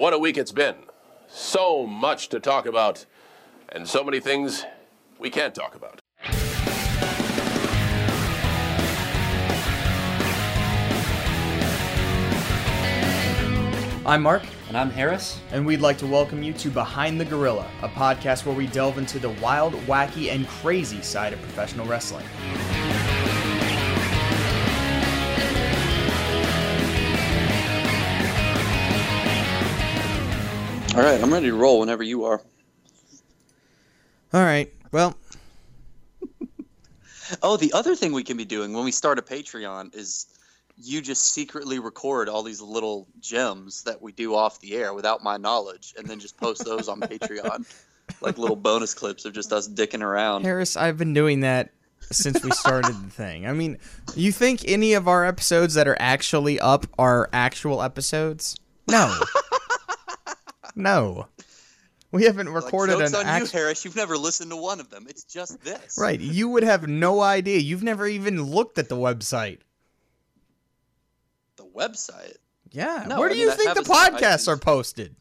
What 0.00 0.14
a 0.14 0.18
week 0.18 0.38
it's 0.38 0.50
been. 0.50 0.76
So 1.28 1.86
much 1.86 2.30
to 2.30 2.40
talk 2.40 2.64
about, 2.64 3.04
and 3.68 3.86
so 3.86 4.02
many 4.02 4.18
things 4.18 4.64
we 5.18 5.28
can't 5.28 5.54
talk 5.54 5.74
about. 5.74 6.00
I'm 14.06 14.22
Mark, 14.22 14.42
And 14.68 14.76
I'm 14.78 14.88
Harris. 14.88 15.38
and 15.52 15.66
we'd 15.66 15.82
like 15.82 15.98
to 15.98 16.06
welcome 16.06 16.42
you 16.42 16.54
to 16.54 16.70
Behind 16.70 17.20
the 17.20 17.26
Gorilla, 17.26 17.70
a 17.82 17.88
podcast 17.90 18.46
where 18.46 18.56
we 18.56 18.68
delve 18.68 18.96
into 18.96 19.18
the 19.18 19.28
wild, 19.28 19.74
wacky, 19.84 20.32
and 20.32 20.48
crazy 20.48 21.02
side 21.02 21.34
of 21.34 21.42
professional 21.42 21.84
wrestling. 21.84 22.24
All 30.94 31.02
right, 31.02 31.22
I'm 31.22 31.32
ready 31.32 31.46
to 31.46 31.54
roll 31.54 31.80
whenever 31.80 32.02
you 32.02 32.24
are. 32.24 32.40
All 34.32 34.42
right, 34.44 34.72
well, 34.92 35.16
Oh, 37.42 37.56
the 37.56 37.72
other 37.72 37.94
thing 37.94 38.12
we 38.12 38.24
can 38.24 38.36
be 38.36 38.44
doing 38.44 38.72
when 38.72 38.84
we 38.84 38.90
start 38.90 39.18
a 39.18 39.22
Patreon 39.22 39.94
is 39.94 40.26
you 40.76 41.00
just 41.00 41.32
secretly 41.32 41.78
record 41.78 42.28
all 42.28 42.42
these 42.42 42.60
little 42.60 43.06
gems 43.20 43.84
that 43.84 44.02
we 44.02 44.12
do 44.12 44.34
off 44.34 44.60
the 44.60 44.74
air 44.74 44.92
without 44.94 45.22
my 45.22 45.36
knowledge 45.36 45.94
and 45.96 46.08
then 46.08 46.18
just 46.18 46.36
post 46.36 46.64
those 46.64 46.88
on 46.88 47.00
Patreon. 47.00 47.66
Like 48.20 48.38
little 48.38 48.56
bonus 48.56 48.92
clips 48.92 49.24
of 49.24 49.34
just 49.34 49.52
us 49.52 49.68
dicking 49.68 50.02
around. 50.02 50.42
Harris, 50.42 50.76
I've 50.76 50.98
been 50.98 51.14
doing 51.14 51.40
that 51.40 51.70
since 52.10 52.42
we 52.42 52.50
started 52.50 52.96
the 52.96 53.08
thing. 53.08 53.46
I 53.46 53.52
mean, 53.52 53.78
you 54.16 54.32
think 54.32 54.66
any 54.66 54.94
of 54.94 55.06
our 55.06 55.24
episodes 55.24 55.74
that 55.74 55.86
are 55.86 55.96
actually 56.00 56.58
up 56.58 56.86
are 56.98 57.30
actual 57.32 57.82
episodes? 57.82 58.56
No. 58.88 59.14
no. 60.80 61.26
We 62.12 62.24
haven't 62.24 62.52
Like, 62.52 62.64
recorded 62.64 62.98
joke's 62.98 63.12
an 63.12 63.26
on 63.26 63.40
you. 63.42 63.46
Harris. 63.46 63.84
You've 63.84 63.94
never 63.94 64.16
listened 64.18 64.50
to 64.50 64.56
one 64.56 64.80
of 64.80 64.90
them. 64.90 65.06
It's 65.08 65.22
just 65.22 65.62
this. 65.62 65.96
Right, 65.96 66.18
you 66.20 66.48
would 66.48 66.64
have 66.64 66.88
no 66.88 67.20
idea. 67.20 67.58
You've 67.60 67.84
never 67.84 68.06
even 68.08 68.42
looked 68.42 68.78
at 68.78 68.88
the 68.88 68.96
website. 68.96 69.58
The 71.56 71.64
website. 71.66 72.36
Yeah. 72.72 73.04
No, 73.08 73.18
Where 73.20 73.28
I 73.28 73.32
do 73.32 73.38
mean, 73.38 73.46
you 73.46 73.52
I 73.52 73.54
think 73.54 73.74
the 73.74 73.82
podcasts 73.82 74.48
are 74.48 74.56
posted? 74.56 75.14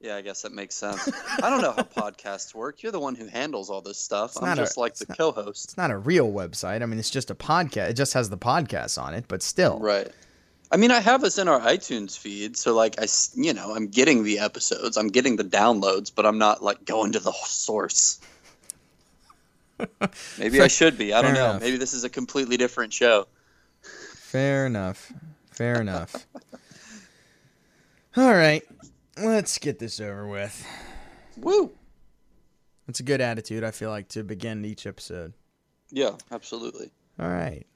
Yeah, 0.00 0.16
I 0.16 0.22
guess 0.22 0.42
that 0.42 0.52
makes 0.52 0.74
sense. 0.74 1.08
I 1.42 1.50
don't 1.50 1.60
know 1.60 1.72
how 1.72 1.82
podcasts 2.10 2.54
work. 2.54 2.82
You're 2.82 2.90
the 2.92 2.98
one 3.00 3.14
who 3.14 3.26
handles 3.26 3.68
all 3.68 3.82
this 3.82 3.98
stuff. 3.98 4.36
I'm 4.38 4.46
not 4.48 4.58
a- 4.58 4.62
just 4.62 4.76
like 4.78 4.92
it's 4.92 5.00
the 5.00 5.06
not- 5.10 5.18
co-host. 5.18 5.64
It's 5.66 5.76
not 5.76 5.90
a 5.90 5.98
real 5.98 6.30
website. 6.32 6.82
I 6.82 6.86
mean, 6.86 6.98
it's 6.98 7.10
just 7.10 7.30
a 7.30 7.34
podcast. 7.34 7.90
It 7.90 7.94
just 7.94 8.14
has 8.14 8.30
the 8.30 8.38
podcast 8.38 9.00
on 9.00 9.12
it, 9.14 9.26
but 9.28 9.42
still. 9.42 9.78
Right. 9.78 10.08
I 10.72 10.76
mean, 10.76 10.90
I 10.90 11.00
have 11.00 11.24
us 11.24 11.38
in 11.38 11.48
our 11.48 11.60
iTunes 11.60 12.16
feed, 12.16 12.56
so 12.56 12.74
like 12.74 13.00
I, 13.00 13.06
you 13.34 13.52
know, 13.52 13.74
I'm 13.74 13.88
getting 13.88 14.22
the 14.22 14.38
episodes, 14.38 14.96
I'm 14.96 15.08
getting 15.08 15.36
the 15.36 15.44
downloads, 15.44 16.12
but 16.14 16.26
I'm 16.26 16.38
not 16.38 16.62
like 16.62 16.84
going 16.84 17.12
to 17.12 17.18
the 17.20 17.32
source. 17.44 18.20
Maybe 20.38 20.60
I 20.60 20.68
should 20.68 20.98
be. 20.98 21.12
I 21.12 21.22
don't 21.22 21.34
know. 21.34 21.50
enough. 21.50 21.62
Maybe 21.62 21.78
this 21.78 21.94
is 21.94 22.04
a 22.04 22.10
completely 22.10 22.56
different 22.56 22.92
show. 22.92 23.26
Fair 23.82 24.66
enough. 24.66 25.12
Fair 25.50 25.80
enough. 25.80 26.26
All 28.16 28.32
right. 28.32 28.62
Let's 29.16 29.58
get 29.58 29.78
this 29.78 29.98
over 29.98 30.28
with. 30.28 30.66
Woo. 31.36 31.72
It's 32.88 33.00
a 33.00 33.04
good 33.04 33.20
attitude, 33.20 33.64
I 33.64 33.70
feel 33.70 33.90
like, 33.90 34.08
to 34.08 34.22
begin 34.22 34.64
each 34.64 34.86
episode. 34.86 35.32
Yeah, 35.90 36.12
absolutely. 36.30 36.90
All 37.18 37.28
right. 37.28 37.66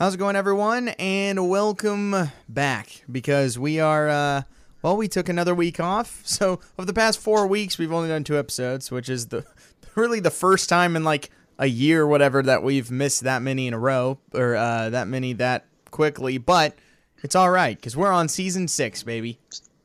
How's 0.00 0.14
it 0.14 0.16
going, 0.16 0.34
everyone? 0.34 0.88
And 0.98 1.50
welcome 1.50 2.30
back 2.48 3.04
because 3.12 3.58
we 3.58 3.80
are, 3.80 4.08
uh, 4.08 4.42
well, 4.80 4.96
we 4.96 5.08
took 5.08 5.28
another 5.28 5.54
week 5.54 5.78
off. 5.78 6.22
So, 6.26 6.58
over 6.78 6.86
the 6.86 6.94
past 6.94 7.18
four 7.18 7.46
weeks, 7.46 7.76
we've 7.76 7.92
only 7.92 8.08
done 8.08 8.24
two 8.24 8.38
episodes, 8.38 8.90
which 8.90 9.10
is 9.10 9.26
the 9.26 9.44
really 9.96 10.18
the 10.18 10.30
first 10.30 10.70
time 10.70 10.96
in 10.96 11.04
like 11.04 11.28
a 11.58 11.66
year, 11.66 12.04
or 12.04 12.06
whatever, 12.06 12.42
that 12.42 12.62
we've 12.62 12.90
missed 12.90 13.24
that 13.24 13.42
many 13.42 13.66
in 13.66 13.74
a 13.74 13.78
row 13.78 14.18
or 14.32 14.56
uh, 14.56 14.88
that 14.88 15.06
many 15.06 15.34
that 15.34 15.66
quickly. 15.90 16.38
But 16.38 16.78
it's 17.22 17.34
all 17.34 17.50
right 17.50 17.76
because 17.76 17.94
we're 17.94 18.10
on 18.10 18.28
season 18.28 18.68
six, 18.68 19.02
baby. 19.02 19.38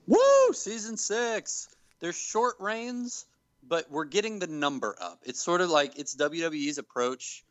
Woo! 0.08 0.54
Season 0.54 0.96
six. 0.96 1.76
There's 2.00 2.18
short 2.18 2.56
reigns, 2.62 3.26
but 3.68 3.92
we're 3.92 4.06
getting 4.06 4.40
the 4.40 4.48
number 4.48 4.96
up. 5.02 5.20
It's 5.26 5.44
sort 5.44 5.60
of 5.60 5.70
like 5.70 6.00
it's 6.00 6.16
WWE's 6.16 6.78
approach 6.78 7.45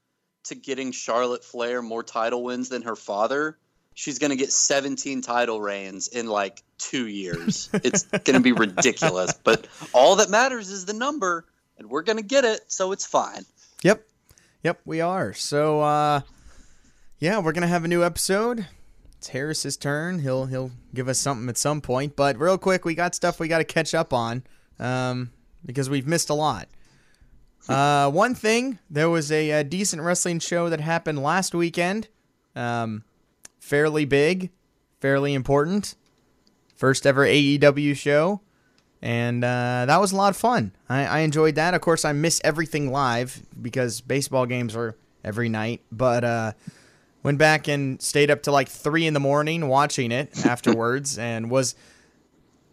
to 0.45 0.55
getting 0.55 0.93
Charlotte 0.93 1.45
Flair 1.45 1.83
more 1.83 2.03
title 2.03 2.43
wins 2.43 2.69
than 2.69 2.83
her 2.83 2.97
father. 2.97 3.59
She's 3.95 4.19
going 4.19 4.31
to 4.31 4.37
get 4.37 4.53
17 4.53 5.23
title 5.23 5.61
reigns 5.61 6.09
in 6.09 6.27
like 6.27 6.63
two 6.79 7.07
years. 7.07 7.69
It's 7.85 8.03
going 8.05 8.35
to 8.35 8.41
be 8.41 8.53
ridiculous. 8.53 9.33
But 9.45 9.69
all 9.93 10.17
that 10.17 10.31
matters 10.31 10.71
is 10.71 10.85
the 10.85 10.93
number, 10.93 11.45
and 11.79 11.89
we're 11.89 12.03
going 12.03 12.19
to 12.19 12.25
get 12.25 12.45
it, 12.45 12.61
so 12.67 12.93
it's 12.93 13.07
fine. 13.07 13.45
Yep. 13.83 14.05
Yep, 14.65 14.81
we 14.87 15.03
are. 15.03 15.35
So 15.35 15.83
uh 15.83 16.23
yeah, 17.19 17.39
we're 17.39 17.53
gonna 17.53 17.67
have 17.67 17.85
a 17.85 17.89
new 17.89 18.03
episode. 18.03 18.67
It's 19.19 19.29
Harris's 19.29 19.77
turn. 19.77 20.21
He'll 20.21 20.47
he'll 20.47 20.71
give 20.95 21.07
us 21.07 21.19
something 21.19 21.51
at 21.51 21.59
some 21.59 21.83
point. 21.83 22.17
But 22.17 22.39
real 22.39 22.57
quick, 22.57 22.87
we 22.87 22.95
got 22.95 23.15
stuff 23.15 23.39
we 23.39 23.47
gotta 23.47 23.65
catch 23.65 23.95
up 23.95 24.15
on. 24.15 24.43
Um 24.79 25.33
because 25.67 25.91
we've 25.91 26.07
missed 26.07 26.31
a 26.31 26.35
lot. 26.35 26.69
Uh 27.69 28.11
one 28.11 28.35
thing, 28.35 28.79
there 28.91 29.09
was 29.09 29.33
a, 29.33 29.51
uh 29.53 29.63
decent 29.63 30.03
wrestling 30.03 30.39
show 30.39 30.69
that 30.69 30.81
happened 30.81 31.23
last 31.23 31.55
weekend. 31.55 32.09
Um 32.55 33.05
fairly 33.59 34.05
big, 34.05 34.51
fairly 35.01 35.33
important. 35.33 35.95
First 36.77 37.07
ever 37.07 37.25
AEW 37.25 37.97
show 37.97 38.43
and 39.05 39.45
uh, 39.45 39.85
that 39.87 40.01
was 40.01 40.13
a 40.13 40.17
lot 40.17 40.31
of 40.31 40.37
fun. 40.39 40.73
I, 40.89 41.05
I 41.05 41.19
enjoyed 41.21 41.57
that. 41.57 41.75
Of 41.75 41.83
course, 41.83 42.07
I 42.07 42.13
miss 42.13 42.41
everything 42.43 42.91
live 42.91 43.43
because 43.61 44.01
baseball 44.01 44.47
games 44.47 44.75
are 44.75 44.97
every 45.23 45.51
night. 45.51 45.83
But 45.93 46.25
uh, 46.25 46.53
went 47.23 47.37
back 47.37 47.69
and 47.69 48.01
stayed 48.01 48.31
up 48.31 48.43
to 48.45 48.51
like 48.51 48.67
three 48.67 49.07
in 49.07 49.13
the 49.13 49.21
morning 49.21 49.69
watching 49.69 50.11
it 50.11 50.31
afterwards, 50.47 51.19
and 51.19 51.51
was 51.51 51.75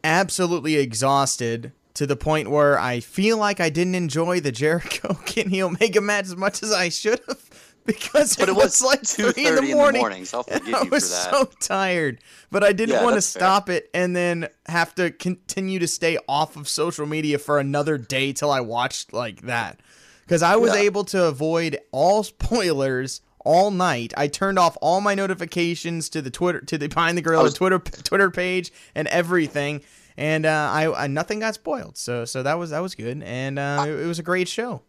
absolutely 0.05 0.77
exhausted 0.77 1.73
to 1.95 2.05
the 2.07 2.15
point 2.15 2.49
where 2.49 2.79
I 2.79 2.99
feel 2.99 3.37
like 3.37 3.59
I 3.59 3.69
didn't 3.69 3.95
enjoy 3.95 4.39
the 4.39 4.51
Jericho 4.51 5.13
Kenny 5.25 5.61
Omega 5.61 6.01
match 6.01 6.25
as 6.25 6.35
much 6.37 6.63
as 6.63 6.71
I 6.71 6.89
should 6.89 7.19
have 7.27 7.49
because 7.85 8.35
But 8.35 8.49
it, 8.49 8.55
was, 8.55 8.81
like 8.81 9.01
2:30 9.01 9.37
in 9.37 9.43
the 9.55 9.61
in 9.61 9.65
the 9.69 9.73
morning. 9.75 10.01
morning, 10.01 10.25
so 10.25 10.39
I'll 10.39 10.45
and 10.49 10.61
forgive 10.63 10.75
I 10.81 10.87
was 10.89 11.13
so 11.13 11.45
tired, 11.59 12.19
but 12.51 12.63
I 12.63 12.71
didn't 12.73 12.95
Yeah, 12.95 13.03
want 13.03 13.13
to 13.13 13.15
that's 13.17 13.33
fair. 13.33 13.39
stop 13.41 13.69
it 13.69 13.89
and 13.93 14.15
then 14.15 14.47
have 14.67 14.93
to 14.95 15.11
continue 15.11 15.79
to 15.79 15.87
stay 15.87 16.17
off 16.29 16.55
of 16.55 16.67
social 16.67 17.05
media 17.05 17.37
for 17.39 17.59
another 17.59 17.97
day 17.97 18.33
till 18.33 18.51
I 18.51 18.61
watched 18.61 19.13
like 19.13 19.41
that. 19.43 19.79
Because 20.23 20.43
I 20.43 20.55
was 20.55 20.73
Yeah. 20.73 20.81
able 20.81 21.03
to 21.05 21.25
avoid 21.25 21.77
all 21.91 22.23
spoilers 22.23 23.21
all 23.43 23.71
night. 23.71 24.13
I 24.15 24.27
turned 24.27 24.59
off 24.59 24.77
all 24.81 25.01
my 25.01 25.15
notifications 25.15 26.07
to 26.09 26.21
the 26.21 26.29
Twitter 26.29 26.61
to 26.61 26.77
the 26.77 26.87
Behind 26.87 27.17
the 27.17 27.21
Gorilla 27.23 27.43
was- 27.43 27.55
Twitter 27.55 27.79
Twitter 27.79 28.29
page 28.29 28.71
and 28.95 29.07
everything, 29.09 29.81
and 30.17 30.45
uh, 30.45 30.69
I, 30.71 31.03
I 31.03 31.07
nothing 31.07 31.39
got 31.39 31.55
spoiled. 31.55 31.97
So 31.97 32.25
so 32.25 32.43
that 32.43 32.55
was 32.55 32.69
that 32.71 32.79
was 32.79 32.95
good, 32.95 33.21
and 33.23 33.59
uh, 33.59 33.85
it, 33.87 33.91
it 33.91 34.05
was 34.05 34.19
a 34.19 34.23
great 34.23 34.47
show. 34.47 34.81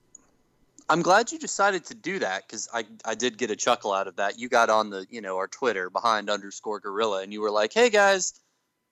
I'm 0.88 1.02
glad 1.02 1.32
you 1.32 1.38
decided 1.38 1.84
to 1.86 1.94
do 1.94 2.18
that 2.18 2.46
because 2.46 2.68
I, 2.72 2.84
I 3.04 3.14
did 3.14 3.38
get 3.38 3.50
a 3.50 3.56
chuckle 3.56 3.92
out 3.92 4.08
of 4.08 4.16
that. 4.16 4.38
You 4.38 4.48
got 4.48 4.68
on 4.68 4.90
the 4.90 5.06
you 5.10 5.20
know 5.20 5.36
our 5.36 5.48
Twitter 5.48 5.88
behind 5.90 6.28
underscore 6.28 6.80
gorilla 6.80 7.22
and 7.22 7.32
you 7.32 7.40
were 7.40 7.50
like, 7.50 7.72
hey 7.72 7.88
guys, 7.88 8.34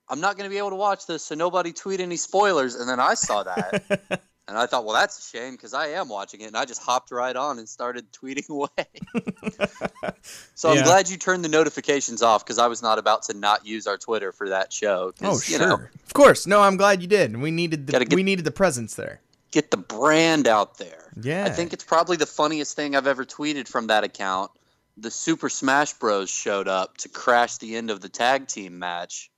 I'm 0.09 0.21
not 0.21 0.37
going 0.37 0.49
to 0.49 0.53
be 0.53 0.59
able 0.59 0.71
to 0.71 0.77
watch 0.77 1.07
this, 1.07 1.25
so 1.25 1.35
nobody 1.35 1.73
tweet 1.73 2.01
any 2.01 2.17
spoilers. 2.17 2.75
And 2.75 2.89
then 2.89 3.01
I 3.01 3.15
saw 3.15 3.43
that 3.43 4.23
and 4.51 4.59
I 4.59 4.67
thought, 4.67 4.85
well, 4.85 4.95
that's 4.95 5.19
a 5.19 5.23
shame 5.37 5.53
because 5.53 5.73
I 5.73 5.87
am 5.89 6.09
watching 6.11 6.43
it, 6.43 6.49
and 6.49 6.57
I 6.57 6.67
just 6.67 6.83
hopped 6.83 7.11
right 7.11 7.35
on 7.35 7.59
and 7.59 7.67
started 7.69 8.13
tweeting 8.21 8.49
away. 8.51 8.69
so 10.55 10.73
Yeah. 10.73 10.81
I'm 10.81 10.85
glad 10.85 11.09
you 11.09 11.17
turned 11.17 11.45
the 11.45 11.49
notifications 11.49 12.21
off 12.23 12.45
because 12.45 12.59
I 12.59 12.67
was 12.67 12.83
not 12.83 12.99
about 12.99 13.23
to 13.25 13.35
not 13.35 13.65
use 13.67 13.87
our 13.87 13.97
Twitter 13.97 14.33
for 14.33 14.49
that 14.51 14.73
show. 14.73 15.13
Oh 15.23 15.35
you 15.35 15.41
sure, 15.41 15.59
know, 15.61 15.75
of 15.75 16.13
course. 16.13 16.47
No, 16.47 16.61
I'm 16.61 16.77
glad 16.77 17.01
you 17.01 17.09
did. 17.09 17.37
We 17.37 17.51
needed 17.51 17.87
the 17.87 18.05
get- 18.05 18.13
we 18.15 18.23
needed 18.23 18.45
the 18.45 18.51
presence 18.51 18.95
there. 18.95 19.21
get 19.53 19.71
the 19.71 19.77
brand 19.77 20.47
out 20.47 20.79
there. 20.79 21.11
Yeah. 21.21 21.45
I 21.45 21.51
think 21.51 21.73
it's 21.73 21.85
probably 21.85 22.17
the 22.17 22.27
funniest 22.27 22.77
thing 22.77 22.95
I've 22.97 23.07
ever 23.07 23.25
tweeted 23.25 23.69
from 23.69 23.87
that 23.89 24.05
account. 24.05 24.51
The 24.97 25.11
Super 25.11 25.49
Smash 25.49 25.95
Bros 25.95 26.29
showed 26.29 26.69
up 26.69 26.97
to 26.99 27.09
crash 27.09 27.57
the 27.59 27.77
end 27.77 27.91
of 27.91 28.01
the 28.01 28.09
tag 28.09 28.49
team 28.49 28.79
match. 28.79 29.31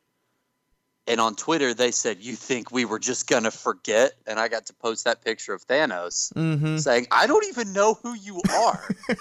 And 1.09 1.21
on 1.21 1.35
Twitter, 1.35 1.75
they 1.75 1.91
said, 1.91 2.19
You 2.23 2.37
think 2.37 2.71
we 2.71 2.85
were 2.85 2.99
just 3.01 3.27
going 3.29 3.43
to 3.43 3.51
forget? 3.51 4.13
And 4.27 4.39
I 4.39 4.47
got 4.49 4.67
to 4.67 4.73
post 4.75 5.05
that 5.05 5.25
picture 5.25 5.53
of 5.53 5.67
Thanos 5.67 6.33
Mm-hmm. 6.35 6.77
saying, 6.79 7.07
I 7.11 7.27
don't 7.27 7.45
even 7.49 7.73
know 7.73 7.95
who 8.03 8.15
you 8.15 8.41
are. 8.55 8.89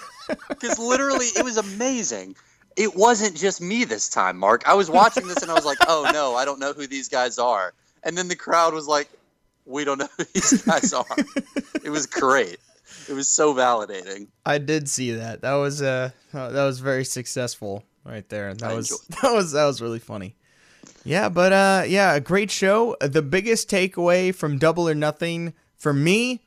Because 0.48 0.78
literally, 0.78 1.26
it 1.26 1.44
was 1.44 1.56
amazing. 1.56 2.36
It 2.76 2.94
wasn't 2.94 3.36
just 3.36 3.60
me 3.60 3.84
this 3.84 4.08
time, 4.08 4.38
Mark. 4.38 4.62
I 4.66 4.74
was 4.74 4.88
watching 4.88 5.26
this 5.26 5.42
and 5.42 5.50
I 5.50 5.54
was 5.54 5.64
like, 5.64 5.78
Oh 5.88 6.08
no, 6.12 6.36
I 6.36 6.44
don't 6.44 6.58
know 6.60 6.72
who 6.72 6.86
these 6.86 7.08
guys 7.08 7.38
are. 7.38 7.74
And 8.04 8.16
then 8.16 8.28
the 8.28 8.36
crowd 8.36 8.72
was 8.72 8.86
like, 8.86 9.08
We 9.66 9.84
don't 9.84 9.98
know 9.98 10.08
who 10.16 10.24
these 10.32 10.62
guys 10.62 10.92
are. 10.92 11.04
it 11.84 11.90
was 11.90 12.06
great. 12.06 12.58
It 13.08 13.12
was 13.14 13.28
so 13.28 13.52
validating. 13.54 14.28
I 14.46 14.58
did 14.58 14.88
see 14.88 15.12
that. 15.12 15.42
That 15.42 15.54
was 15.54 15.82
uh 15.82 16.10
that 16.32 16.64
was 16.64 16.78
very 16.78 17.04
successful 17.04 17.84
right 18.04 18.26
there. 18.28 18.54
That 18.54 18.70
I 18.70 18.74
was 18.74 18.90
enjoy- 18.90 19.20
that 19.22 19.32
was 19.34 19.52
that 19.52 19.64
was 19.66 19.82
really 19.82 19.98
funny. 19.98 20.36
Yeah, 21.04 21.28
but 21.28 21.52
uh, 21.52 21.84
yeah, 21.86 22.14
a 22.14 22.20
great 22.20 22.50
show. 22.50 22.96
The 23.00 23.22
biggest 23.22 23.68
takeaway 23.68 24.34
from 24.34 24.58
Double 24.58 24.88
or 24.88 24.94
Nothing 24.94 25.52
for 25.76 25.92
me 25.92 26.40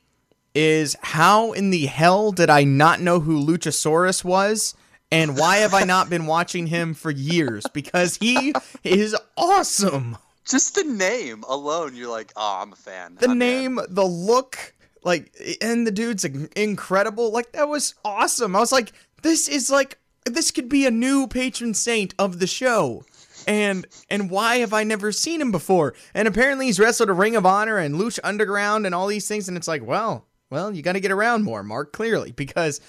is 0.54 0.96
how 1.02 1.52
in 1.52 1.70
the 1.70 1.86
hell 1.86 2.32
did 2.32 2.48
I 2.48 2.64
not 2.64 3.00
know 3.00 3.20
who 3.20 3.44
Luchasaurus 3.44 4.24
was? 4.24 4.74
And 5.12 5.38
why 5.38 5.58
have 5.58 5.74
I 5.74 5.84
not 5.84 6.10
been 6.10 6.26
watching 6.26 6.66
him 6.66 6.94
for 6.94 7.10
years? 7.10 7.64
Because 7.72 8.16
he 8.16 8.54
is 8.82 9.14
awesome. 9.36 10.16
Just 10.44 10.74
the 10.74 10.84
name 10.84 11.44
alone, 11.48 11.94
you're 11.94 12.10
like, 12.10 12.32
oh, 12.36 12.58
I'm 12.62 12.72
a 12.72 12.76
fan. 12.76 13.16
The 13.20 13.26
I'm 13.26 13.32
in." 13.32 13.38
name, 13.38 13.80
the 13.88 14.04
look, 14.04 14.74
like, 15.04 15.32
and 15.60 15.86
the 15.86 15.92
dude's 15.92 16.24
incredible. 16.24 17.30
Like, 17.30 17.52
that 17.52 17.68
was 17.68 17.94
awesome. 18.04 18.56
I 18.56 18.60
was 18.60 18.72
like, 18.72 18.92
this 19.22 19.48
is 19.48 19.70
like, 19.70 19.98
this 20.24 20.50
could 20.50 20.68
be 20.68 20.86
a 20.86 20.90
new 20.90 21.26
patron 21.28 21.74
saint 21.74 22.14
of 22.18 22.38
the 22.38 22.46
show. 22.46 23.04
And 23.46 23.86
and 24.10 24.30
why 24.30 24.56
have 24.58 24.72
I 24.72 24.82
never 24.84 25.12
seen 25.12 25.40
him 25.40 25.52
before? 25.52 25.94
And 26.14 26.26
apparently 26.26 26.66
he's 26.66 26.80
wrestled 26.80 27.08
a 27.10 27.12
Ring 27.12 27.36
of 27.36 27.46
Honor 27.46 27.78
and 27.78 27.94
Lucha 27.94 28.18
Underground 28.24 28.86
and 28.86 28.94
all 28.94 29.06
these 29.06 29.28
things. 29.28 29.48
And 29.48 29.56
it's 29.56 29.68
like, 29.68 29.84
well, 29.86 30.26
well, 30.50 30.72
you 30.74 30.82
got 30.82 30.92
to 30.94 31.00
get 31.00 31.12
around 31.12 31.44
more, 31.44 31.62
Mark. 31.62 31.92
Clearly, 31.92 32.32
because 32.32 32.80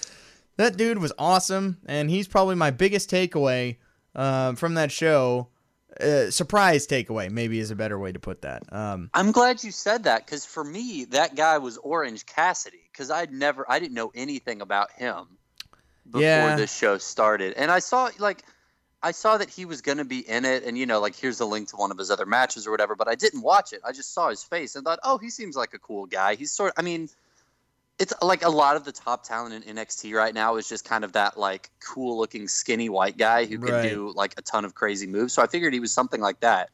that 0.56 0.76
dude 0.76 0.98
was 0.98 1.12
awesome, 1.18 1.78
and 1.86 2.10
he's 2.10 2.26
probably 2.26 2.56
my 2.56 2.70
biggest 2.72 3.08
takeaway 3.10 3.76
uh, 4.16 4.54
from 4.54 4.74
that 4.74 4.90
show. 4.90 5.48
Uh, 6.00 6.30
surprise 6.30 6.86
takeaway, 6.86 7.28
maybe 7.30 7.58
is 7.58 7.70
a 7.72 7.76
better 7.76 7.98
way 7.98 8.12
to 8.12 8.20
put 8.20 8.42
that. 8.42 8.62
Um, 8.72 9.10
I'm 9.14 9.32
glad 9.32 9.64
you 9.64 9.72
said 9.72 10.04
that 10.04 10.24
because 10.24 10.44
for 10.44 10.62
me, 10.62 11.06
that 11.10 11.34
guy 11.34 11.58
was 11.58 11.76
Orange 11.78 12.24
Cassidy 12.26 12.88
because 12.92 13.10
I'd 13.10 13.32
never, 13.32 13.64
I 13.68 13.80
didn't 13.80 13.94
know 13.94 14.12
anything 14.14 14.60
about 14.60 14.92
him 14.92 15.38
before 16.08 16.20
Yeah. 16.22 16.56
this 16.56 16.72
show 16.76 16.98
started, 16.98 17.54
and 17.54 17.70
I 17.70 17.80
saw 17.80 18.10
like, 18.18 18.44
I 19.02 19.12
saw 19.12 19.38
that 19.38 19.48
he 19.50 19.64
was 19.64 19.80
going 19.80 19.98
to 19.98 20.04
be 20.04 20.18
in 20.28 20.44
it, 20.44 20.64
and 20.64 20.76
you 20.76 20.86
know, 20.86 21.00
like 21.00 21.14
here's 21.14 21.38
the 21.38 21.46
link 21.46 21.68
to 21.68 21.76
one 21.76 21.90
of 21.90 21.98
his 21.98 22.10
other 22.10 22.26
matches 22.26 22.66
or 22.66 22.70
whatever. 22.72 22.96
But 22.96 23.08
I 23.08 23.14
didn't 23.14 23.42
watch 23.42 23.72
it. 23.72 23.80
I 23.84 23.92
just 23.92 24.12
saw 24.12 24.28
his 24.30 24.42
face 24.42 24.74
and 24.74 24.84
thought, 24.84 24.98
oh, 25.04 25.18
he 25.18 25.30
seems 25.30 25.54
like 25.56 25.72
a 25.74 25.78
cool 25.78 26.06
guy. 26.06 26.34
He's 26.34 26.50
sort, 26.50 26.72
I 26.76 26.82
mean. 26.82 27.08
It's 28.00 28.12
like 28.22 28.44
a 28.44 28.48
lot 28.48 28.76
of 28.76 28.84
the 28.84 28.92
top 28.92 29.24
talent 29.24 29.66
in 29.66 29.74
NXT 29.74 30.14
right 30.14 30.32
now 30.32 30.54
is 30.54 30.68
just 30.68 30.84
kind 30.84 31.02
of 31.02 31.14
that 31.14 31.36
like 31.36 31.68
cool 31.84 32.16
looking 32.16 32.46
skinny 32.46 32.88
white 32.88 33.18
guy 33.18 33.44
who 33.44 33.58
can 33.58 33.74
Right. 33.74 33.88
do 33.90 34.12
like 34.14 34.34
a 34.38 34.42
ton 34.42 34.64
of 34.64 34.72
crazy 34.72 35.08
moves. 35.08 35.32
So 35.32 35.42
I 35.42 35.48
figured 35.48 35.72
he 35.74 35.80
was 35.80 35.90
something 35.92 36.20
like 36.20 36.38
that. 36.38 36.70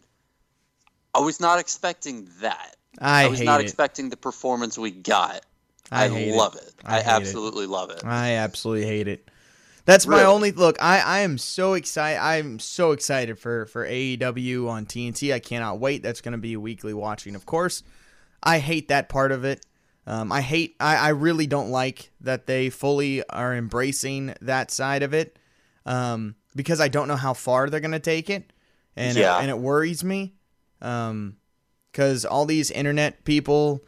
I 1.14 1.20
was 1.20 1.40
not 1.40 1.60
expecting 1.60 2.28
that. 2.42 2.76
I, 3.00 3.24
I 3.24 3.28
was 3.28 3.40
not 3.40 3.60
it. 3.60 3.62
expecting 3.62 4.10
the 4.10 4.18
performance 4.18 4.76
we 4.76 4.90
got. 4.90 5.40
I 5.90 6.04
I, 6.04 6.08
love 6.36 6.56
it. 6.56 6.62
it. 6.64 6.74
I 6.84 6.96
I, 6.96 7.00
hate 7.00 7.06
it. 7.06 7.06
absolutely 7.06 7.66
love 7.68 7.88
it. 7.88 8.02
I 8.04 8.32
absolutely 8.34 8.84
hate 8.86 9.08
it. 9.08 9.26
That's 9.86 10.06
my 10.06 10.24
only 10.24 10.50
look. 10.52 10.82
I, 10.82 11.00
I 11.00 11.18
am 11.20 11.36
so 11.36 11.74
excited. 11.74 12.18
I'm 12.18 12.58
so 12.58 12.92
excited 12.92 13.38
for 13.38 13.66
for 13.66 13.86
AEW 13.86 14.68
on 14.68 14.86
TNT. 14.86 15.32
I 15.32 15.38
cannot 15.40 15.78
wait. 15.78 16.02
That's 16.02 16.20
going 16.22 16.32
to 16.32 16.38
be 16.38 16.56
weekly 16.56 16.94
watching, 16.94 17.34
of 17.34 17.44
course. 17.44 17.82
I 18.42 18.58
hate 18.60 18.88
that 18.88 19.08
part 19.08 19.30
of 19.32 19.44
it. 19.44 19.64
Um, 20.06 20.32
I 20.32 20.40
hate. 20.40 20.76
I, 20.80 20.96
I 20.96 21.08
really 21.10 21.46
don't 21.46 21.70
like 21.70 22.10
that 22.22 22.46
they 22.46 22.70
fully 22.70 23.26
are 23.28 23.54
embracing 23.54 24.34
that 24.40 24.70
side 24.70 25.02
of 25.02 25.12
it. 25.12 25.38
Um, 25.86 26.36
because 26.56 26.80
I 26.80 26.88
don't 26.88 27.08
know 27.08 27.16
how 27.16 27.34
far 27.34 27.68
they're 27.68 27.80
going 27.80 27.92
to 27.92 27.98
take 27.98 28.30
it, 28.30 28.52
and 28.96 29.18
Yeah. 29.18 29.36
it, 29.38 29.42
and 29.42 29.50
it 29.50 29.58
worries 29.58 30.02
me. 30.02 30.34
Um, 30.80 31.36
because 31.92 32.24
all 32.24 32.44
these 32.46 32.70
internet 32.70 33.24
people 33.24 33.84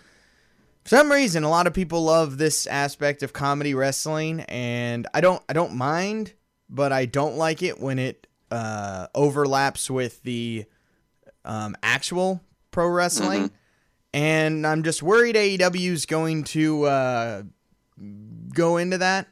for 0.87 0.91
some 0.91 1.11
reason 1.11 1.43
a 1.43 1.50
lot 1.50 1.67
of 1.67 1.75
people 1.75 2.05
love 2.05 2.38
this 2.38 2.65
aspect 2.69 3.25
of 3.25 3.33
comedy 3.33 3.75
wrestling 3.75 4.41
and 4.43 5.09
i 5.12 5.21
don't 5.21 5.43
i 5.49 5.53
don't 5.53 5.75
mind 5.75 6.33
but 6.71 6.93
i 6.93 7.05
don't 7.05 7.37
like 7.37 7.61
it 7.61 7.81
when 7.81 7.99
it 7.99 8.29
uh, 8.53 9.09
overlaps 9.12 9.91
with 9.91 10.23
the 10.23 10.65
um, 11.44 11.77
actual 11.83 12.41
pro 12.71 12.87
wrestling. 12.87 13.50
And 14.15 14.65
i'm 14.65 14.85
just 14.85 15.03
worried 15.03 15.35
aew 15.35 15.93
is 15.93 16.06
going 16.06 16.44
to 16.44 16.85
uh, 16.85 17.43
go 18.55 18.77
into 18.77 18.99
that 18.99 19.27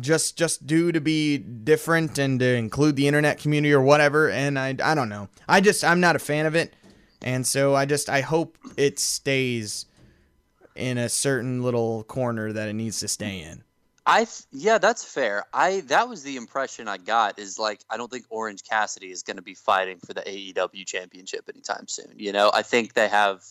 just 0.00 0.38
just 0.38 0.66
due 0.66 0.90
to 0.90 1.02
be 1.02 1.36
different 1.36 2.18
and 2.18 2.40
to 2.40 2.46
include 2.46 2.96
the 2.96 3.06
internet 3.06 3.38
community 3.38 3.74
or 3.74 3.82
whatever 3.82 4.30
and 4.30 4.58
i 4.58 4.74
i 4.82 4.94
don't 4.94 5.10
know. 5.10 5.28
I 5.46 5.60
just 5.60 5.84
i'm 5.84 6.00
not 6.00 6.16
a 6.16 6.18
fan 6.18 6.46
of 6.46 6.54
it 6.54 6.72
and 7.20 7.46
so 7.46 7.74
i 7.74 7.84
just 7.84 8.08
i 8.08 8.22
hope 8.22 8.56
it 8.78 8.98
stays 8.98 9.84
in 10.74 10.98
a 10.98 11.08
certain 11.08 11.62
little 11.62 12.04
corner 12.04 12.52
that 12.52 12.68
it 12.68 12.74
needs 12.74 13.00
to 13.00 13.08
stay 13.08 13.40
in 13.40 13.62
I 14.04 14.24
th- 14.24 14.42
yeah, 14.50 14.78
that's 14.78 15.04
fair. 15.04 15.44
I 15.52 15.82
that 15.82 16.08
was 16.08 16.24
the 16.24 16.36
impression 16.36 16.88
I 16.88 16.96
got 16.96 17.38
is 17.38 17.56
like 17.56 17.82
I 17.88 17.96
don't 17.96 18.10
think 18.10 18.24
Orange 18.30 18.64
Cassidy 18.68 19.12
is 19.12 19.22
going 19.22 19.36
to 19.36 19.44
be 19.44 19.54
fighting 19.54 20.00
for 20.04 20.12
the 20.12 20.22
AEW 20.22 20.84
championship 20.84 21.48
anytime 21.48 21.86
soon. 21.86 22.12
You 22.16 22.32
know, 22.32 22.50
I 22.52 22.62
think 22.62 22.94
they 22.94 23.06
have 23.06 23.44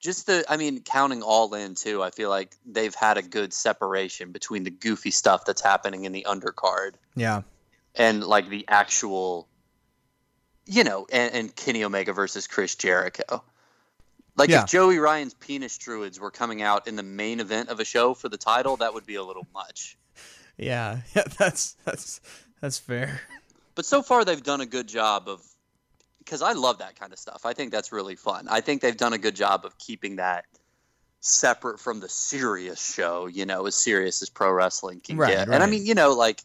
just 0.00 0.26
the 0.26 0.44
I 0.48 0.56
mean 0.56 0.82
counting 0.82 1.22
all 1.22 1.54
in 1.54 1.76
too. 1.76 2.02
I 2.02 2.10
feel 2.10 2.30
like 2.30 2.56
they've 2.66 2.96
had 2.96 3.16
a 3.16 3.22
good 3.22 3.52
separation 3.52 4.32
between 4.32 4.64
the 4.64 4.72
goofy 4.72 5.12
stuff 5.12 5.44
that's 5.44 5.62
happening 5.62 6.04
in 6.04 6.10
the 6.10 6.26
undercard 6.28 6.94
yeah 7.16 7.42
and 7.96 8.22
like 8.22 8.48
the 8.48 8.64
actual 8.68 9.48
you 10.66 10.84
know 10.84 11.06
and, 11.12 11.34
and 11.34 11.56
kenny 11.56 11.82
omega 11.82 12.12
versus 12.12 12.46
chris 12.46 12.74
jericho 12.76 13.42
like 14.36 14.50
Yeah. 14.50 14.62
if 14.62 14.68
joey 14.68 14.98
ryan's 14.98 15.34
penis 15.34 15.76
druids 15.78 16.20
were 16.20 16.30
coming 16.30 16.62
out 16.62 16.86
in 16.88 16.96
the 16.96 17.02
main 17.02 17.40
event 17.40 17.68
of 17.68 17.80
a 17.80 17.84
show 17.84 18.14
for 18.14 18.28
the 18.28 18.36
title 18.36 18.76
that 18.78 18.94
would 18.94 19.06
be 19.06 19.14
a 19.16 19.22
little 19.24 19.46
much. 19.54 19.96
Yeah. 20.56 21.00
Yeah 21.14 21.24
that's 21.38 21.76
that's 21.84 22.20
that's 22.60 22.78
fair. 22.78 23.20
But 23.74 23.84
so 23.84 24.02
far 24.02 24.24
they've 24.24 24.42
done 24.42 24.60
a 24.60 24.66
good 24.66 24.86
job 24.88 25.28
of 25.28 25.42
because 26.18 26.42
i 26.42 26.52
love 26.52 26.78
that 26.78 26.98
kind 26.98 27.12
of 27.12 27.18
stuff. 27.18 27.42
I 27.44 27.52
think 27.52 27.70
that's 27.72 27.92
really 27.92 28.16
fun. 28.16 28.46
I 28.50 28.60
think 28.60 28.82
they've 28.82 28.96
done 28.96 29.12
a 29.12 29.18
good 29.18 29.36
job 29.36 29.64
of 29.64 29.76
keeping 29.78 30.16
that 30.16 30.44
separate 31.20 31.80
from 31.80 31.98
the 32.00 32.08
serious 32.08 32.80
show 32.94 33.26
you 33.26 33.46
know 33.46 33.66
as 33.66 33.74
serious 33.74 34.22
as 34.22 34.28
pro 34.30 34.52
wrestling 34.52 35.00
can 35.00 35.16
Right, 35.16 35.34
get. 35.34 35.48
And 35.48 35.60
i 35.62 35.66
mean 35.66 35.84
you 35.84 35.94
know 35.94 36.12
like 36.14 36.40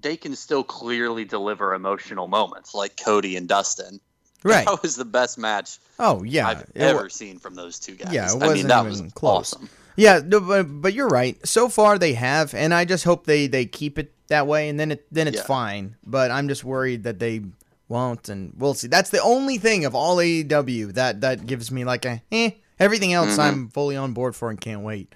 they 0.00 0.16
can 0.16 0.36
still 0.36 0.64
clearly 0.64 1.24
deliver 1.26 1.74
emotional 1.74 2.26
moments 2.26 2.72
like 2.74 2.96
cody 2.96 3.36
and 3.36 3.46
dustin 3.46 4.00
right 4.52 4.66
That 4.66 4.82
was 4.82 4.96
the 4.96 5.04
best 5.04 5.38
match 5.38 5.78
oh 5.98 6.22
yeah 6.22 6.46
I've 6.48 6.60
it 6.74 6.82
ever 6.82 7.08
seen 7.08 7.38
from 7.38 7.54
those 7.54 7.78
two 7.78 7.94
guys. 7.96 8.12
Yeah, 8.12 8.26
it 8.26 8.30
I 8.30 8.34
wasn't 8.34 8.54
mean, 8.54 8.66
that 8.68 8.80
even 8.86 9.04
was 9.04 9.12
close. 9.12 9.54
awesome. 9.54 9.68
Yeah, 9.96 10.20
no, 10.24 10.40
but, 10.40 10.64
but 10.64 10.92
you're 10.92 11.06
right. 11.08 11.36
So 11.46 11.68
far 11.68 11.98
they 11.98 12.14
have, 12.14 12.52
and 12.52 12.74
I 12.74 12.84
just 12.84 13.04
hope 13.04 13.26
they 13.26 13.46
they 13.46 13.64
keep 13.64 13.96
it 13.96 14.12
that 14.26 14.46
way, 14.48 14.68
and 14.68 14.78
then 14.78 14.90
it 14.90 15.06
then 15.12 15.28
it's 15.28 15.36
Yeah. 15.38 15.44
fine. 15.44 15.94
But 16.04 16.32
I'm 16.32 16.48
just 16.48 16.64
worried 16.64 17.04
that 17.04 17.20
they 17.20 17.42
won't, 17.88 18.28
and 18.28 18.52
we'll 18.58 18.74
see. 18.74 18.88
That's 18.88 19.10
the 19.10 19.22
only 19.22 19.56
thing 19.58 19.84
of 19.84 19.94
all 19.94 20.16
AEW 20.16 20.94
that 20.94 21.20
that 21.20 21.46
gives 21.46 21.70
me 21.70 21.84
like 21.84 22.04
a 22.04 22.20
eh. 22.32 22.50
Everything 22.80 23.12
else 23.12 23.36
Mhm. 23.36 23.38
I'm 23.38 23.68
fully 23.68 23.96
on 23.96 24.14
board 24.14 24.34
for 24.34 24.50
and 24.50 24.60
can't 24.60 24.80
wait. 24.82 25.14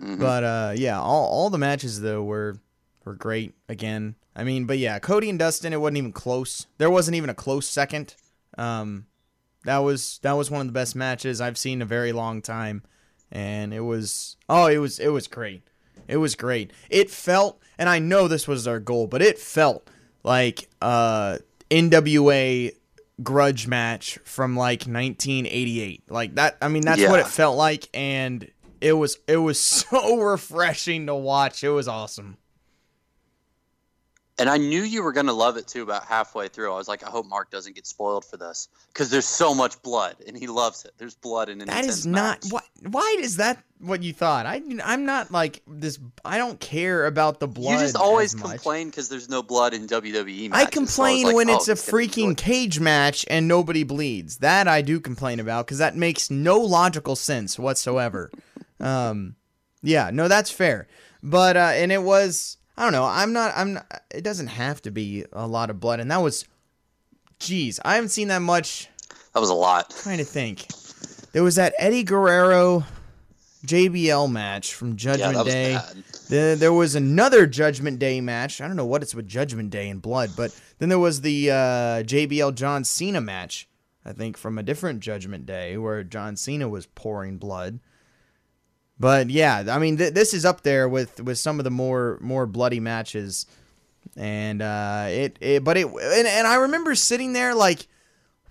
Mhm. 0.00 0.20
But 0.20 0.44
uh, 0.44 0.72
yeah, 0.76 1.00
all 1.00 1.26
all 1.26 1.50
the 1.50 1.58
matches 1.58 2.00
though 2.00 2.22
were 2.22 2.58
were 3.04 3.14
great 3.16 3.54
again. 3.68 4.14
I 4.36 4.44
mean, 4.44 4.66
but 4.66 4.78
yeah, 4.78 5.00
Cody 5.00 5.30
and 5.30 5.38
Dustin, 5.38 5.72
it 5.72 5.80
wasn't 5.80 5.98
even 5.98 6.12
close. 6.12 6.66
There 6.78 6.90
wasn't 6.90 7.16
even 7.16 7.28
a 7.28 7.34
close 7.34 7.68
second. 7.68 8.14
Um, 8.58 9.06
that 9.64 9.78
was 9.78 10.18
that 10.22 10.32
was 10.32 10.50
one 10.50 10.60
of 10.60 10.66
the 10.66 10.72
best 10.72 10.96
matches 10.96 11.40
I've 11.40 11.58
seen 11.58 11.78
in 11.78 11.82
a 11.82 11.86
very 11.86 12.12
long 12.12 12.42
time, 12.42 12.82
and 13.30 13.72
it 13.72 13.80
was 13.80 14.36
oh, 14.48 14.66
it 14.66 14.78
was 14.78 14.98
it 14.98 15.08
was 15.08 15.28
great. 15.28 15.62
It 16.08 16.16
was 16.16 16.34
great. 16.34 16.72
It 16.90 17.10
felt, 17.10 17.60
and 17.78 17.88
I 17.88 17.98
know 17.98 18.28
this 18.28 18.48
was 18.48 18.66
our 18.66 18.80
goal, 18.80 19.06
but 19.06 19.22
it 19.22 19.38
felt 19.38 19.88
like 20.24 20.68
uh 20.80 21.38
NWA 21.70 22.72
grudge 23.22 23.66
match 23.66 24.18
from 24.24 24.56
like 24.56 24.80
1988. 24.80 26.10
Like 26.10 26.34
that. 26.34 26.58
I 26.60 26.68
mean, 26.68 26.82
that's 26.82 27.02
what 27.02 27.20
it 27.20 27.26
felt 27.26 27.56
like, 27.56 27.88
and 27.94 28.50
it 28.80 28.92
was 28.92 29.18
it 29.26 29.36
was 29.36 29.60
so 29.60 30.18
refreshing 30.18 31.06
to 31.06 31.14
watch. 31.14 31.62
It 31.64 31.70
was 31.70 31.88
awesome. 31.88 32.36
And 34.42 34.50
I 34.50 34.56
knew 34.56 34.82
you 34.82 35.04
were 35.04 35.12
going 35.12 35.26
to 35.26 35.32
love 35.32 35.56
it 35.56 35.68
too 35.68 35.84
about 35.84 36.04
halfway 36.04 36.48
through. 36.48 36.72
I 36.72 36.76
was 36.76 36.88
like, 36.88 37.06
I 37.06 37.10
hope 37.10 37.26
Mark 37.26 37.52
doesn't 37.52 37.76
get 37.76 37.86
spoiled 37.86 38.24
for 38.24 38.36
this 38.36 38.66
because 38.88 39.08
there's 39.08 39.24
so 39.24 39.54
much 39.54 39.80
blood 39.82 40.16
and 40.26 40.36
he 40.36 40.48
loves 40.48 40.84
it. 40.84 40.90
There's 40.98 41.14
blood 41.14 41.48
in 41.48 41.60
an 41.60 41.68
That 41.68 41.84
is 41.84 42.04
not 42.04 42.44
what. 42.50 42.64
Why 42.80 43.18
is 43.20 43.36
that 43.36 43.62
what 43.78 44.02
you 44.02 44.12
thought? 44.12 44.46
I 44.46 44.60
I'm 44.82 45.04
not 45.04 45.30
like 45.30 45.62
this. 45.68 46.00
I 46.24 46.38
don't 46.38 46.58
care 46.58 47.06
about 47.06 47.38
the 47.38 47.46
blood. 47.46 47.74
You 47.74 47.78
just 47.78 47.94
always 47.94 48.34
complain 48.34 48.88
because 48.88 49.08
there's 49.08 49.28
no 49.28 49.44
blood 49.44 49.74
in 49.74 49.86
WWE 49.86 50.50
matches. 50.50 50.50
I 50.52 50.64
So 50.64 50.70
complain 50.70 51.26
like, 51.26 51.36
when 51.36 51.48
oh, 51.48 51.54
it's 51.54 51.68
a 51.68 51.74
he's 51.74 51.88
gonna 51.88 52.02
enjoy 52.02 52.12
freaking 52.16 52.36
cage 52.36 52.80
match 52.80 53.24
and 53.30 53.46
nobody 53.46 53.84
bleeds. 53.84 54.38
That 54.38 54.66
I 54.66 54.82
do 54.82 54.98
complain 54.98 55.38
about 55.38 55.66
because 55.66 55.78
that 55.78 55.94
makes 55.94 56.32
no 56.32 56.58
logical 56.58 57.14
sense 57.14 57.60
whatsoever. 57.60 58.32
um, 58.80 59.36
yeah, 59.84 60.10
no, 60.12 60.26
that's 60.26 60.50
fair. 60.50 60.88
But 61.22 61.56
uh, 61.56 61.70
and 61.74 61.92
it 61.92 62.02
was 62.02 62.56
I 62.76 62.84
don't 62.84 62.92
know. 62.92 63.04
I'm 63.04 63.32
not. 63.32 63.52
I'm. 63.56 63.74
Not, 63.74 64.02
it 64.14 64.22
doesn't 64.24 64.46
have 64.48 64.80
to 64.82 64.90
be 64.90 65.24
a 65.32 65.46
lot 65.46 65.70
of 65.70 65.80
blood, 65.80 66.00
and 66.00 66.10
that 66.10 66.22
was. 66.22 66.44
Jeez, 67.40 67.80
I 67.84 67.96
haven't 67.96 68.10
seen 68.10 68.28
that 68.28 68.40
much. 68.40 68.88
That 69.34 69.40
was 69.40 69.50
a 69.50 69.54
lot. 69.54 69.90
trying 69.90 70.18
to 70.18 70.24
think. 70.24 70.66
There 71.32 71.42
was 71.42 71.56
that 71.56 71.74
Eddie 71.78 72.04
Guerrero 72.04 72.84
JBL 73.66 74.30
match 74.30 74.74
from 74.74 74.90
Yeah, 74.90 74.96
Judgment 74.96 75.34
that 75.34 75.44
was 75.44 75.52
Day. 75.54 75.72
bad. 75.74 76.04
Then 76.28 76.58
there 76.58 76.72
was 76.72 76.94
another 76.94 77.46
Judgment 77.46 77.98
Day 77.98 78.20
match. 78.20 78.60
I 78.60 78.66
don't 78.68 78.76
know 78.76 78.86
what 78.86 79.02
it's 79.02 79.14
with 79.14 79.26
Judgment 79.28 79.70
Day 79.70 79.88
and 79.88 80.00
blood, 80.00 80.30
but 80.36 80.56
then 80.78 80.88
there 80.88 80.98
was 80.98 81.20
the 81.20 81.50
uh, 81.50 81.54
JBL 82.04 82.54
John 82.54 82.84
Cena 82.84 83.20
match. 83.20 83.68
I 84.04 84.12
think 84.12 84.36
from 84.36 84.58
a 84.58 84.62
different 84.62 85.00
Judgment 85.00 85.46
Day 85.46 85.76
where 85.76 86.02
John 86.04 86.36
Cena 86.36 86.68
was 86.68 86.86
pouring 86.86 87.38
blood. 87.38 87.80
But 89.02 89.30
yeah, 89.30 89.64
I 89.68 89.80
mean 89.80 89.96
th- 89.96 90.14
this 90.14 90.32
is 90.32 90.44
up 90.44 90.60
there 90.60 90.88
with 90.88 91.20
with 91.20 91.36
some 91.36 91.58
of 91.58 91.64
the 91.64 91.72
more 91.72 92.18
more 92.20 92.46
bloody 92.46 92.78
matches, 92.78 93.46
and 94.16 94.62
uh, 94.62 95.06
it, 95.08 95.38
it 95.40 95.64
but 95.64 95.76
it 95.76 95.88
and, 95.88 96.28
and 96.28 96.46
I 96.46 96.54
remember 96.54 96.94
sitting 96.94 97.32
there 97.32 97.52
like, 97.52 97.88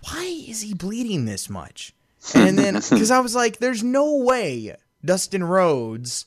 why 0.02 0.24
is 0.46 0.60
he 0.60 0.74
bleeding 0.74 1.24
this 1.24 1.48
much? 1.48 1.94
And 2.34 2.58
then 2.58 2.74
because 2.90 3.10
I 3.10 3.20
was 3.20 3.34
like, 3.34 3.60
there's 3.60 3.82
no 3.82 4.18
way 4.18 4.76
Dustin 5.02 5.42
Rhodes 5.42 6.26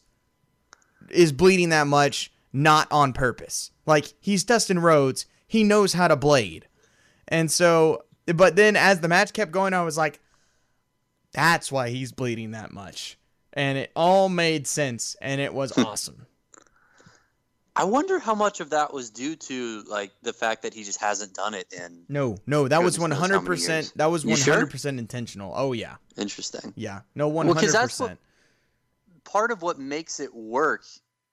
is 1.12 1.32
bleeding 1.32 1.70
that 1.70 1.86
much 1.86 2.32
not 2.51 2.91
on 2.91 3.13
purpose. 3.13 3.70
Like 3.86 4.12
he's 4.20 4.44
Dustin 4.44 4.79
Rhodes, 4.79 5.27
he 5.46 5.63
knows 5.63 5.94
how 5.94 6.08
to 6.08 6.15
blade. 6.15 6.67
And 7.27 7.51
so 7.51 8.05
but 8.25 8.55
then 8.55 8.75
as 8.75 9.01
the 9.01 9.08
match 9.08 9.34
kept 9.34 9.51
going, 9.51 9.75
I 9.75 9.84
was 9.84 10.00
like 10.00 10.20
that's 11.32 11.72
why 11.72 11.89
he's 11.89 12.12
bleeding 12.12 12.50
that 12.51 12.74
much. 12.74 13.20
And 13.55 13.77
it 13.77 13.91
all 13.95 14.29
made 14.29 14.67
sense 14.67 15.15
and 15.21 15.39
it 15.39 15.53
was 15.53 15.74
hmm. 15.74 15.81
awesome. 15.81 16.25
I 17.77 17.83
wonder 17.83 18.19
how 18.19 18.35
much 18.35 18.62
of 18.62 18.69
that 18.69 18.93
was 18.93 19.09
due 19.09 19.35
to 19.35 19.83
like 19.89 20.12
the 20.21 20.31
fact 20.31 20.62
that 20.63 20.74
he 20.74 20.83
just 20.83 21.01
hasn't 21.01 21.33
done 21.33 21.53
it 21.53 21.74
in. 21.74 22.03
No, 22.07 22.38
no, 22.47 22.67
that 22.69 22.81
was 22.81 22.97
Goodness 22.97 23.19
knows 23.19 23.29
how 23.29 23.41
many 23.41 23.57
100% 23.57 23.93
that 23.95 24.05
was 24.05 24.24
100% 24.24 24.97
intentional. 24.97 25.51
Oh 25.55 25.74
yeah. 25.74 25.95
Interesting. 26.17 26.74
Yeah. 26.75 27.01
No 27.15 27.29
100%. 27.29 27.45
Well, 27.45 27.55
'cause 27.55 27.74
that's 27.74 28.00
what- 28.00 28.17
Part 29.25 29.51
of 29.51 29.62
what 29.62 29.79
makes 29.79 30.19
it 30.19 30.33
work 30.33 30.85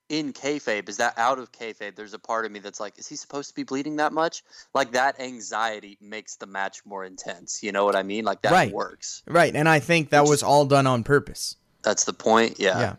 in 0.09 0.33
kayfabe 0.33 0.89
is 0.89 0.97
that 0.97 1.17
out 1.17 1.39
of 1.39 1.53
kayfabe, 1.53 1.95
there's 1.95 2.15
a 2.15 2.19
part 2.19 2.45
of 2.45 2.51
me 2.51 2.59
that's 2.59 2.81
like, 2.81 2.99
is 2.99 3.07
he 3.07 3.17
supposed 3.17 3.51
to 3.51 3.55
be 3.55 3.63
bleeding 3.63 3.97
that 3.97 4.13
much? 4.13 4.43
Like 4.75 4.93
that 4.93 5.21
anxiety 5.21 5.97
makes 6.01 6.37
the 6.37 6.47
match 6.47 6.85
more 6.85 7.05
intense. 7.05 7.63
You 7.63 7.71
know 7.71 7.85
what 7.85 7.95
I 7.95 8.03
mean? 8.03 8.25
Like 8.25 8.43
that 8.43 8.53
Right. 8.53 8.73
works. 8.73 9.23
right, 9.27 9.55
and 9.55 9.69
I 9.69 9.79
think 9.79 10.11
that 10.11 10.23
Which- 10.23 10.31
was 10.31 10.43
all 10.43 10.65
done 10.65 10.87
on 10.87 11.05
purpose. 11.05 11.57
That's 11.83 12.05
the 12.05 12.13
point. 12.13 12.59
Yeah. 12.59 12.79
Yeah. 12.81 12.95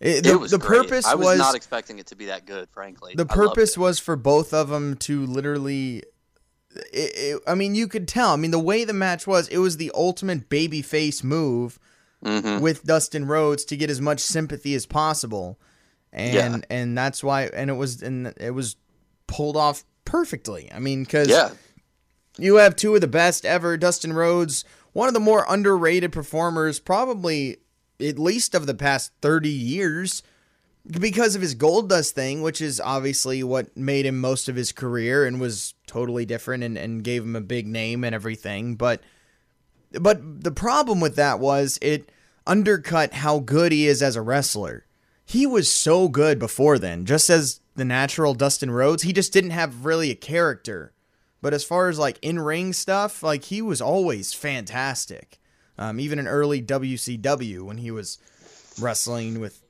It, 0.00 0.18
It 0.18 0.24
the 0.30 0.38
was 0.38 0.50
the 0.52 0.58
purpose 0.58 1.06
I 1.06 1.14
was, 1.16 1.26
was 1.26 1.38
not 1.38 1.54
expecting 1.56 1.98
it 1.98 2.06
to 2.08 2.16
be 2.16 2.26
that 2.26 2.46
good, 2.46 2.68
frankly. 2.70 3.14
the 3.16 3.26
purpose 3.26 3.76
was 3.76 3.98
for 3.98 4.14
both 4.16 4.54
of 4.54 4.68
them 4.68 4.96
to 4.98 5.26
literally 5.26 6.04
it, 6.92 7.12
it- 7.16 7.42
i 7.48 7.54
mean 7.54 7.74
you 7.74 7.88
could 7.88 8.06
tell 8.06 8.30
i 8.32 8.36
mean 8.36 8.50
the 8.52 8.58
way 8.58 8.84
the 8.84 8.92
match 8.92 9.26
was 9.26 9.48
it 9.48 9.58
was 9.58 9.76
the 9.78 9.90
ultimate 9.94 10.48
baby 10.48 10.82
face 10.82 11.24
move 11.24 11.78
Mhm. 12.24 12.60
with 12.60 12.84
dustin 12.84 13.26
rhodes 13.26 13.64
to 13.64 13.76
get 13.76 13.90
as 13.90 14.00
much 14.00 14.20
sympathy 14.20 14.74
as 14.74 14.86
possible 14.86 15.58
and 16.12 16.34
Yeah. 16.34 16.58
and 16.70 16.96
that's 16.96 17.24
why 17.24 17.44
and 17.46 17.68
it 17.70 17.74
was 17.74 18.02
and 18.02 18.32
it 18.38 18.50
was 18.52 18.76
pulled 19.26 19.56
off 19.56 19.82
perfectly 20.04 20.70
i 20.72 20.78
mean 20.78 21.02
because 21.04 21.28
Yeah. 21.28 21.50
you 22.38 22.56
have 22.56 22.76
two 22.76 22.94
of 22.94 23.00
the 23.00 23.08
best 23.08 23.44
ever 23.46 23.76
dustin 23.76 24.12
rhodes 24.12 24.64
one 24.92 25.08
of 25.08 25.14
the 25.14 25.20
more 25.20 25.44
underrated 25.48 26.12
performers 26.12 26.78
probably 26.78 27.56
at 28.00 28.18
least 28.18 28.54
of 28.54 28.66
the 28.66 28.74
past 28.74 29.12
30 29.22 29.48
years 29.48 30.22
because 30.88 31.34
of 31.34 31.42
his 31.42 31.54
gold 31.54 31.88
dust 31.88 32.14
thing, 32.14 32.42
which 32.42 32.60
is 32.60 32.80
obviously 32.80 33.42
what 33.42 33.76
made 33.76 34.06
him 34.06 34.20
most 34.20 34.48
of 34.48 34.56
his 34.56 34.72
career 34.72 35.26
and 35.26 35.40
was 35.40 35.74
totally 35.86 36.24
different 36.24 36.64
and, 36.64 36.78
and 36.78 37.04
gave 37.04 37.22
him 37.22 37.36
a 37.36 37.40
big 37.40 37.66
name 37.66 38.04
and 38.04 38.14
everything. 38.14 38.74
But 38.74 39.02
but 39.92 40.42
the 40.44 40.50
problem 40.50 41.00
with 41.00 41.16
that 41.16 41.40
was 41.40 41.78
it 41.80 42.10
undercut 42.46 43.14
how 43.14 43.38
good 43.38 43.72
he 43.72 43.86
is 43.86 44.02
as 44.02 44.16
a 44.16 44.22
wrestler. 44.22 44.86
He 45.24 45.46
was 45.46 45.70
so 45.70 46.08
good 46.08 46.38
before 46.38 46.78
then, 46.78 47.04
just 47.04 47.28
as 47.28 47.60
the 47.74 47.84
natural 47.84 48.34
Dustin 48.34 48.70
Rhodes. 48.70 49.02
He 49.02 49.12
just 49.12 49.32
didn't 49.32 49.50
have 49.50 49.84
really 49.84 50.10
a 50.10 50.14
character. 50.14 50.92
But 51.40 51.54
as 51.54 51.64
far 51.64 51.88
as 51.88 51.98
like 51.98 52.18
in 52.22 52.38
ring 52.38 52.72
stuff, 52.72 53.22
like 53.22 53.44
he 53.44 53.62
was 53.62 53.80
always 53.80 54.32
fantastic. 54.32 55.37
Um, 55.78 56.00
even 56.00 56.18
in 56.18 56.26
early 56.26 56.60
WCW 56.60 57.62
when 57.62 57.78
he 57.78 57.90
was 57.90 58.18
wrestling 58.80 59.40
with 59.40 59.60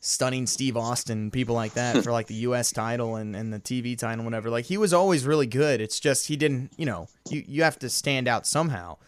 stunning 0.00 0.46
Steve 0.46 0.76
Austin 0.76 1.32
people 1.32 1.56
like 1.56 1.74
that 1.74 2.04
for 2.04 2.12
like 2.12 2.28
the 2.28 2.34
US 2.46 2.70
title 2.70 3.16
and, 3.16 3.34
and 3.34 3.52
the 3.52 3.58
TV 3.58 3.98
title 3.98 4.24
whatever. 4.24 4.50
Like 4.50 4.66
he 4.66 4.78
was 4.78 4.92
always 4.92 5.26
really 5.26 5.46
good. 5.46 5.80
It's 5.80 5.98
just 5.98 6.28
he 6.28 6.36
didn't 6.36 6.72
you 6.76 6.86
know, 6.86 7.08
you, 7.28 7.44
you 7.46 7.62
have 7.64 7.78
to 7.80 7.90
stand 7.90 8.28
out 8.28 8.46
somehow. 8.46 8.98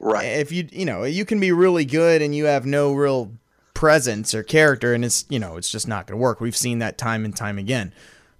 Right. 0.00 0.24
If 0.24 0.50
you 0.50 0.68
you 0.72 0.84
know, 0.84 1.04
you 1.04 1.24
can 1.24 1.38
be 1.38 1.52
really 1.52 1.84
good 1.84 2.20
and 2.20 2.34
you 2.34 2.46
have 2.46 2.66
no 2.66 2.92
real 2.92 3.32
presence 3.74 4.34
or 4.34 4.42
character 4.42 4.92
and 4.92 5.04
it's 5.04 5.24
you 5.28 5.38
know, 5.38 5.56
it's 5.56 5.70
just 5.70 5.86
not 5.86 6.06
gonna 6.06 6.18
work. 6.18 6.40
We've 6.40 6.56
seen 6.56 6.80
that 6.80 6.98
time 6.98 7.24
and 7.24 7.36
time 7.36 7.58
again. 7.58 7.92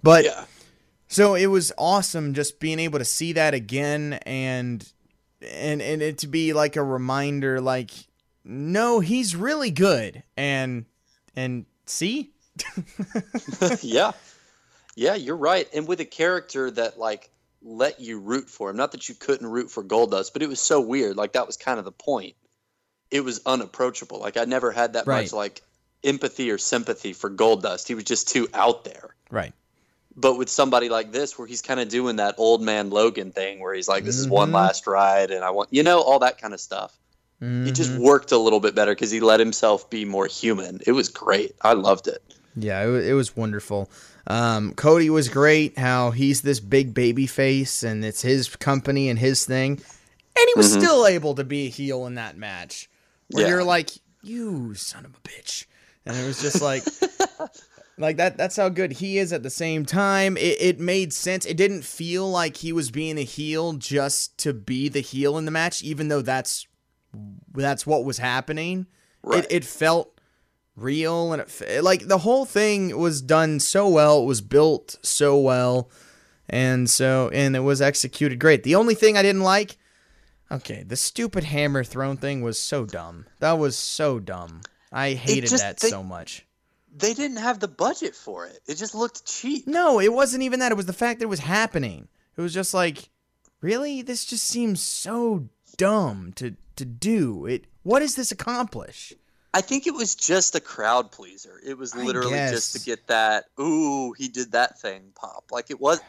But 0.03 0.25
yeah. 0.25 0.45
so 1.07 1.35
it 1.35 1.47
was 1.47 1.71
awesome 1.77 2.33
just 2.33 2.59
being 2.59 2.79
able 2.79 2.99
to 2.99 3.05
see 3.05 3.31
that 3.33 3.53
again 3.53 4.19
and 4.25 4.91
and 5.49 5.81
and 5.81 6.01
it 6.01 6.17
to 6.19 6.27
be 6.27 6.53
like 6.53 6.75
a 6.75 6.83
reminder 6.83 7.59
like 7.61 7.91
no 8.43 8.99
he's 8.99 9.35
really 9.35 9.71
good 9.71 10.23
and 10.37 10.85
and 11.35 11.65
see 11.85 12.31
yeah. 13.81 14.11
Yeah, 14.95 15.15
you're 15.15 15.37
right. 15.37 15.67
And 15.73 15.87
with 15.87 15.99
a 16.01 16.05
character 16.05 16.69
that 16.71 16.99
like 16.99 17.29
let 17.63 17.99
you 18.01 18.19
root 18.19 18.49
for 18.49 18.69
him. 18.69 18.75
Not 18.75 18.91
that 18.91 19.07
you 19.07 19.15
couldn't 19.15 19.47
root 19.47 19.71
for 19.71 19.83
Goldust, 19.83 20.33
but 20.33 20.41
it 20.41 20.49
was 20.49 20.59
so 20.59 20.81
weird. 20.81 21.15
Like 21.15 21.33
that 21.33 21.47
was 21.47 21.57
kind 21.57 21.79
of 21.79 21.85
the 21.85 21.91
point. 21.91 22.35
It 23.09 23.21
was 23.23 23.41
unapproachable. 23.45 24.19
Like 24.19 24.37
I 24.37 24.45
never 24.45 24.71
had 24.71 24.93
that 24.93 25.07
Right. 25.07 25.23
much 25.23 25.33
like 25.33 25.61
empathy 26.03 26.51
or 26.51 26.57
sympathy 26.57 27.13
for 27.13 27.29
Goldust. 27.29 27.87
He 27.87 27.95
was 27.95 28.03
just 28.03 28.27
too 28.29 28.47
out 28.53 28.83
there. 28.83 29.15
right 29.29 29.53
But 30.15 30.35
with 30.37 30.49
somebody 30.49 30.89
like 30.89 31.11
this, 31.11 31.37
where 31.37 31.47
he's 31.47 31.61
kind 31.61 31.79
of 31.79 31.87
doing 31.89 32.17
that 32.17 32.35
old 32.37 32.61
man 32.61 32.89
Logan 32.89 33.31
thing, 33.31 33.59
where 33.61 33.73
he's 33.73 33.87
like, 33.87 34.03
"This 34.03 34.17
is 34.17 34.27
one 34.27 34.49
Mhm. 34.49 34.53
last 34.55 34.85
ride," 34.87 35.31
and 35.31 35.43
I 35.43 35.51
want, 35.51 35.69
you 35.71 35.83
know, 35.83 36.01
all 36.01 36.19
that 36.19 36.39
kind 36.41 36.53
of 36.53 36.59
stuff. 36.59 36.97
It 37.41 37.71
just 37.71 37.91
worked 37.95 38.31
a 38.31 38.37
little 38.37 38.59
bit 38.59 38.75
better 38.75 38.91
because 38.93 39.09
he 39.09 39.19
let 39.19 39.39
himself 39.39 39.89
be 39.89 40.05
more 40.05 40.27
human. 40.27 40.79
It 40.85 40.91
was 40.91 41.09
great. 41.09 41.55
I 41.61 41.73
loved 41.73 42.07
it. 42.07 42.21
yeah 42.55 42.83
it, 42.83 43.05
it 43.05 43.13
was 43.13 43.33
wonderful 43.33 43.89
um 44.27 44.73
cody 44.73 45.09
was 45.09 45.29
great 45.29 45.77
how 45.79 46.11
he's 46.11 46.41
this 46.41 46.59
big 46.59 46.93
baby 46.93 47.25
face 47.25 47.81
and 47.81 48.03
it's 48.03 48.21
his 48.23 48.53
company 48.57 49.07
and 49.07 49.17
his 49.17 49.45
thing 49.45 49.71
and 49.71 50.45
he 50.47 50.53
was 50.57 50.67
Mhm. 50.75 50.81
still 50.81 51.07
able 51.07 51.33
to 51.35 51.45
be 51.45 51.67
a 51.67 51.69
heel 51.69 52.05
in 52.05 52.15
that 52.15 52.35
match 52.37 52.89
where 53.29 53.43
Yeah. 53.43 53.49
you're 53.51 53.63
like 53.63 53.89
you 54.21 54.75
son 54.75 55.05
of 55.05 55.11
a 55.15 55.19
bitch 55.27 55.63
and 56.05 56.17
it 56.17 56.25
was 56.27 56.41
just 56.41 56.61
like 56.61 56.83
like 58.01 58.17
that 58.17 58.37
that's 58.37 58.55
how 58.55 58.69
good 58.69 58.91
he 58.93 59.17
is 59.17 59.31
at 59.33 59.43
the 59.43 59.49
same 59.49 59.85
time. 59.85 60.35
It, 60.37 60.61
it 60.61 60.79
made 60.79 61.13
sense. 61.13 61.45
It 61.45 61.57
didn't 61.57 61.83
feel 61.83 62.29
like 62.29 62.57
he 62.57 62.73
was 62.73 62.91
being 62.91 63.17
a 63.17 63.23
heel 63.23 63.73
just 63.73 64.37
to 64.39 64.53
be 64.53 64.89
the 64.89 65.01
heel 65.01 65.37
in 65.37 65.45
the 65.45 65.51
match 65.51 65.81
even 65.83 66.07
though 66.07 66.21
that's 66.21 66.67
that's 67.53 67.85
what 67.85 68.03
was 68.05 68.17
happening. 68.17 68.87
Right. 69.23 69.43
it, 69.45 69.51
it 69.51 69.65
felt 69.65 70.19
real 70.75 71.33
and 71.33 71.43
it 71.61 71.83
like 71.83 72.07
the 72.07 72.17
whole 72.19 72.45
thing 72.45 72.97
was 72.97 73.21
done 73.21 73.59
so 73.59 73.87
well. 73.87 74.23
It 74.23 74.25
was 74.25 74.41
built 74.41 74.97
so 75.03 75.37
well. 75.39 75.89
And 76.49 76.89
so 76.89 77.29
and 77.33 77.55
it 77.55 77.59
was 77.61 77.81
executed 77.81 78.39
great. 78.39 78.63
The 78.63 78.75
only 78.75 78.95
thing 78.95 79.15
i 79.17 79.21
didn't 79.21 79.43
like 79.43 79.77
okay 80.51 80.83
the 80.83 80.97
stupid 80.97 81.45
hammer 81.45 81.83
throne 81.83 82.17
thing 82.17 82.41
was 82.41 82.57
so 82.59 82.85
dumb. 82.85 83.25
That 83.39 83.53
was 83.59 83.77
so 83.77 84.19
dumb. 84.19 84.61
I 84.91 85.13
hated 85.13 85.51
that 85.51 85.77
they- 85.79 85.89
so 85.89 86.03
much 86.03 86.45
they 86.95 87.13
didn't 87.13 87.37
have 87.37 87.59
the 87.59 87.67
budget 87.67 88.15
for 88.15 88.45
it. 88.47 88.59
It 88.67 88.75
just 88.75 88.93
looked 88.95 89.25
cheap. 89.25 89.67
no 89.67 89.99
it 89.99 90.11
wasn't 90.13 90.43
even 90.43 90.59
that 90.59 90.71
it 90.71 90.75
was 90.75 90.85
the 90.87 90.93
fact 90.93 91.19
that 91.19 91.25
it 91.25 91.29
was 91.29 91.39
happening 91.39 92.07
it 92.37 92.41
was 92.41 92.53
just 92.53 92.73
like 92.73 93.09
really 93.61 94.01
this 94.01 94.25
just 94.25 94.45
seems 94.47 94.81
so 94.81 95.47
dumb 95.77 96.33
to 96.35 96.55
to 96.75 96.85
do 96.85 97.45
it 97.45 97.65
what 97.83 97.99
does 97.99 98.15
this 98.15 98.31
accomplish 98.31 99.13
I 99.53 99.59
think 99.59 99.85
it 99.85 99.93
was 99.93 100.15
just 100.15 100.55
a 100.55 100.61
crowd 100.61 101.11
pleaser. 101.11 101.59
It 101.65 101.77
was 101.77 101.93
literally 101.93 102.31
just 102.31 102.73
to 102.73 102.79
get 102.85 103.07
that 103.07 103.45
ooh, 103.59 104.13
he 104.13 104.29
did 104.29 104.53
that 104.53 104.79
thing 104.79 105.11
pop. 105.13 105.51
Like 105.51 105.69
it 105.69 105.77
was 105.81 105.99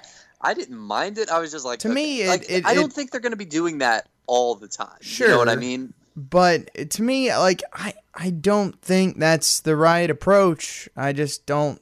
I 0.41 0.55
didn't 0.55 0.79
mind 0.79 1.19
it. 1.19 1.29
I 1.29 1.41
was 1.41 1.51
just 1.51 1.65
like 1.65 1.81
To 1.81 1.89
okay. 1.89 1.95
me, 1.95 2.23
it- 2.23 2.29
like, 2.29 2.45
it- 2.49 2.65
I 2.65 2.75
don't 2.75 2.87
it- 2.87 2.93
think 2.93 3.11
they're 3.11 3.21
going 3.21 3.33
to 3.33 3.37
be 3.37 3.45
doing 3.45 3.79
that 3.79 4.07
all 4.29 4.55
the 4.55 4.69
time. 4.69 4.97
You 5.03 5.27
know 5.27 5.39
what 5.39 5.49
I 5.49 5.57
mean? 5.57 5.93
but 6.15 6.91
to 6.91 7.03
me 7.03 7.35
like 7.35 7.63
i 7.73 7.95
i 8.15 8.31
don't 8.31 8.81
think 8.83 9.19
that's 9.19 9.61
the 9.61 9.77
right 9.77 10.11
approach 10.11 10.89
i 10.97 11.13
just 11.13 11.47
don't 11.47 11.81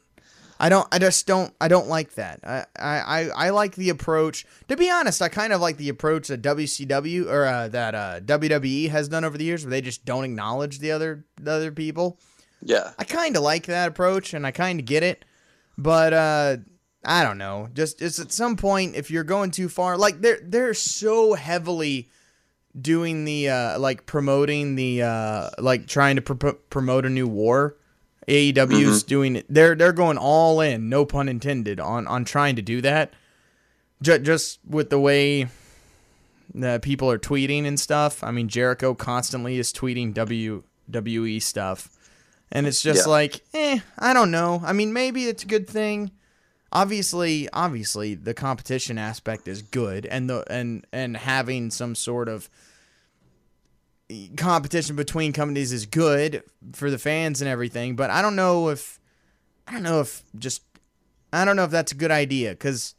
i 0.59 0.69
don't 0.69 0.87
i 0.93 0.99
just 0.99 1.27
don't 1.27 1.53
i 1.61 1.69
don't 1.69 1.89
like 1.89 2.15
that 2.15 2.41
i 2.45 2.65
i 2.79 2.99
i 3.01 3.47
I 3.47 3.51
like 3.51 3.75
the 3.75 3.91
approach 3.91 4.47
to 4.69 4.77
be 4.77 4.91
honest 4.91 5.23
i 5.23 5.29
kind 5.29 5.53
of 5.53 5.61
like 5.61 5.77
the 5.77 5.89
approach 5.89 6.29
that 6.29 6.43
wcw 6.43 7.27
or 7.27 7.47
uh, 7.47 7.69
that 7.69 7.95
uh 7.95 8.21
wwe 8.21 8.91
has 8.91 9.09
done 9.09 9.25
over 9.25 9.39
the 9.39 9.45
years 9.45 9.65
where 9.65 9.71
they 9.71 9.81
just 9.81 10.05
don't 10.05 10.25
acknowledge 10.25 10.79
the 10.79 10.93
other 10.93 11.25
the 11.41 11.53
other 11.53 11.73
people 11.73 12.19
Yeah. 12.63 12.93
I 12.99 13.05
kind 13.05 13.37
of 13.37 13.43
like 13.43 13.67
that 13.67 13.89
approach 13.89 14.35
and 14.35 14.47
I 14.47 14.51
kind 14.51 14.79
of 14.79 14.85
get 14.85 15.03
it, 15.03 15.25
but 15.79 16.13
uh 16.13 16.57
I 17.03 17.25
don't 17.25 17.39
know. 17.39 17.69
Just 17.73 17.99
just 18.01 18.19
at 18.19 18.31
some 18.31 18.57
point 18.57 18.95
if 18.95 19.11
you're 19.11 19.25
going 19.25 19.51
too 19.51 19.71
far, 19.71 19.97
like 19.97 20.21
they're 20.21 20.41
they're 20.45 20.75
so 20.75 21.33
heavily 21.33 22.11
doing 22.79 23.25
the 23.25 23.49
uh 23.49 23.79
like 23.79 24.07
promoting 24.07 24.77
the 24.77 25.03
uh 25.03 25.51
like 25.59 25.87
trying 25.87 26.17
to 26.17 26.23
pro- 26.23 26.53
promote 26.53 27.05
a 27.05 27.11
new 27.11 27.27
war 27.27 27.77
AEW's 28.29 29.03
doing 29.03 29.35
it. 29.37 29.47
They're 29.49 29.75
they're 29.75 29.93
going 29.93 30.19
all 30.19 30.61
in, 30.61 30.89
no 30.89 31.05
pun 31.05 31.29
intended, 31.29 31.81
on 31.81 32.07
on 32.07 32.25
trying 32.25 32.57
to 32.57 32.63
do 32.63 32.81
that. 32.83 33.13
Just 34.03 34.23
just 34.23 34.59
with 34.65 34.91
the 34.91 35.01
way 35.01 35.49
that 36.55 36.83
people 36.83 37.11
are 37.11 37.19
tweeting 37.19 37.65
and 37.67 37.79
stuff. 37.79 38.23
I 38.23 38.31
mean, 38.31 38.49
Jericho 38.49 38.95
constantly 38.95 39.59
is 39.59 39.73
tweeting 39.73 40.15
WWE 40.15 41.43
stuff, 41.43 41.89
and 42.53 42.67
it's 42.67 42.83
just 42.83 43.07
Yeah. 43.07 43.11
like, 43.11 43.41
eh, 43.55 43.81
I 43.99 44.13
don't 44.13 44.31
know. 44.31 44.63
I 44.65 44.73
mean, 44.73 44.93
maybe 44.93 45.25
it's 45.27 45.43
a 45.43 45.47
good 45.47 45.69
thing. 45.69 46.11
Obviously, 46.73 47.49
obviously, 47.53 48.15
the 48.15 48.35
competition 48.35 48.97
aspect 48.97 49.49
is 49.49 49.63
good, 49.63 50.07
and 50.07 50.31
the 50.31 50.45
and 50.53 50.87
and 50.93 51.17
having 51.17 51.71
some 51.71 51.95
sort 51.95 52.29
of 52.29 52.49
competition 54.37 54.97
between 54.97 55.33
companies 55.33 55.73
is 55.73 55.87
good 55.87 56.43
for 56.73 56.91
the 56.91 56.99
fans 56.99 57.41
and 57.41 57.49
everything, 57.49 57.97
but 57.97 58.11
I 58.11 58.23
don't 58.23 58.37
know 58.37 58.69
if 58.69 58.99
I 59.67 59.73
don't 59.73 59.83
know 59.83 60.01
if 60.01 60.23
just 60.39 60.63
I 61.33 61.45
don't 61.45 61.57
know 61.57 61.65
if 61.65 61.71
that's 61.71 61.93
a 61.93 61.97
good 61.97 62.11
idea 62.11 62.55
cuz 62.57 62.95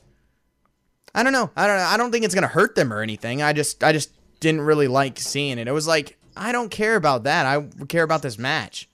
I 1.14 1.24
don't 1.24 1.34
know. 1.34 1.50
I 1.56 1.68
don't 1.68 1.80
I 1.80 1.98
don't 1.98 2.12
think 2.12 2.24
it's 2.24 2.34
going 2.34 2.44
to 2.44 2.48
hurt 2.48 2.76
them 2.76 2.94
or 2.94 3.02
anything. 3.02 3.42
I 3.42 3.52
just 3.54 3.84
I 3.84 3.92
just 3.92 4.12
didn't 4.40 4.62
really 4.62 4.88
like 4.88 5.20
seeing 5.20 5.58
it. 5.60 5.68
It 5.68 5.74
was 5.74 5.88
like 5.88 6.18
I 6.36 6.52
don't 6.54 6.70
care 6.70 6.96
about 6.96 7.24
that. 7.24 7.46
I 7.46 7.62
care 7.88 8.04
about 8.04 8.22
this 8.22 8.38
match. 8.38 8.88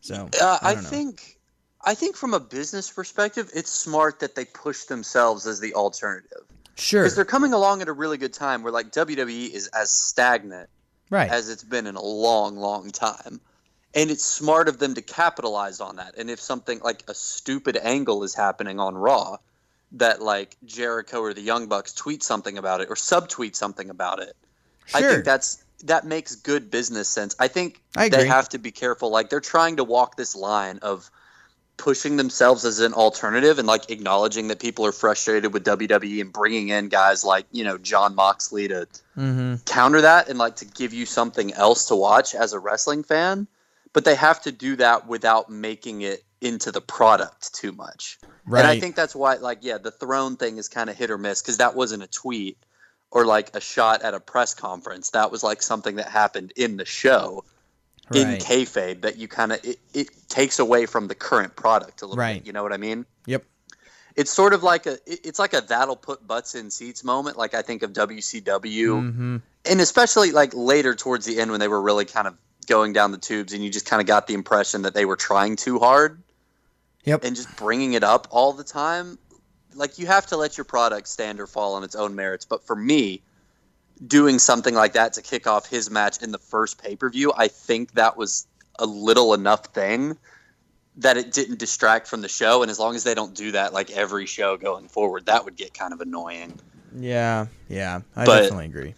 So, 0.00 0.28
Uh, 0.40 0.58
I, 0.60 0.74
know. 0.74 0.80
think, 0.82 1.33
I 1.84 1.94
think 1.94 2.16
from 2.16 2.34
a 2.34 2.40
business 2.40 2.90
perspective, 2.90 3.50
it's 3.54 3.70
smart 3.70 4.20
that 4.20 4.34
they 4.34 4.44
push 4.44 4.84
themselves 4.84 5.46
as 5.46 5.60
the 5.60 5.74
alternative 5.74 6.42
sure. 6.76 7.02
because 7.02 7.14
they're 7.14 7.24
coming 7.24 7.52
along 7.52 7.82
at 7.82 7.88
a 7.88 7.92
really 7.92 8.18
good 8.18 8.32
time 8.32 8.62
where 8.62 8.72
like 8.72 8.90
WWE 8.90 9.50
is 9.50 9.68
as 9.68 9.90
stagnant 9.90 10.68
Right. 11.10 11.30
as 11.30 11.48
it's 11.50 11.62
been 11.62 11.86
in 11.86 11.96
a 11.96 12.02
long, 12.02 12.56
long 12.56 12.90
time. 12.90 13.40
And 13.94 14.10
it's 14.10 14.24
smart 14.24 14.68
of 14.68 14.78
them 14.78 14.94
to 14.94 15.02
capitalize 15.02 15.80
on 15.80 15.96
that. 15.96 16.16
And 16.16 16.28
if 16.28 16.40
something 16.40 16.80
like 16.80 17.04
a 17.06 17.14
stupid 17.14 17.76
angle 17.76 18.24
is 18.24 18.34
happening 18.34 18.80
on 18.80 18.96
Raw, 18.96 19.36
that 19.92 20.20
like 20.20 20.56
Jericho 20.64 21.20
or 21.20 21.32
the 21.34 21.42
Young 21.42 21.66
Bucks 21.66 21.92
tweet 21.92 22.24
something 22.24 22.58
about 22.58 22.80
it 22.80 22.88
or 22.90 22.96
subtweet 22.96 23.54
something 23.54 23.90
about 23.90 24.20
it, 24.20 24.34
I 24.92 25.02
think 25.02 25.24
that's 25.24 25.62
that 25.84 26.04
makes 26.04 26.34
good 26.34 26.70
business 26.70 27.08
sense. 27.08 27.36
I 27.38 27.48
think 27.48 27.80
I 27.96 28.08
they 28.08 28.26
have 28.26 28.48
to 28.50 28.58
be 28.58 28.72
careful. 28.72 29.10
Like 29.10 29.30
they're 29.30 29.40
trying 29.40 29.76
to 29.76 29.84
walk 29.84 30.16
this 30.16 30.34
line 30.34 30.78
of 30.82 31.10
pushing 31.76 32.16
themselves 32.16 32.64
as 32.64 32.80
an 32.80 32.94
alternative 32.94 33.58
and 33.58 33.66
like 33.66 33.90
acknowledging 33.90 34.48
that 34.48 34.60
people 34.60 34.86
are 34.86 34.92
frustrated 34.92 35.52
with 35.52 35.64
WWE 35.64 36.20
and 36.20 36.32
bringing 36.32 36.68
in 36.68 36.88
guys 36.88 37.24
like 37.24 37.46
you 37.52 37.64
know 37.64 37.78
Jon 37.78 38.14
Moxley 38.14 38.68
to 38.68 38.86
mhm. 39.16 39.64
counter 39.64 40.00
that 40.02 40.28
and 40.28 40.38
like 40.38 40.56
to 40.56 40.64
give 40.64 40.94
you 40.94 41.06
something 41.06 41.52
else 41.52 41.88
to 41.88 41.96
watch 41.96 42.34
as 42.34 42.52
a 42.52 42.58
wrestling 42.58 43.02
fan. 43.02 43.46
But 43.92 44.04
they 44.04 44.16
have 44.16 44.42
to 44.42 44.52
do 44.52 44.76
that 44.76 45.06
without 45.06 45.50
making 45.50 46.02
it 46.02 46.24
into 46.40 46.72
the 46.72 46.80
product 46.80 47.54
too 47.54 47.72
much. 47.72 48.18
Right. 48.44 48.60
And 48.60 48.68
I 48.68 48.78
think 48.78 48.96
that's 48.96 49.14
why, 49.14 49.36
like, 49.36 49.58
yeah, 49.62 49.78
the 49.78 49.90
throne 49.90 50.36
thing 50.36 50.58
is 50.58 50.68
kind 50.68 50.90
of 50.90 50.96
hit 50.96 51.10
or 51.10 51.16
miss 51.16 51.40
because 51.40 51.58
that 51.58 51.74
wasn't 51.74 52.02
a 52.02 52.06
tweet 52.08 52.58
or 53.10 53.24
like 53.24 53.54
a 53.54 53.60
shot 53.60 54.02
at 54.02 54.14
a 54.14 54.20
press 54.20 54.54
conference. 54.54 55.10
That 55.10 55.30
was 55.30 55.42
like 55.42 55.62
something 55.62 55.96
that 55.96 56.08
happened 56.08 56.52
in 56.56 56.76
the 56.76 56.84
show 56.84 57.44
in 58.12 58.28
Right. 58.28 58.40
kayfabe 58.40 59.00
that 59.02 59.16
you 59.16 59.28
kind 59.28 59.52
of 59.52 59.64
it, 59.64 59.78
it 59.94 60.08
takes 60.28 60.58
away 60.58 60.86
from 60.86 61.08
the 61.08 61.14
current 61.14 61.56
product 61.56 62.02
a 62.02 62.06
little 62.06 62.18
Right. 62.18 62.40
bit. 62.40 62.46
You 62.46 62.52
know 62.52 62.62
what 62.62 62.72
I 62.72 62.76
mean? 62.76 63.06
Yep. 63.26 63.44
It's 64.16 64.30
sort 64.30 64.52
of 64.52 64.62
like 64.62 64.86
a 64.86 64.98
it's 65.06 65.38
like 65.38 65.54
a 65.54 65.60
that'll 65.62 65.96
put 65.96 66.26
butts 66.26 66.54
in 66.54 66.70
seats 66.70 67.02
moment. 67.02 67.36
Like 67.38 67.54
I 67.54 67.62
think 67.62 67.82
of 67.82 67.92
WCW 67.92 68.88
Mhm. 68.94 69.42
and 69.64 69.80
especially 69.80 70.32
like 70.32 70.52
later 70.54 70.94
towards 70.94 71.24
the 71.26 71.40
end 71.40 71.50
when 71.50 71.60
they 71.60 71.68
were 71.68 71.80
really 71.80 72.04
kind 72.04 72.26
of 72.28 72.36
going 72.66 72.92
down 72.92 73.10
the 73.12 73.18
tubes 73.18 73.52
and 73.52 73.62
you 73.64 73.70
just 73.70 73.86
kind 73.86 74.00
of 74.00 74.06
got 74.06 74.26
the 74.26 74.34
impression 74.34 74.82
that 74.82 74.94
they 74.94 75.04
were 75.04 75.16
trying 75.16 75.56
too 75.56 75.78
hard 75.78 76.22
Yep. 77.04 77.24
and 77.24 77.36
just 77.36 77.54
bringing 77.56 77.92
it 77.94 78.02
up 78.04 78.26
all 78.30 78.52
the 78.54 78.64
time 78.64 79.18
like 79.74 79.98
you 79.98 80.06
have 80.06 80.26
to 80.26 80.36
let 80.36 80.56
your 80.56 80.64
product 80.64 81.08
stand 81.08 81.40
or 81.40 81.46
fall 81.46 81.74
on 81.74 81.84
its 81.84 81.94
own 81.94 82.14
merits 82.14 82.44
but 82.46 82.64
for 82.64 82.74
me 82.76 83.20
doing 84.06 84.38
something 84.38 84.74
like 84.74 84.92
that 84.94 85.12
to 85.14 85.22
kick 85.22 85.46
off 85.46 85.66
his 85.68 85.90
match 85.90 86.22
in 86.22 86.32
the 86.32 86.38
first 86.38 86.82
pay-per-view 86.82 87.32
i 87.36 87.48
think 87.48 87.92
that 87.92 88.16
was 88.16 88.46
a 88.78 88.86
little 88.86 89.34
enough 89.34 89.66
thing 89.66 90.16
that 90.96 91.16
it 91.16 91.32
didn't 91.32 91.58
distract 91.58 92.06
from 92.06 92.20
the 92.20 92.28
show 92.28 92.62
and 92.62 92.70
as 92.70 92.78
long 92.78 92.94
as 92.94 93.04
they 93.04 93.14
don't 93.14 93.34
do 93.34 93.52
that 93.52 93.72
like 93.72 93.90
every 93.90 94.26
show 94.26 94.56
going 94.56 94.88
forward 94.88 95.26
that 95.26 95.44
would 95.44 95.56
get 95.56 95.72
kind 95.74 95.92
of 95.92 96.00
annoying 96.00 96.58
Yeah. 96.96 97.46
Yeah. 97.68 98.02
I 98.14 98.24
But- 98.24 98.42
definitely 98.42 98.66
agree. 98.66 98.94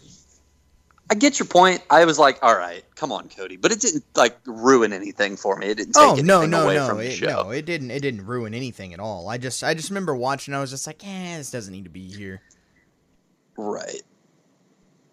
I 1.09 1.15
get 1.15 1.39
your 1.39 1.45
point. 1.47 1.81
I 1.89 2.03
was 2.03 2.19
like, 2.19 2.37
all 2.43 2.53
right, 2.53 2.83
come 2.95 3.13
on, 3.13 3.29
Cody, 3.29 3.55
but 3.55 3.71
it 3.71 3.79
didn't 3.79 4.03
like 4.13 4.37
ruin 4.45 4.91
anything 4.91 5.37
for 5.37 5.55
me. 5.55 5.67
It 5.67 5.77
didn't 5.77 5.93
take 5.93 6.03
Oh 6.03 6.07
anything 6.09 6.25
no 6.25 6.45
no 6.45 6.63
away 6.65 6.75
no 6.75 6.85
from 6.89 6.97
the 6.97 7.05
it, 7.07 7.13
show. 7.13 7.27
no 7.27 7.49
it 7.51 7.65
didn't 7.65 7.91
it 7.91 8.01
didn't 8.01 8.25
ruin 8.25 8.53
anything 8.53 8.93
at 8.93 8.99
all. 8.99 9.29
I 9.29 9.37
just 9.37 9.63
I 9.63 9.73
just 9.73 9.89
remember 9.89 10.13
watching. 10.17 10.53
I 10.53 10.59
was 10.59 10.69
just 10.69 10.85
like, 10.85 11.01
eh, 11.07 11.37
this 11.37 11.49
doesn't 11.49 11.71
need 11.73 11.85
to 11.85 11.89
be 11.89 12.11
here. 12.11 12.41
Right. 13.55 14.01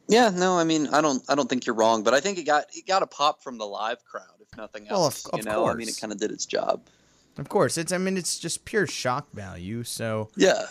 Yeah, 0.08 0.30
no, 0.30 0.58
I 0.58 0.64
mean, 0.64 0.88
I 0.88 1.00
don't, 1.00 1.22
I 1.28 1.34
don't 1.34 1.48
think 1.48 1.64
you're 1.66 1.74
wrong, 1.74 2.02
but 2.02 2.12
I 2.12 2.20
think 2.20 2.38
it 2.38 2.44
got, 2.44 2.66
it 2.74 2.86
got 2.86 3.02
a 3.02 3.06
pop 3.06 3.42
from 3.42 3.56
the 3.58 3.64
live 3.64 4.04
crowd, 4.04 4.26
if 4.40 4.54
nothing 4.56 4.86
else. 4.88 5.24
Well, 5.24 5.30
of- 5.32 5.34
of 5.34 5.38
you 5.38 5.44
know, 5.50 5.66
I 5.66 5.74
mean, 5.74 5.88
it 5.88 5.96
kind 5.98 6.12
of 6.12 6.18
did 6.18 6.30
its 6.30 6.44
job. 6.46 6.82
Of 7.36 7.48
course, 7.48 7.76
it's 7.78 7.90
I 7.92 7.98
mean 7.98 8.16
it's 8.16 8.38
just 8.38 8.64
pure 8.64 8.86
shock 8.86 9.32
value. 9.32 9.82
So 9.82 10.28
Yeah, 10.36 10.66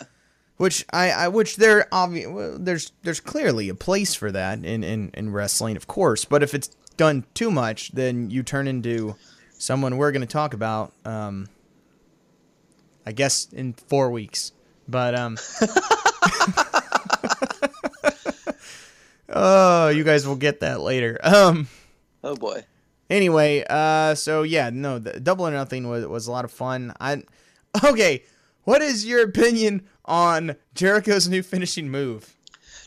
which 0.56 0.86
I, 0.93 1.12
I 1.12 1.28
which 1.28 1.58
there 1.58 1.88
obvi- 1.91 2.32
well, 2.32 2.58
there's 2.58 2.93
there's 3.02 3.19
clearly 3.19 3.67
a 3.67 3.76
place 3.76 4.15
for 4.15 4.32
that 4.32 4.63
in, 4.63 4.82
in 4.82 5.12
in 5.13 5.34
wrestling, 5.34 5.76
of 5.76 5.88
course. 5.88 6.24
But 6.24 6.41
if 6.41 6.54
it's 6.54 6.69
done 6.96 7.26
too 7.34 7.52
much, 7.52 7.91
then 7.91 8.30
you 8.30 8.43
turn 8.43 8.69
into 8.69 9.15
someone 9.58 9.98
we're 9.98 10.13
going 10.13 10.22
to 10.22 10.26
talk 10.26 10.54
about. 10.54 10.93
Um, 11.04 11.50
I 13.06 13.12
guess 13.12 13.48
in 13.52 13.74
four 13.74 14.10
weeks, 14.10 14.54
but 14.88 15.15
um. 15.15 15.38
oh, 19.29 19.89
you 19.89 20.03
guys 20.03 20.27
will 20.27 20.36
get 20.36 20.59
that 20.62 20.81
later. 20.81 21.19
Um. 21.23 21.67
oh 22.23 22.36
boy. 22.36 22.63
Anyway, 23.09 23.63
uh, 23.69 24.15
so 24.15 24.43
yeah, 24.43 24.69
no, 24.71 24.99
the 24.99 25.19
double 25.19 25.47
or 25.47 25.51
nothing 25.51 25.88
was 25.88 26.05
was 26.05 26.27
a 26.27 26.31
lot 26.31 26.45
of 26.45 26.51
fun. 26.51 26.93
I 26.99 27.23
okay. 27.83 28.23
What 28.63 28.81
is 28.81 29.05
your 29.05 29.21
opinion 29.23 29.86
on 30.05 30.55
Jericho's 30.73 31.27
new 31.27 31.43
finishing 31.43 31.89
move? 31.89 32.33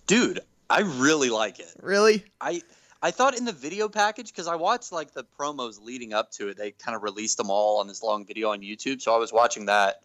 Dude, 0.07 0.41
I 0.71 0.81
really 0.81 1.29
like 1.29 1.59
it. 1.59 1.73
Really? 1.83 2.25
I, 2.41 2.63
I 3.03 3.11
thought 3.11 3.37
in 3.37 3.45
the 3.45 3.53
video 3.53 3.89
package, 3.89 4.33
because 4.33 4.47
I 4.47 4.57
watched 4.57 4.91
like 4.91 5.13
the 5.13 5.27
promos 5.39 5.81
leading 5.83 6.15
up 6.15 6.31
to 6.33 6.49
it, 6.49 6.57
they 6.57 6.71
kind 6.71 6.97
of 6.97 7.03
released 7.03 7.37
them 7.37 7.51
all 7.51 7.79
on 7.81 7.89
this 7.89 8.03
long 8.03 8.25
video 8.25 8.51
on 8.51 8.61
YouTube. 8.61 9.03
So 9.03 9.15
I 9.15 9.19
was 9.19 9.33
watching 9.33 9.67
that 9.67 10.03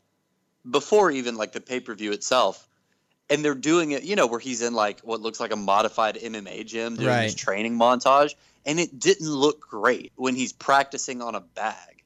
before 0.70 1.10
even 1.10 1.36
like 1.36 1.54
the 1.54 1.62
pay 1.62 1.80
per 1.80 1.96
view 1.96 2.12
itself. 2.12 2.68
And 3.32 3.44
they're 3.44 3.56
doing 3.56 3.92
it, 3.92 4.04
you 4.04 4.16
know, 4.16 4.28
where 4.28 4.40
he's 4.40 4.62
in 4.62 4.74
like 4.74 5.00
what 5.00 5.22
looks 5.22 5.40
like 5.40 5.52
a 5.52 5.56
modified 5.56 6.16
MMA 6.16 6.66
gym 6.66 6.98
doing 6.98 7.24
his 7.24 7.34
training 7.36 7.78
montage. 7.80 8.36
And 8.66 8.80
it 8.80 9.00
didn't 9.00 9.30
look 9.30 9.62
great 9.62 10.12
when 10.16 10.36
he's 10.36 10.54
practicing 10.54 11.22
on 11.24 11.34
a 11.34 11.40
bag. 11.40 12.04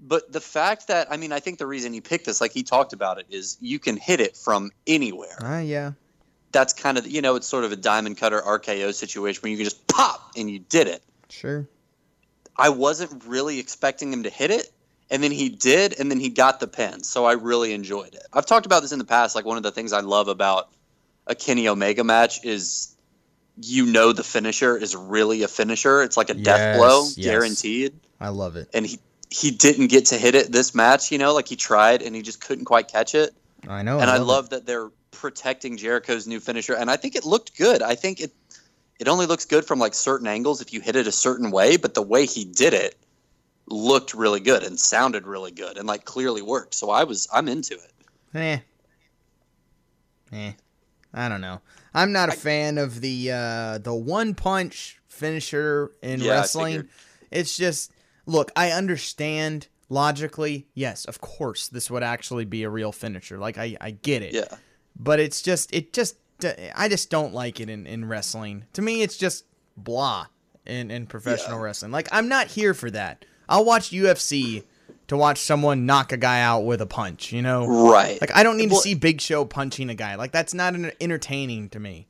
But 0.00 0.32
the 0.32 0.40
fact 0.40 0.88
that, 0.88 1.12
I 1.12 1.16
mean, 1.16 1.32
I 1.32 1.40
think 1.40 1.58
the 1.58 1.66
reason 1.66 1.92
he 1.92 2.00
picked 2.00 2.26
this, 2.26 2.40
like 2.40 2.52
he 2.52 2.62
talked 2.62 2.92
about 2.92 3.18
it, 3.18 3.26
is 3.30 3.56
you 3.60 3.78
can 3.78 3.96
hit 3.96 4.20
it 4.20 4.36
from 4.36 4.70
anywhere 4.86 5.36
Ah, 5.40 5.58
yeah. 5.60 5.92
that's 6.50 6.72
kind 6.72 6.98
of 6.98 7.06
you 7.06 7.20
know 7.20 7.36
it's 7.36 7.46
sort 7.46 7.64
of 7.64 7.72
a 7.72 7.76
diamond 7.76 8.16
cutter 8.16 8.40
RKO 8.40 8.94
situation 8.94 9.42
where 9.42 9.50
you 9.50 9.56
can 9.58 9.64
just 9.64 9.86
pop 9.86 10.32
and 10.36 10.50
you 10.50 10.60
did 10.60 10.86
it. 10.88 11.02
Sure. 11.30 11.66
I 12.56 12.70
wasn't 12.70 13.24
really 13.26 13.58
expecting 13.60 14.12
him 14.12 14.22
to 14.24 14.30
hit 14.30 14.50
it, 14.50 14.70
and 15.10 15.22
then 15.22 15.32
he 15.32 15.48
did, 15.48 15.98
and 15.98 16.10
then 16.10 16.20
he 16.20 16.28
got 16.28 16.60
the 16.60 16.66
pin. 16.66 17.02
So 17.02 17.24
I 17.24 17.32
really 17.32 17.72
enjoyed 17.72 18.14
it. 18.14 18.22
I've 18.32 18.46
talked 18.46 18.66
about 18.66 18.82
this 18.82 18.92
in 18.92 18.98
the 18.98 19.04
past. 19.04 19.34
Like 19.34 19.44
one 19.44 19.56
of 19.56 19.62
the 19.62 19.70
things 19.70 19.92
I 19.92 20.00
love 20.00 20.28
about 20.28 20.70
a 21.26 21.34
Kenny 21.34 21.68
Omega 21.68 22.04
match 22.04 22.44
is 22.44 22.94
you 23.60 23.86
know 23.86 24.12
the 24.12 24.24
finisher 24.24 24.76
is 24.76 24.94
really 24.94 25.42
a 25.42 25.48
finisher. 25.48 26.02
It's 26.02 26.16
like 26.16 26.30
a 26.30 26.34
death 26.34 26.76
blow, 26.76 27.04
yes. 27.04 27.16
guaranteed. 27.16 27.94
I 28.20 28.28
love 28.28 28.56
it. 28.56 28.68
And 28.72 28.86
he 28.86 28.98
he 29.30 29.50
didn't 29.50 29.88
get 29.88 30.06
to 30.06 30.16
hit 30.16 30.34
it 30.34 30.52
this 30.52 30.74
match. 30.74 31.10
You 31.12 31.18
know, 31.18 31.34
like 31.34 31.48
he 31.48 31.56
tried 31.56 32.02
and 32.02 32.14
he 32.14 32.22
just 32.22 32.40
couldn't 32.40 32.64
quite 32.64 32.88
catch 32.88 33.14
it 33.14 33.34
I 33.66 33.82
know. 33.82 33.98
and 33.98 34.10
I 34.10 34.16
it. 34.16 34.22
love 34.22 34.50
that 34.50 34.66
they're 34.66 34.90
protecting 35.10 35.76
Jericho's 35.76 36.26
new 36.26 36.40
finisher. 36.40 36.74
And 36.74 36.90
I 36.90 36.96
think 36.96 37.16
it 37.16 37.24
looked 37.24 37.56
good. 37.56 37.82
I 37.82 37.94
think 37.94 38.20
it 38.20 38.32
it 38.98 39.08
only 39.08 39.26
looks 39.26 39.44
good 39.44 39.64
from 39.64 39.78
like 39.78 39.94
certain 39.94 40.26
angles 40.26 40.60
if 40.60 40.72
you 40.72 40.80
hit 40.80 40.96
it 40.96 41.06
a 41.06 41.12
certain 41.12 41.50
way, 41.50 41.76
but 41.76 41.94
the 41.94 42.02
way 42.02 42.26
he 42.26 42.44
did 42.44 42.74
it 42.74 42.96
looked 43.70 44.14
really 44.14 44.40
good 44.40 44.62
and 44.62 44.78
sounded 44.78 45.26
really 45.26 45.50
good 45.52 45.76
and 45.78 45.86
like 45.86 46.04
clearly 46.04 46.42
worked. 46.42 46.74
So 46.74 46.90
I 46.90 47.04
was 47.04 47.28
I'm 47.32 47.48
into 47.48 47.74
it. 47.74 47.92
Eh. 48.34 48.58
Eh. 50.32 50.52
I 51.14 51.28
don't 51.28 51.40
know. 51.40 51.60
I'm 51.94 52.12
not 52.12 52.28
a 52.28 52.32
I- 52.32 52.36
fan 52.36 52.78
of 52.78 53.00
the 53.00 53.30
uh 53.32 53.78
the 53.78 53.94
one 53.94 54.34
punch 54.34 55.00
finisher 55.08 55.92
in 56.02 56.20
Yeah, 56.20 56.32
wrestling. 56.32 56.88
It's 57.30 57.56
just 57.56 57.92
look, 58.26 58.50
I 58.56 58.70
understand 58.70 59.68
logically, 59.88 60.66
yes, 60.74 61.04
of 61.06 61.20
course 61.20 61.68
this 61.68 61.90
would 61.90 62.02
actually 62.02 62.44
be 62.44 62.62
a 62.62 62.70
real 62.70 62.92
finisher. 62.92 63.38
Like 63.38 63.58
I 63.58 63.76
I 63.80 63.90
get 63.92 64.22
it. 64.22 64.34
Yeah. 64.34 64.56
But 64.98 65.20
it's 65.20 65.42
just 65.42 65.72
it 65.74 65.92
just 65.92 66.16
I 66.76 66.88
just 66.88 67.10
don't 67.10 67.34
like 67.34 67.60
it 67.60 67.68
in 67.70 67.86
in 67.86 68.04
wrestling. 68.06 68.64
To 68.74 68.82
me 68.82 69.02
it's 69.02 69.16
just 69.16 69.44
blah 69.76 70.26
in 70.66 70.90
in 70.90 71.06
professional 71.06 71.58
Yeah. 71.58 71.64
wrestling. 71.64 71.92
Like 71.92 72.08
I'm 72.12 72.28
not 72.28 72.48
here 72.48 72.74
for 72.74 72.90
that. 72.90 73.24
I'll 73.48 73.64
watch 73.64 73.90
UFC 73.90 74.64
to 75.08 75.16
watch 75.16 75.38
someone 75.40 75.86
knock 75.86 76.12
a 76.12 76.16
guy 76.16 76.40
out 76.40 76.60
with 76.66 76.80
a 76.80 76.86
punch. 76.86 77.32
You 77.32 77.42
know, 77.42 77.66
Right. 77.90 78.20
like 78.20 78.34
I 78.36 78.42
don't 78.42 78.56
need 78.58 78.70
Well- 78.70 78.80
to 78.80 78.84
see 78.88 78.94
Big 78.94 79.20
Show 79.20 79.44
punching 79.44 79.88
a 79.90 79.94
guy. 79.94 80.16
Like 80.16 80.32
that's 80.32 80.54
not 80.54 80.74
en- 80.74 80.92
entertaining 81.00 81.68
to 81.70 81.80
me. 81.80 82.06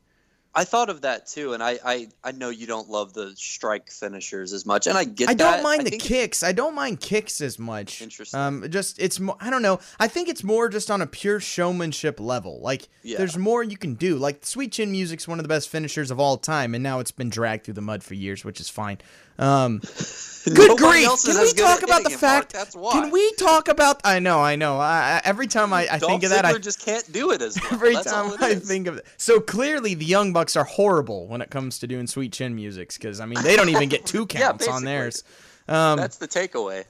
I 0.54 0.64
thought 0.64 0.88
of 0.90 1.02
that 1.02 1.28
too, 1.28 1.52
and 1.52 1.62
I, 1.62 1.78
I, 1.84 2.08
I 2.24 2.32
know 2.32 2.48
you 2.48 2.66
don't 2.66 2.88
love 2.88 3.12
the 3.12 3.32
strike 3.36 3.92
finishers 3.92 4.52
as 4.52 4.66
much, 4.66 4.88
and 4.88 4.98
I 4.98 5.04
get 5.04 5.28
I 5.28 5.34
that. 5.34 5.38
don't 5.38 5.62
mind 5.62 5.86
the 5.86 5.96
kicks. 5.98 6.42
I 6.42 6.50
don't 6.50 6.74
mind 6.74 6.98
kicks 7.00 7.40
as 7.40 7.60
much. 7.60 8.02
Interesting. 8.02 8.40
Um, 8.40 8.64
just 8.68 8.98
it's 8.98 9.20
more. 9.20 9.36
I 9.40 9.50
don't 9.50 9.62
know. 9.62 9.78
I 10.00 10.08
think 10.08 10.28
it's 10.28 10.42
more 10.42 10.68
just 10.68 10.90
on 10.90 11.00
a 11.00 11.06
pure 11.06 11.38
showmanship 11.38 12.18
level. 12.18 12.60
Like 12.60 12.88
Yeah. 13.04 13.18
there's 13.18 13.38
more 13.38 13.62
you 13.62 13.76
can 13.76 13.94
do. 13.94 14.16
Like 14.16 14.44
Sweet 14.44 14.72
Chin 14.72 14.90
Music's 14.90 15.28
one 15.28 15.38
of 15.38 15.44
the 15.44 15.48
best 15.48 15.68
finishers 15.68 16.10
of 16.10 16.18
all 16.18 16.36
time, 16.38 16.74
and 16.74 16.82
now 16.82 16.98
it's 16.98 17.12
been 17.12 17.28
dragged 17.30 17.64
through 17.64 17.74
the 17.74 17.82
mud 17.82 18.02
for 18.02 18.14
years, 18.14 18.44
which 18.44 18.58
is 18.58 18.68
fine. 18.68 18.98
Um, 19.38 19.78
good 20.44 20.68
Nobody 20.68 21.04
grief! 21.04 21.22
Can 21.24 21.40
we 21.40 21.52
talk 21.52 21.82
about 21.82 22.02
the 22.04 22.10
him, 22.10 22.18
Mark, 22.20 22.50
fact? 22.52 22.74
Why. 22.74 22.92
Can 22.92 23.10
we 23.10 23.32
talk 23.34 23.68
about? 23.68 24.00
I 24.04 24.18
know, 24.18 24.40
I 24.40 24.56
know. 24.56 24.78
I, 24.78 25.20
every 25.24 25.46
time 25.46 25.72
I, 25.72 25.86
I 25.90 25.98
think 25.98 26.24
of 26.24 26.30
that, 26.30 26.44
I 26.44 26.56
just 26.58 26.84
can't 26.84 27.10
do 27.12 27.30
it 27.32 27.42
as 27.42 27.56
well. 27.62 27.72
Every 27.74 27.94
That's 27.94 28.10
time 28.10 28.32
I 28.40 28.48
is. 28.50 28.66
think 28.66 28.86
of 28.88 28.96
it. 28.96 29.06
So 29.16 29.40
clearly, 29.40 29.94
the 29.94 30.04
Young 30.04 30.32
Bucks 30.32 30.56
are 30.56 30.64
horrible 30.64 31.26
when 31.28 31.40
it 31.40 31.50
comes 31.50 31.78
to 31.80 31.86
doing 31.86 32.06
Sweet 32.06 32.32
Chin 32.32 32.54
musics 32.54 32.96
because, 32.96 33.20
I 33.20 33.26
mean, 33.26 33.42
they 33.42 33.56
don't 33.56 33.68
even 33.68 33.88
get 33.88 34.06
two 34.06 34.26
Yeah, 34.32 34.48
counts 34.48 34.66
on 34.66 34.84
theirs. 34.84 35.22
Um, 35.68 35.98
That's 35.98 36.16
the 36.16 36.28
takeaway. 36.28 36.84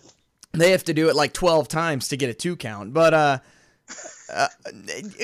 they 0.53 0.71
have 0.71 0.85
to 0.85 0.95
do 0.95 1.09
it 1.09 1.17
like 1.17 1.33
12 1.33 1.69
times 1.69 2.09
to 2.09 2.17
get 2.17 2.31
a 2.31 2.35
two 2.35 2.57
count. 2.57 2.95
But, 2.95 3.13
uh, 3.13 3.39
uh, 4.33 4.49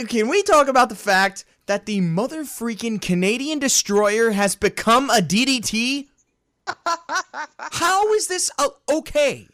can 0.08 0.28
we 0.28 0.42
talk 0.42 0.68
about 0.68 0.88
the 0.88 0.96
fact 0.96 1.44
that 1.66 1.86
the 1.86 2.00
mother 2.00 2.42
freaking 2.44 3.00
Canadian 3.00 3.58
Destroyer 3.58 4.32
has 4.32 4.56
become 4.56 5.08
a 5.10 5.18
DDT? 5.20 6.08
How 7.58 8.12
is 8.14 8.26
this 8.26 8.50
uh, 8.58 8.68
okay? 8.90 9.46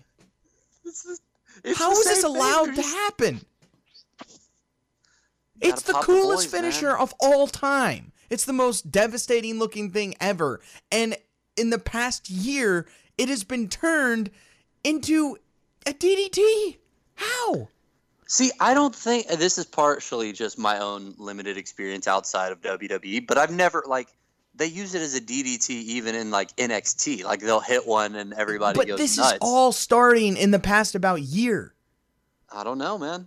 It's 0.84 1.02
the- 1.02 1.18
it's 1.62 1.78
How 1.78 1.90
is 1.92 2.04
this 2.04 2.22
same 2.22 2.32
thing. 2.32 2.40
allowed 2.42 2.74
to 2.74 2.82
happen? 2.82 3.40
It's 5.60 5.82
the 5.82 5.92
coolest 5.92 6.46
boys, 6.46 6.52
man. 6.52 6.62
finisher 6.62 6.96
of 6.96 7.12
all 7.20 7.46
time. 7.46 8.12
It's 8.30 8.44
the 8.44 8.52
most 8.52 8.90
devastating 8.90 9.58
looking 9.58 9.90
thing 9.90 10.14
ever. 10.20 10.60
And 10.90 11.16
in 11.56 11.70
the 11.70 11.78
past 11.78 12.30
year, 12.30 12.86
it 13.18 13.28
has 13.28 13.44
been 13.44 13.68
turned 13.68 14.30
into 14.84 15.36
a 15.86 15.92
DDT. 15.92 16.78
How? 17.16 17.68
See, 18.26 18.52
I 18.60 18.72
don't 18.72 18.94
think 18.94 19.26
this 19.26 19.58
is 19.58 19.66
partially 19.66 20.32
just 20.32 20.58
my 20.58 20.78
own 20.78 21.14
limited 21.18 21.58
experience 21.58 22.06
outside 22.08 22.52
of 22.52 22.60
WWE, 22.62 23.26
but 23.26 23.36
I've 23.36 23.50
never 23.50 23.84
like 23.86 24.08
they 24.60 24.66
use 24.66 24.94
it 24.94 25.00
as 25.00 25.14
a 25.14 25.20
DDT 25.22 25.70
even 25.70 26.14
in 26.14 26.30
like 26.30 26.54
NXT. 26.56 27.24
Like 27.24 27.40
they'll 27.40 27.60
hit 27.60 27.86
one 27.86 28.14
and 28.14 28.34
everybody 28.34 28.76
But 28.76 28.88
goes 28.88 28.98
this 28.98 29.16
nuts. 29.16 29.32
is 29.32 29.38
all 29.40 29.72
starting 29.72 30.36
in 30.36 30.50
the 30.50 30.58
past 30.58 30.94
about 30.94 31.22
year. 31.22 31.72
I 32.52 32.62
don't 32.62 32.76
know, 32.76 32.98
man. 32.98 33.26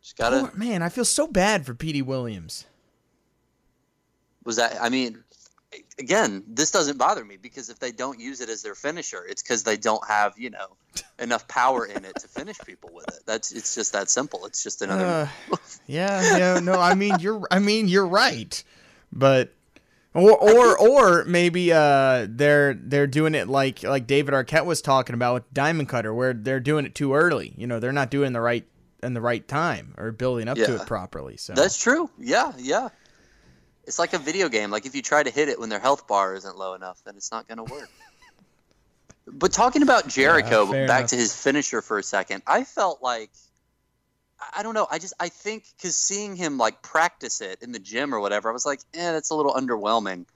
Just 0.00 0.16
gotta. 0.16 0.40
Poor- 0.48 0.52
man, 0.54 0.82
I 0.82 0.88
feel 0.88 1.04
so 1.04 1.26
bad 1.26 1.66
for 1.66 1.74
Petey 1.74 2.00
Williams. 2.00 2.64
Was 4.44 4.56
that? 4.56 4.78
I 4.80 4.88
mean, 4.88 5.22
again, 5.98 6.42
this 6.48 6.70
doesn't 6.70 6.96
bother 6.96 7.22
me 7.22 7.36
because 7.36 7.68
if 7.68 7.78
they 7.78 7.92
don't 7.92 8.18
use 8.18 8.40
it 8.40 8.48
as 8.48 8.62
their 8.62 8.74
finisher, 8.74 9.26
it's 9.28 9.42
because 9.42 9.64
they 9.64 9.76
don't 9.76 10.04
have 10.08 10.38
you 10.38 10.48
know 10.48 10.68
enough 11.18 11.46
power 11.48 11.84
in 11.84 12.06
it 12.06 12.16
to 12.20 12.28
finish 12.28 12.58
people 12.64 12.88
with 12.94 13.08
it. 13.08 13.20
That's 13.26 13.52
it's 13.52 13.74
just 13.74 13.92
that 13.92 14.08
simple. 14.08 14.46
It's 14.46 14.62
just 14.62 14.80
another. 14.80 15.28
Uh, 15.50 15.56
yeah, 15.86 16.38
yeah, 16.38 16.60
no, 16.60 16.80
I 16.80 16.94
mean 16.94 17.16
you're 17.20 17.42
I 17.50 17.58
mean 17.58 17.88
you're 17.88 18.06
right. 18.06 18.64
But 19.12 19.52
or 20.14 20.36
or 20.36 20.78
or 20.78 21.24
maybe 21.24 21.72
uh 21.72 22.26
they're 22.28 22.74
they're 22.74 23.06
doing 23.06 23.34
it 23.34 23.48
like 23.48 23.82
like 23.82 24.06
David 24.06 24.34
Arquette 24.34 24.66
was 24.66 24.82
talking 24.82 25.14
about 25.14 25.34
with 25.34 25.54
Diamond 25.54 25.88
Cutter 25.88 26.12
where 26.12 26.34
they're 26.34 26.60
doing 26.60 26.84
it 26.84 26.94
too 26.94 27.14
early. 27.14 27.54
You 27.56 27.66
know, 27.66 27.80
they're 27.80 27.92
not 27.92 28.10
doing 28.10 28.32
the 28.32 28.40
right 28.40 28.66
in 29.02 29.14
the 29.14 29.20
right 29.20 29.46
time 29.46 29.94
or 29.96 30.12
building 30.12 30.48
up 30.48 30.56
to 30.56 30.76
it 30.76 30.86
properly. 30.86 31.36
So 31.36 31.54
That's 31.54 31.78
true. 31.78 32.10
Yeah, 32.18 32.52
yeah. 32.56 32.90
It's 33.84 33.98
like 33.98 34.12
a 34.12 34.18
video 34.18 34.48
game. 34.48 34.70
Like 34.70 34.86
if 34.86 34.94
you 34.94 35.02
try 35.02 35.22
to 35.22 35.30
hit 35.30 35.48
it 35.48 35.58
when 35.58 35.68
their 35.68 35.80
health 35.80 36.06
bar 36.06 36.34
isn't 36.34 36.56
low 36.56 36.74
enough, 36.74 37.02
then 37.04 37.16
it's 37.16 37.32
not 37.32 37.48
going 37.48 37.58
to 37.58 37.64
work. 37.64 37.90
but 39.26 39.52
talking 39.52 39.82
about 39.82 40.06
Jericho, 40.06 40.66
fair 40.66 40.86
back 40.86 41.00
enough. 41.00 41.10
to 41.10 41.16
his 41.16 41.34
finisher 41.34 41.82
for 41.82 41.98
a 41.98 42.02
second, 42.02 42.42
I 42.46 42.62
felt 42.64 43.02
like 43.02 43.30
I- 44.54 44.62
don't 44.62 44.74
know. 44.74 44.86
I 44.90 44.98
just 44.98 45.14
I 45.20 45.28
think 45.28 45.64
because 45.76 45.96
seeing 45.96 46.36
him 46.36 46.58
like 46.58 46.82
practice 46.82 47.40
it 47.40 47.62
in 47.62 47.72
the 47.72 47.78
gym 47.78 48.14
or 48.14 48.20
whatever, 48.20 48.48
I 48.48 48.52
was 48.52 48.66
like, 48.66 48.80
eh, 48.94 49.12
that's 49.12 49.30
a 49.30 49.34
little 49.34 49.54
underwhelming. 49.54 50.26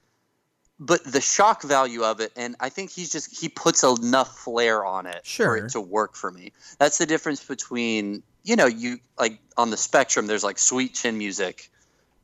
But 0.79 1.05
the 1.05 1.23
shock 1.23 1.63
value 1.63 2.03
of 2.05 2.21
it, 2.21 2.33
and 2.37 2.55
I 2.61 2.69
think 2.69 2.91
he's 2.91 3.11
just 3.11 3.35
he 3.41 3.49
puts 3.49 3.83
enough 3.83 4.37
flair 4.39 4.85
on 4.85 5.07
it 5.07 5.21
for 5.25 5.25
Sure. 5.25 5.57
it 5.57 5.71
to 5.71 5.81
work 5.81 6.15
for 6.15 6.31
me. 6.31 6.53
That's 6.79 6.99
the 6.99 7.07
difference 7.07 7.43
between 7.43 8.23
you 8.45 8.57
know 8.57 8.67
you 8.67 8.99
like 9.19 9.39
on 9.57 9.71
the 9.71 9.77
spectrum. 9.79 10.27
There's 10.27 10.45
like 10.45 10.59
sweet 10.59 10.93
chin 10.95 11.17
music, 11.17 11.71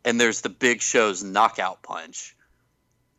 and 0.05 0.21
there's 0.21 0.43
the 0.43 0.51
Big 0.51 0.83
Show's 0.83 1.23
knockout 1.23 1.83
punch. 1.83 2.37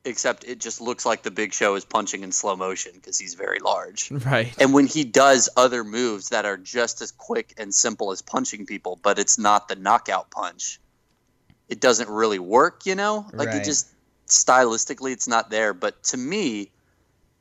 Except 0.05 0.43
it 0.43 0.59
just 0.59 0.81
looks 0.81 1.05
like 1.05 1.23
the 1.23 1.31
Big 1.31 1.53
Show 1.53 1.75
is 1.75 1.85
punching 1.85 2.23
in 2.23 2.31
slow 2.33 2.57
motion 2.57 2.91
because 2.95 3.17
he's 3.17 3.35
very 3.35 3.59
large. 3.59 4.11
right. 4.25 4.53
And 4.59 4.73
when 4.73 4.85
he 4.85 5.05
does 5.05 5.47
other 5.55 5.83
moves 5.83 6.29
that 6.29 6.45
are 6.45 6.57
just 6.57 7.01
as 7.01 7.11
quick 7.11 7.53
and 7.57 7.73
simple 7.73 8.11
as 8.11 8.21
punching 8.21 8.65
people, 8.65 8.99
but 9.01 9.17
it's 9.17 9.39
not 9.39 9.69
the 9.69 9.75
knockout 9.75 10.29
punch, 10.29 10.81
it 11.69 11.79
doesn't 11.79 12.09
really 12.09 12.39
work, 12.39 12.85
you 12.85 12.95
know? 12.95 13.25
Like 13.31 13.47
Right. 13.47 13.57
it 13.57 13.63
just 13.63 13.87
stylistically 14.27 15.13
it's 15.13 15.27
not 15.27 15.49
there, 15.49 15.73
but 15.73 16.03
to 16.05 16.17
me, 16.17 16.69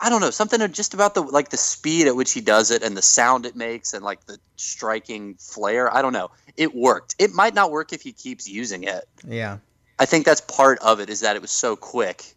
I 0.00 0.08
don't 0.08 0.20
know, 0.20 0.30
something 0.30 0.60
just 0.72 0.94
about 0.94 1.14
the 1.14 1.22
like 1.22 1.50
the 1.50 1.56
speed 1.56 2.06
at 2.08 2.16
which 2.16 2.32
he 2.32 2.40
does 2.40 2.70
it 2.70 2.82
and 2.82 2.96
the 2.96 3.02
sound 3.02 3.46
it 3.46 3.54
makes 3.54 3.92
and 3.92 4.04
like 4.04 4.24
the 4.26 4.38
striking 4.56 5.34
flair, 5.34 5.92
I 5.94 6.02
don't 6.02 6.12
know. 6.12 6.30
It 6.56 6.74
worked. 6.74 7.14
It 7.18 7.32
might 7.32 7.54
not 7.54 7.70
work 7.70 7.92
if 7.92 8.02
he 8.02 8.12
keeps 8.12 8.48
using 8.48 8.82
it. 8.84 9.08
Yeah. 9.26 9.58
I 9.98 10.06
think 10.06 10.26
that's 10.26 10.40
part 10.40 10.80
of 10.80 10.98
it 10.98 11.08
is 11.08 11.20
that 11.20 11.36
it 11.36 11.42
was 11.42 11.52
so 11.52 11.76
quick 11.76 12.34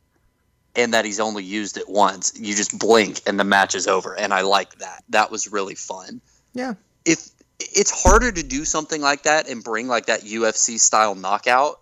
and 0.75 0.93
that 0.93 1.05
he's 1.05 1.19
only 1.19 1.43
used 1.43 1.77
it 1.77 1.88
once. 1.89 2.33
You 2.38 2.55
just 2.55 2.77
blink 2.77 3.21
and 3.25 3.39
the 3.39 3.43
match 3.43 3.75
is 3.75 3.88
over. 3.88 4.17
And 4.17 4.33
I 4.33 4.41
like 4.41 4.77
that. 4.79 5.03
That 5.09 5.31
was 5.31 5.51
really 5.51 5.75
fun. 5.75 6.21
Yeah. 6.53 6.73
If 7.05 7.29
it's 7.59 7.91
harder 8.03 8.31
to 8.31 8.43
do 8.43 8.65
something 8.65 9.01
like 9.01 9.23
that 9.23 9.47
and 9.47 9.63
bring 9.63 9.88
like 9.88 10.07
that 10.07 10.21
UFC 10.21 10.79
style 10.79 11.15
knockout 11.15 11.79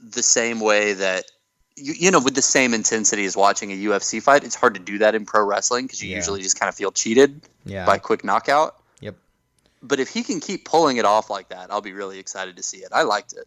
the 0.00 0.22
same 0.22 0.58
way 0.60 0.94
that 0.94 1.24
you, 1.76 1.92
you 1.94 2.10
know 2.10 2.20
with 2.20 2.34
the 2.34 2.42
same 2.42 2.74
intensity 2.74 3.24
as 3.24 3.36
watching 3.36 3.70
a 3.72 3.76
UFC 3.76 4.20
fight, 4.22 4.44
it's 4.44 4.54
hard 4.56 4.74
to 4.74 4.80
do 4.80 4.98
that 4.98 5.14
in 5.14 5.24
pro 5.24 5.44
wrestling 5.44 5.86
because 5.86 6.02
you 6.02 6.10
Yeah. 6.10 6.16
usually 6.16 6.42
just 6.42 6.58
kind 6.58 6.68
of 6.68 6.74
feel 6.74 6.90
cheated 6.92 7.40
Yeah. 7.64 7.86
by 7.86 7.98
quick 7.98 8.24
knockout. 8.24 8.76
Yep. 9.00 9.14
But 9.82 10.00
if 10.00 10.08
he 10.08 10.22
can 10.22 10.40
keep 10.40 10.64
pulling 10.64 10.96
it 10.96 11.04
off 11.04 11.30
like 11.30 11.48
that, 11.50 11.70
I'll 11.70 11.80
be 11.80 11.92
really 11.92 12.18
excited 12.18 12.56
to 12.56 12.62
see 12.62 12.78
it. 12.78 12.88
I 12.92 13.02
liked 13.02 13.32
it. 13.32 13.46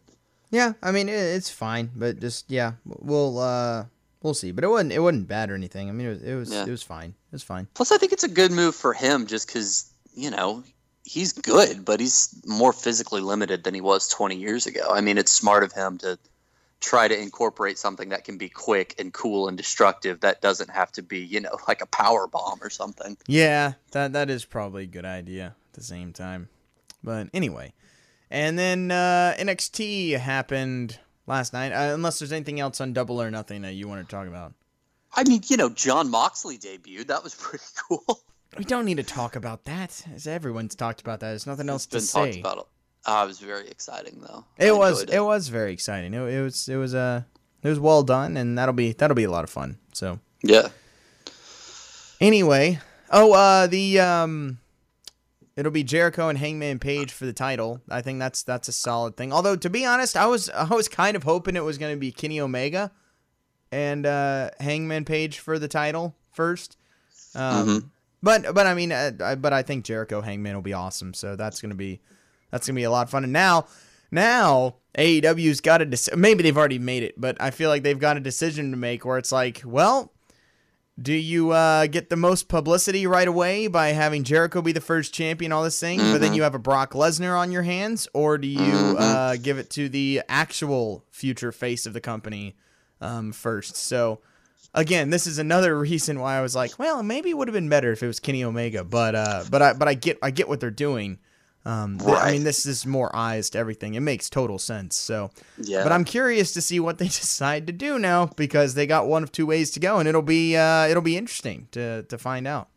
Yeah, 0.50 0.72
I 0.82 0.92
mean 0.92 1.08
it's 1.08 1.50
fine, 1.50 1.90
but 1.94 2.20
just 2.20 2.46
yeah, 2.48 2.72
we'll 2.84 3.38
uh 3.38 3.84
we'll 4.26 4.34
see. 4.34 4.52
But 4.52 4.64
it 4.64 4.68
wasn't 4.68 4.92
it 4.92 4.98
wasn't 5.00 5.26
bad 5.28 5.50
or 5.50 5.54
anything. 5.54 5.88
I 5.88 5.92
mean 5.92 6.06
it 6.06 6.10
was 6.10 6.22
it 6.22 6.34
was 6.34 6.52
Yeah. 6.52 6.64
it 6.66 6.70
was 6.70 6.82
fine. 6.82 7.10
It 7.10 7.32
was 7.32 7.42
fine. 7.42 7.66
Plus, 7.74 7.90
I 7.92 7.96
think 7.98 8.12
it's 8.12 8.24
a 8.24 8.28
good 8.28 8.52
move 8.52 8.74
for 8.74 8.92
him 8.92 9.26
just 9.26 9.46
because, 9.46 9.90
you 10.14 10.30
know, 10.30 10.62
he's 11.04 11.32
good, 11.32 11.84
but 11.84 12.00
he's 12.00 12.34
more 12.46 12.72
physically 12.72 13.20
limited 13.22 13.64
than 13.64 13.72
he 13.74 13.80
was 13.80 14.08
20 14.08 14.36
years 14.36 14.66
ago. 14.66 14.88
I 14.90 15.00
mean, 15.00 15.16
it's 15.18 15.30
smart 15.32 15.62
of 15.64 15.72
him 15.72 15.98
to 15.98 16.18
try 16.80 17.08
to 17.08 17.18
incorporate 17.18 17.78
something 17.78 18.10
that 18.10 18.24
can 18.24 18.36
be 18.36 18.50
quick 18.50 18.94
and 18.98 19.12
cool 19.12 19.48
and 19.48 19.56
destructive 19.56 20.20
that 20.20 20.42
doesn't 20.42 20.68
have 20.70 20.92
to 20.92 21.02
be, 21.02 21.20
you 21.20 21.40
know, 21.40 21.56
like 21.68 21.80
a 21.80 21.86
power 21.86 22.26
bomb 22.26 22.58
or 22.62 22.68
something. 22.70 23.16
Yeah, 23.26 23.74
that 23.92 24.12
that 24.12 24.28
is 24.30 24.44
probably 24.44 24.82
a 24.84 24.86
good 24.86 25.06
idea 25.06 25.46
at 25.68 25.72
the 25.72 25.82
same 25.82 26.12
time. 26.12 26.48
But 27.04 27.28
anyway, 27.32 27.72
and 28.30 28.58
then 28.58 28.90
uh, 28.90 29.34
NXT 29.38 30.18
happened 30.18 30.98
last 31.26 31.52
night. 31.52 31.72
Uh, 31.72 31.94
unless 31.94 32.18
there's 32.18 32.32
anything 32.32 32.60
else 32.60 32.80
on 32.80 32.92
Double 32.92 33.20
or 33.20 33.30
Nothing 33.30 33.62
that 33.62 33.72
you 33.74 33.88
want 33.88 34.06
to 34.06 34.10
talk 34.14 34.26
about, 34.26 34.52
I 35.14 35.24
mean, 35.24 35.42
you 35.46 35.56
know, 35.56 35.68
Jon 35.70 36.10
Moxley 36.10 36.58
debuted. 36.58 37.06
That 37.08 37.22
was 37.24 37.34
pretty 37.38 37.64
cool. 37.88 38.22
we 38.58 38.64
don't 38.64 38.84
need 38.84 38.96
to 38.98 39.02
talk 39.02 39.36
about 39.36 39.64
that. 39.64 40.04
As 40.14 40.26
everyone's 40.26 40.74
talked 40.74 41.00
about 41.00 41.20
that. 41.20 41.30
There's 41.30 41.46
nothing 41.46 41.68
else 41.68 41.86
been 41.86 42.00
to 42.00 42.12
talked 42.12 42.34
say. 42.34 42.40
about. 42.40 42.68
Uh, 43.04 43.22
it 43.24 43.28
was 43.28 43.38
very 43.38 43.68
exciting, 43.68 44.20
though. 44.20 44.44
It 44.58 44.68
I 44.68 44.72
was 44.72 45.02
enjoyed 45.02 45.14
it. 45.14 45.20
was 45.20 45.48
very 45.48 45.72
exciting. 45.72 46.12
It, 46.12 46.20
it 46.22 46.42
was 46.42 46.68
it 46.68 46.76
was 46.76 46.92
uh 46.94 47.22
it 47.62 47.68
was 47.68 47.78
well 47.78 48.02
done, 48.02 48.36
and 48.36 48.58
that'll 48.58 48.74
be 48.74 48.92
that'll 48.92 49.14
be 49.14 49.24
a 49.24 49.30
lot 49.30 49.44
of 49.44 49.50
fun. 49.50 49.78
So. 49.92 50.18
Yeah. 50.42 50.68
Anyway, 52.20 52.80
oh, 53.10 53.32
uh, 53.32 53.66
the 53.66 54.00
um, 54.00 54.58
it'll 55.56 55.72
be 55.72 55.82
Jericho 55.84 56.28
and 56.28 56.38
Hangman 56.38 56.78
Page 56.78 57.12
for 57.12 57.26
the 57.26 57.32
title. 57.32 57.80
I 57.90 58.02
think 58.02 58.18
that's 58.18 58.42
that's 58.42 58.68
a 58.68 58.72
solid 58.72 59.16
thing. 59.16 59.32
Although 59.32 59.56
to 59.56 59.70
be 59.70 59.84
honest, 59.84 60.16
I 60.16 60.26
was 60.26 60.48
I 60.50 60.64
was 60.74 60.88
kind 60.88 61.16
of 61.16 61.22
hoping 61.24 61.56
it 61.56 61.64
was 61.64 61.78
going 61.78 61.94
to 61.94 62.00
be 62.00 62.12
Kenny 62.12 62.40
Omega 62.40 62.92
and 63.72 64.06
uh, 64.06 64.50
Hangman 64.60 65.04
Page 65.04 65.38
for 65.38 65.58
the 65.58 65.68
title 65.68 66.14
first. 66.32 66.76
Um, 67.34 67.66
Mhm. 67.66 67.90
but 68.22 68.54
but 68.54 68.66
I 68.66 68.74
mean, 68.74 68.92
uh, 68.92 69.12
I, 69.22 69.34
but 69.34 69.52
I 69.52 69.62
think 69.62 69.84
Jericho 69.84 70.20
Hangman 70.20 70.54
will 70.54 70.62
be 70.62 70.72
awesome. 70.72 71.14
So 71.14 71.36
that's 71.36 71.60
gonna 71.60 71.74
be 71.74 72.00
that's 72.50 72.66
gonna 72.66 72.76
be 72.76 72.84
a 72.84 72.90
lot 72.90 73.02
of 73.06 73.10
fun. 73.10 73.24
And 73.24 73.32
now 73.32 73.66
now 74.10 74.76
AEW's 74.96 75.60
got 75.60 75.82
a 75.82 75.86
dec- 75.86 76.16
maybe 76.16 76.42
they've 76.42 76.56
already 76.56 76.78
made 76.78 77.02
it, 77.02 77.20
but 77.20 77.36
I 77.40 77.50
feel 77.50 77.68
like 77.68 77.82
they've 77.82 77.98
got 77.98 78.16
a 78.16 78.20
decision 78.20 78.70
to 78.70 78.76
make 78.76 79.04
where 79.04 79.18
it's 79.18 79.32
like, 79.32 79.60
well, 79.64 80.12
Do 81.00 81.12
you 81.12 81.50
uh, 81.50 81.88
get 81.88 82.08
the 82.08 82.16
most 82.16 82.48
publicity 82.48 83.06
right 83.06 83.28
away 83.28 83.66
by 83.66 83.88
having 83.88 84.24
Jericho 84.24 84.62
be 84.62 84.72
the 84.72 84.80
first 84.80 85.12
champion, 85.12 85.52
all 85.52 85.62
this 85.62 85.78
thing, 85.78 85.98
but 85.98 86.22
then 86.22 86.32
you 86.32 86.42
have 86.42 86.54
a 86.54 86.58
Brock 86.58 86.92
Lesnar 86.92 87.38
on 87.38 87.52
your 87.52 87.64
hands, 87.64 88.08
or 88.14 88.38
do 88.38 88.48
you 88.48 88.96
uh, 88.98 89.36
give 89.36 89.58
it 89.58 89.68
to 89.70 89.90
the 89.90 90.22
actual 90.26 91.04
future 91.10 91.52
face 91.52 91.84
of 91.84 91.92
the 91.92 92.00
company 92.00 92.56
um, 93.02 93.32
first? 93.32 93.76
So, 93.76 94.20
again, 94.72 95.10
this 95.10 95.26
is 95.26 95.38
another 95.38 95.78
reason 95.78 96.18
why 96.18 96.36
I 96.38 96.40
was 96.40 96.56
like, 96.56 96.78
well, 96.78 97.02
maybe 97.02 97.28
it 97.28 97.36
would 97.36 97.48
have 97.48 97.54
been 97.54 97.68
better 97.68 97.92
if 97.92 98.02
it 98.02 98.06
was 98.06 98.18
Kenny 98.18 98.42
Omega, 98.42 98.82
but 98.82 99.14
uh, 99.14 99.44
but 99.50 99.60
I 99.60 99.72
but 99.74 99.88
I 99.88 99.92
get 99.92 100.18
I 100.22 100.30
get 100.30 100.48
what 100.48 100.60
they're 100.60 100.70
doing. 100.70 101.18
Um, 101.66 101.98
th- 101.98 102.16
I 102.16 102.30
mean, 102.30 102.44
this 102.44 102.64
is 102.64 102.86
more 102.86 103.14
eyes 103.14 103.50
to 103.50 103.58
everything. 103.58 103.94
It 103.94 104.00
makes 104.00 104.30
total 104.30 104.58
sense. 104.58 104.96
So, 104.96 105.30
Yeah. 105.58 105.82
but 105.82 105.90
I'm 105.90 106.04
curious 106.04 106.52
to 106.52 106.60
see 106.60 106.78
what 106.78 106.98
they 106.98 107.06
decide 107.22 107.66
to 107.66 107.72
do 107.72 107.98
now 107.98 108.26
because 108.36 108.74
they 108.74 108.86
got 108.86 109.08
one 109.08 109.22
of 109.24 109.32
two 109.32 109.46
ways 109.46 109.72
to 109.72 109.80
go, 109.80 109.98
and 109.98 110.08
it'll 110.08 110.22
be 110.22 110.56
uh, 110.56 110.86
it'll 110.86 111.02
be 111.02 111.16
interesting 111.16 111.66
to 111.72 112.04
to 112.04 112.18
find 112.18 112.46
out. 112.46 112.68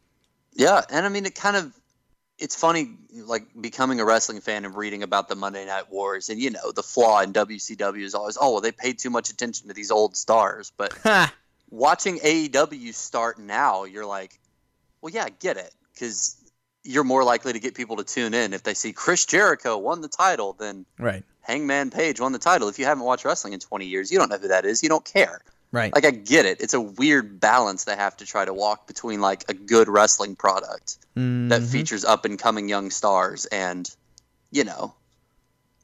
Yeah, 0.54 0.82
and 0.90 1.06
I 1.06 1.10
mean 1.10 1.26
it 1.26 1.36
kind 1.36 1.56
of 1.56 1.72
it's 2.40 2.56
funny 2.56 2.96
like 3.14 3.44
becoming 3.62 4.00
a 4.00 4.06
wrestling 4.06 4.42
fan 4.42 4.66
and 4.66 4.74
reading 4.76 5.04
about 5.04 5.28
the 5.30 5.36
Monday 5.36 5.66
Night 5.66 5.92
Wars 5.92 6.30
and 6.30 6.40
you 6.40 6.50
know 6.50 6.72
the 6.72 6.82
flaw 6.84 7.22
in 7.22 7.32
WCW 7.34 8.02
is 8.04 8.16
always 8.16 8.38
oh 8.42 8.54
well 8.54 8.62
they 8.62 8.72
paid 8.72 8.98
too 8.98 9.10
much 9.10 9.30
attention 9.30 9.68
to 9.68 9.74
these 9.74 9.92
old 9.92 10.16
stars 10.18 10.72
but 10.78 10.94
watching 11.70 12.18
AEW 12.20 12.94
start 12.94 13.40
now 13.40 13.84
you're 13.84 14.06
like 14.06 14.40
well 15.02 15.14
yeah 15.14 15.26
I 15.26 15.30
get 15.30 15.58
it 15.58 15.74
cuz 16.00 16.38
you're 16.84 17.04
more 17.04 17.24
likely 17.24 17.54
to 17.54 17.60
get 17.60 17.76
people 17.76 17.98
to 17.98 18.04
tune 18.04 18.34
in 18.34 18.54
if 18.54 18.64
they 18.64 18.74
see 18.74 18.94
Chris 18.94 19.26
Jericho 19.26 19.78
won 19.78 20.02
the 20.02 20.08
title 20.08 20.54
than 20.54 20.86
Right, 20.98 21.24
Hangman 21.42 21.90
Page 21.92 22.20
won 22.20 22.32
the 22.32 22.40
title 22.40 22.68
if 22.70 22.80
you 22.80 22.86
haven't 22.86 23.04
watched 23.04 23.26
wrestling 23.26 23.54
in 23.54 23.60
20 23.60 23.86
years 23.86 24.12
you 24.12 24.18
don't 24.18 24.30
know 24.30 24.38
who 24.38 24.48
that 24.50 24.66
is 24.66 24.82
you 24.84 24.90
don't 24.90 25.04
care 25.06 25.42
right. 25.72 25.94
like 25.94 26.06
I 26.06 26.12
get 26.12 26.46
it 26.46 26.62
it's 26.62 26.74
a 26.74 26.82
weird 26.82 27.40
balance 27.40 27.84
they 27.84 27.96
have 27.96 28.16
to 28.18 28.26
try 28.26 28.46
to 28.46 28.54
walk 28.54 28.88
between 28.88 29.20
like 29.22 29.44
a 29.50 29.54
good 29.54 29.88
wrestling 29.90 30.36
product 30.36 30.98
that 31.16 31.22
Mhm. 31.62 31.68
features 31.72 32.06
up 32.06 32.24
and 32.26 32.40
coming 32.40 32.70
young 32.70 32.92
stars 32.92 33.46
and 33.48 33.90
you 34.52 34.64
know 34.64 34.94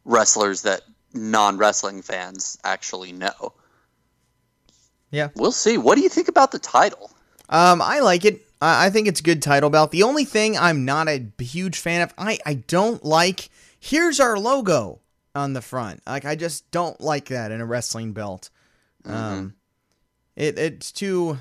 wrestlers 0.06 0.62
that 0.62 0.82
non 1.14 1.58
wrestling 1.58 2.02
fans 2.02 2.58
actually 2.64 3.12
know. 3.12 3.54
Yeah. 5.12 5.30
We'll 5.36 5.52
see. 5.52 5.78
What 5.78 5.96
do 5.96 6.02
you 6.02 6.10
think 6.10 6.28
about 6.28 6.52
the 6.52 6.60
title? 6.60 7.10
Um, 7.50 7.82
I 7.82 8.00
like 8.00 8.26
it. 8.26 8.42
I 8.66 8.88
I 8.88 8.90
think 8.90 9.08
it's 9.08 9.20
a 9.20 9.24
good 9.24 9.42
title 9.42 9.70
belt. 9.70 9.92
The 9.92 10.04
only 10.04 10.26
thing 10.26 10.58
I'm 10.58 10.86
not 10.86 11.08
a 11.08 11.26
huge 11.40 11.78
fan 11.78 12.02
of, 12.02 12.14
I 12.18 12.40
I 12.46 12.56
don't 12.56 13.04
like. 13.06 13.50
Here's 13.80 14.20
our 14.20 14.38
logo 14.38 15.00
on 15.36 15.54
the 15.54 15.62
front. 15.62 16.02
Like 16.08 16.26
I 16.26 16.36
just 16.36 16.70
don't 16.72 17.00
like 17.00 17.26
that 17.26 17.52
in 17.52 17.62
a 17.62 17.66
wrestling 17.66 18.14
belt. 18.14 18.50
Um, 19.06 19.54
it 20.36 20.58
it's 20.58 20.92
too. 20.92 21.38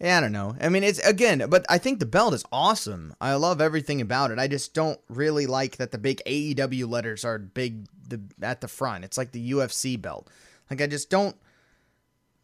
Yeah, 0.00 0.18
I 0.18 0.20
don't 0.20 0.32
know. 0.32 0.54
I 0.60 0.68
mean, 0.68 0.84
it's 0.84 1.00
again, 1.00 1.44
but 1.48 1.64
I 1.68 1.78
think 1.78 1.98
the 1.98 2.06
belt 2.06 2.34
is 2.34 2.44
awesome. 2.52 3.14
I 3.20 3.34
love 3.34 3.60
everything 3.60 4.00
about 4.00 4.30
it. 4.30 4.38
I 4.38 4.46
just 4.46 4.72
don't 4.74 5.00
really 5.08 5.46
like 5.46 5.78
that 5.78 5.90
the 5.90 5.98
big 5.98 6.22
AEW 6.24 6.88
letters 6.88 7.24
are 7.24 7.38
big 7.38 7.86
the, 8.06 8.20
at 8.40 8.60
the 8.60 8.68
front. 8.68 9.04
It's 9.04 9.18
like 9.18 9.32
the 9.32 9.52
UFC 9.52 10.00
belt. 10.00 10.28
Like 10.70 10.80
I 10.80 10.86
just 10.86 11.10
don't. 11.10 11.34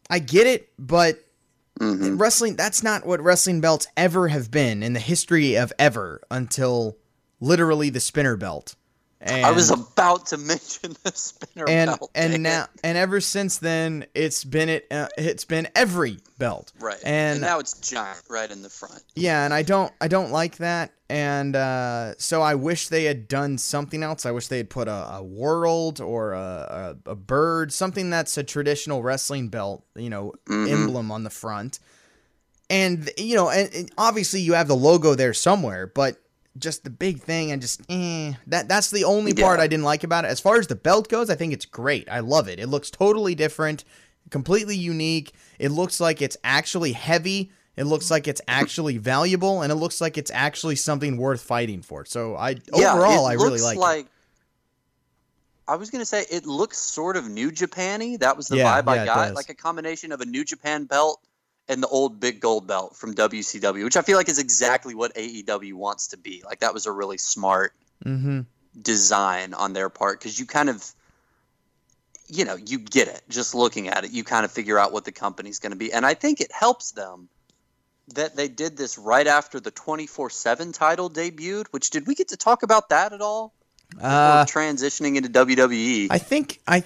I 0.09 0.19
get 0.19 0.47
it, 0.47 0.69
but 0.77 1.24
Mhm. 1.79 2.19
wrestling 2.19 2.55
that's 2.55 2.81
not 2.83 3.05
what 3.05 3.21
wrestling 3.21 3.59
belts 3.59 3.87
ever 3.97 4.29
have 4.29 4.49
been 4.49 4.81
in 4.81 4.93
the 4.93 4.99
history 4.99 5.55
of 5.55 5.73
ever 5.77 6.21
until 6.31 6.97
literally 7.41 7.89
the 7.89 7.99
spinner 7.99 8.37
belt. 8.37 8.75
And, 9.21 9.45
I 9.45 9.51
was 9.51 9.69
about 9.71 10.27
to 10.27 10.37
mention 10.51 10.95
the 11.03 11.11
spinner 11.15 11.65
and 11.67 11.87
belt. 11.89 12.11
and 12.13 12.43
now 12.43 12.63
it. 12.63 12.69
and 12.83 12.97
ever 12.97 13.19
since 13.21 13.57
then 13.57 14.05
it's 14.13 14.43
been 14.43 14.69
it 14.69 14.85
uh, 14.91 15.07
it's 15.17 15.45
been 15.45 15.67
every 15.73 16.19
belt. 16.37 16.73
right, 16.79 16.97
and- 17.03 17.33
and 17.37 17.41
now 17.41 17.59
it's 17.59 17.73
giant 17.79 18.21
right 18.29 18.51
in 18.51 18.61
the 18.61 18.69
front. 18.69 19.01
Yeah, 19.15 19.43
and 19.45 19.53
I 19.53 19.63
don't 19.63 19.91
I 20.01 20.07
don't 20.09 20.31
like 20.31 20.57
that 20.57 20.91
and 21.09 21.55
uh, 21.55 22.13
so 22.17 22.41
I 22.41 22.55
wish 22.55 22.89
they 22.89 23.05
had 23.05 23.27
done 23.27 23.57
something 23.57 24.03
else. 24.03 24.25
I 24.25 24.31
wish 24.31 24.47
they 24.47 24.57
had 24.57 24.69
put 24.69 24.87
a, 24.87 25.15
a 25.17 25.23
world 25.23 26.01
or 26.01 26.33
a, 26.33 26.95
a, 27.07 27.11
a 27.11 27.15
bird, 27.15 27.71
something 27.71 28.09
that's 28.09 28.37
a 28.37 28.43
traditional 28.43 29.01
wrestling 29.03 29.47
belt, 29.49 29.85
you 29.95 30.09
know, 30.09 30.33
Mhm. 30.47 30.69
emblem 30.71 31.11
on 31.11 31.23
the 31.23 31.29
front. 31.29 31.79
And 32.69 33.09
you 33.17 33.35
know, 33.35 33.49
and, 33.49 33.71
and 33.73 33.91
obviously 33.97 34.41
you 34.41 34.53
have 34.53 34.67
the 34.67 34.75
logo 34.75 35.13
there 35.15 35.33
somewhere, 35.33 35.85
but 35.87 36.17
just 36.57 36.83
the 36.83 36.89
big 36.89 37.21
thing 37.21 37.51
and 37.51 37.61
just 37.61 37.81
eh, 37.89 38.33
that 38.47 38.67
that's 38.67 38.89
the 38.89 39.03
only 39.03 39.33
part 39.33 39.59
I 39.59 39.67
didn't 39.67 39.83
like 39.83 40.03
about 40.03 40.25
it. 40.25 40.29
As 40.29 40.39
far 40.39 40.57
as 40.57 40.67
the 40.67 40.75
belt 40.75 41.09
goes, 41.09 41.29
I 41.29 41.35
think 41.35 41.53
it's 41.53 41.65
great. 41.65 42.09
I 42.09 42.19
love 42.19 42.47
it. 42.47 42.59
It 42.59 42.67
looks 42.67 42.89
totally 42.89 43.35
different, 43.35 43.83
completely 44.29 44.77
unique. 44.77 45.33
It 45.59 45.69
looks 45.69 45.99
like 45.99 46.21
it's 46.21 46.37
actually 46.43 46.93
heavy. 46.93 47.51
It 47.75 47.83
looks 47.83 48.09
like 48.09 48.27
it's 48.27 48.41
actually 48.47 48.97
valuable, 49.13 49.61
and 49.61 49.71
it 49.71 49.75
looks 49.75 49.99
like 49.99 50.17
it's 50.17 50.31
actually 50.31 50.77
something 50.77 51.17
worth 51.17 51.41
fighting 51.41 51.81
for. 51.81 52.05
So 52.05 52.35
I 52.37 52.55
Yeah, 52.73 52.93
overall 52.93 53.25
I 53.25 53.33
really 53.33 53.59
looks 53.59 53.81
like, 53.81 54.05
it. 54.05 54.11
I 55.67 55.75
was 55.75 55.89
gonna 55.89 56.05
say 56.05 56.25
it 56.31 56.45
looks 56.45 56.77
sort 56.77 57.17
of 57.17 57.27
New 57.27 57.51
Japan-y. 57.51 58.17
That 58.19 58.37
was 58.37 58.47
the 58.47 58.57
Yeah, 58.57 58.81
vibe 58.81 58.93
yeah, 58.95 59.01
I 59.01 59.05
got, 59.05 59.35
like 59.35 59.49
a 59.49 59.55
combination 59.55 60.11
of 60.11 60.21
a 60.21 60.25
New 60.25 60.45
Japan 60.45 60.85
belt 60.85 61.19
and 61.67 61.81
the 61.81 61.87
old 61.87 62.19
big 62.19 62.39
gold 62.39 62.67
belt 62.67 62.95
from 62.95 63.15
WCW, 63.15 63.83
which 63.83 63.97
I 63.97 64.01
feel 64.01 64.17
like 64.17 64.29
is 64.29 64.39
exactly 64.39 64.93
what 64.95 65.13
AEW 65.15 65.73
wants 65.73 66.07
to 66.07 66.17
be. 66.17 66.43
Like 66.45 66.59
that 66.59 66.73
was 66.73 66.85
a 66.85 66.91
really 66.91 67.17
smart 67.17 67.73
Mm-hmm. 68.05 68.41
design 68.79 69.53
on 69.53 69.71
their 69.73 69.89
part 69.89 70.19
because 70.19 70.37
you 70.37 70.45
kind 70.45 70.69
of, 70.69 70.85
you 72.27 72.43
know, 72.43 72.55
you 72.55 72.77
get 72.77 73.07
it 73.07 73.21
just 73.29 73.55
looking 73.55 73.87
at 73.87 74.03
it. 74.03 74.11
You 74.11 74.23
kind 74.23 74.43
of 74.43 74.51
figure 74.51 74.77
out 74.77 74.91
what 74.91 75.05
the 75.05 75.11
company's 75.11 75.59
going 75.59 75.71
to 75.71 75.77
be, 75.77 75.93
and 75.93 76.05
I 76.05 76.13
think 76.13 76.41
it 76.41 76.51
helps 76.51 76.91
them 76.91 77.29
that 78.13 78.35
they 78.35 78.47
did 78.49 78.75
this 78.77 78.97
right 78.97 79.25
after 79.25 79.59
the 79.59 79.71
24/7 79.71 80.73
title 80.73 81.09
debuted. 81.09 81.67
Which 81.71 81.89
did 81.89 82.05
we 82.05 82.15
get 82.15 82.27
to 82.29 82.37
talk 82.37 82.63
about 82.63 82.89
that 82.89 83.13
at 83.13 83.21
all? 83.21 83.53
Uh, 83.99 84.43
transitioning 84.45 85.15
into? 85.15 85.29
WWE. 85.29 86.07
I 86.11 86.17
think 86.17 86.59
I, 86.67 86.83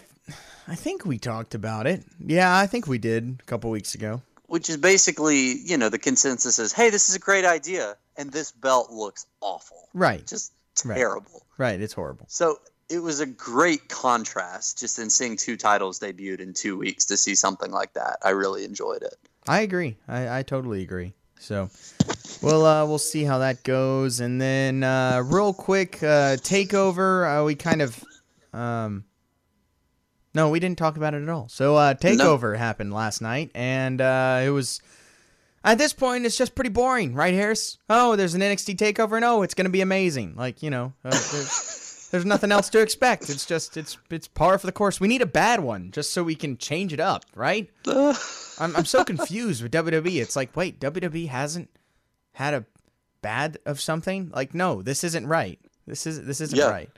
I 0.67 0.75
think 0.75 1.05
we 1.05 1.17
talked 1.17 1.55
about 1.55 1.87
it. 1.87 2.03
Yeah, 2.23 2.55
I 2.55 2.67
think 2.67 2.85
we 2.87 2.97
did 2.99 3.39
a 3.41 3.43
couple 3.45 3.71
weeks 3.71 3.95
ago. 3.95 4.21
Which 4.49 4.69
is 4.69 4.77
basically, 4.77 5.53
you 5.53 5.77
know, 5.77 5.89
the 5.89 5.99
consensus 5.99 6.59
is, 6.59 6.73
hey, 6.73 6.89
this 6.89 7.09
is 7.09 7.15
a 7.15 7.19
great 7.19 7.45
idea, 7.45 7.95
and 8.17 8.31
this 8.31 8.51
belt 8.51 8.91
looks 8.91 9.25
awful, 9.41 9.77
Right, 9.93 10.25
just 10.27 10.51
terrible. 10.75 11.43
right. 11.57 11.79
It's 11.79 11.93
horrible. 11.93 12.25
So 12.27 12.59
it 12.89 12.99
was 12.99 13.19
a 13.19 13.25
great 13.25 13.87
contrast 13.87 14.79
just 14.79 14.97
in 14.99 15.09
seeing 15.09 15.37
two 15.37 15.55
titles 15.57 15.99
debuted 15.99 16.39
in 16.39 16.53
two 16.53 16.77
weeks 16.77 17.05
to 17.05 17.17
see 17.17 17.35
something 17.35 17.71
like 17.71 17.93
that. 17.93 18.17
I 18.23 18.31
really 18.31 18.65
enjoyed 18.65 19.03
it. 19.03 19.15
I 19.47 19.61
agree. 19.61 19.97
I, 20.07 20.39
I 20.39 20.43
totally 20.43 20.81
agree. 20.83 21.13
So, 21.39 21.69
we'll 22.41 22.65
uh, 22.65 22.85
we'll 22.85 22.97
see 22.97 23.23
how 23.23 23.37
that 23.37 23.63
goes, 23.63 24.19
and 24.19 24.41
then 24.41 24.83
uh, 24.83 25.23
real 25.25 25.53
quick, 25.53 26.03
uh, 26.03 26.35
takeover. 26.35 27.41
Uh, 27.41 27.45
we 27.45 27.55
kind 27.55 27.81
of, 27.81 28.03
um, 28.51 29.05
no, 30.33 30.49
we 30.49 30.59
didn't 30.59 30.77
talk 30.77 30.97
about 30.97 31.13
it 31.13 31.23
at 31.23 31.29
all. 31.29 31.47
So, 31.49 31.75
uh, 31.75 31.93
takeover 31.95 32.57
happened 32.57 32.93
last 32.93 33.21
night, 33.21 33.51
and 33.55 33.99
uh, 34.01 34.41
it 34.43 34.49
was. 34.49 34.81
At 35.61 35.77
this 35.77 35.91
point, 35.91 36.25
it's 36.25 36.37
just 36.37 36.55
pretty 36.55 36.69
boring, 36.69 37.13
right, 37.13 37.33
Harris? 37.33 37.77
Oh, 37.89 38.15
there's 38.15 38.33
an 38.33 38.39
NXT 38.41 38.77
takeover, 38.77 39.17
and 39.17 39.25
oh, 39.25 39.41
it's 39.41 39.53
gonna 39.53 39.69
be 39.69 39.81
amazing. 39.81 40.35
Like 40.37 40.63
you 40.63 40.69
know, 40.69 40.93
uh, 41.03 41.09
there's, 41.09 42.07
there's 42.11 42.25
nothing 42.33 42.51
else 42.51 42.69
to 42.69 42.79
expect. 42.79 43.29
It's 43.29 43.45
just 43.45 43.75
it's 43.75 43.97
it's 44.09 44.27
par 44.27 44.57
for 44.57 44.67
the 44.67 44.71
course. 44.71 45.01
We 45.01 45.09
need 45.09 45.21
a 45.21 45.25
bad 45.25 45.59
one 45.59 45.91
just 45.91 46.13
so 46.13 46.23
we 46.23 46.35
can 46.35 46.57
change 46.57 46.93
it 46.93 47.01
up, 47.01 47.25
right? 47.35 47.69
I'm 47.87 48.75
I'm 48.75 48.85
so 48.85 49.03
confused 49.03 49.61
with 49.61 49.73
WWE. 49.73 50.21
It's 50.21 50.37
like, 50.37 50.55
wait, 50.55 50.79
WWE 50.79 51.27
hasn't 51.27 51.69
had 52.33 52.53
a 52.53 52.65
bad 53.21 53.57
of 53.65 53.81
something? 53.81 54.31
Like, 54.33 54.53
no, 54.53 54.81
this 54.81 55.03
isn't 55.03 55.27
right. 55.27 55.59
This 55.87 56.07
is 56.07 56.23
this 56.23 56.39
isn't 56.39 56.57
Yeah. 56.57 56.69
right. 56.69 56.89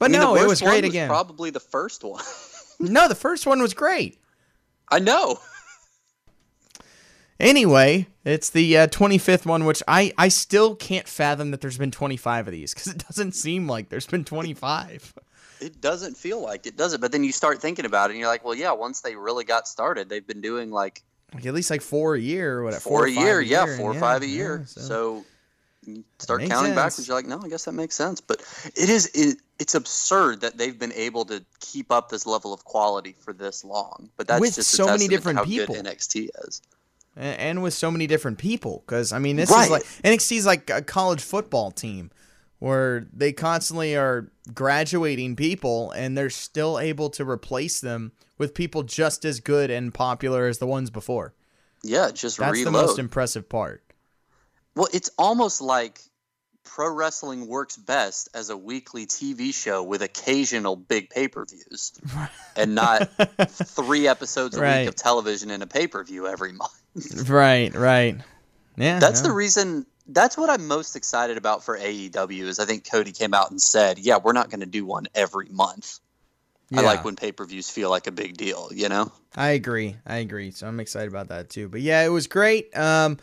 But 0.00 0.06
I 0.06 0.08
mean, 0.12 0.20
no, 0.20 0.34
it 0.34 0.48
was 0.48 0.60
great 0.60 0.84
again. 0.84 1.08
Probably 1.08 1.50
the 1.50 1.60
first 1.60 2.02
one. 2.02 2.22
no, 2.80 3.08
the 3.08 3.14
first 3.14 3.46
one 3.46 3.60
was 3.60 3.74
great. 3.74 4.18
I 4.90 4.98
know. 4.98 5.38
Anyway, 7.40 8.06
it's 8.24 8.50
the 8.50 8.76
uh, 8.78 8.86
25th 8.86 9.44
one, 9.44 9.64
which 9.64 9.82
I 9.88 10.12
I 10.16 10.28
still 10.28 10.76
can't 10.76 11.08
fathom 11.08 11.50
that 11.50 11.60
there's 11.60 11.76
been 11.78 11.90
25 11.90 12.46
of 12.46 12.52
these 12.52 12.72
because 12.72 12.86
it 12.92 12.98
doesn't 13.08 13.32
seem 13.32 13.66
like 13.68 13.88
there's 13.88 14.06
been 14.06 14.24
25. 14.24 15.14
It 15.60 15.80
doesn't 15.80 16.16
feel 16.16 16.40
like 16.40 16.66
it, 16.66 16.76
does 16.76 16.94
it? 16.94 17.00
But 17.00 17.10
then 17.10 17.24
you 17.24 17.32
start 17.32 17.60
thinking 17.60 17.86
about 17.86 18.10
it, 18.10 18.12
and 18.12 18.20
you're 18.20 18.28
like, 18.28 18.44
well, 18.44 18.54
yeah. 18.54 18.70
Once 18.72 19.00
they 19.00 19.16
really 19.16 19.44
got 19.44 19.66
started, 19.66 20.08
they've 20.08 20.26
been 20.26 20.40
doing 20.42 20.70
like 20.70 21.02
Like 21.34 21.44
at 21.46 21.54
least 21.54 21.70
like 21.70 21.82
four 21.82 22.14
a 22.14 22.20
year 22.20 22.58
or 22.58 22.64
whatever. 22.64 22.80
four, 22.80 23.02
or 23.02 23.06
a 23.06 23.10
year, 23.10 23.40
yeah, 23.40 23.66
and 23.66 23.78
four 23.78 23.90
or 23.90 23.94
yeah, 23.94 24.00
five 24.00 24.22
a 24.22 24.26
yeah, 24.26 24.32
year. 24.36 24.64
so- 24.66 24.80
so. 24.80 25.24
start 26.20 26.40
counting 26.42 26.72
sense. 26.72 26.76
backwards. 26.76 27.08
You're 27.08 27.16
like, 27.16 27.26
no, 27.26 27.40
I 27.42 27.48
guess 27.48 27.64
that 27.64 27.72
makes 27.72 27.96
sense. 27.96 28.20
But 28.20 28.40
it 28.76 28.88
is 28.88 29.10
it, 29.14 29.38
it's 29.58 29.74
absurd 29.74 30.40
that 30.40 30.58
they've 30.58 30.78
been 30.78 30.92
able 30.92 31.24
to 31.26 31.44
keep 31.60 31.92
up 31.92 32.08
this 32.08 32.26
level 32.26 32.52
of 32.52 32.64
quality 32.64 33.14
for 33.20 33.32
this 33.32 33.64
long. 33.64 34.10
But 34.16 34.26
that's 34.28 34.40
With 34.40 34.54
just 34.56 34.70
so 34.70 34.86
many 34.86 35.06
different 35.08 35.38
how 35.38 35.44
people. 35.44 35.74
Good 35.74 35.84
NXT 35.84 36.28
is. 36.48 36.60
and, 37.16 37.38
and 37.38 37.62
with 37.62 37.74
so 37.74 37.90
many 37.90 38.06
different 38.06 38.38
people. 38.38 38.82
Because 38.86 39.12
I 39.12 39.18
mean, 39.18 39.36
this 39.36 39.50
is 39.50 39.56
Right. 39.56 39.70
like 39.70 39.84
NXT's 40.02 40.44
like 40.46 40.70
a 40.70 40.82
college 40.82 41.22
football 41.22 41.70
team 41.70 42.10
where 42.58 43.06
they 43.12 43.32
constantly 43.32 43.94
are 43.94 44.30
graduating 44.54 45.36
people, 45.36 45.90
and 45.90 46.16
they're 46.16 46.30
still 46.30 46.78
able 46.78 47.10
to 47.10 47.24
replace 47.28 47.80
them 47.80 48.12
with 48.38 48.54
people 48.54 48.82
just 48.82 49.24
as 49.24 49.38
good 49.40 49.70
and 49.70 49.92
popular 49.92 50.46
as 50.46 50.58
the 50.58 50.66
ones 50.66 50.88
before. 50.90 51.34
Yeah, 51.82 52.10
just 52.10 52.38
That's 52.38 52.52
reload. 52.52 52.66
the 52.66 52.70
most 52.70 52.98
impressive 52.98 53.48
part. 53.48 53.82
well, 54.74 54.88
it's 54.94 55.10
almost 55.18 55.60
like 55.60 56.00
pro 56.64 56.92
wrestling 56.92 57.46
works 57.46 57.76
best 57.76 58.28
as 58.34 58.50
a 58.50 58.56
weekly 58.56 59.06
TV 59.06 59.52
show 59.54 59.82
with 59.82 60.02
occasional 60.02 60.76
big 60.76 61.10
pay 61.10 61.28
per 61.28 61.44
views, 61.44 61.92
and 62.56 62.74
not 62.74 63.08
three 63.48 64.08
episodes 64.08 64.56
a 64.56 64.60
Right. 64.60 64.80
week 64.80 64.88
of 64.88 64.96
television 64.96 65.50
and 65.50 65.62
a 65.62 65.66
pay 65.66 65.86
per 65.86 66.02
view 66.04 66.26
every 66.26 66.52
month. 66.52 66.72
right, 67.28 67.74
right. 67.74 68.16
Yeah. 68.76 68.98
That's 68.98 69.22
no. 69.22 69.28
the 69.28 69.34
reason. 69.34 69.86
That's 70.06 70.36
what 70.36 70.50
I'm 70.50 70.68
most 70.68 70.96
excited 70.96 71.38
about 71.38 71.64
for 71.64 71.78
AEW 71.78 72.42
is 72.42 72.58
I 72.58 72.66
think 72.66 72.90
Cody 72.90 73.12
came 73.12 73.32
out 73.32 73.50
and 73.50 73.60
said, 73.60 73.98
"Yeah, 73.98 74.18
we're 74.22 74.32
not 74.32 74.50
going 74.50 74.60
to 74.60 74.66
do 74.66 74.84
one 74.84 75.06
every 75.14 75.48
month. 75.48 76.00
I 76.74 76.80
like 76.80 77.04
when 77.04 77.14
pay 77.14 77.30
per 77.30 77.44
views 77.44 77.70
feel 77.70 77.88
like 77.88 78.06
a 78.06 78.12
big 78.12 78.36
deal." 78.36 78.68
You 78.72 78.88
know? 78.88 79.12
I 79.36 79.50
agree. 79.50 79.96
I 80.06 80.16
agree. 80.16 80.50
So 80.50 80.66
I'm 80.66 80.78
excited 80.80 81.08
about 81.08 81.28
that 81.28 81.48
too. 81.48 81.68
But 81.68 81.80
yeah, 81.80 82.04
it 82.04 82.08
was 82.08 82.26
great. 82.26 82.76
Um, 82.76 83.18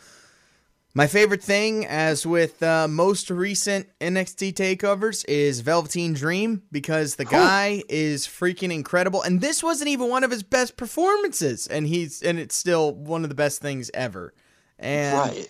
my 0.94 1.06
favorite 1.06 1.42
thing, 1.42 1.86
as 1.86 2.26
with 2.26 2.62
uh, 2.62 2.86
most 2.86 3.30
recent 3.30 3.86
NXT 3.98 4.52
takeovers, 4.52 5.24
is 5.26 5.60
Velveteen 5.60 6.12
Dream 6.12 6.64
because 6.70 7.14
the 7.14 7.24
guy 7.24 7.82
is 7.88 8.26
freaking 8.26 8.70
incredible, 8.70 9.22
and 9.22 9.40
this 9.40 9.62
wasn't 9.62 9.88
even 9.88 10.10
one 10.10 10.22
of 10.22 10.30
his 10.30 10.42
best 10.42 10.76
performances, 10.76 11.66
and 11.66 11.86
he's 11.86 12.22
and 12.22 12.38
it's 12.38 12.54
still 12.54 12.94
one 12.94 13.22
of 13.22 13.30
the 13.30 13.34
best 13.34 13.62
things 13.62 13.90
ever. 13.94 14.34
And 14.78 15.18
right. 15.18 15.48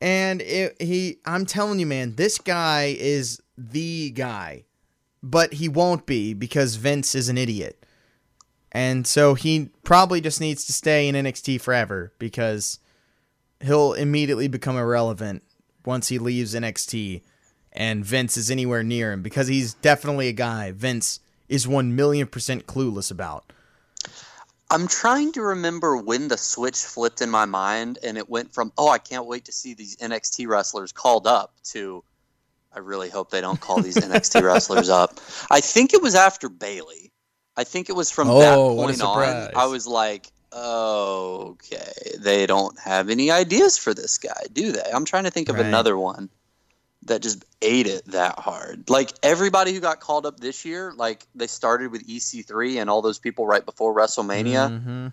and 0.00 0.42
it, 0.42 0.82
he, 0.82 1.18
I'm 1.24 1.46
telling 1.46 1.78
you, 1.78 1.86
man, 1.86 2.16
this 2.16 2.38
guy 2.38 2.96
is 2.98 3.40
the 3.56 4.10
guy, 4.10 4.64
but 5.22 5.54
he 5.54 5.68
won't 5.68 6.04
be 6.04 6.34
because 6.34 6.74
Vince 6.74 7.14
is 7.14 7.28
an 7.28 7.38
idiot, 7.38 7.86
and 8.72 9.06
so 9.06 9.34
he 9.34 9.70
probably 9.84 10.20
just 10.20 10.40
needs 10.40 10.64
to 10.64 10.72
stay 10.72 11.06
in 11.06 11.14
NXT 11.14 11.60
forever 11.60 12.12
because 12.18 12.80
he'll 13.60 13.92
immediately 13.92 14.48
become 14.48 14.76
irrelevant 14.76 15.42
once 15.84 16.08
he 16.08 16.18
leaves 16.18 16.54
NXT, 16.54 17.22
and 17.72 18.04
Vince 18.04 18.36
is 18.36 18.50
anywhere 18.50 18.82
near 18.82 19.12
him 19.12 19.22
because 19.22 19.48
he's 19.48 19.74
definitely 19.74 20.28
a 20.28 20.32
guy 20.32 20.72
Vince 20.72 21.20
is 21.48 21.66
one 21.66 21.96
million 21.96 22.26
percent 22.26 22.66
clueless 22.66 23.10
about. 23.10 23.52
I'm 24.70 24.86
trying 24.86 25.32
to 25.32 25.42
remember 25.42 25.96
when 25.96 26.28
the 26.28 26.36
switch 26.36 26.76
flipped 26.76 27.22
in 27.22 27.30
my 27.30 27.46
mind 27.46 27.98
and 28.02 28.18
it 28.18 28.28
went 28.28 28.52
from, 28.52 28.70
oh, 28.76 28.90
I 28.90 28.98
can't 28.98 29.26
wait 29.26 29.46
to 29.46 29.52
see 29.52 29.72
these 29.72 29.96
NXT 29.96 30.46
wrestlers 30.46 30.92
called 30.92 31.26
up 31.26 31.54
to, 31.70 32.04
I 32.74 32.80
really 32.80 33.08
hope 33.08 33.30
they 33.30 33.40
don't 33.40 33.58
call 33.58 33.80
these 33.80 33.96
NXT 33.96 34.42
wrestlers 34.46 34.90
up. 34.90 35.20
I 35.50 35.60
think 35.60 35.94
it 35.94 36.02
was 36.02 36.14
after 36.14 36.50
Bayley. 36.50 37.12
I 37.56 37.64
think 37.64 37.88
it 37.88 37.96
was 37.96 38.10
from 38.10 38.28
that 38.28 38.54
Oh, 38.56 38.74
what 38.74 38.94
a 38.94 38.98
point 38.98 39.02
on. 39.02 39.50
I 39.56 39.66
was 39.66 39.86
like, 39.86 40.30
okay, 40.52 41.92
they 42.18 42.46
don't 42.46 42.78
have 42.78 43.10
any 43.10 43.30
ideas 43.30 43.78
for 43.78 43.94
this 43.94 44.18
guy, 44.18 44.44
do 44.52 44.72
they? 44.72 44.90
I'm 44.92 45.04
trying 45.04 45.24
to 45.24 45.30
think 45.30 45.48
of 45.48 45.56
Right. 45.56 45.66
another 45.66 45.96
one 45.98 46.30
that 47.04 47.22
just 47.22 47.44
ate 47.62 47.86
it 47.86 48.04
that 48.06 48.38
hard. 48.38 48.90
Like 48.90 49.12
everybody 49.22 49.72
who 49.72 49.80
got 49.80 50.00
called 50.00 50.26
up 50.26 50.40
this 50.40 50.64
year, 50.64 50.92
like 50.96 51.26
they 51.34 51.46
started 51.46 51.90
with 51.90 52.06
EC3 52.06 52.80
and 52.80 52.90
all 52.90 53.02
those 53.02 53.18
people 53.18 53.46
right 53.46 53.64
before 53.64 53.94
WrestleMania 53.94 54.70
Mhm. 54.70 55.12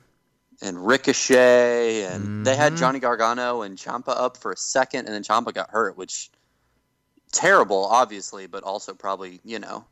and 0.61 0.87
Ricochet, 0.87 2.03
and 2.03 2.45
they 2.45 2.55
had 2.55 2.73
Mhm. 2.73 2.77
Johnny 2.77 2.99
Gargano 2.99 3.61
and 3.61 3.77
Ciampa 3.77 4.09
up 4.09 4.37
for 4.37 4.51
a 4.51 4.57
second, 4.57 5.05
and 5.05 5.13
then 5.13 5.23
Ciampa 5.23 5.53
got 5.53 5.69
hurt, 5.69 5.97
which 5.97 6.31
terrible, 7.35 7.85
obviously, 7.85 8.47
but 8.47 8.63
also 8.63 8.93
probably 8.93 9.39
you 9.43 9.59
know 9.59 9.85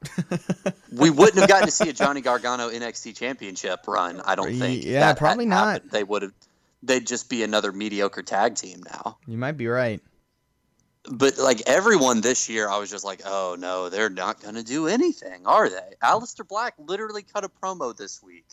we 0.92 1.10
wouldn't 1.10 1.40
have 1.40 1.50
gotten 1.50 1.68
to 1.68 1.72
see 1.72 1.90
a 1.90 1.94
Johnny 1.94 2.22
Gargano 2.22 2.70
NXT 2.70 3.16
Championship 3.16 3.88
run. 3.88 4.22
I 4.22 4.36
don't 4.36 4.58
think. 4.58 4.84
Yeah, 4.84 5.02
that 5.02 5.18
probably 5.18 5.46
not. 5.46 5.74
happened. 5.74 5.92
They 5.92 6.04
would 6.04 6.24
have. 6.24 6.34
They'd 6.82 7.08
just 7.08 7.30
be 7.30 7.44
another 7.44 7.72
mediocre 7.72 8.24
tag 8.24 8.56
team 8.56 8.84
now. 8.86 9.18
You 9.28 9.38
might 9.38 9.58
be 9.58 9.68
right. 9.68 10.02
But 11.10 11.38
like 11.38 11.62
everyone 11.68 12.22
this 12.22 12.50
year, 12.50 12.70
I 12.70 12.78
was 12.78 12.90
just 12.90 13.04
like, 13.04 13.22
oh 13.26 13.58
no, 13.60 13.90
they're 13.90 14.10
not 14.10 14.42
going 14.42 14.56
to 14.56 14.64
do 14.64 14.88
anything, 14.88 15.46
are 15.46 15.70
they? 15.70 15.96
Aleister 16.02 16.48
Black 16.48 16.76
literally 16.78 17.24
cut 17.24 17.44
a 17.44 17.50
promo 17.50 17.96
this 17.96 18.24
week 18.24 18.46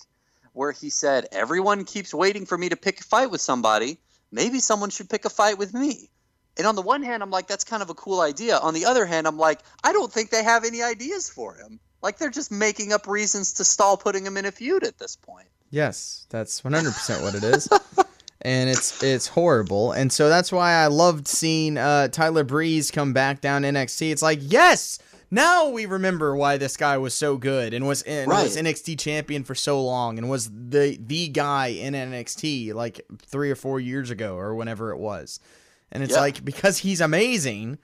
where 0.53 0.73
he 0.73 0.91
said, 0.91 1.29
everyone 1.33 1.85
keeps 1.85 2.13
waiting 2.13 2.47
for 2.47 2.59
me 2.59 2.69
to 2.69 2.77
pick 2.77 3.01
a 3.01 3.05
fight 3.05 3.31
with 3.31 3.41
somebody. 3.41 3.99
Maybe 4.33 4.59
someone 4.59 4.91
should 4.91 5.09
pick 5.09 5.25
a 5.25 5.31
fight 5.31 5.59
with 5.59 5.73
me. 5.75 6.11
And 6.57 6.67
on 6.67 6.75
the 6.75 6.83
one 6.83 7.03
hand, 7.03 7.23
I'm 7.23 7.31
like, 7.31 7.47
that's 7.47 7.65
kind 7.65 7.83
of 7.83 7.91
a 7.91 7.95
cool 7.95 8.21
idea. 8.21 8.59
On 8.59 8.75
the 8.75 8.85
other 8.85 9.07
hand, 9.07 9.27
I'm 9.27 9.39
like, 9.39 9.61
I 9.83 9.93
don't 9.93 10.13
think 10.13 10.31
they 10.31 10.43
have 10.43 10.65
any 10.65 10.83
ideas 10.83 11.29
for 11.29 11.55
him. 11.55 11.81
Like 12.03 12.19
they're 12.19 12.31
just 12.31 12.51
making 12.51 12.93
up 12.93 13.07
reasons 13.07 13.55
to 13.55 13.65
stall 13.65 13.97
putting 13.97 14.25
him 14.25 14.37
in 14.37 14.47
a 14.47 14.53
feud 14.53 14.85
at 14.85 14.99
this 14.99 15.17
point. 15.17 15.49
Yes, 15.71 16.27
that's 16.31 16.63
100% 16.63 17.23
what 17.23 17.35
it 17.35 17.45
is. 17.45 17.69
and 18.43 18.71
it's 18.71 19.03
it's 19.03 19.29
horrible. 19.29 19.93
And 19.93 20.13
so 20.13 20.29
that's 20.29 20.51
why 20.51 20.73
I 20.73 20.87
loved 20.87 21.29
seeing 21.29 21.77
uh, 21.77 22.09
Tyler 22.09 22.45
Breeze 22.45 22.91
come 22.91 23.13
back 23.13 23.41
down 23.41 23.63
NXT. 23.63 24.11
It's 24.11 24.23
like, 24.23 24.41
yes, 24.43 24.99
now 25.31 25.69
we 25.69 25.87
remember 25.87 26.35
why 26.35 26.57
this 26.57 26.77
guy 26.77 26.99
was 26.99 27.15
so 27.15 27.37
good 27.37 27.73
and 27.73 27.87
was 27.87 28.03
and 28.03 28.29
was 28.29 28.57
NXT 28.57 28.99
champion 28.99 29.45
for 29.45 29.55
so 29.55 29.83
long 29.83 30.19
and 30.19 30.29
was 30.29 30.51
the 30.51 30.99
the 31.01 31.29
guy 31.29 31.69
in 31.69 31.95
NXT 31.95 32.75
like 32.75 33.01
3 33.19 33.51
or 33.51 33.55
4 33.55 33.79
years 33.79 34.11
ago 34.11 34.37
or 34.37 34.55
whenever 34.55 34.91
it 34.91 34.99
was. 34.99 35.39
And 35.93 36.03
it's 36.03 36.15
Yeah. 36.15 36.21
like 36.21 36.45
because 36.45 36.79
he's 36.79 37.01
amazing, 37.01 37.79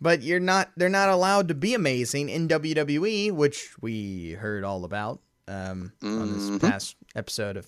but 0.00 0.22
you're 0.22 0.40
not 0.40 0.70
they're 0.76 0.88
not 0.88 1.08
allowed 1.08 1.48
to 1.48 1.54
be 1.54 1.74
amazing 1.74 2.28
in 2.28 2.48
WWE, 2.48 3.30
which 3.32 3.70
we 3.80 4.32
heard 4.32 4.64
all 4.64 4.84
about 4.84 5.20
um, 5.46 5.92
on 6.02 6.32
this 6.32 6.50
Mhm. 6.50 6.60
past 6.60 6.96
episode 7.14 7.56
of 7.56 7.66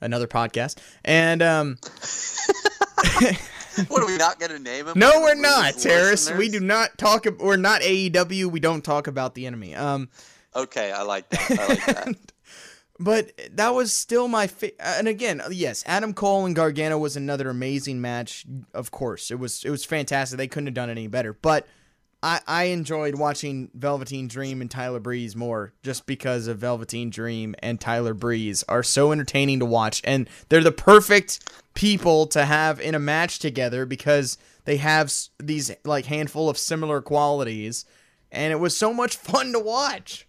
another 0.00 0.26
podcast. 0.26 0.78
And 1.04 1.42
um, 1.42 1.76
what 3.88 4.02
are 4.02 4.06
we 4.06 4.16
not 4.16 4.38
going 4.38 4.52
to 4.52 4.58
name 4.58 4.88
him? 4.88 4.98
no, 4.98 5.20
we're 5.20 5.34
not, 5.34 5.74
Terrace. 5.78 6.30
We 6.32 6.48
do 6.48 6.60
not 6.60 6.96
talk. 6.98 7.26
We're 7.38 7.56
not 7.56 7.82
AEW. 7.82 8.46
We 8.46 8.60
don't 8.60 8.82
talk 8.82 9.06
about 9.06 9.34
the 9.34 9.46
enemy. 9.46 9.74
Um, 9.74 10.08
Okay, 10.54 10.90
I 10.90 11.02
like 11.02 11.28
that. 11.28 11.50
I 11.50 11.66
like 11.66 11.86
that. 11.86 12.16
but 12.98 13.32
that 13.52 13.74
was 13.74 13.92
still 13.92 14.28
my 14.28 14.46
fa- 14.46 14.80
and 14.80 15.08
again, 15.08 15.42
yes, 15.50 15.82
Adam 15.86 16.14
Cole 16.14 16.46
and 16.46 16.56
Gargano 16.56 16.98
was 16.98 17.16
another 17.16 17.50
amazing 17.50 18.00
match. 18.00 18.46
Of 18.72 18.90
course, 18.90 19.30
it 19.30 19.38
was 19.38 19.64
it 19.64 19.70
was 19.70 19.84
fantastic. 19.84 20.38
They 20.38 20.48
couldn't 20.48 20.68
have 20.68 20.74
done 20.74 20.90
any 20.90 21.06
better. 21.06 21.32
But 21.32 21.66
I 22.22 22.40
I 22.46 22.64
enjoyed 22.64 23.16
watching 23.16 23.70
Velveteen 23.74 24.28
Dream 24.28 24.60
and 24.60 24.70
Tyler 24.70 25.00
Breeze 25.00 25.36
more 25.36 25.72
just 25.82 26.06
because 26.06 26.46
of 26.46 26.58
Velveteen 26.58 27.10
Dream 27.10 27.54
and 27.60 27.80
Tyler 27.80 28.14
Breeze 28.14 28.64
are 28.68 28.82
so 28.82 29.12
entertaining 29.12 29.58
to 29.60 29.66
watch 29.66 30.00
and 30.04 30.28
they're 30.48 30.62
the 30.62 30.72
perfect 30.72 31.40
people 31.74 32.26
to 32.28 32.44
have 32.46 32.80
in 32.80 32.94
a 32.94 32.98
match 32.98 33.38
together 33.38 33.84
because 33.84 34.38
they 34.64 34.78
have 34.78 35.12
these 35.38 35.70
like 35.84 36.06
handful 36.06 36.48
of 36.48 36.56
similar 36.56 37.02
qualities 37.02 37.84
and 38.32 38.52
it 38.52 38.56
was 38.56 38.76
so 38.76 38.92
much 38.92 39.16
fun 39.16 39.52
to 39.52 39.60
watch. 39.60 40.26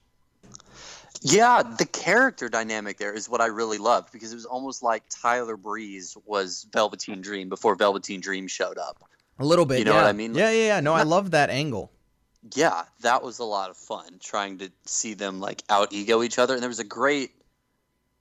Yeah, 1.21 1.63
the 1.63 1.86
character 1.86 2.49
dynamic 2.49 2.97
there 2.97 3.13
is 3.13 3.30
what 3.30 3.41
I 3.41 3.47
really 3.47 3.77
loved 3.77 4.12
because 4.12 4.32
it 4.32 4.36
was 4.36 4.45
almost 4.45 4.84
like 4.84 5.03
Tyler 5.10 5.58
Breeze 5.58 6.17
was 6.25 6.67
Velveteen 6.71 7.21
Dream 7.21 7.49
before 7.49 7.75
Velveteen 7.75 8.21
Dream 8.21 8.47
showed 8.47 8.77
up. 8.77 9.10
A 9.39 9.45
little 9.45 9.65
bit, 9.65 9.80
You 9.80 9.86
know 9.86 9.93
yeah. 9.93 10.01
what 10.01 10.10
I 10.10 10.13
mean? 10.13 10.34
Yeah, 10.34 10.51
yeah, 10.51 10.65
yeah. 10.67 10.80
No, 10.80 10.93
I 10.93 11.03
love 11.03 11.32
that 11.32 11.49
angle. 11.49 11.91
Yeah, 12.56 12.84
that 13.01 13.23
was 13.23 13.39
a 13.39 13.43
lot 13.43 13.69
of 13.69 13.77
fun 13.77 14.19
trying 14.19 14.60
to 14.60 14.71
see 14.86 15.13
them 15.13 15.39
like 15.39 15.63
out 15.69 15.91
ego 15.91 16.23
each 16.23 16.39
other. 16.39 16.53
And 16.53 16.62
there 16.62 16.69
was 16.69 16.80
a 16.80 16.86
great 16.86 17.32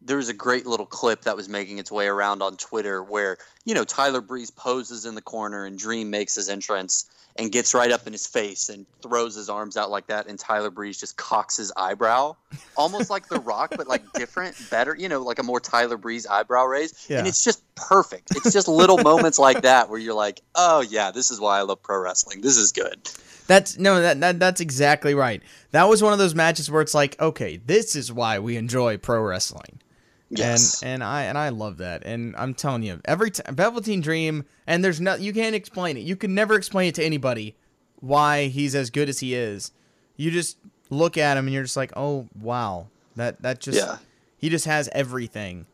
there 0.03 0.19
was 0.19 0.29
a 0.29 0.35
great 0.35 0.67
little 0.67 0.87
clip 0.87 1.23
that 1.23 1.37
was 1.37 1.49
making 1.49 1.79
its 1.79 1.91
way 1.91 2.07
around 2.07 2.43
on 2.43 2.57
Twitter 2.57 3.03
where, 3.03 3.39
you 3.65 3.75
know, 3.75 3.85
Tyler 3.85 4.21
Breeze 4.21 4.51
poses 4.51 5.05
in 5.05 5.15
the 5.15 5.23
corner 5.23 5.65
and 5.65 5.79
Dream 5.79 6.11
makes 6.11 6.35
his 6.35 6.49
entrance 6.49 7.09
and 7.39 7.53
gets 7.53 7.75
right 7.75 7.91
up 7.91 8.07
in 8.07 8.13
his 8.13 8.27
face 8.27 8.69
and 8.69 8.87
throws 9.03 9.35
his 9.35 9.49
arms 9.49 9.77
out 9.77 9.91
like 9.91 10.07
that 10.09 10.27
and 10.27 10.39
Tyler 10.39 10.71
Breeze 10.71 10.99
just 10.99 11.17
cocks 11.17 11.57
his 11.57 11.73
eyebrow. 11.77 12.37
Almost 12.77 13.11
like 13.11 13.29
The 13.29 13.41
Rock, 13.41 13.75
but 13.77 13.87
like 13.87 14.13
different, 14.13 14.57
better, 14.71 14.95
you 14.97 15.09
know, 15.09 15.23
like 15.23 15.39
a 15.39 15.43
more 15.43 15.61
Tyler 15.61 15.97
Breeze 15.97 16.27
eyebrow 16.27 16.65
raise. 16.65 17.07
Yeah. 17.09 17.19
And 17.19 17.27
it's 17.27 17.43
just 17.43 17.63
perfect. 17.75 18.35
It's 18.37 18.53
just 18.53 18.69
little 18.69 18.99
moments 18.99 19.39
like 19.39 19.63
that 19.63 19.89
where 19.89 19.99
you're 19.99 20.15
like, 20.15 20.41
Oh 20.55 20.81
yeah, 20.81 21.11
this 21.11 21.31
is 21.31 21.41
why 21.41 21.59
I 21.59 21.63
love 21.63 21.83
pro 21.83 21.99
wrestling. 21.99 22.41
This 22.41 22.57
is 22.57 22.73
good. 22.73 23.09
That's 23.47 23.79
no, 23.79 24.01
that, 24.01 24.21
that 24.21 24.41
that's 24.41 24.61
exactly 24.61 25.15
right. 25.15 25.43
That 25.71 25.89
was 25.89 26.03
one 26.03 26.13
of 26.13 26.19
those 26.19 26.35
matches 26.35 26.71
where 26.71 26.83
it's 26.83 26.95
like, 26.95 27.21
okay, 27.21 27.59
this 27.59 27.95
is 27.95 28.13
why 28.13 28.39
we 28.39 28.57
enjoy 28.57 28.97
pro 28.97 29.23
wrestling. 29.23 29.81
Yes. 30.29 30.83
And 30.83 30.95
and 30.95 31.05
I 31.05 31.23
and 31.25 31.39
I 31.39 31.51
love 31.51 31.77
that. 31.79 32.05
And 32.05 32.35
I'm 32.37 32.53
telling 32.55 32.83
you, 32.83 33.01
every 33.05 33.31
time 33.31 33.55
Velveteen 33.55 34.01
Dream, 34.01 34.45
and 34.67 34.85
there's 34.85 35.01
no 35.01 35.15
you 35.15 35.33
can't 35.33 35.55
explain 35.55 35.97
it. 35.97 36.01
You 36.01 36.17
can 36.17 36.35
never 36.35 36.55
explain 36.55 36.89
it 36.89 36.95
to 36.97 37.05
anybody 37.05 37.55
why 38.01 38.47
he's 38.49 38.75
as 38.75 38.91
good 38.91 39.09
as 39.09 39.21
he 39.21 39.35
is. 39.35 39.71
You 40.17 40.31
just 40.31 40.57
look 40.91 41.17
at 41.17 41.37
him 41.37 41.47
and 41.47 41.55
you're 41.55 41.63
just 41.63 41.77
like, 41.77 41.93
oh 41.97 42.27
wow, 42.41 42.89
that 43.15 43.41
that 43.43 43.61
just 43.61 43.79
Yeah. 43.79 43.99
he 44.39 44.49
just 44.49 44.65
has 44.65 44.89
everything. 44.93 45.67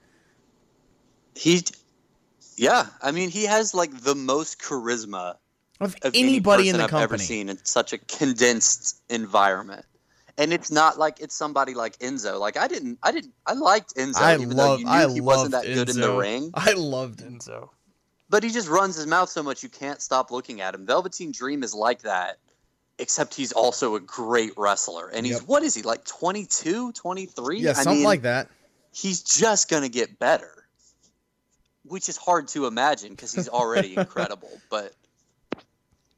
He, 1.34 1.62
yeah, 2.56 2.86
I 3.02 3.10
mean, 3.10 3.30
he 3.30 3.44
has 3.44 3.72
like 3.74 4.02
the 4.02 4.14
most 4.14 4.60
charisma 4.60 5.36
Of 5.80 5.96
of 6.02 6.14
any 6.14 6.24
anybody 6.28 6.68
in 6.68 6.74
person 6.74 6.78
the 6.78 6.84
I've 6.84 6.90
company. 6.90 7.04
ever 7.14 7.18
seen 7.18 7.48
in 7.48 7.64
such 7.64 7.92
a 7.94 7.98
condensed 7.98 9.00
environment. 9.08 9.86
And 10.38 10.52
it's 10.52 10.70
not 10.70 10.98
like 10.98 11.20
it's 11.20 11.34
somebody 11.34 11.74
like 11.74 11.98
Enzo. 11.98 12.40
Like 12.40 12.56
I 12.56 12.66
didn't, 12.68 12.98
I 13.02 13.12
didn't, 13.12 13.34
I 13.46 13.52
liked 13.52 13.94
Enzo, 13.96 14.20
I 14.20 14.34
even 14.34 14.50
love 14.56 14.56
though 14.56 14.76
you 14.78 14.84
knew 14.84 14.90
I 14.90 15.12
he 15.12 15.20
wasn't 15.20 15.52
that 15.52 15.64
good 15.64 15.90
in 15.90 16.00
the 16.00 16.12
ring. 16.16 16.50
I 16.54 16.72
loved 16.72 17.20
Enzo. 17.20 17.68
but 18.30 18.42
he 18.42 18.50
just 18.50 18.68
runs 18.68 18.96
his 18.96 19.06
mouth 19.06 19.28
so 19.28 19.42
much 19.42 19.62
you 19.62 19.68
can't 19.68 20.00
stop 20.00 20.30
looking 20.30 20.60
at 20.62 20.74
him. 20.74 20.86
Velveteen 20.86 21.32
Dream 21.32 21.62
is 21.62 21.74
like 21.74 22.02
that, 22.02 22.38
except 22.98 23.34
he's 23.34 23.52
also 23.52 23.94
a 23.94 24.00
great 24.00 24.52
wrestler. 24.56 25.08
And 25.08 25.26
he's 25.26 25.40
Yep. 25.40 25.48
what 25.48 25.62
is 25.62 25.74
he 25.74 25.82
like 25.82 26.04
22, 26.06 26.92
23? 26.92 27.58
Yeah, 27.58 27.70
I 27.70 27.72
something 27.74 27.96
mean, 27.98 28.04
like 28.04 28.22
that. 28.22 28.48
he's 28.92 29.22
just 29.22 29.68
going 29.68 29.82
to 29.82 29.90
get 29.90 30.18
better, 30.18 30.64
which 31.84 32.08
is 32.08 32.16
hard 32.16 32.48
to 32.48 32.66
imagine 32.66 33.10
because 33.10 33.32
he's 33.34 33.50
already 33.50 33.96
incredible. 33.98 34.50
But 34.70 34.94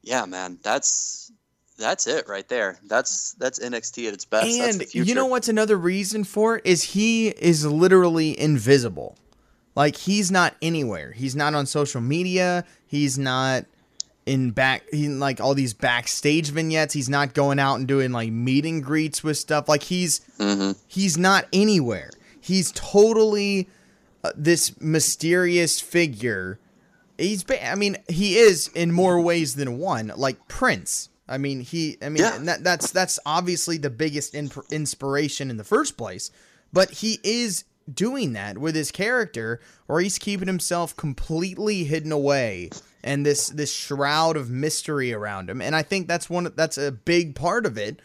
yeah, 0.03 0.25
man, 0.25 0.57
that's 0.63 1.31
that's 1.77 2.07
it 2.07 2.27
right 2.27 2.47
there. 2.47 2.77
That's 2.85 3.33
that's 3.33 3.59
NXT 3.59 4.07
at 4.07 4.13
its 4.13 4.25
best. 4.25 4.45
that's 4.57 4.71
And 4.73 4.81
the 4.81 4.85
future. 4.85 5.07
you 5.07 5.15
know 5.15 5.25
what's 5.25 5.49
another 5.49 5.77
reason 5.77 6.23
for 6.23 6.57
it 6.57 6.65
is 6.65 6.83
he 6.83 7.27
is 7.29 7.65
literally 7.65 8.39
invisible. 8.39 9.17
Like 9.75 9.95
he's 9.97 10.31
not 10.31 10.55
anywhere. 10.61 11.11
He's 11.11 11.35
not 11.35 11.53
on 11.53 11.65
social 11.65 12.01
media. 12.01 12.63
He's 12.87 13.17
not 13.17 13.65
in 14.25 14.49
back 14.51 14.83
he 14.91 15.07
like 15.09 15.39
all 15.41 15.53
these 15.53 15.73
backstage 15.73 16.49
vignettes. 16.49 16.93
He's 16.93 17.09
not 17.09 17.33
going 17.33 17.59
out 17.59 17.75
and 17.75 17.87
doing 17.87 18.11
like 18.11 18.31
meet 18.31 18.65
and 18.65 18.83
greets 18.83 19.23
with 19.23 19.37
stuff. 19.37 19.67
Like 19.69 19.83
he's 19.83 20.21
Mhm. 20.39 20.75
he's 20.87 21.17
not 21.17 21.45
anywhere. 21.53 22.09
He's 22.39 22.71
totally 22.71 23.67
uh, 24.23 24.31
this 24.35 24.79
mysterious 24.81 25.79
figure. 25.81 26.57
He's 27.17 27.43
ba- 27.43 27.69
I 27.69 27.75
mean, 27.75 27.97
he 28.09 28.37
is 28.37 28.69
in 28.69 28.91
more 28.91 29.21
ways 29.21 29.55
than 29.55 29.77
one, 29.77 30.11
like 30.15 30.47
Prince. 30.47 31.09
I 31.27 31.37
mean, 31.37 31.61
he 31.61 31.97
I 32.01 32.09
mean, 32.09 32.23
Yeah. 32.23 32.37
that, 32.43 32.63
that's 32.63 32.91
that's 32.91 33.19
obviously 33.25 33.77
the 33.77 33.89
biggest 33.89 34.35
in- 34.35 34.51
inspiration 34.71 35.49
in 35.49 35.57
the 35.57 35.63
first 35.63 35.97
place, 35.97 36.31
but 36.71 36.91
he 36.91 37.19
is 37.23 37.63
doing 37.91 38.33
that 38.33 38.57
with 38.57 38.75
his 38.75 38.91
character 38.91 39.59
or 39.87 40.01
he's 40.01 40.17
keeping 40.17 40.47
himself 40.47 40.95
completely 40.95 41.83
hidden 41.83 42.11
away 42.11 42.69
and 43.03 43.25
this 43.25 43.49
this 43.49 43.71
shroud 43.71 44.35
of 44.37 44.49
mystery 44.49 45.13
around 45.13 45.49
him. 45.49 45.61
And 45.61 45.75
I 45.75 45.83
think 45.83 46.07
that's 46.07 46.29
one 46.29 46.51
that's 46.55 46.77
a 46.77 46.91
big 46.91 47.35
part 47.35 47.65
of 47.65 47.77
it 47.77 47.99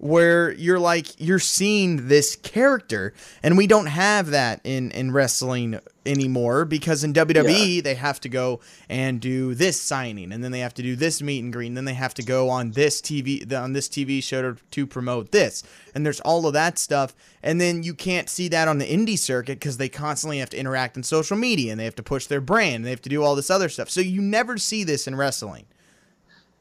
where 0.00 0.52
you're 0.52 0.78
like 0.78 1.08
you're 1.20 1.38
seeing 1.38 2.08
this 2.08 2.34
character 2.34 3.12
and 3.42 3.58
we 3.58 3.66
don't 3.66 3.86
have 3.86 4.28
that 4.28 4.58
in 4.64 4.90
in 4.92 5.12
wrestling 5.12 5.78
anymore 6.06 6.64
because 6.64 7.04
in 7.04 7.12
WWE 7.12 7.82
they 7.82 7.94
have 7.94 8.18
to 8.18 8.30
go 8.30 8.60
and 8.88 9.20
do 9.20 9.54
this 9.54 9.78
signing 9.78 10.32
and 10.32 10.42
then 10.42 10.52
they 10.52 10.60
have 10.60 10.72
to 10.72 10.82
do 10.82 10.96
this 10.96 11.20
meet 11.20 11.44
and 11.44 11.52
greet 11.52 11.66
and 11.66 11.76
then 11.76 11.84
they 11.84 11.92
have 11.92 12.14
to 12.14 12.22
go 12.22 12.48
on 12.48 12.70
this 12.70 13.02
TV 13.02 13.52
on 13.52 13.74
this 13.74 13.88
TV 13.88 14.22
show 14.22 14.40
to, 14.40 14.56
to 14.70 14.86
promote 14.86 15.32
this. 15.32 15.62
And 15.94 16.06
there's 16.06 16.20
all 16.20 16.46
of 16.46 16.54
that 16.54 16.78
stuff. 16.78 17.14
And 17.42 17.60
then 17.60 17.82
you 17.82 17.92
can't 17.92 18.30
see 18.30 18.48
that 18.48 18.68
on 18.68 18.78
the 18.78 18.86
indie 18.86 19.18
circuit 19.18 19.58
because 19.58 19.76
they 19.76 19.90
constantly 19.90 20.38
have 20.38 20.50
to 20.50 20.58
interact 20.58 20.96
in 20.96 21.02
social 21.02 21.36
media 21.36 21.72
and 21.72 21.78
they 21.78 21.84
have 21.84 21.96
to 21.96 22.02
push 22.02 22.26
their 22.26 22.40
brand 22.40 22.76
and 22.76 22.84
they 22.86 22.90
have 22.90 23.02
to 23.02 23.10
do 23.10 23.22
all 23.22 23.36
this 23.36 23.50
other 23.50 23.68
stuff. 23.68 23.90
So 23.90 24.00
you 24.00 24.22
never 24.22 24.56
see 24.56 24.82
this 24.82 25.06
in 25.06 25.14
wrestling 25.14 25.66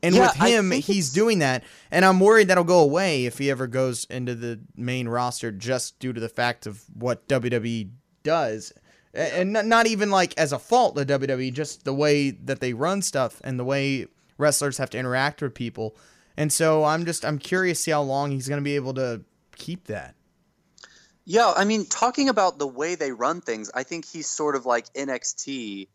and 0.02 0.16
Yeah, 0.16 0.22
with 0.22 0.36
him, 0.36 0.72
he's 0.72 1.12
doing 1.12 1.40
that, 1.40 1.64
and 1.92 2.06
I'm 2.06 2.20
worried 2.20 2.48
that'll 2.48 2.64
go 2.64 2.80
away 2.80 3.26
if 3.26 3.38
he 3.38 3.52
ever 3.52 3.68
goes 3.68 4.06
into 4.06 4.36
the 4.36 4.60
main 4.76 5.08
roster, 5.08 5.52
just 5.52 6.00
due 6.00 6.14
to 6.14 6.20
the 6.20 6.30
fact 6.30 6.66
of 6.66 6.84
what 6.94 7.28
WWE 7.28 7.90
does, 8.24 8.74
and 9.14 9.54
not, 9.54 9.66
not 9.66 9.88
even 9.88 10.10
like 10.10 10.38
as 10.38 10.54
a 10.54 10.60
fault 10.60 10.98
of 10.98 11.08
WWE, 11.08 11.52
just 11.54 11.86
the 11.86 11.94
way 11.94 12.32
that 12.32 12.60
they 12.60 12.74
run 12.74 13.02
stuff 13.02 13.42
and 13.44 13.60
the 13.60 13.66
way 13.66 14.08
wrestlers 14.38 14.78
have 14.78 14.90
to 14.92 14.98
interact 14.98 15.42
with 15.42 15.54
people. 15.54 15.96
And 16.38 16.54
so 16.54 16.86
I'm 16.86 17.06
just 17.06 17.26
I'm 17.26 17.38
curious 17.38 17.80
to 17.80 17.84
see 17.84 17.92
how 17.92 18.02
long 18.02 18.32
he's 18.32 18.48
going 18.48 18.62
to 18.62 18.64
be 18.64 18.76
able 18.76 18.94
to 18.96 19.22
keep 19.58 19.88
that. 19.88 20.16
Yeah, 21.26 21.54
I 21.56 21.66
mean, 21.66 21.86
talking 21.86 22.30
about 22.30 22.58
the 22.58 22.68
way 22.68 22.96
they 22.96 23.12
run 23.12 23.42
things, 23.42 23.70
I 23.76 23.84
think 23.84 24.06
he's 24.06 24.28
sort 24.28 24.56
of 24.56 24.66
like 24.66 24.92
NXT 24.94 25.88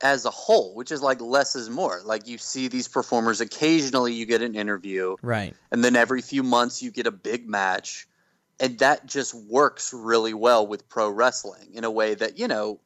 as 0.00 0.24
a 0.24 0.30
whole, 0.30 0.74
which 0.74 0.92
is 0.92 1.02
like 1.02 1.20
less 1.20 1.56
is 1.56 1.68
more. 1.68 2.00
Like 2.04 2.28
you 2.28 2.38
see 2.38 2.68
these 2.68 2.88
performers 2.88 3.40
occasionally 3.40 4.14
you 4.14 4.26
get 4.26 4.42
an 4.42 4.54
interview 4.54 5.16
Right. 5.22 5.54
and 5.72 5.82
then 5.82 5.96
every 5.96 6.22
few 6.22 6.42
months 6.42 6.82
you 6.82 6.90
get 6.90 7.06
a 7.06 7.12
big 7.12 7.48
match 7.48 8.06
and 8.60 8.78
that 8.78 9.06
just 9.06 9.34
works 9.34 9.92
really 9.92 10.34
well 10.34 10.66
with 10.66 10.88
pro 10.88 11.08
wrestling 11.08 11.74
in 11.74 11.84
a 11.84 11.90
way 11.90 12.14
that, 12.14 12.38
you 12.38 12.48
know, 12.48 12.80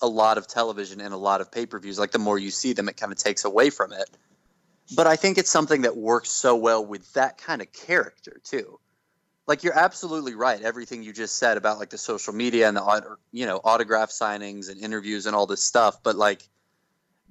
a 0.00 0.06
lot 0.06 0.36
of 0.36 0.48
television 0.48 1.00
and 1.00 1.14
a 1.14 1.16
lot 1.16 1.40
of 1.40 1.52
pay-per-views 1.52 1.98
like 1.98 2.10
the 2.10 2.18
more 2.18 2.38
you 2.38 2.50
see 2.50 2.72
them 2.72 2.88
it 2.88 2.96
kind 2.96 3.12
of 3.12 3.18
takes 3.18 3.44
away 3.44 3.70
from 3.70 3.92
it. 3.92 4.10
But 4.94 5.06
I 5.06 5.16
think 5.16 5.38
it's 5.38 5.50
something 5.50 5.82
that 5.82 5.96
works 5.96 6.28
so 6.28 6.56
well 6.56 6.84
with 6.84 7.12
that 7.14 7.38
kind 7.38 7.62
of 7.62 7.72
character 7.72 8.40
too 8.44 8.78
like 9.46 9.64
you're 9.64 9.78
absolutely 9.78 10.34
right 10.34 10.62
everything 10.62 11.02
you 11.02 11.12
just 11.12 11.36
said 11.36 11.56
about 11.56 11.78
like 11.78 11.90
the 11.90 11.98
social 11.98 12.32
media 12.32 12.68
and 12.68 12.76
the 12.76 13.16
you 13.32 13.46
know 13.46 13.60
autograph 13.64 14.10
signings 14.10 14.70
and 14.70 14.80
interviews 14.80 15.26
and 15.26 15.34
all 15.34 15.46
this 15.46 15.62
stuff 15.62 16.02
but 16.02 16.16
like 16.16 16.48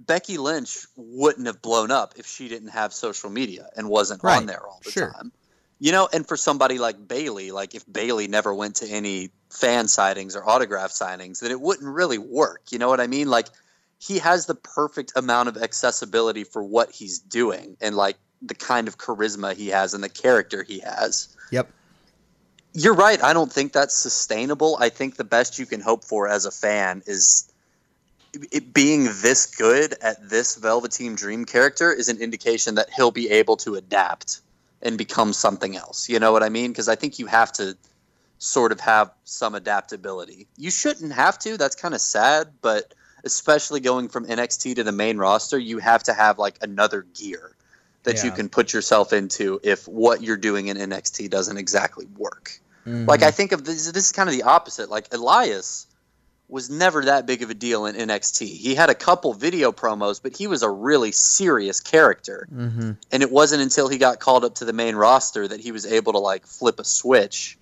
becky 0.08 0.38
lynch 0.38 0.86
wouldn't 0.96 1.48
have 1.48 1.62
blown 1.62 1.92
up 1.92 2.14
if 2.18 2.26
she 2.26 2.48
didn't 2.48 2.70
have 2.70 2.94
social 2.94 3.30
media 3.30 3.68
and 3.76 3.88
wasn't 3.90 4.24
Right. 4.24 4.38
on 4.38 4.46
there 4.46 4.66
all 4.66 4.82
the 4.84 4.92
Sure. 4.92 5.12
time 5.12 5.32
you 5.80 5.92
know 5.92 6.08
and 6.12 6.28
for 6.28 6.38
somebody 6.38 6.78
like 6.78 7.08
bayley 7.08 7.52
like 7.52 7.76
if 7.76 7.84
bayley 7.92 8.28
never 8.28 8.54
went 8.54 8.78
to 8.78 8.88
any 8.88 9.30
fan 9.50 9.88
sightings 9.88 10.36
or 10.36 10.48
autograph 10.48 10.92
signings 10.92 11.40
then 11.40 11.52
it 11.52 11.60
wouldn't 11.62 11.94
really 11.94 12.18
work 12.18 12.62
you 12.72 12.80
know 12.80 12.90
what 12.90 13.00
i 13.00 13.08
mean 13.08 13.30
like 13.30 13.48
he 14.00 14.18
has 14.20 14.46
the 14.48 14.56
perfect 14.56 15.14
amount 15.16 15.50
of 15.50 15.58
accessibility 15.58 16.44
for 16.44 16.64
what 16.64 16.92
he's 16.92 17.20
doing 17.20 17.78
and 17.82 17.96
like 17.96 18.18
the 18.42 18.56
kind 18.56 18.88
of 18.88 18.98
charisma 18.98 19.54
he 19.54 19.68
has 19.68 19.94
and 19.94 20.04
the 20.04 20.10
character 20.10 20.64
he 20.64 20.80
has 20.80 21.28
Yep. 21.52 21.70
you're 22.74 22.94
right. 22.96 23.22
I 23.22 23.34
don't 23.34 23.52
think 23.52 23.74
that's 23.74 23.96
sustainable. 23.96 24.78
I 24.80 24.88
think 24.90 25.18
the 25.18 25.26
best 25.26 25.60
you 25.60 25.66
can 25.66 25.82
hope 25.82 26.06
for 26.06 26.30
as 26.30 26.46
a 26.46 26.52
fan 26.52 27.04
is 27.06 27.51
it 28.34 28.74
being 28.74 29.06
this 29.22 29.46
good 29.46 29.96
at 30.02 30.30
this 30.30 30.56
Velveteen 30.56 31.16
Dream 31.16 31.46
character 31.46 31.92
is 31.92 32.10
an 32.10 32.18
indication 32.22 32.76
that 32.76 32.90
he'll 32.96 33.12
be 33.12 33.30
able 33.30 33.58
to 33.58 33.76
adapt 33.76 34.42
and 34.82 34.98
become 34.98 35.34
something 35.34 35.76
else. 35.76 36.10
You 36.10 36.20
know 36.20 36.32
what 36.32 36.44
I 36.44 36.50
mean? 36.50 36.72
Because 36.72 36.88
I 36.88 36.96
think 36.96 37.20
you 37.20 37.28
have 37.28 37.52
to 37.54 37.78
sort 38.40 38.72
of 38.72 38.80
have 38.80 39.12
some 39.24 39.54
adaptability. 39.54 40.48
You 40.58 40.72
shouldn't 40.72 41.14
have 41.14 41.38
to. 41.40 41.58
That's 41.58 41.76
kind 41.76 41.94
of 41.94 42.02
sad, 42.02 42.48
but 42.62 42.94
especially 43.24 43.80
going 43.80 44.08
from 44.08 44.26
NXT 44.26 44.76
to 44.76 44.84
the 44.84 44.92
main 44.92 45.18
roster, 45.18 45.60
you 45.60 45.78
have 45.78 46.04
to 46.04 46.14
have 46.14 46.40
like 46.40 46.58
another 46.62 47.04
gear 47.14 47.56
that 48.04 48.24
you 48.24 48.32
can 48.32 48.50
put 48.50 48.74
yourself 48.74 49.14
into 49.14 49.60
if 49.64 49.88
what 49.88 50.24
you're 50.24 50.38
doing 50.38 50.68
in 50.68 50.78
NXT 50.78 51.30
doesn't 51.30 51.58
exactly 51.58 52.08
work. 52.18 52.60
Mm-hmm. 52.88 53.06
Like 53.06 53.22
I 53.22 53.30
think 53.30 53.52
of 53.52 53.64
this. 53.64 53.92
This 53.92 54.06
is 54.06 54.12
kind 54.12 54.28
of 54.28 54.36
the 54.36 54.42
opposite. 54.42 54.90
Like 54.90 55.14
Elias 55.14 55.86
was 56.52 56.70
never 56.70 57.06
that 57.06 57.26
big 57.26 57.42
of 57.44 57.50
a 57.50 57.54
deal 57.54 57.86
in 57.86 57.96
NXT. 57.96 58.46
He 58.46 58.76
had 58.76 58.90
a 58.90 58.96
couple 58.96 59.34
video 59.34 59.72
promos, 59.72 60.22
but 60.22 60.36
he 60.36 60.48
was 60.48 60.64
a 60.64 60.70
really 60.70 61.14
serious 61.14 61.80
character. 61.80 62.48
Mm-hmm. 62.54 62.92
And 63.12 63.24
it 63.24 63.32
wasn't 63.32 63.62
until 63.62 63.88
he 63.88 63.98
got 63.98 64.20
called 64.20 64.44
up 64.44 64.56
to 64.56 64.66
the 64.66 64.74
main 64.74 64.96
roster 64.96 65.48
that 65.48 65.62
he 65.62 65.72
was 65.72 65.86
able 65.86 66.12
to 66.12 66.20
like 66.20 66.46
flip 66.46 66.80
a 66.80 66.84
switch. 66.84 67.58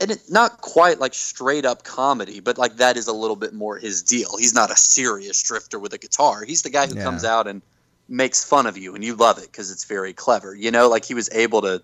And 0.00 0.12
it, 0.12 0.20
not 0.30 0.60
quite 0.60 1.00
like 1.00 1.14
straight 1.14 1.64
up 1.66 1.82
comedy, 1.82 2.38
but 2.40 2.56
like 2.58 2.76
that 2.76 2.96
is 2.96 3.08
a 3.08 3.12
little 3.12 3.36
bit 3.36 3.52
more 3.52 3.76
his 3.76 4.02
deal. 4.04 4.36
He's 4.38 4.54
not 4.54 4.70
a 4.70 4.76
serious 4.76 5.42
drifter 5.42 5.78
with 5.78 5.92
a 5.92 5.98
guitar. 5.98 6.44
He's 6.44 6.62
the 6.62 6.70
guy 6.70 6.86
who 6.86 6.94
Yeah. 6.94 7.02
comes 7.02 7.24
out 7.24 7.48
and 7.48 7.60
makes 8.08 8.44
fun 8.44 8.66
of 8.66 8.78
you 8.78 8.94
and 8.94 9.02
you 9.04 9.14
love 9.16 9.38
it 9.38 9.46
because 9.50 9.70
it's 9.72 9.84
very 9.84 10.12
clever. 10.12 10.54
You 10.54 10.70
know, 10.70 10.88
like 10.88 11.04
he 11.04 11.14
was 11.14 11.28
able 11.32 11.62
to 11.62 11.82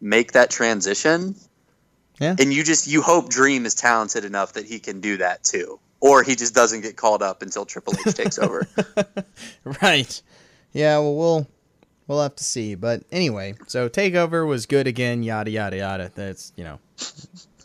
make 0.00 0.32
that 0.32 0.50
transition. 0.50 1.34
Yeah. 2.22 2.36
And 2.38 2.52
you 2.52 2.62
just 2.62 2.86
you 2.86 3.02
hope 3.02 3.28
Dream 3.28 3.66
is 3.66 3.74
talented 3.74 4.24
enough 4.24 4.52
that 4.52 4.64
he 4.64 4.78
can 4.78 5.00
do 5.00 5.16
that 5.16 5.42
too. 5.42 5.80
Or 6.00 6.22
he 6.22 6.36
just 6.36 6.54
doesn't 6.54 6.80
get 6.82 6.96
called 6.96 7.22
up 7.22 7.42
until 7.42 7.64
Triple 7.64 7.94
H 8.06 8.14
takes 8.14 8.38
over. 8.38 8.66
Right. 9.82 10.22
Yeah, 10.72 10.98
well 10.98 11.16
we'll 11.16 11.48
we'll 12.06 12.22
have 12.22 12.36
to 12.36 12.44
see. 12.44 12.74
But 12.76 13.02
anyway, 13.10 13.54
so 13.66 13.88
takeover 13.88 14.46
was 14.46 14.66
good 14.66 14.86
again, 14.86 15.22
yada 15.22 15.50
yada 15.50 15.76
yada. 15.76 16.12
That's 16.14 16.52
you 16.56 16.64
know 16.64 16.78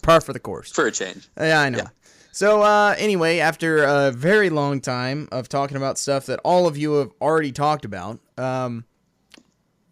par 0.01 0.21
for 0.21 0.33
the 0.33 0.39
course. 0.39 0.71
For 0.71 0.87
a 0.87 0.91
change. 0.91 1.27
Yeah, 1.37 1.61
I 1.61 1.69
know. 1.69 1.77
Yeah. 1.79 1.87
So 2.31 2.61
uh 2.63 2.95
anyway, 2.97 3.39
after 3.39 3.83
a 3.83 4.11
very 4.11 4.49
long 4.49 4.81
time 4.81 5.27
of 5.31 5.49
talking 5.49 5.77
about 5.77 5.97
stuff 5.97 6.25
that 6.27 6.39
all 6.43 6.67
of 6.67 6.77
you 6.77 6.93
have 6.93 7.11
already 7.21 7.51
talked 7.51 7.85
about, 7.85 8.19
um 8.37 8.85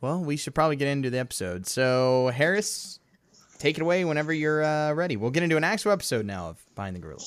well, 0.02 0.24
we 0.24 0.38
should 0.38 0.54
probably 0.54 0.76
get 0.76 0.88
into 0.88 1.10
the 1.10 1.20
episode. 1.20 1.66
So 1.68 2.32
Harris, 2.34 3.00
take 3.58 3.78
it 3.78 3.82
away 3.82 4.06
whenever 4.06 4.34
you're 4.34 4.64
uh, 4.64 4.94
ready. 4.94 5.18
We'll 5.18 5.32
get 5.32 5.44
into 5.44 5.58
an 5.58 5.64
actual 5.64 5.92
episode 5.92 6.26
now 6.26 6.50
of 6.50 6.66
Behind 6.76 6.96
the 6.96 7.00
Gorilla. 7.00 7.22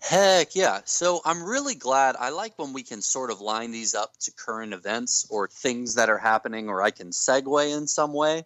Heck 0.00 0.54
yeah. 0.54 0.80
So 0.84 1.20
I'm 1.24 1.42
really 1.42 1.74
glad. 1.74 2.16
I 2.18 2.30
like 2.30 2.58
when 2.58 2.72
we 2.72 2.82
can 2.82 3.02
sort 3.02 3.30
of 3.30 3.40
line 3.40 3.72
these 3.72 3.94
up 3.94 4.16
to 4.20 4.32
current 4.32 4.72
events 4.72 5.26
or 5.30 5.48
things 5.48 5.96
that 5.96 6.08
are 6.08 6.18
happening, 6.18 6.68
or 6.68 6.82
I 6.82 6.90
can 6.90 7.10
segue 7.10 7.76
in 7.76 7.86
some 7.86 8.12
way. 8.12 8.44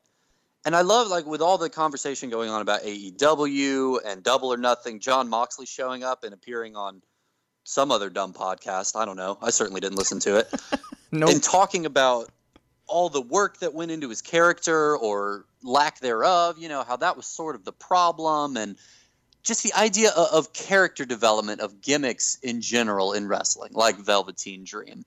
And 0.64 0.76
I 0.76 0.82
love, 0.82 1.08
like, 1.08 1.26
with 1.26 1.42
all 1.42 1.58
the 1.58 1.68
conversation 1.68 2.30
going 2.30 2.48
on 2.48 2.62
about 2.62 2.82
AEW 2.82 3.98
and 4.04 4.22
Double 4.22 4.52
or 4.52 4.56
Nothing, 4.56 5.00
Jon 5.00 5.28
Moxley 5.28 5.66
showing 5.66 6.04
up 6.04 6.22
and 6.22 6.32
appearing 6.32 6.76
on 6.76 7.02
some 7.64 7.90
other 7.90 8.10
dumb 8.10 8.32
podcast. 8.32 8.96
I 8.96 9.04
don't 9.04 9.16
know. 9.16 9.38
I 9.42 9.50
certainly 9.50 9.80
didn't 9.80 9.98
listen 9.98 10.20
to 10.20 10.38
it. 10.38 10.52
Nope. 11.14 11.28
and 11.28 11.42
talking 11.42 11.84
about 11.84 12.30
all 12.92 13.08
the 13.08 13.22
work 13.22 13.58
that 13.58 13.72
went 13.72 13.90
into 13.90 14.10
his 14.10 14.20
character 14.20 14.96
or 14.96 15.46
lack 15.62 15.98
thereof, 16.00 16.58
you 16.58 16.68
know, 16.68 16.84
how 16.84 16.96
that 16.96 17.16
was 17.16 17.26
sort 17.26 17.56
of 17.56 17.64
the 17.64 17.72
problem. 17.72 18.56
And 18.56 18.76
just 19.42 19.62
the 19.62 19.72
idea 19.72 20.10
of, 20.10 20.28
of 20.32 20.52
character 20.52 21.04
development 21.04 21.60
of 21.62 21.80
gimmicks 21.80 22.38
in 22.42 22.60
general 22.60 23.14
in 23.14 23.26
wrestling, 23.26 23.72
like 23.72 23.96
Velveteen 23.96 24.64
Dream. 24.64 25.04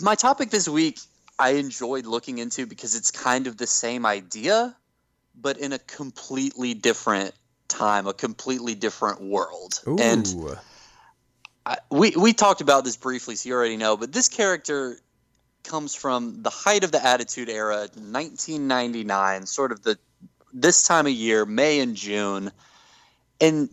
My 0.00 0.14
topic 0.14 0.50
this 0.50 0.68
week, 0.68 0.98
I 1.38 1.50
enjoyed 1.50 2.06
looking 2.06 2.38
into 2.38 2.66
because 2.66 2.94
it's 2.94 3.10
kind 3.10 3.46
of 3.46 3.56
the 3.56 3.66
same 3.66 4.06
idea, 4.06 4.74
but 5.34 5.58
in 5.58 5.72
a 5.72 5.78
completely 5.78 6.74
different 6.74 7.34
time, 7.68 8.06
a 8.06 8.14
completely 8.14 8.74
different 8.74 9.20
world. 9.20 9.80
Ooh. 9.86 9.98
And 9.98 10.26
I, 11.66 11.76
we 11.90 12.10
we 12.16 12.32
talked 12.32 12.60
about 12.60 12.84
this 12.84 12.96
briefly, 12.96 13.36
so 13.36 13.48
you 13.48 13.54
already 13.54 13.76
know. 13.76 13.96
But 13.96 14.12
this 14.12 14.28
character 14.28 14.98
comes 15.64 15.94
from 15.94 16.42
the 16.42 16.50
height 16.50 16.84
of 16.84 16.92
the 16.92 17.04
Attitude 17.04 17.48
Era, 17.48 17.80
1999, 17.80 19.46
sort 19.46 19.72
of 19.72 19.82
the 19.82 19.98
this 20.52 20.82
time 20.82 21.06
of 21.06 21.12
year, 21.12 21.46
May 21.46 21.78
and 21.80 21.94
June, 21.94 22.50
and 23.40 23.68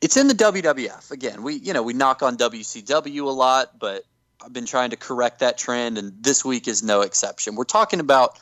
it's 0.00 0.16
in 0.16 0.28
the 0.28 0.34
WWF. 0.34 1.10
Again, 1.10 1.42
we 1.42 1.54
you 1.54 1.72
know 1.72 1.82
we 1.82 1.92
knock 1.92 2.22
on 2.22 2.36
WCW 2.36 3.22
a 3.22 3.30
lot, 3.30 3.78
but 3.78 4.04
I've 4.44 4.52
been 4.52 4.66
trying 4.66 4.90
to 4.90 4.96
correct 4.96 5.40
that 5.40 5.58
trend, 5.58 5.98
and 5.98 6.12
this 6.22 6.44
week 6.44 6.68
is 6.68 6.82
no 6.82 7.02
exception. 7.02 7.54
We're 7.54 7.64
talking 7.64 8.00
about 8.00 8.38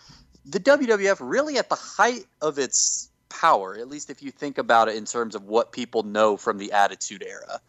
the 0.47 0.61
WWF 0.61 1.19
really 1.21 1.59
at 1.59 1.69
the 1.69 1.75
height 1.75 2.25
of 2.41 2.59
its 2.59 3.11
power, 3.29 3.77
at 3.77 3.89
least 3.89 4.11
if 4.11 4.23
you 4.23 4.31
think 4.31 4.59
about 4.59 4.89
it 4.89 4.97
in 4.97 5.05
terms 5.05 5.35
of 5.35 5.45
what 5.45 5.73
people 5.73 6.03
know 6.03 6.37
from 6.37 6.59
the 6.59 6.73
Attitude 6.73 7.23
Era 7.27 7.61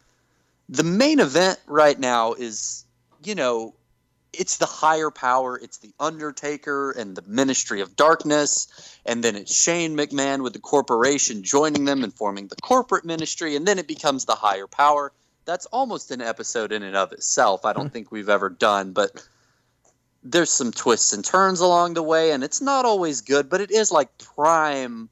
the 0.72 0.84
main 0.84 1.20
event 1.20 1.60
right 1.66 1.98
now 1.98 2.32
is, 2.32 2.84
you 3.24 3.34
know, 3.34 3.74
it's 4.32 4.56
the 4.56 4.66
higher 4.66 5.10
power. 5.10 5.58
It's 5.58 5.78
the 5.78 5.92
Undertaker 6.00 6.92
and 6.92 7.14
the 7.14 7.22
Ministry 7.22 7.80
of 7.80 7.96
Darkness. 7.96 8.98
And 9.04 9.22
then 9.22 9.36
it's 9.36 9.54
Shane 9.54 9.96
McMahon 9.96 10.42
with 10.42 10.54
the 10.54 10.58
corporation 10.58 11.42
joining 11.42 11.84
them 11.84 12.02
and 12.02 12.14
forming 12.14 12.48
the 12.48 12.56
corporate 12.56 13.04
ministry. 13.04 13.56
And 13.56 13.66
then 13.66 13.78
it 13.78 13.86
becomes 13.86 14.24
the 14.24 14.34
higher 14.34 14.66
power. 14.66 15.12
That's 15.44 15.66
almost 15.66 16.10
an 16.10 16.22
episode 16.22 16.72
in 16.72 16.82
and 16.82 16.96
of 16.96 17.12
itself. 17.12 17.64
I 17.64 17.72
don't 17.72 17.88
hmm. 17.88 17.92
think 17.92 18.12
we've 18.12 18.28
ever 18.28 18.48
done, 18.48 18.92
but 18.92 19.10
there's 20.22 20.50
some 20.50 20.70
twists 20.72 21.12
and 21.12 21.24
turns 21.24 21.60
along 21.60 21.94
the 21.94 22.02
way. 22.02 22.30
And 22.30 22.42
it's 22.42 22.60
not 22.60 22.84
always 22.84 23.20
good, 23.20 23.50
but 23.50 23.60
it 23.60 23.70
is 23.70 23.92
like 23.92 24.16
prime 24.18 25.10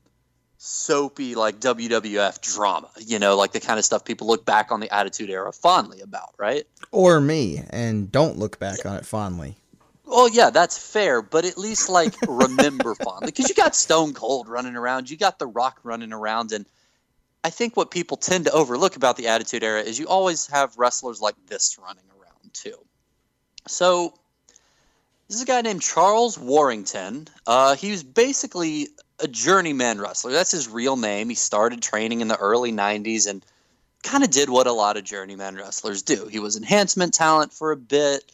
soapy 0.63 1.35
like 1.35 1.59
WWF 1.59 2.43
drama, 2.43 2.91
you 2.99 3.19
know, 3.19 3.35
like 3.35 3.53
the 3.53 3.61
kind 3.61 3.79
of 3.79 3.85
stuff 3.85 4.05
people 4.05 4.27
look 4.27 4.45
back 4.45 4.71
on 4.71 4.79
the 4.79 4.95
Attitude 4.95 5.31
Era 5.31 5.55
fondly 5.55 6.03
about, 6.03 6.35
right? 6.37 6.65
Or 6.93 7.19
me, 7.19 7.63
and 7.71 8.13
don't 8.13 8.37
look 8.37 8.59
back 8.59 8.85
on 8.85 8.97
it 8.97 9.07
fondly. 9.07 9.57
Well, 10.05 10.29
yeah, 10.29 10.51
that's 10.51 10.77
fair, 10.77 11.23
but 11.23 11.47
at 11.47 11.57
least 11.57 11.89
like 11.89 12.15
remember 12.29 12.95
fondly 12.95 13.29
because 13.29 13.49
you 13.49 13.55
got 13.55 13.75
Stone 13.75 14.13
Cold 14.13 14.49
running 14.49 14.77
around, 14.77 15.09
you 15.09 15.17
got 15.17 15.39
The 15.39 15.47
Rock 15.47 15.81
running 15.83 16.13
around, 16.13 16.53
and 16.53 16.67
I 17.43 17.49
think 17.49 17.75
what 17.75 17.91
people 17.91 18.19
tend 18.19 18.45
to 18.45 18.53
overlook 18.53 18.97
about 18.97 19.17
the 19.17 19.29
Attitude 19.29 19.65
Era 19.65 19.81
is 19.81 19.99
you 19.99 20.09
always 20.09 20.47
have 20.49 20.77
wrestlers 20.77 21.23
like 21.23 21.37
this 21.47 21.79
running 21.83 22.05
around 22.21 22.53
too. 22.53 22.77
So 23.67 24.13
this 25.27 25.37
is 25.37 25.43
a 25.43 25.47
guy 25.47 25.63
named 25.63 25.81
Charles 25.81 26.39
Warrington. 26.39 27.29
Uh, 27.47 27.77
he 27.77 27.93
was 27.93 28.03
basically 28.03 28.89
a 29.23 29.29
journeyman 29.29 30.01
wrestler. 30.01 30.33
That's 30.33 30.51
his 30.51 30.68
real 30.68 30.97
name. 30.97 31.29
He 31.29 31.35
started 31.35 31.83
training 31.83 32.21
in 32.21 32.29
the 32.29 32.37
early 32.37 32.73
90s 32.73 33.29
and 33.29 33.45
kind 34.03 34.25
of 34.25 34.31
did 34.31 34.49
what 34.49 34.66
a 34.66 34.73
lot 34.73 34.97
of 34.97 35.05
journeyman 35.05 35.57
wrestlers 35.57 36.03
do. 36.03 36.27
He 36.27 36.39
was 36.39 36.57
enhancement 36.57 37.14
talent 37.14 37.53
for 37.53 37.73
a 37.73 37.77
bit, 37.77 38.31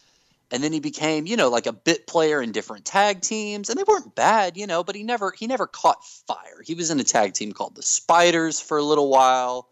and 0.50 0.62
then 0.62 0.72
he 0.72 0.80
became, 0.80 1.26
you 1.26 1.36
know, 1.36 1.48
like 1.48 1.66
a 1.66 1.72
bit 1.72 2.06
player 2.06 2.40
in 2.40 2.52
different 2.52 2.84
tag 2.84 3.20
teams, 3.20 3.68
and 3.68 3.78
they 3.78 3.84
weren't 3.84 4.14
bad, 4.14 4.56
you 4.56 4.66
know, 4.66 4.84
but 4.84 4.94
he 4.94 5.02
never 5.02 5.32
he 5.32 5.46
never 5.46 5.66
caught 5.66 6.04
fire. 6.04 6.62
He 6.64 6.74
was 6.74 6.90
in 6.90 7.00
a 7.00 7.04
tag 7.04 7.34
team 7.34 7.52
called 7.52 7.74
the 7.74 7.82
Spiders 7.82 8.60
for 8.60 8.78
a 8.78 8.82
little 8.82 9.08
while. 9.08 9.68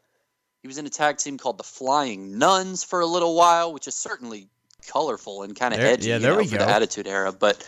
He 0.62 0.68
was 0.68 0.78
in 0.78 0.86
a 0.86 0.90
tag 0.90 1.18
team 1.18 1.38
called 1.38 1.58
the 1.58 1.64
Flying 1.64 2.38
Nuns 2.38 2.82
for 2.82 3.00
a 3.00 3.06
little 3.06 3.36
while, 3.36 3.72
which 3.72 3.86
is 3.86 3.94
certainly 3.94 4.48
colorful 4.86 5.42
and 5.42 5.54
kind 5.54 5.74
of 5.74 5.80
edgy 5.80 6.08
yeah, 6.08 6.16
you 6.16 6.22
there 6.22 6.32
know, 6.32 6.38
we 6.38 6.46
for 6.46 6.58
go. 6.58 6.64
the 6.64 6.70
Attitude 6.70 7.06
Era. 7.06 7.32
But 7.32 7.66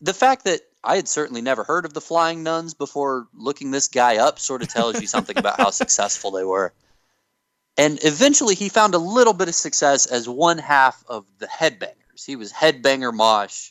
the 0.00 0.14
fact 0.14 0.44
that 0.44 0.60
I 0.84 0.96
had 0.96 1.08
certainly 1.08 1.42
never 1.42 1.64
heard 1.64 1.84
of 1.84 1.92
the 1.92 2.00
Flying 2.00 2.42
Nuns 2.42 2.74
before 2.74 3.26
looking 3.34 3.70
this 3.70 3.88
guy 3.88 4.18
up 4.18 4.38
sort 4.38 4.62
of 4.62 4.68
tells 4.68 5.00
you 5.00 5.06
something 5.06 5.36
about 5.36 5.58
how 5.58 5.70
successful 5.70 6.30
they 6.30 6.44
were. 6.44 6.72
And 7.76 7.98
eventually 8.02 8.54
he 8.54 8.68
found 8.68 8.94
a 8.94 8.98
little 8.98 9.32
bit 9.32 9.48
of 9.48 9.54
success 9.54 10.06
as 10.06 10.28
one 10.28 10.58
half 10.58 11.04
of 11.08 11.26
the 11.38 11.46
Headbangers. 11.46 12.24
He 12.26 12.36
was 12.36 12.52
Headbanger 12.52 13.12
Mosh 13.12 13.70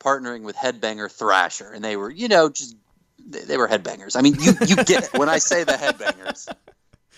partnering 0.00 0.42
with 0.42 0.56
Headbanger 0.56 1.10
Thrasher. 1.10 1.70
And 1.70 1.84
they 1.84 1.96
were, 1.96 2.10
you 2.10 2.28
know, 2.28 2.48
just, 2.48 2.76
they, 3.18 3.40
they 3.40 3.56
were 3.56 3.68
Headbangers. 3.68 4.16
I 4.16 4.22
mean, 4.22 4.36
you, 4.40 4.52
you 4.66 4.76
get 4.76 5.04
it 5.04 5.18
when 5.18 5.28
I 5.28 5.38
say 5.38 5.64
the 5.64 5.72
Headbangers. 5.72 6.48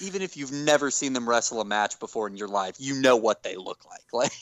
Even 0.00 0.22
if 0.22 0.36
you've 0.36 0.52
never 0.52 0.90
seen 0.90 1.12
them 1.12 1.28
wrestle 1.28 1.60
a 1.60 1.64
match 1.64 2.00
before 2.00 2.26
in 2.26 2.36
your 2.36 2.48
life, 2.48 2.76
you 2.78 3.00
know 3.00 3.16
what 3.16 3.42
they 3.42 3.56
look 3.56 3.84
like. 3.84 4.00
Like, 4.12 4.32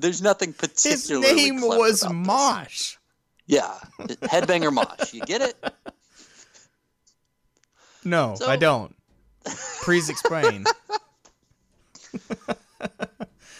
there's 0.00 0.20
nothing 0.20 0.52
particularly. 0.52 1.28
His 1.28 1.36
name 1.36 1.60
was. 1.60 2.04
Mosh. 2.10 2.96
Yeah, 3.52 3.74
Headbanger 4.00 4.72
Mosh. 4.72 5.12
You 5.12 5.20
get 5.20 5.42
it? 5.42 5.74
No, 8.02 8.34
So- 8.38 8.48
I 8.48 8.56
don't. 8.56 8.96
Please 9.82 10.08
explain. 10.08 10.64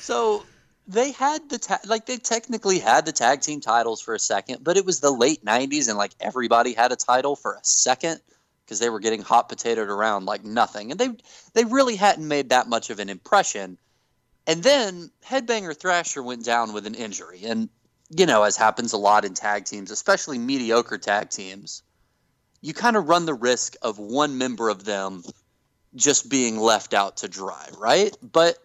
So 0.00 0.44
they 0.88 1.12
had 1.12 1.48
the 1.48 1.58
ta- 1.58 1.78
like 1.86 2.06
they 2.06 2.16
technically 2.16 2.80
had 2.80 3.06
the 3.06 3.12
tag 3.12 3.40
team 3.40 3.60
titles 3.60 4.00
for 4.02 4.14
a 4.14 4.18
second, 4.18 4.64
but 4.64 4.76
it 4.76 4.84
was 4.84 4.98
the 4.98 5.12
late 5.12 5.44
'90s, 5.44 5.88
and 5.88 5.96
like 5.96 6.10
everybody 6.20 6.72
had 6.72 6.90
a 6.90 6.96
title 6.96 7.36
for 7.36 7.54
a 7.54 7.60
second 7.62 8.20
because 8.64 8.80
they 8.80 8.90
were 8.90 8.98
getting 8.98 9.22
hot 9.22 9.48
potatoed 9.48 9.86
around 9.88 10.24
like 10.26 10.44
nothing, 10.44 10.90
and 10.90 10.98
they 10.98 11.10
they 11.54 11.64
really 11.64 11.94
hadn't 11.94 12.26
made 12.26 12.48
that 12.48 12.66
much 12.66 12.90
of 12.90 12.98
an 12.98 13.08
impression. 13.08 13.78
And 14.48 14.64
then 14.64 15.12
Headbanger 15.24 15.78
Thrasher 15.78 16.20
went 16.22 16.44
down 16.44 16.72
with 16.72 16.84
an 16.88 16.96
injury, 16.96 17.42
and 17.44 17.68
you 18.16 18.26
know, 18.26 18.42
as 18.42 18.56
happens 18.56 18.92
a 18.92 18.98
lot 18.98 19.24
in 19.24 19.34
tag 19.34 19.64
teams, 19.64 19.90
especially 19.90 20.38
mediocre 20.38 20.98
tag 20.98 21.30
teams, 21.30 21.82
you 22.60 22.74
kind 22.74 22.96
of 22.96 23.08
run 23.08 23.26
the 23.26 23.34
risk 23.34 23.74
of 23.82 23.98
one 23.98 24.38
member 24.38 24.68
of 24.68 24.84
them 24.84 25.22
just 25.94 26.28
being 26.30 26.56
left 26.58 26.94
out 26.94 27.18
to 27.18 27.28
dry, 27.28 27.68
right? 27.78 28.16
But 28.22 28.58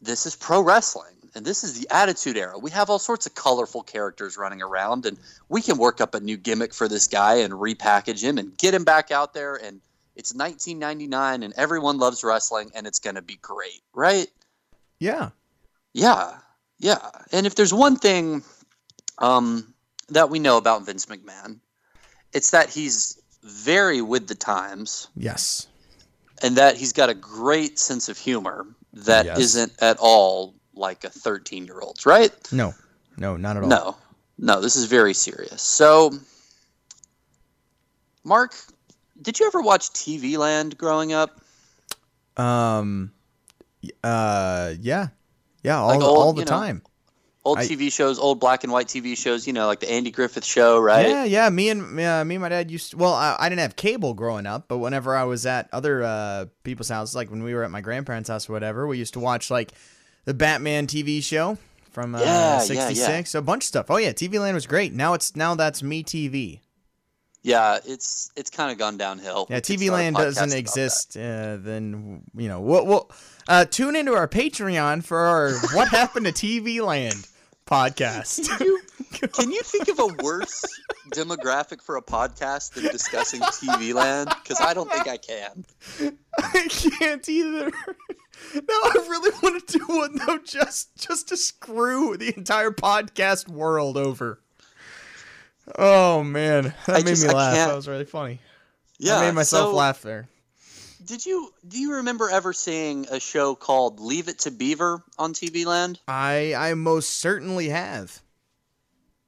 this 0.00 0.26
is 0.26 0.36
pro 0.36 0.60
wrestling 0.60 1.14
and 1.34 1.44
this 1.44 1.64
is 1.64 1.78
the 1.78 1.88
attitude 1.94 2.36
era 2.36 2.58
we 2.58 2.70
have 2.70 2.90
all 2.90 2.98
sorts 2.98 3.24
of 3.26 3.34
colorful 3.34 3.82
characters 3.82 4.36
running 4.36 4.60
around 4.60 5.06
and 5.06 5.16
we 5.48 5.62
can 5.62 5.78
work 5.78 6.00
up 6.00 6.14
a 6.14 6.20
new 6.20 6.36
gimmick 6.36 6.74
for 6.74 6.88
this 6.88 7.06
guy 7.06 7.36
and 7.36 7.52
repackage 7.54 8.22
him 8.22 8.36
and 8.36 8.56
get 8.58 8.74
him 8.74 8.84
back 8.84 9.10
out 9.10 9.32
there 9.32 9.54
and 9.54 9.80
it's 10.16 10.34
1999 10.34 11.42
and 11.42 11.54
everyone 11.56 11.98
loves 11.98 12.24
wrestling 12.24 12.70
and 12.74 12.86
it's 12.86 12.98
going 12.98 13.14
to 13.14 13.22
be 13.22 13.38
great 13.40 13.80
right 13.94 14.26
Yeah. 14.98 15.30
yeah 15.94 16.38
yeah 16.78 17.08
and 17.30 17.46
if 17.46 17.54
there's 17.54 17.72
one 17.72 17.96
thing 17.96 18.42
um, 19.18 19.72
that 20.08 20.30
we 20.30 20.38
know 20.38 20.56
about 20.56 20.84
vince 20.86 21.06
mcmahon 21.06 21.58
it's 22.32 22.50
that 22.50 22.70
he's 22.70 23.20
very 23.42 24.00
with 24.00 24.26
the 24.28 24.34
times 24.34 25.08
Yes. 25.16 25.66
and 26.42 26.56
that 26.56 26.76
he's 26.76 26.92
got 26.92 27.10
a 27.10 27.14
great 27.14 27.78
sense 27.78 28.08
of 28.08 28.16
humor 28.16 28.66
that 28.92 29.26
Yes. 29.26 29.56
not 29.56 29.70
at 29.80 29.96
all 29.98 30.54
like 30.74 31.04
a 31.04 31.10
13 31.10 31.66
year 31.66 31.80
old's, 31.80 32.06
right? 32.06 32.32
No. 32.52 32.72
No, 33.18 33.36
not 33.36 33.56
at 33.56 33.62
all. 33.64 33.68
No, 33.68 33.96
no, 34.38 34.60
this 34.60 34.76
is 34.76 34.86
very 34.86 35.12
serious. 35.12 35.60
So, 35.60 36.12
Mark, 38.24 38.54
did 39.20 39.38
you 39.38 39.46
ever 39.46 39.60
watch 39.60 39.90
TV 39.90 40.38
Land 40.38 40.78
growing 40.78 41.12
up? 41.12 41.40
Um. 42.36 43.12
Uh. 44.02 44.74
Yeah. 44.80 45.08
Yeah. 45.62 45.78
All 45.78 45.88
Like 45.88 46.00
the, 46.00 46.06
old, 46.06 46.18
all 46.18 46.32
the 46.32 46.40
you 46.40 46.44
know, 46.46 46.50
time. 46.50 46.82
Old 47.44 47.58
I- 47.58 47.66
TV 47.66 47.92
shows, 47.92 48.18
old 48.20 48.38
black 48.38 48.62
and 48.62 48.72
white 48.72 48.86
TV 48.86 49.16
shows, 49.16 49.46
you 49.46 49.52
know, 49.52 49.66
like 49.66 49.80
the 49.80 49.90
Andy 49.90 50.10
Griffith 50.12 50.44
Show, 50.44 50.78
right? 50.78 51.08
Yeah. 51.08 51.24
Yeah. 51.24 51.48
Me 51.50 51.70
and 51.70 51.82
uh, 51.98 52.24
me 52.24 52.36
and 52.36 52.40
my 52.40 52.48
dad 52.48 52.70
used. 52.70 52.92
To, 52.92 52.98
well, 52.98 53.14
I, 53.14 53.36
I 53.38 53.48
didn't 53.48 53.62
have 53.62 53.74
cable 53.74 54.14
growing 54.14 54.46
up, 54.46 54.68
but 54.68 54.78
whenever 54.78 55.16
I 55.16 55.24
was 55.24 55.44
at 55.44 55.68
other 55.72 56.04
uh, 56.04 56.46
people's 56.62 56.88
houses, 56.88 57.16
like 57.16 57.30
when 57.30 57.42
we 57.42 57.52
were 57.54 57.64
at 57.64 57.70
my 57.72 57.80
grandparents' 57.80 58.28
house 58.28 58.48
or 58.48 58.52
whatever, 58.52 58.86
we 58.86 58.96
used 58.98 59.14
to 59.14 59.20
watch 59.20 59.50
like 59.50 59.72
the 60.24 60.34
Batman 60.34 60.86
TV 60.86 61.20
show 61.20 61.58
from 61.90 62.14
uh, 62.14 62.20
Yeah, 62.20 62.26
yeah, 62.26 62.52
yeah. 62.52 62.58
'66. 62.60 63.34
A 63.34 63.42
bunch 63.42 63.64
of 63.64 63.66
stuff. 63.66 63.86
Oh 63.90 63.96
yeah, 63.96 64.12
TV 64.12 64.38
Land 64.38 64.54
was 64.54 64.66
great. 64.68 64.92
Now 64.92 65.14
it's 65.14 65.34
now 65.34 65.56
that's 65.56 65.82
Me 65.82 66.04
TV. 66.04 66.60
Yeah, 67.42 67.78
it's 67.84 68.30
it's 68.36 68.50
kind 68.50 68.70
of 68.70 68.78
gone 68.78 68.96
downhill. 68.98 69.48
Yeah, 69.50 69.58
TV 69.58 69.90
Land 69.90 70.14
doesn't 70.14 70.52
exist. 70.54 71.16
Uh, 71.16 71.56
then 71.56 72.22
you 72.36 72.46
know, 72.46 72.60
we'll, 72.60 72.86
we'll 72.86 73.10
uh, 73.48 73.64
tune 73.64 73.96
into 73.96 74.14
our 74.14 74.28
Patreon 74.28 75.02
for 75.02 75.18
our 75.18 75.50
"What 75.74 75.88
Happened 75.88 76.26
to 76.26 76.32
TV 76.32 76.80
Land" 76.80 77.26
podcast. 77.66 78.48
Can 79.32 79.50
you 79.52 79.62
think 79.62 79.88
of 79.88 79.98
a 79.98 80.06
worse 80.22 80.64
demographic 81.10 81.82
for 81.82 81.96
a 81.96 82.02
podcast 82.02 82.72
than 82.74 82.84
discussing 82.84 83.40
TV 83.40 83.94
Land? 83.94 84.30
Because 84.42 84.60
I 84.60 84.74
don't 84.74 84.90
think 84.90 85.06
I 85.08 85.16
can. 85.16 85.64
I 86.38 86.66
can't 86.68 87.28
either. 87.28 87.70
No, 88.54 88.60
I 88.68 89.06
really 89.08 89.30
want 89.42 89.66
to 89.68 89.78
do 89.78 89.84
one 89.86 90.16
though, 90.16 90.38
just 90.38 90.96
just 90.96 91.28
to 91.28 91.36
screw 91.36 92.16
the 92.16 92.34
entire 92.36 92.70
podcast 92.72 93.48
world 93.48 93.96
over. 93.96 94.40
Oh 95.78 96.24
man, 96.24 96.74
that 96.86 96.96
I 96.96 96.98
made 97.02 97.06
just- 97.10 97.26
me 97.26 97.32
laugh. 97.32 97.54
That 97.54 97.76
was 97.76 97.86
really 97.86 98.04
funny. 98.04 98.40
Yeah, 98.98 99.18
I 99.18 99.26
made 99.26 99.34
myself 99.34 99.70
so- 99.70 99.74
laugh 99.76 100.02
there. 100.02 100.28
Did 101.04 101.24
you 101.26 101.52
do 101.66 101.78
you 101.78 101.94
remember 101.94 102.28
ever 102.30 102.52
seeing 102.52 103.06
a 103.10 103.18
show 103.20 103.54
called 103.54 104.00
Leave 104.00 104.28
It 104.28 104.40
to 104.40 104.50
Beaver 104.50 105.02
on 105.18 105.32
TV 105.34 105.64
Land? 105.66 105.98
I 106.08 106.54
I 106.56 106.74
most 106.74 107.18
certainly 107.18 107.68
have. 107.68 108.20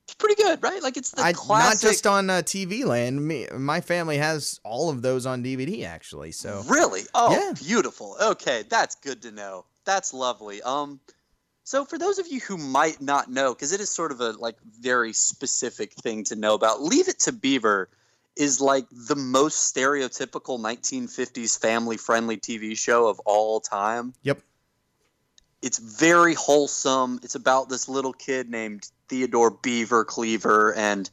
It's 0.05 0.15
pretty 0.15 0.35
good, 0.35 0.63
right? 0.63 0.83
Like 0.83 0.97
it's 0.97 1.11
the 1.13 1.23
I 1.23 1.33
classic. 1.33 1.83
not 1.83 1.91
just 1.91 2.07
on 2.07 2.29
uh, 2.29 2.35
TV 2.43 2.85
Land. 2.85 3.27
Me, 3.27 3.49
my 3.57 3.81
family 3.81 4.19
has 4.19 4.61
all 4.63 4.91
of 4.91 5.01
those 5.03 5.25
on 5.27 5.43
DVD 5.43 5.87
actually. 5.87 6.33
So 6.33 6.63
Really? 6.69 7.03
Oh, 7.15 7.33
Yeah. 7.33 7.53
beautiful. 7.55 8.17
Okay, 8.21 8.65
that's 8.69 8.95
good 8.97 9.23
to 9.23 9.31
know. 9.31 9.65
That's 9.87 10.13
lovely. 10.13 10.61
Um, 10.63 11.01
so 11.65 11.87
for 11.87 11.99
those 11.99 12.19
of 12.19 12.27
you 12.27 12.41
who 12.41 12.59
might 12.59 13.01
not 13.01 13.31
know, 13.31 13.55
because 13.55 13.73
it 13.73 13.81
is 13.81 13.89
sort 13.89 14.13
of 14.13 14.21
a 14.21 14.33
like 14.33 14.57
very 14.79 15.15
specific 15.15 15.95
thing 15.95 16.25
to 16.25 16.37
know 16.37 16.53
about, 16.55 16.83
Leave 16.83 17.09
It 17.09 17.21
to 17.21 17.33
Beaver 17.33 17.89
is 18.37 18.61
like 18.61 18.87
the 18.91 19.17
most 19.17 19.75
stereotypical 19.75 20.59
1950s 20.59 21.59
family-friendly 21.59 22.39
TV 22.39 22.77
show 22.77 23.07
of 23.07 23.21
all 23.21 23.61
time. 23.61 24.15
Yep. 24.23 24.41
It's 25.63 25.79
very 25.79 26.35
wholesome. 26.35 27.21
It's 27.23 27.37
about 27.37 27.69
this 27.69 27.89
little 27.89 28.13
kid 28.13 28.51
named 28.51 28.89
Theodore 29.09 29.51
Beaver 29.51 30.05
Cleaver 30.05 30.75
and 30.75 31.09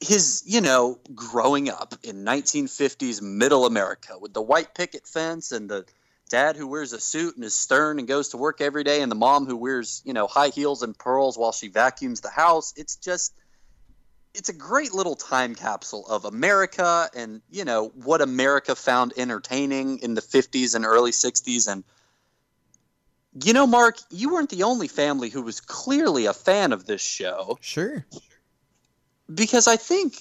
his, 0.00 0.42
you 0.44 0.60
know, 0.60 0.98
growing 1.14 1.68
up 1.68 1.94
in 2.02 2.24
1950s 2.24 3.22
middle 3.22 3.64
America 3.64 4.18
with 4.18 4.32
the 4.34 4.42
white 4.42 4.74
picket 4.74 5.06
fence 5.06 5.52
and 5.52 5.70
the 5.70 5.84
dad 6.28 6.56
who 6.56 6.66
wears 6.66 6.92
a 6.92 7.00
suit 7.00 7.36
and 7.36 7.44
is 7.44 7.54
stern 7.54 7.98
and 7.98 8.08
goes 8.08 8.30
to 8.30 8.36
work 8.36 8.60
every 8.60 8.82
day 8.82 9.00
and 9.00 9.10
the 9.10 9.16
mom 9.16 9.46
who 9.46 9.56
wears, 9.56 10.02
you 10.04 10.12
know, 10.12 10.26
high 10.26 10.48
heels 10.48 10.82
and 10.82 10.98
pearls 10.98 11.38
while 11.38 11.52
she 11.52 11.68
vacuums 11.68 12.20
the 12.20 12.30
house. 12.30 12.74
It's 12.76 12.96
just 12.96 13.32
it's 14.36 14.48
a 14.50 14.52
great 14.52 14.92
little 14.92 15.16
time 15.16 15.54
capsule 15.54 16.06
of 16.06 16.24
America 16.24 17.08
and, 17.16 17.40
you 17.50 17.64
know, 17.64 17.88
what 17.94 18.20
America 18.20 18.76
found 18.76 19.14
entertaining 19.16 19.98
in 20.00 20.14
the 20.14 20.20
50s 20.20 20.74
and 20.74 20.84
early 20.84 21.10
60s 21.10 21.70
and 21.70 21.82
you 23.44 23.52
know, 23.52 23.66
Mark, 23.66 23.98
you 24.10 24.32
weren't 24.32 24.48
the 24.48 24.62
only 24.62 24.88
family 24.88 25.28
who 25.28 25.42
was 25.42 25.60
clearly 25.60 26.24
a 26.24 26.32
fan 26.32 26.72
of 26.72 26.86
this 26.86 27.02
show 27.02 27.58
sure. 27.60 28.06
because 29.32 29.68
I 29.68 29.76
think 29.76 30.14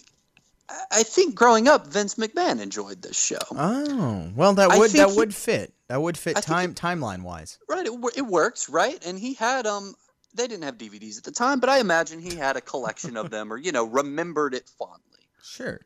I 0.92 1.04
think 1.04 1.36
growing 1.36 1.68
up 1.68 1.88
Vince 1.88 2.16
McMahon 2.16 2.60
enjoyed 2.60 3.02
this 3.02 3.18
show. 3.18 3.38
Oh 3.52 4.32
well, 4.36 4.54
that 4.56 4.78
would 4.78 4.92
that 4.92 5.12
he- 5.12 5.16
would 5.16 5.34
fit. 5.34 5.74
That 5.88 6.02
would 6.02 6.18
fit 6.18 6.38
I 6.38 6.42
time 6.42 6.74
timeline 6.74 7.22
wise. 7.22 7.60
Right, 7.70 7.86
it, 7.86 7.94
it 8.18 8.26
works, 8.26 8.68
right? 8.68 9.02
And 9.06 9.18
he 9.18 9.36
had 9.36 9.66
um 9.66 9.96
they 10.36 10.48
didn't 10.48 10.64
have 10.64 10.78
DVDs 10.78 11.18
at 11.18 11.24
the 11.24 11.32
time, 11.32 11.60
but 11.60 11.70
I 11.70 11.80
imagine 11.80 12.20
he 12.20 12.36
had 12.36 12.58
a 12.58 12.62
collection 12.62 13.18
of 13.18 13.30
them 13.32 13.52
or 13.52 13.58
you 13.58 13.72
know, 13.72 13.86
remembered 13.86 14.54
it 14.54 14.70
fondly. 14.78 15.02
Sure. 15.44 15.82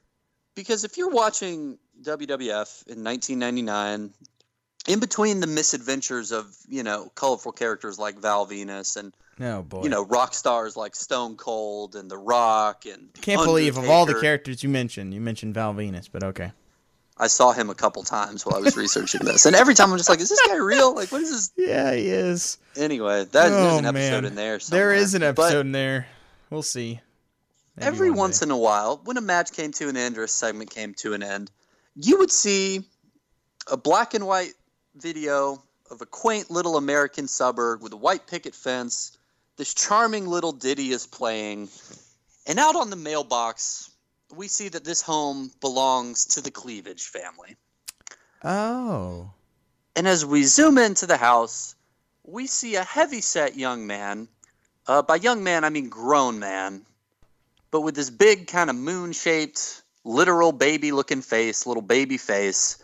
Because 0.56 0.84
if 0.84 0.98
you're 0.98 1.10
watching 1.12 1.78
WWF 2.02 2.88
in 2.88 3.04
1999 3.04 4.14
in 4.88 5.00
between 5.00 5.40
the 5.40 5.48
misadventures 5.48 6.32
of, 6.32 6.56
you 6.68 6.84
know, 6.84 7.12
colorful 7.16 7.52
characters 7.52 8.00
like 8.00 8.18
Val 8.20 8.48
Venis 8.48 8.98
and 8.98 9.14
Oh 9.42 9.62
boy. 9.62 9.84
you 9.84 9.90
know, 9.90 10.04
rock 10.04 10.34
stars 10.34 10.76
like 10.76 10.96
Stone 10.96 11.38
Cold 11.38 11.96
and 11.96 12.12
The 12.12 12.18
Rock 12.18 12.86
and 12.86 13.10
can't 13.22 13.44
believe 13.44 13.78
of 13.78 13.90
all 13.90 14.06
the 14.06 14.20
characters 14.20 14.64
you 14.64 14.70
mentioned, 14.70 15.14
you 15.14 15.22
mentioned 15.22 15.54
Val 15.54 15.74
Venis, 15.74 16.10
but 16.12 16.24
okay. 16.24 16.52
I 17.20 17.28
saw 17.28 17.52
him 17.52 17.70
a 17.70 17.76
couple 17.76 18.02
times 18.04 18.46
while 18.46 18.56
I 18.56 18.60
was 18.62 18.78
researching 18.78 19.22
this, 19.26 19.46
and 19.46 19.56
every 19.56 19.74
time 19.76 19.92
I'm 19.92 19.98
just 19.98 20.10
like, 20.10 20.22
"Is 20.22 20.30
this 20.30 20.40
guy 20.48 20.56
real? 20.56 20.96
Like, 20.96 21.12
what 21.12 21.22
is 21.22 21.50
this?" 21.50 21.52
Yeah, 21.68 21.94
he 21.94 22.08
is. 22.08 22.58
Anyway, 22.78 23.26
that, 23.26 23.32
there's 23.32 23.52
oh 23.52 23.78
an 23.78 23.86
episode 23.86 23.94
man, 23.94 24.26
in 24.26 24.36
there. 24.36 24.52
there 24.52 24.60
somewhere. 24.60 24.94
is 24.94 25.14
an 25.16 25.22
But 25.22 25.28
episode 25.28 25.66
in 25.66 25.72
there. 25.74 26.08
We'll 26.50 26.62
see. 26.64 27.02
Maybe 27.76 27.88
every 27.88 28.10
one 28.10 28.20
once 28.20 28.42
in 28.42 28.52
a 28.52 28.58
while, 28.58 29.02
when 29.04 29.18
a 29.18 29.22
match 29.22 29.52
came 29.52 29.72
to 29.74 29.90
an 29.90 29.98
end 29.98 30.18
or 30.18 30.24
a 30.24 30.28
segment 30.28 30.70
came 30.70 30.94
to 30.96 31.14
an 31.14 31.22
end, 31.24 31.52
you 31.96 32.20
would 32.20 32.32
see 32.32 32.86
a 33.72 33.78
black 33.78 34.14
and 34.14 34.26
white 34.26 34.54
video 34.96 35.62
of 35.92 36.02
a 36.02 36.06
quaint 36.06 36.50
little 36.50 36.78
American 36.78 37.28
suburb 37.28 37.82
with 37.82 37.94
a 37.94 37.98
white 37.98 38.28
picket 38.28 38.56
fence. 38.56 39.18
This 39.58 39.74
charming 39.74 40.26
little 40.28 40.54
ditty 40.54 40.92
is 40.92 41.06
playing, 41.06 41.68
and 42.48 42.60
out 42.60 42.76
on 42.78 42.90
the 42.90 42.96
mailbox, 42.96 43.92
we 44.36 44.48
see 44.48 44.70
that 44.70 44.84
this 44.84 45.02
home 45.02 45.52
belongs 45.62 46.26
to 46.26 46.42
the 46.42 46.52
Cleavage 46.52 47.04
family. 47.04 47.56
Oh. 48.44 49.32
And 49.96 50.08
as 50.08 50.26
we 50.26 50.44
zoom 50.44 50.78
into 50.78 51.06
the 51.06 51.18
house, 51.18 51.76
we 52.24 52.48
see 52.48 52.76
a 52.76 52.84
heavy-set 52.84 53.58
young 53.58 53.88
man. 53.88 54.28
Uh, 54.88 55.02
by 55.02 55.16
young 55.16 55.44
man, 55.44 55.64
I 55.64 55.70
mean 55.70 55.90
grown 55.90 56.40
man, 56.40 56.82
but 57.72 57.82
with 57.82 57.96
this 57.96 58.10
big 58.10 58.48
kind 58.48 58.70
of 58.70 58.76
moon-shaped, 58.76 59.84
literal 60.04 60.52
baby-looking 60.52 61.22
face, 61.22 61.68
little 61.68 61.84
baby 61.84 62.18
face. 62.18 62.78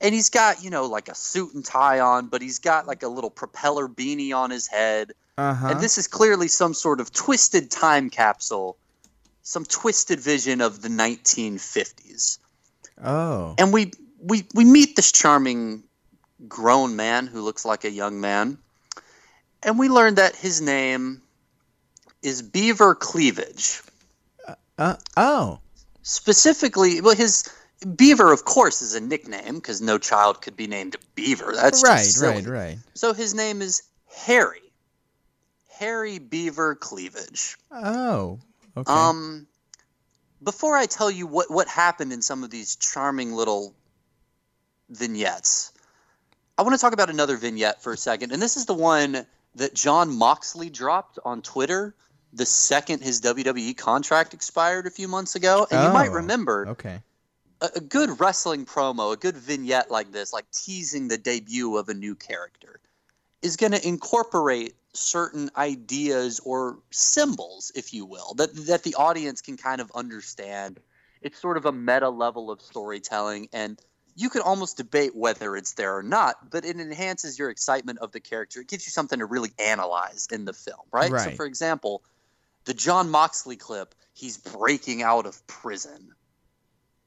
And 0.00 0.14
he's 0.14 0.30
got, 0.30 0.64
you 0.64 0.70
know, 0.70 0.86
like 0.86 1.08
a 1.08 1.14
suit 1.14 1.54
and 1.54 1.64
tie 1.64 2.00
on, 2.00 2.26
but 2.26 2.42
he's 2.42 2.58
got 2.58 2.86
like 2.86 3.02
a 3.02 3.08
little 3.08 3.30
propeller 3.30 3.88
beanie 3.88 4.34
on 4.34 4.50
his 4.50 4.66
head. 4.66 5.12
Uh 5.38 5.54
huh. 5.54 5.68
And 5.68 5.80
this 5.80 5.98
is 5.98 6.08
clearly 6.08 6.48
some 6.48 6.74
sort 6.74 7.00
of 7.00 7.12
twisted 7.12 7.70
time 7.70 8.10
capsule, 8.10 8.76
some 9.44 9.64
twisted 9.64 10.18
vision 10.18 10.60
of 10.60 10.82
the 10.82 10.88
1950s 10.88 12.38
oh. 13.04 13.54
and 13.58 13.72
we 13.72 13.92
we 14.20 14.44
we 14.54 14.64
meet 14.64 14.96
this 14.96 15.12
charming 15.12 15.84
grown 16.48 16.96
man 16.96 17.26
who 17.26 17.42
looks 17.42 17.64
like 17.64 17.84
a 17.84 17.90
young 17.90 18.20
man 18.20 18.58
and 19.62 19.78
we 19.78 19.88
learn 19.88 20.16
that 20.16 20.34
his 20.34 20.60
name 20.60 21.22
is 22.22 22.42
beaver 22.42 22.94
cleavage 22.94 23.80
Uh, 24.78 24.96
oh. 25.16 25.60
specifically 26.02 27.00
well 27.00 27.14
his 27.14 27.48
beaver 27.96 28.32
of 28.32 28.44
course 28.46 28.80
is 28.80 28.94
a 28.94 29.00
nickname 29.00 29.56
because 29.56 29.82
no 29.82 29.98
child 29.98 30.40
could 30.40 30.56
be 30.56 30.66
named 30.66 30.96
beaver 31.14 31.52
that's 31.54 31.82
right, 31.84 32.08
right, 32.20 32.46
right. 32.46 32.78
so 32.94 33.12
his 33.12 33.34
name 33.34 33.60
is 33.60 33.82
harry 34.16 34.62
harry 35.68 36.18
beaver 36.18 36.74
cleavage 36.74 37.56
Oh. 37.70 38.40
Okay. 38.76 38.92
Um, 38.92 39.46
before 40.42 40.76
I 40.76 40.86
tell 40.86 41.10
you 41.10 41.26
what 41.26 41.50
what 41.50 41.68
happened 41.68 42.12
in 42.12 42.22
some 42.22 42.44
of 42.44 42.50
these 42.50 42.76
charming 42.76 43.32
little 43.32 43.74
vignettes, 44.90 45.72
I 46.58 46.62
want 46.62 46.74
to 46.74 46.80
talk 46.80 46.92
about 46.92 47.10
another 47.10 47.36
vignette 47.36 47.82
for 47.82 47.92
a 47.92 47.96
second, 47.96 48.32
and 48.32 48.40
this 48.42 48.56
is 48.56 48.66
the 48.66 48.74
one 48.74 49.26
that 49.56 49.74
Jon 49.74 50.16
Moxley 50.16 50.70
dropped 50.70 51.18
on 51.24 51.42
Twitter 51.42 51.94
the 52.32 52.44
second 52.46 53.00
his 53.00 53.20
WWE 53.20 53.76
contract 53.76 54.34
expired 54.34 54.86
a 54.88 54.90
few 54.90 55.06
months 55.06 55.36
ago, 55.36 55.68
and 55.70 55.84
you 55.84 55.92
might 55.92 56.08
Oh, 56.08 56.14
remember 56.14 56.66
okay. 56.70 57.00
a, 57.60 57.70
a 57.76 57.80
good 57.80 58.18
wrestling 58.18 58.66
promo, 58.66 59.12
a 59.12 59.16
good 59.16 59.36
vignette 59.36 59.88
like 59.88 60.10
this, 60.10 60.32
like 60.32 60.44
teasing 60.50 61.06
the 61.06 61.16
debut 61.16 61.76
of 61.76 61.88
a 61.88 61.94
new 61.94 62.16
character, 62.16 62.80
is 63.40 63.56
going 63.56 63.70
to 63.70 63.86
incorporate 63.86 64.74
certain 64.94 65.50
ideas 65.56 66.40
or 66.40 66.78
symbols, 66.90 67.72
if 67.74 67.92
you 67.92 68.06
will, 68.06 68.34
that 68.34 68.54
that 68.66 68.82
the 68.82 68.94
audience 68.94 69.40
can 69.40 69.56
kind 69.56 69.80
of 69.80 69.90
understand. 69.94 70.80
It's 71.20 71.40
sort 71.40 71.56
of 71.56 71.66
a 71.66 71.72
meta 71.72 72.10
level 72.10 72.50
of 72.50 72.60
storytelling, 72.60 73.48
and 73.52 73.80
you 74.14 74.30
can 74.30 74.42
almost 74.42 74.76
debate 74.76 75.16
whether 75.16 75.56
it's 75.56 75.72
there 75.72 75.96
or 75.96 76.02
not, 76.02 76.50
but 76.50 76.64
it 76.64 76.78
enhances 76.78 77.38
your 77.38 77.50
excitement 77.50 77.98
of 78.00 78.12
the 78.12 78.20
character. 78.20 78.60
It 78.60 78.68
gives 78.68 78.86
you 78.86 78.90
something 78.90 79.18
to 79.18 79.26
really 79.26 79.50
analyze 79.58 80.28
in 80.30 80.44
the 80.44 80.52
film, 80.52 80.80
right? 80.92 81.10
So, 81.10 81.30
for 81.30 81.46
example, 81.46 82.02
the 82.64 82.74
Jon 82.74 83.10
Moxley 83.10 83.56
clip, 83.56 83.94
he's 84.12 84.36
breaking 84.36 85.02
out 85.02 85.26
of 85.26 85.46
prison 85.46 86.14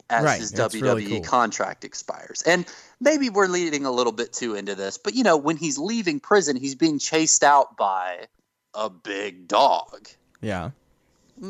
as 0.10 0.24
Right, 0.24 0.39
his 0.39 0.51
that's 0.51 0.76
WWE 0.76 0.82
really 0.82 1.05
cool. 1.05 1.22
contract 1.22 1.84
expires. 1.84 2.43
And 2.43 2.66
maybe 2.99 3.30
we're 3.30 3.47
leading 3.47 3.86
a 3.86 3.91
little 3.91 4.14
bit 4.14 4.34
too 4.34 4.55
into 4.55 4.76
this, 4.76 4.97
but 4.97 5.16
you 5.16 5.24
know, 5.24 5.38
when 5.38 5.58
he's 5.58 5.78
leaving 5.78 6.20
prison, 6.20 6.55
he's 6.55 6.76
being 6.76 6.99
chased 6.99 7.43
out 7.43 7.78
by 7.78 8.28
a 8.74 8.89
big 8.89 9.47
dog. 9.47 10.08
Yeah. 10.41 10.72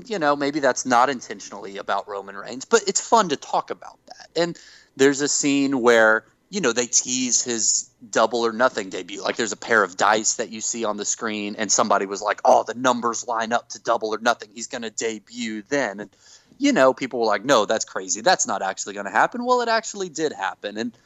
You 0.05 0.19
know, 0.19 0.35
maybe 0.35 0.59
that's 0.59 0.85
not 0.85 1.09
intentionally 1.09 1.77
about 1.77 2.07
Roman 2.09 2.35
Reigns, 2.35 2.65
but 2.65 2.83
it's 2.87 2.99
fun 2.99 3.29
to 3.29 3.37
talk 3.37 3.69
about 3.69 3.97
that. 4.07 4.29
And 4.35 4.59
there's 4.95 5.21
a 5.21 5.27
scene 5.27 5.79
where, 5.81 6.25
you 6.49 6.59
know, 6.59 6.73
they 6.73 6.87
tease 6.87 7.43
his 7.43 7.89
double 8.09 8.45
or 8.45 8.51
nothing 8.51 8.89
debut. 8.89 9.21
Like 9.21 9.37
there's 9.37 9.53
a 9.53 9.57
pair 9.57 9.83
of 9.83 9.95
dice 9.95 10.35
that 10.35 10.49
you 10.49 10.59
see 10.61 10.83
on 10.83 10.97
the 10.97 11.05
screen, 11.05 11.55
and 11.57 11.71
somebody 11.71 12.05
was 12.05 12.21
like, 12.21 12.41
oh, 12.43 12.63
the 12.63 12.73
numbers 12.73 13.27
line 13.27 13.53
up 13.53 13.69
to 13.69 13.81
double 13.81 14.13
or 14.13 14.17
nothing. 14.19 14.49
He's 14.53 14.67
going 14.67 14.81
to 14.81 14.89
debut 14.89 15.63
then. 15.69 16.01
And, 16.01 16.09
you 16.57 16.73
know, 16.73 16.93
people 16.93 17.19
were 17.19 17.25
like, 17.25 17.45
no, 17.45 17.65
that's 17.65 17.85
crazy. 17.85 18.21
That's 18.21 18.47
not 18.47 18.61
actually 18.61 18.93
going 18.93 19.05
to 19.05 19.11
happen. 19.11 19.45
Well, 19.45 19.61
it 19.61 19.69
actually 19.69 20.09
did 20.09 20.33
happen. 20.33 20.77
And, 20.77 20.97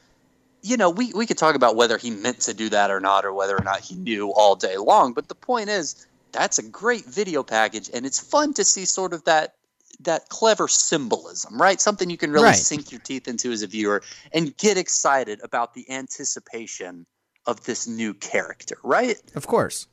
you 0.61 0.77
know, 0.77 0.89
we, 0.89 1.11
we 1.13 1.25
could 1.25 1.37
talk 1.37 1.55
about 1.55 1.75
whether 1.75 1.97
he 1.97 2.11
meant 2.11 2.41
to 2.41 2.53
do 2.53 2.69
that 2.69 2.91
or 2.91 2.99
not, 2.99 3.25
or 3.25 3.33
whether 3.33 3.57
or 3.57 3.63
not 3.63 3.81
he 3.81 3.95
knew 3.95 4.31
all 4.31 4.55
day 4.55 4.77
long. 4.77 5.13
But 5.13 5.27
the 5.27 5.35
point 5.35 5.69
is, 5.69 6.07
that's 6.31 6.59
a 6.59 6.63
great 6.63 7.05
video 7.05 7.43
package, 7.43 7.89
and 7.93 8.05
it's 8.05 8.19
fun 8.19 8.53
to 8.53 8.63
see 8.63 8.85
sort 8.85 9.13
of 9.13 9.23
that 9.25 9.55
that 9.99 10.29
clever 10.29 10.67
symbolism, 10.67 11.61
right? 11.61 11.79
Something 11.79 12.09
you 12.09 12.17
can 12.17 12.31
really 12.31 12.45
Right. 12.45 12.55
sink 12.55 12.91
your 12.91 13.01
teeth 13.01 13.27
into 13.27 13.51
as 13.51 13.61
a 13.61 13.67
viewer 13.67 14.01
and 14.31 14.55
get 14.57 14.77
excited 14.77 15.41
about 15.43 15.75
the 15.75 15.87
anticipation 15.91 17.05
of 17.45 17.63
this 17.65 17.87
new 17.87 18.13
character, 18.15 18.77
right? 18.83 19.21
Of 19.35 19.45
course. 19.45 19.87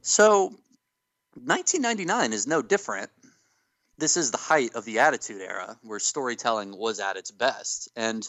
So, 0.00 0.54
1999 1.34 2.32
is 2.32 2.46
no 2.46 2.62
different. 2.62 3.10
This 4.02 4.16
is 4.16 4.32
the 4.32 4.36
height 4.36 4.74
of 4.74 4.84
the 4.84 4.98
Attitude 4.98 5.40
Era, 5.40 5.78
where 5.82 6.00
storytelling 6.00 6.76
was 6.76 6.98
at 6.98 7.16
its 7.16 7.30
best, 7.30 7.88
and 7.94 8.28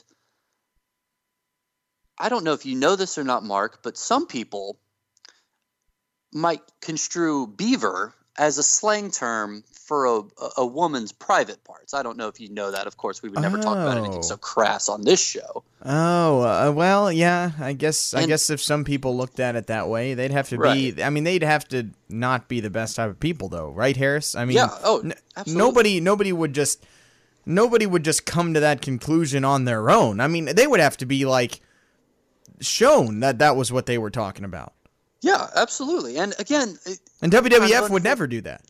I 2.16 2.30
don't 2.30 2.44
know 2.44 2.54
if 2.54 2.68
you 2.68 2.76
know 2.76 2.96
this 2.96 3.18
or 3.18 3.24
not, 3.24 3.44
Mark, 3.44 3.82
but 3.82 3.98
some 3.98 4.28
people 4.28 4.80
might 6.32 6.62
construe 6.80 7.48
beaver 7.48 8.14
as 8.38 8.58
a 8.58 8.64
slang 8.64 9.12
term 9.12 9.64
for 9.74 10.06
a, 10.06 10.22
a 10.58 10.66
woman's 10.66 11.12
private 11.12 11.62
parts. 11.66 11.94
I 11.94 12.02
don't 12.04 12.18
know 12.18 12.28
if 12.30 12.40
you 12.40 12.50
know 12.50 12.72
that. 12.72 12.88
Of 12.88 12.98
course, 12.98 13.22
we 13.22 13.30
would 13.30 13.42
never 13.42 13.58
talk 13.58 13.78
about 13.78 13.98
anything 13.98 14.20
Oh. 14.20 14.22
so 14.22 14.38
crass 14.38 14.88
on 14.90 15.02
this 15.04 15.22
show. 15.22 15.64
Oh 15.84 16.42
uh, 16.42 16.72
well, 16.72 17.12
yeah. 17.12 17.52
I 17.60 17.74
guess 17.74 18.14
I 18.14 18.26
guess 18.26 18.50
if 18.50 18.62
some 18.62 18.86
people 18.86 19.16
looked 19.18 19.40
at 19.40 19.56
it 19.56 19.68
that 19.68 19.90
way, 19.90 20.14
they'd 20.14 20.32
have 20.32 20.50
to 20.50 20.58
Right. 20.58 20.96
be. 20.96 21.04
I 21.04 21.10
mean, 21.10 21.26
they'd 21.26 21.44
have 21.44 21.68
to 21.70 21.90
not 22.10 22.48
be 22.48 22.60
the 22.62 22.70
best 22.70 22.96
type 22.96 23.10
of 23.10 23.20
people, 23.20 23.50
though, 23.50 23.70
right, 23.72 23.96
Harris? 23.98 24.36
I 24.36 24.46
mean, 24.46 24.56
yeah. 24.58 24.70
Oh, 24.84 25.02
n- 25.02 25.14
absolutely. 25.36 25.60
nobody 25.68 26.00
nobody 26.00 26.32
would 26.32 26.54
just 26.54 26.84
nobody 27.46 27.86
would 27.86 28.06
just 28.06 28.26
come 28.26 28.54
to 28.54 28.62
that 28.62 28.82
conclusion 28.82 29.44
on 29.44 29.66
their 29.66 29.90
own. 29.90 30.22
I 30.22 30.28
mean, 30.28 30.46
they 30.46 30.66
would 30.66 30.80
have 30.80 30.96
to 30.98 31.06
be 31.06 31.26
like 31.26 31.60
shown 32.62 33.20
that 33.20 33.40
that 33.40 33.56
was 33.56 33.72
what 33.72 33.86
they 33.86 33.98
were 33.98 34.10
talking 34.10 34.46
about. 34.46 34.74
Yeah, 35.24 35.48
absolutely. 35.56 36.18
And 36.18 36.36
again, 36.38 36.78
it, 36.86 37.00
And 37.22 37.32
WWF 37.32 37.60
Kind 37.60 37.86
of 37.86 37.92
would 37.92 38.04
never 38.04 38.28
do 38.28 38.42
that. 38.42 38.62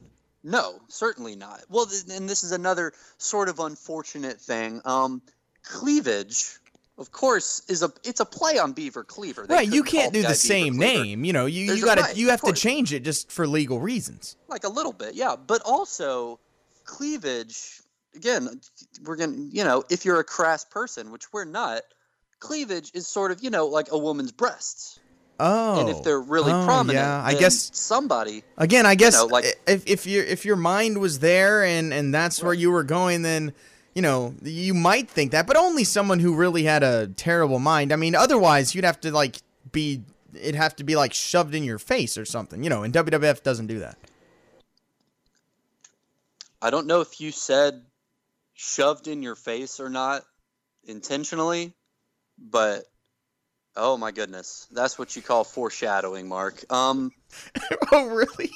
No, 0.43 0.79
certainly 0.87 1.35
not. 1.35 1.63
Well, 1.67 1.87
and 2.11 2.29
this 2.29 2.43
is 2.43 2.51
another 2.51 2.93
sort 3.17 3.49
of 3.49 3.59
unfortunate 3.59 4.39
thing. 4.39 4.79
Um, 4.85 5.23
cleavage, 5.63 6.57
of 6.99 7.11
course, 7.11 7.63
is 7.69 7.81
a 7.81 7.91
it's 8.03 8.19
a 8.19 8.25
play 8.25 8.59
on 8.59 8.73
Beaver 8.73 9.03
Cleaver. 9.03 9.47
They 9.47 9.55
right, 9.55 9.67
you 9.67 9.81
can't 9.83 10.13
do 10.13 10.21
the 10.21 10.35
same 10.35 10.77
Cleaver. 10.77 11.03
name. 11.03 11.25
You 11.25 11.33
know, 11.33 11.47
you, 11.47 11.67
There's 11.67 11.79
you 11.79 11.85
got 11.85 11.95
to 11.95 12.01
right, 12.01 12.15
you 12.15 12.29
have 12.29 12.41
to 12.41 12.53
change 12.53 12.93
it 12.93 13.03
just 13.03 13.31
for 13.31 13.47
legal 13.47 13.79
reasons. 13.79 14.35
like 14.47 14.63
a 14.63 14.69
little 14.69 14.93
bit, 14.93 15.15
yeah. 15.15 15.35
But 15.35 15.61
also, 15.65 16.39
cleavage. 16.85 17.79
Again, 18.15 18.61
we're 19.03 19.15
gonna, 19.15 19.47
you 19.49 19.63
know, 19.63 19.83
if 19.89 20.05
you're 20.05 20.19
a 20.19 20.23
crass 20.23 20.65
person, 20.65 21.09
which 21.11 21.33
we're 21.33 21.45
not, 21.45 21.81
cleavage 22.39 22.91
is 22.93 23.07
sort 23.07 23.31
of, 23.31 23.43
you 23.43 23.49
know, 23.49 23.65
like 23.65 23.87
a 23.91 23.97
woman's 23.97 24.31
breasts. 24.31 24.99
Oh. 25.39 25.79
and 25.79 25.89
if 25.89 26.03
they're 26.03 26.19
really 26.19 26.51
oh, 26.51 26.63
prominent, 26.65 27.03
yeah, 27.03 27.21
I 27.23 27.33
guess 27.33 27.71
somebody. 27.73 28.43
Again, 28.57 28.85
I 28.85 28.95
guess 28.95 29.15
know, 29.15 29.25
like- 29.25 29.59
if 29.67 29.85
if 29.87 30.05
your 30.05 30.23
if 30.23 30.45
your 30.45 30.55
mind 30.55 30.99
was 30.99 31.19
there 31.19 31.63
and 31.63 31.93
and 31.93 32.13
that's 32.13 32.41
where 32.41 32.53
you 32.53 32.71
were 32.71 32.83
going, 32.83 33.23
then 33.23 33.53
you 33.93 34.01
know 34.01 34.35
you 34.43 34.73
might 34.73 35.09
think 35.09 35.31
that, 35.31 35.47
but 35.47 35.57
only 35.57 35.83
someone 35.83 36.19
who 36.19 36.35
really 36.35 36.63
had 36.63 36.83
a 36.83 37.07
terrible 37.07 37.59
mind. 37.59 37.91
I 37.91 37.95
mean, 37.95 38.15
otherwise 38.15 38.75
you'd 38.75 38.85
have 38.85 39.01
to 39.01 39.11
like 39.11 39.37
be 39.71 40.03
it'd 40.35 40.55
have 40.55 40.75
to 40.77 40.83
be 40.83 40.95
like 40.95 41.13
shoved 41.13 41.55
in 41.55 41.63
your 41.63 41.79
face 41.79 42.17
or 42.17 42.25
something, 42.25 42.63
you 42.63 42.69
know. 42.69 42.83
And 42.83 42.93
WWF 42.93 43.43
doesn't 43.43 43.67
do 43.67 43.79
that. 43.79 43.97
I 46.61 46.69
don't 46.69 46.87
know 46.87 47.01
if 47.01 47.19
you 47.19 47.31
said 47.31 47.83
shoved 48.53 49.07
in 49.07 49.21
your 49.21 49.35
face 49.35 49.79
or 49.79 49.89
not 49.89 50.23
intentionally, 50.85 51.73
but 52.37 52.85
oh 53.75 53.97
my 53.97 54.11
goodness, 54.11 54.67
that's 54.71 54.97
what 54.99 55.15
you 55.15 55.21
call 55.21 55.43
foreshadowing, 55.43 56.27
Mark. 56.27 56.63
Um, 56.71 57.11
oh, 57.91 58.07
really? 58.07 58.51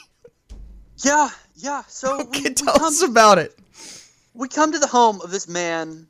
yeah, 1.04 1.30
yeah. 1.56 1.84
So 1.88 2.22
Okay, 2.22 2.42
we 2.44 2.54
tell 2.54 2.74
come 2.76 2.86
us 2.86 3.02
about 3.02 3.38
it. 3.38 3.58
we 4.34 4.48
come 4.48 4.72
to 4.72 4.80
the 4.80 4.88
home 4.88 5.22
of 5.22 5.32
this 5.32 5.48
man, 5.48 6.08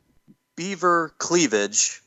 Beaver 0.56 1.14
Cleavage, 1.18 2.02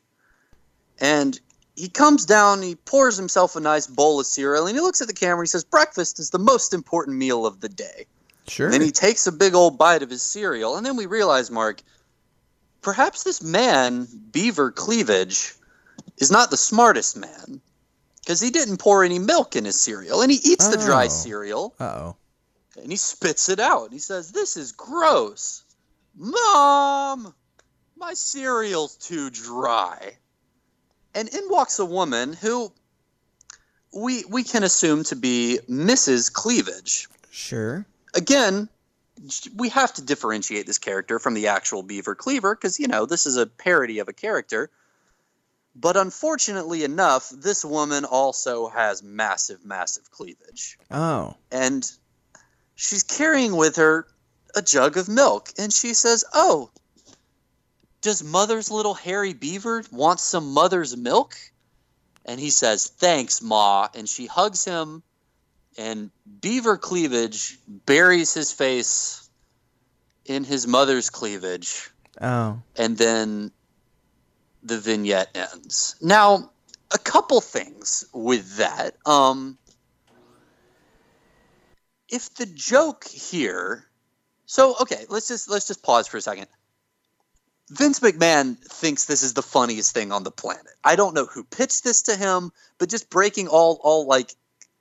and 1.00 1.40
he 1.76 1.90
comes 1.90 2.26
down, 2.26 2.62
he 2.62 2.76
pours 2.76 3.18
himself 3.18 3.56
a 3.56 3.60
nice 3.60 3.88
bowl 3.88 4.20
of 4.20 4.26
cereal, 4.26 4.68
and 4.68 4.76
he 4.76 4.82
looks 4.82 5.02
at 5.02 5.08
the 5.08 5.14
camera 5.14 5.44
he 5.44 5.48
says, 5.48 5.64
Breakfast 5.64 6.20
is 6.20 6.30
the 6.30 6.40
most 6.40 6.74
important 6.74 7.18
meal 7.18 7.46
of 7.46 7.60
the 7.62 7.70
day. 7.70 8.06
Sure. 8.48 8.66
And 8.68 8.74
then 8.74 8.82
he 8.82 8.92
takes 8.92 9.26
a 9.28 9.32
big 9.32 9.56
old 9.56 9.78
bite 9.78 10.04
of 10.04 10.10
his 10.10 10.22
cereal, 10.22 10.76
and 10.76 10.86
then 10.86 10.98
we 10.98 11.06
realize, 11.06 11.50
Mark, 11.50 11.82
perhaps 12.82 13.24
this 13.24 13.42
man, 13.42 14.08
Beaver 14.32 14.72
Cleavage, 14.72 15.54
is 16.22 16.32
not 16.32 16.50
the 16.52 16.58
smartest 16.58 17.18
man. 17.18 17.62
Because 18.22 18.40
he 18.40 18.52
didn't 18.52 18.78
pour 18.78 19.04
any 19.04 19.18
milk 19.18 19.56
in 19.56 19.66
his 19.66 19.80
cereal, 19.82 20.22
and 20.22 20.32
he 20.32 20.38
eats 20.44 20.68
the 20.68 20.78
dry 20.78 21.06
Oh. 21.06 21.10
cereal, 21.10 21.74
Uh 21.80 21.84
oh. 21.86 22.16
and 22.82 22.92
he 22.92 22.96
spits 22.98 23.50
it 23.50 23.60
out. 23.60 23.86
And 23.86 23.94
he 23.94 24.00
says, 24.00 24.32
This 24.32 24.56
is 24.58 24.72
gross. 24.72 25.64
Mom, 26.16 27.34
my 27.98 28.14
cereal's 28.14 28.96
too 28.96 29.30
dry. 29.32 30.18
And 31.16 31.28
in 31.30 31.50
walks 31.50 31.80
a 31.80 31.86
woman 31.86 32.34
who 32.34 32.72
we 33.94 34.24
we 34.30 34.44
can 34.44 34.64
assume 34.64 35.04
to 35.06 35.16
be 35.16 35.60
Mrs. 35.70 36.32
Cleavage. 36.32 37.10
Sure. 37.32 37.86
Again, 38.14 38.70
we 39.56 39.70
have 39.70 39.94
to 39.96 40.02
differentiate 40.02 40.68
this 40.68 40.78
character 40.78 41.18
from 41.20 41.34
the 41.34 41.48
actual 41.48 41.82
Beaver 41.84 42.16
Cleaver 42.16 42.56
because 42.56 42.80
you 42.80 42.88
know 42.88 43.06
this 43.06 43.26
is 43.26 43.36
a 43.36 43.46
parody 43.48 44.00
of 44.00 44.08
a 44.08 44.14
character. 44.14 44.70
But 45.76 45.96
unfortunately 45.98 46.84
enough, 46.84 47.30
this 47.30 47.64
woman 47.64 48.06
also 48.06 48.68
has 48.70 49.02
massive, 49.02 49.64
massive 49.66 50.12
cleavage 50.12 50.78
Oh. 50.92 51.36
and 51.52 51.90
she's 52.76 53.04
carrying 53.04 53.56
with 53.56 53.76
her 53.78 54.08
a 54.56 54.62
jug 54.62 54.98
of 54.98 55.08
milk 55.08 55.50
and 55.58 55.72
she 55.72 55.94
says 55.94 56.26
oh 56.34 56.70
does 58.02 58.24
mother's 58.24 58.70
little 58.72 58.94
hairy 58.96 59.34
beaver 59.34 59.84
want 59.92 60.20
some 60.20 60.52
mother's 60.54 60.98
milk 60.98 61.36
and 62.26 62.40
he 62.40 62.50
says 62.50 62.88
thanks 62.88 63.42
ma 63.42 63.88
and 63.96 64.10
she 64.10 64.26
hugs 64.26 64.66
him 64.66 65.04
and 65.78 66.12
beaver 66.42 66.78
cleavage 66.78 67.58
buries 67.86 68.34
his 68.34 68.52
face 68.52 69.30
in 70.26 70.44
his 70.44 70.68
mother's 70.68 71.10
cleavage 71.10 71.90
Oh. 72.20 72.62
and 72.76 72.98
then 72.98 73.52
the 74.64 74.80
vignette 74.80 75.36
ends. 75.36 75.96
Now, 76.02 76.52
a 76.92 76.98
couple 76.98 77.42
things 77.42 78.06
with 78.14 78.58
that. 78.58 78.96
Um, 79.06 79.58
if 82.10 82.34
the 82.36 82.46
joke 82.46 83.06
here, 83.06 83.86
so 84.46 84.76
okay, 84.82 85.06
let's 85.10 85.28
just 85.28 85.50
let's 85.50 85.68
just 85.68 85.84
pause 85.84 86.08
for 86.08 86.18
a 86.18 86.22
second. 86.22 86.48
Vince 87.70 88.02
McMahon 88.02 88.58
thinks 88.58 89.06
this 89.06 89.24
is 89.24 89.34
the 89.34 89.42
funniest 89.42 89.94
thing 89.94 90.12
on 90.12 90.24
the 90.24 90.32
planet. 90.32 90.74
I 90.84 90.98
don't 90.98 91.14
know 91.14 91.26
who 91.26 91.46
pitched 91.46 91.86
this 91.86 92.02
to 92.04 92.18
him, 92.18 92.52
but 92.78 92.90
just 92.90 93.10
breaking 93.10 93.48
all 93.48 93.80
all 93.82 94.06
like 94.06 94.34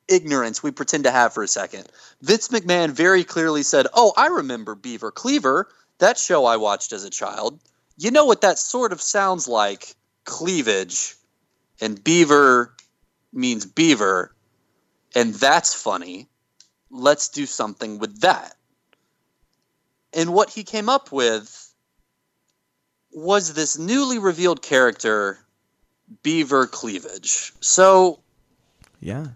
ignorance 0.09 0.61
we 0.61 0.71
pretend 0.71 1.05
to 1.05 1.11
have 1.11 1.33
for 1.33 1.41
a 1.41 1.47
second. 1.47 1.87
Vince 2.21 2.49
McMahon 2.49 2.89
very 2.89 3.23
clearly 3.23 3.63
said, 3.63 3.87
"Oh, 3.93 4.11
I 4.17 4.27
remember 4.27 4.75
Beaver 4.75 5.11
Cleaver, 5.11 5.69
that 5.99 6.17
show 6.17 6.45
I 6.45 6.57
watched 6.57 6.91
as 6.91 7.05
a 7.05 7.09
child. 7.09 7.59
You 7.97 8.11
know 8.11 8.25
what 8.25 8.41
that 8.41 8.59
sort 8.59 8.91
of 8.91 9.01
sounds 9.01 9.47
like? 9.47 9.95
Cleavage, 10.23 11.15
and 11.79 12.03
beaver 12.03 12.75
means 13.33 13.65
beaver, 13.65 14.35
and 15.15 15.33
that's 15.33 15.73
funny. 15.73 16.29
Let's 16.89 17.29
do 17.29 17.45
something 17.45 17.99
with 17.99 18.21
that." 18.21 18.55
And 20.13 20.33
what 20.33 20.49
he 20.49 20.63
came 20.63 20.89
up 20.89 21.11
with 21.11 21.73
was 23.11 23.53
this 23.53 23.77
newly 23.77 24.19
revealed 24.19 24.61
character, 24.61 25.39
Beaver 26.23 26.67
Cleavage. 26.67 27.53
So 27.61 28.19
Yeah. 28.99 29.27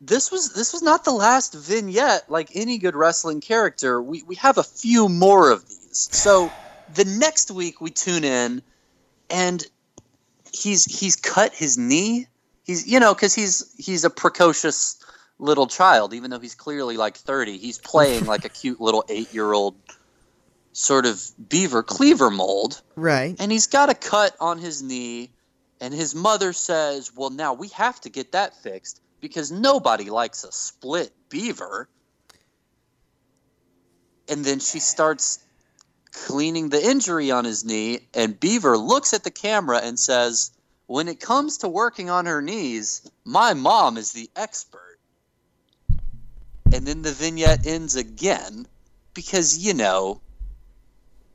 this 0.00 0.30
was 0.30 0.52
this 0.52 0.72
was 0.72 0.82
not 0.82 1.04
the 1.04 1.12
last 1.12 1.54
vignette 1.54 2.30
like 2.30 2.50
any 2.54 2.78
good 2.78 2.94
wrestling 2.94 3.40
character 3.40 4.00
we 4.00 4.22
we 4.22 4.36
have 4.36 4.56
a 4.56 4.62
few 4.62 5.08
more 5.08 5.50
of 5.50 5.68
these 5.68 6.08
so 6.12 6.52
the 6.94 7.04
next 7.04 7.50
week 7.50 7.80
we 7.80 7.90
tune 7.90 8.24
in 8.24 8.62
and 9.30 9.64
he's 10.52 10.84
he's 10.84 11.16
cut 11.16 11.54
his 11.54 11.78
knee. 11.78 12.26
He's 12.64 12.86
you 12.86 13.00
know 13.00 13.14
because 13.14 13.34
he's 13.34 13.74
he's 13.78 14.04
a 14.04 14.10
precocious 14.10 14.98
little 15.38 15.66
child. 15.66 16.14
Even 16.14 16.30
though 16.30 16.40
he's 16.40 16.54
clearly 16.54 16.96
like 16.96 17.16
30 17.16 17.58
he's 17.58 17.78
playing 17.78 18.26
like 18.26 18.44
a 18.44 18.48
cute 18.48 18.80
little 18.80 19.04
eight 19.08 19.32
year 19.32 19.52
old 19.52 19.76
sort 20.72 21.06
of 21.06 21.22
beaver 21.48 21.82
cleaver 21.82 22.30
mold. 22.30 22.82
Right. 22.96 23.36
and 23.38 23.50
he's 23.50 23.66
got 23.66 23.90
a 23.90 23.94
cut 23.94 24.36
on 24.40 24.58
his 24.58 24.82
knee. 24.82 25.30
And 25.80 25.94
his 25.94 26.14
mother 26.14 26.52
says 26.52 27.12
well 27.14 27.30
now 27.30 27.54
we 27.54 27.68
have 27.68 28.00
to 28.02 28.10
get 28.10 28.32
that 28.32 28.56
fixed 28.62 29.00
because 29.20 29.50
nobody 29.50 30.10
likes 30.10 30.44
a 30.44 30.52
split 30.52 31.12
beaver. 31.28 31.88
And 34.28 34.44
then 34.44 34.60
she 34.60 34.78
starts 34.78 35.38
cleaning 36.26 36.68
the 36.68 36.84
injury 36.84 37.30
on 37.30 37.44
his 37.44 37.64
knee 37.64 38.00
and 38.14 38.38
beaver 38.40 38.76
looks 38.76 39.12
at 39.12 39.24
the 39.24 39.30
camera 39.30 39.78
and 39.78 39.98
says 39.98 40.50
when 40.86 41.08
it 41.08 41.20
comes 41.20 41.58
to 41.58 41.68
working 41.68 42.10
on 42.10 42.26
her 42.26 42.42
knees 42.42 43.10
my 43.24 43.54
mom 43.54 43.96
is 43.96 44.12
the 44.12 44.30
expert 44.36 44.98
and 46.72 46.86
then 46.86 47.02
the 47.02 47.12
vignette 47.12 47.66
ends 47.66 47.96
again 47.96 48.66
because 49.14 49.58
you 49.58 49.74
know 49.74 50.20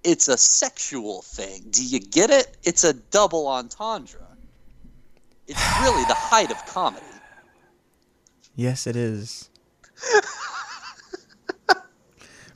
it's 0.04 0.28
a 0.28 0.38
sexual 0.38 1.22
thing. 1.22 1.66
Do 1.70 1.86
you 1.86 2.00
get 2.00 2.30
it? 2.30 2.58
It's 2.64 2.84
a 2.84 2.94
double 2.94 3.48
entendre. 3.48 4.20
It's 5.48 5.62
really 5.82 6.04
the 6.06 6.14
height 6.14 6.52
of 6.52 6.66
comedy. 6.66 7.06
Yes, 8.56 8.86
it 8.86 8.96
is. 8.96 9.50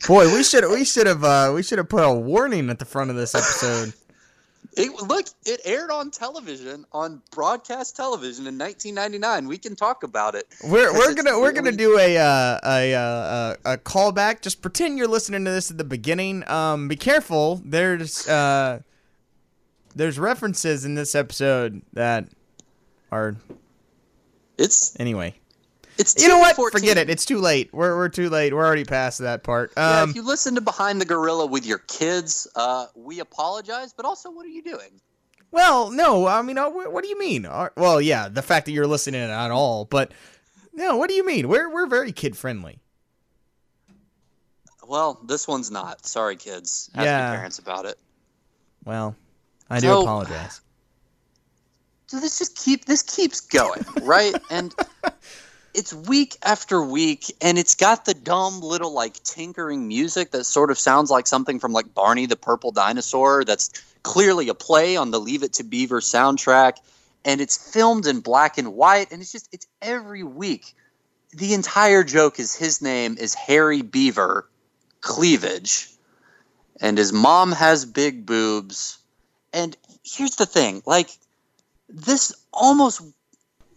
Boy, 0.08 0.34
we 0.34 0.42
should 0.42 0.64
we 0.70 0.86
should 0.86 1.06
have 1.06 1.24
uh, 1.24 1.52
we 1.54 1.62
should 1.62 1.78
have 1.80 1.90
put 1.90 2.02
a 2.02 2.14
warning 2.14 2.70
at 2.70 2.80
the 2.80 2.86
front 2.86 3.10
of 3.10 3.16
this 3.16 3.36
episode. 3.36 3.94
It, 4.76 4.92
look, 4.94 5.26
it 5.44 5.62
aired 5.66 5.90
on 5.90 6.12
television, 6.12 6.86
on 6.92 7.24
broadcast 7.32 7.96
television 7.96 8.46
in 8.46 8.60
1999. 8.60 9.48
We 9.48 9.58
can 9.58 9.76
talk 9.76 10.04
about 10.04 10.36
it. 10.36 10.46
We're 10.64 10.94
we're 10.94 11.16
gonna 11.16 11.40
we're 11.40 11.52
gonna 11.52 11.72
do 11.72 11.98
a 11.98 12.16
uh, 12.16 12.60
a 12.64 12.94
uh, 12.94 13.56
a 13.66 13.74
a 13.74 13.78
callback. 13.80 14.42
Just 14.42 14.62
pretend 14.62 15.00
you're 15.00 15.08
listening 15.08 15.46
to 15.46 15.52
this 15.52 15.72
at 15.72 15.80
the 15.80 15.84
beginning. 15.84 16.48
Um, 16.48 16.88
be 16.88 16.96
careful. 16.96 17.60
There's 17.66 18.28
uh, 18.28 18.82
there's 19.96 20.20
references 20.20 20.86
in 20.86 20.94
this 20.94 21.16
episode 21.16 21.82
that 21.94 22.28
are 23.12 23.36
It's 24.60 24.96
anyway. 25.00 25.34
It's 26.00 26.22
You 26.22 26.28
know 26.30 26.38
what? 26.40 26.56
214. 26.56 26.80
Forget 26.80 26.98
it. 26.98 27.10
It's 27.10 27.26
too 27.26 27.40
late. 27.40 27.70
We're 27.74 27.96
we're 27.98 28.10
too 28.10 28.30
late. 28.30 28.54
We're 28.54 28.66
already 28.66 28.86
past 28.86 29.20
that 29.20 29.44
part. 29.44 29.72
Yeah, 29.78 30.02
Um, 30.02 30.10
if 30.12 30.16
you 30.16 30.22
listen 30.24 30.56
to 30.56 30.62
Behind 30.62 31.00
the 31.02 31.06
Gorilla 31.06 31.46
with 31.46 31.66
your 31.66 31.80
kids, 31.80 32.48
uh, 32.56 32.88
we 32.96 33.20
apologize. 33.20 33.94
But 33.94 34.06
also, 34.06 34.30
what 34.32 34.46
are 34.46 34.50
you 34.50 34.64
doing? 34.64 35.02
well, 35.52 35.90
no. 35.92 36.28
I 36.28 36.42
mean, 36.42 36.58
uh, 36.58 36.70
what 36.70 37.04
do 37.04 37.10
you 37.10 37.18
mean? 37.18 37.46
Uh, 37.46 37.70
Well, 37.78 38.02
yeah, 38.02 38.28
the 38.30 38.42
fact 38.42 38.66
that 38.66 38.74
you're 38.74 38.88
listening 38.88 39.22
at 39.22 39.52
all, 39.52 39.86
but 39.86 40.12
no. 40.74 40.98
What 40.98 41.10
do 41.10 41.16
you 41.16 41.26
mean? 41.26 41.48
We're 41.48 41.70
we're 41.70 41.88
very 41.88 42.12
kid 42.12 42.38
friendly. 42.38 42.80
Well, 44.88 45.20
this 45.26 45.48
one's 45.48 45.70
not. 45.72 46.06
Sorry, 46.06 46.36
kids. 46.38 46.90
Ask 46.96 47.06
Yeah. 47.06 47.28
your 47.30 47.36
parents 47.38 47.60
about 47.60 47.86
it. 47.86 47.98
Well, 48.86 49.16
I 49.70 49.80
do 49.80 49.88
So- 49.88 50.02
apologize. 50.04 50.62
So 52.10 52.22
this 52.22 52.38
just 52.40 52.56
keep 52.56 52.86
this 52.86 53.02
keeps 53.02 53.42
going, 53.42 53.84
right? 54.04 54.34
and 54.50 54.74
it's 55.78 55.94
week 55.94 56.36
after 56.42 56.82
week, 56.82 57.32
and 57.40 57.60
it's 57.60 57.76
got 57.76 58.04
the 58.04 58.16
dumb 58.16 58.62
little 58.62 58.92
like 58.92 59.22
tinkering 59.22 59.88
music 59.88 60.32
that 60.32 60.46
sort 60.46 60.72
of 60.72 60.80
sounds 60.80 61.12
like 61.12 61.28
something 61.28 61.60
from 61.60 61.72
like 61.72 61.94
Barney 61.94 62.26
the 62.26 62.36
Purple 62.36 62.72
Dinosaur. 62.72 63.46
That's 63.46 63.70
clearly 64.02 64.50
a 64.50 64.56
play 64.56 64.98
on 64.98 65.12
the 65.12 65.20
Leave 65.20 65.44
It 65.44 65.54
to 65.54 65.64
Beaver 65.64 66.02
soundtrack, 66.02 66.78
and 67.24 67.40
it's 67.40 67.72
filmed 67.72 68.08
in 68.08 68.22
black 68.22 68.58
and 68.58 68.74
white, 68.74 69.12
and 69.12 69.22
it's 69.22 69.32
just 69.32 69.50
it's 69.52 69.68
every 69.80 70.24
week. 70.24 70.74
The 71.34 71.54
entire 71.54 72.04
joke 72.04 72.40
is 72.40 72.56
his 72.56 72.82
name 72.82 73.16
is 73.20 73.36
Harry 73.36 73.84
Beaver 73.84 74.50
Cleavage, 75.02 75.90
and 76.82 76.98
his 76.98 77.14
mom 77.14 77.52
has 77.52 77.86
big 77.86 78.26
boobs. 78.26 78.98
And 79.54 79.78
here's 80.04 80.38
the 80.38 80.48
thing, 80.48 80.82
like 80.88 81.12
this 81.88 82.34
almost 82.52 83.02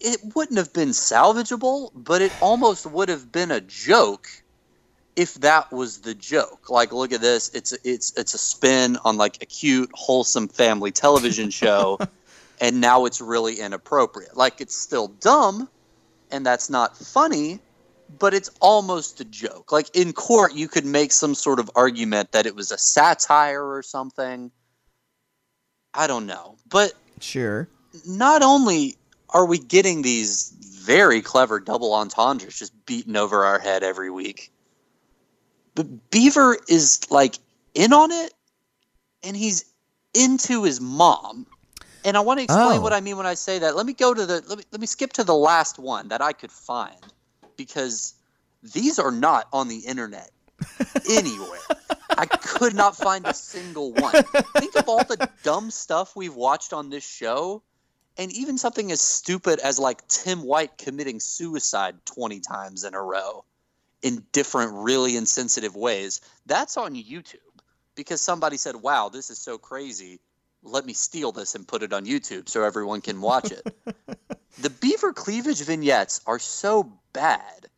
it 0.01 0.19
wouldn't 0.35 0.57
have 0.57 0.73
been 0.73 0.89
salvageable, 0.89 1.91
but 1.93 2.21
it 2.21 2.33
almost 2.41 2.85
would 2.85 3.09
have 3.09 3.31
been 3.31 3.51
a 3.51 3.61
joke 3.61 4.27
if 5.15 5.35
that 5.35 5.71
was 5.71 5.99
the 5.99 6.15
joke. 6.15 6.69
Like, 6.69 6.91
look 6.91 7.11
at 7.11 7.21
this. 7.21 7.53
It's 7.53 7.73
a, 7.73 7.77
it's 7.83 8.17
it's 8.17 8.33
a 8.33 8.37
spin 8.37 8.97
on 9.03 9.17
like 9.17 9.41
a 9.41 9.45
cute, 9.45 9.89
wholesome 9.93 10.47
family 10.47 10.91
television 10.91 11.49
show, 11.61 11.99
and 12.59 12.81
now 12.81 13.05
it's 13.05 13.21
really 13.21 13.55
inappropriate. 13.59 14.35
Like, 14.35 14.61
it's 14.61 14.75
still 14.75 15.07
dumb, 15.07 15.69
and 16.31 16.45
that's 16.45 16.69
not 16.69 16.97
funny, 16.97 17.59
but 18.19 18.33
it's 18.33 18.49
almost 18.59 19.21
a 19.21 19.25
joke. 19.25 19.71
Like 19.71 19.95
in 19.95 20.13
court, 20.13 20.55
you 20.55 20.67
could 20.67 20.85
make 20.85 21.11
some 21.11 21.35
sort 21.35 21.59
of 21.59 21.69
argument 21.75 22.31
that 22.31 22.45
it 22.45 22.55
was 22.55 22.71
a 22.71 22.77
satire 22.77 23.63
or 23.63 23.83
something. 23.83 24.51
I 25.93 26.07
don't 26.07 26.25
know, 26.25 26.55
but 26.69 26.93
Sure. 27.19 27.67
not 28.07 28.41
only 28.41 28.97
are 29.33 29.45
we 29.45 29.57
getting 29.57 30.01
these 30.01 30.53
very 30.59 31.21
clever 31.21 31.59
double 31.59 31.93
entendres 31.93 32.57
just 32.57 32.73
beaten 32.85 33.15
over 33.15 33.45
our 33.45 33.59
head 33.59 33.83
every 33.83 34.09
week, 34.09 34.51
but 35.75 36.09
Beaver 36.09 36.57
is 36.67 36.99
like 37.11 37.35
in 37.73 37.93
on 37.93 38.11
it 38.11 38.33
and 39.23 39.35
he's 39.37 39.65
into 40.13 40.63
his 40.63 40.81
mom. 40.81 41.45
And 42.03 42.17
I 42.17 42.21
want 42.21 42.39
to 42.39 42.43
explain 42.43 42.79
Oh. 42.79 42.81
what 42.81 42.93
I 42.93 42.99
mean 42.99 43.15
when 43.17 43.27
I 43.27 43.35
say 43.35 43.59
that. 43.59 43.75
Let 43.75 43.85
me 43.85 43.93
go 43.93 44.13
to 44.13 44.25
the 44.25 44.43
let 44.47 44.57
me 44.57 44.63
let 44.71 44.81
me 44.81 44.87
skip 44.87 45.13
to 45.13 45.23
the 45.23 45.35
last 45.35 45.77
one 45.77 46.07
that 46.07 46.21
I 46.21 46.33
could 46.33 46.51
find 46.51 46.97
because 47.57 48.15
these 48.63 48.97
are 48.97 49.11
not 49.11 49.47
on 49.53 49.67
the 49.67 49.77
internet 49.77 50.31
anywhere. 51.09 51.59
I 52.17 52.25
could 52.25 52.73
not 52.73 52.97
find 52.97 53.25
a 53.27 53.33
single 53.33 53.93
one. 53.93 54.13
Think 54.57 54.75
of 54.75 54.89
all 54.89 55.03
the 55.03 55.29
dumb 55.43 55.69
stuff 55.71 56.15
we've 56.15 56.35
watched 56.35 56.73
on 56.73 56.89
this 56.89 57.07
show, 57.07 57.61
and 58.21 58.31
even 58.33 58.59
something 58.59 58.91
as 58.91 59.01
stupid 59.01 59.57
as 59.57 59.79
like 59.79 60.07
Tim 60.07 60.43
White 60.43 60.77
committing 60.77 61.19
suicide 61.19 61.95
20 62.05 62.39
times 62.39 62.83
in 62.83 62.93
a 62.93 63.01
row 63.01 63.43
in 64.03 64.23
different, 64.31 64.73
really 64.73 65.17
insensitive 65.17 65.75
ways. 65.75 66.21
That's 66.45 66.77
on 66.77 66.93
YouTube 66.93 67.37
because 67.95 68.21
somebody 68.21 68.57
said, 68.57 68.75
Wow, 68.75 69.09
this 69.09 69.31
is 69.31 69.39
so 69.39 69.57
crazy. 69.57 70.19
Let 70.61 70.85
me 70.85 70.93
steal 70.93 71.31
this 71.31 71.55
and 71.55 71.67
put 71.67 71.81
it 71.81 71.93
on 71.93 72.05
YouTube 72.05 72.47
so 72.47 72.63
everyone 72.63 73.01
can 73.01 73.21
watch 73.21 73.51
it. 73.51 73.75
the 74.59 74.69
beaver 74.69 75.13
cleavage 75.13 75.63
vignettes 75.63 76.21
are 76.27 76.37
so 76.37 76.93
bad 77.13 77.69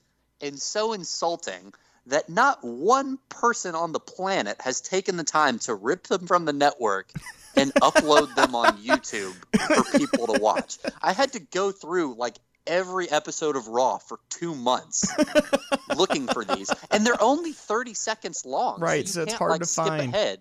and 0.41 0.61
so 0.61 0.91
insulting 0.91 1.73
that 2.07 2.29
not 2.29 2.63
one 2.63 3.17
person 3.29 3.75
on 3.75 3.91
the 3.91 3.99
planet 3.99 4.57
has 4.61 4.81
taken 4.81 5.17
the 5.17 5.23
time 5.23 5.59
to 5.59 5.73
rip 5.73 6.03
them 6.07 6.27
from 6.27 6.45
the 6.45 6.53
network 6.53 7.11
and 7.55 7.73
upload 7.81 8.33
them 8.35 8.55
on 8.55 8.77
YouTube 8.77 9.33
for 9.53 9.97
people 9.97 10.27
to 10.33 10.39
watch. 10.39 10.77
I 11.01 11.13
had 11.13 11.33
to 11.33 11.39
go 11.39 11.71
through 11.71 12.15
like 12.15 12.35
every 12.67 13.09
episode 13.09 13.55
of 13.55 13.67
Raw 13.67 13.97
for 13.97 14.19
two 14.29 14.55
months 14.55 15.07
looking 15.95 16.27
for 16.27 16.43
these, 16.45 16.71
and 16.91 17.05
they're 17.05 17.21
only 17.21 17.53
thirty 17.53 17.93
seconds 17.93 18.45
long. 18.45 18.79
Right, 18.79 19.01
you 19.01 19.07
so 19.07 19.23
it's 19.23 19.33
hard 19.33 19.51
like, 19.51 19.61
to 19.61 19.67
skip 19.67 19.85
find. 19.85 20.13
Ahead. 20.13 20.39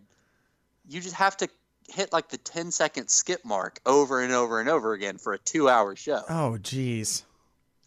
You 0.88 1.00
just 1.00 1.14
have 1.14 1.36
to 1.38 1.48
hit 1.88 2.12
like 2.12 2.28
the 2.28 2.38
10 2.38 2.70
second 2.70 3.08
skip 3.08 3.44
mark 3.44 3.78
over 3.86 4.20
and 4.20 4.32
over 4.32 4.60
and 4.60 4.68
over 4.68 4.92
again 4.92 5.18
for 5.18 5.32
a 5.32 5.38
two 5.38 5.68
hour 5.68 5.94
show. 5.96 6.22
Oh, 6.28 6.58
jeez. 6.60 7.22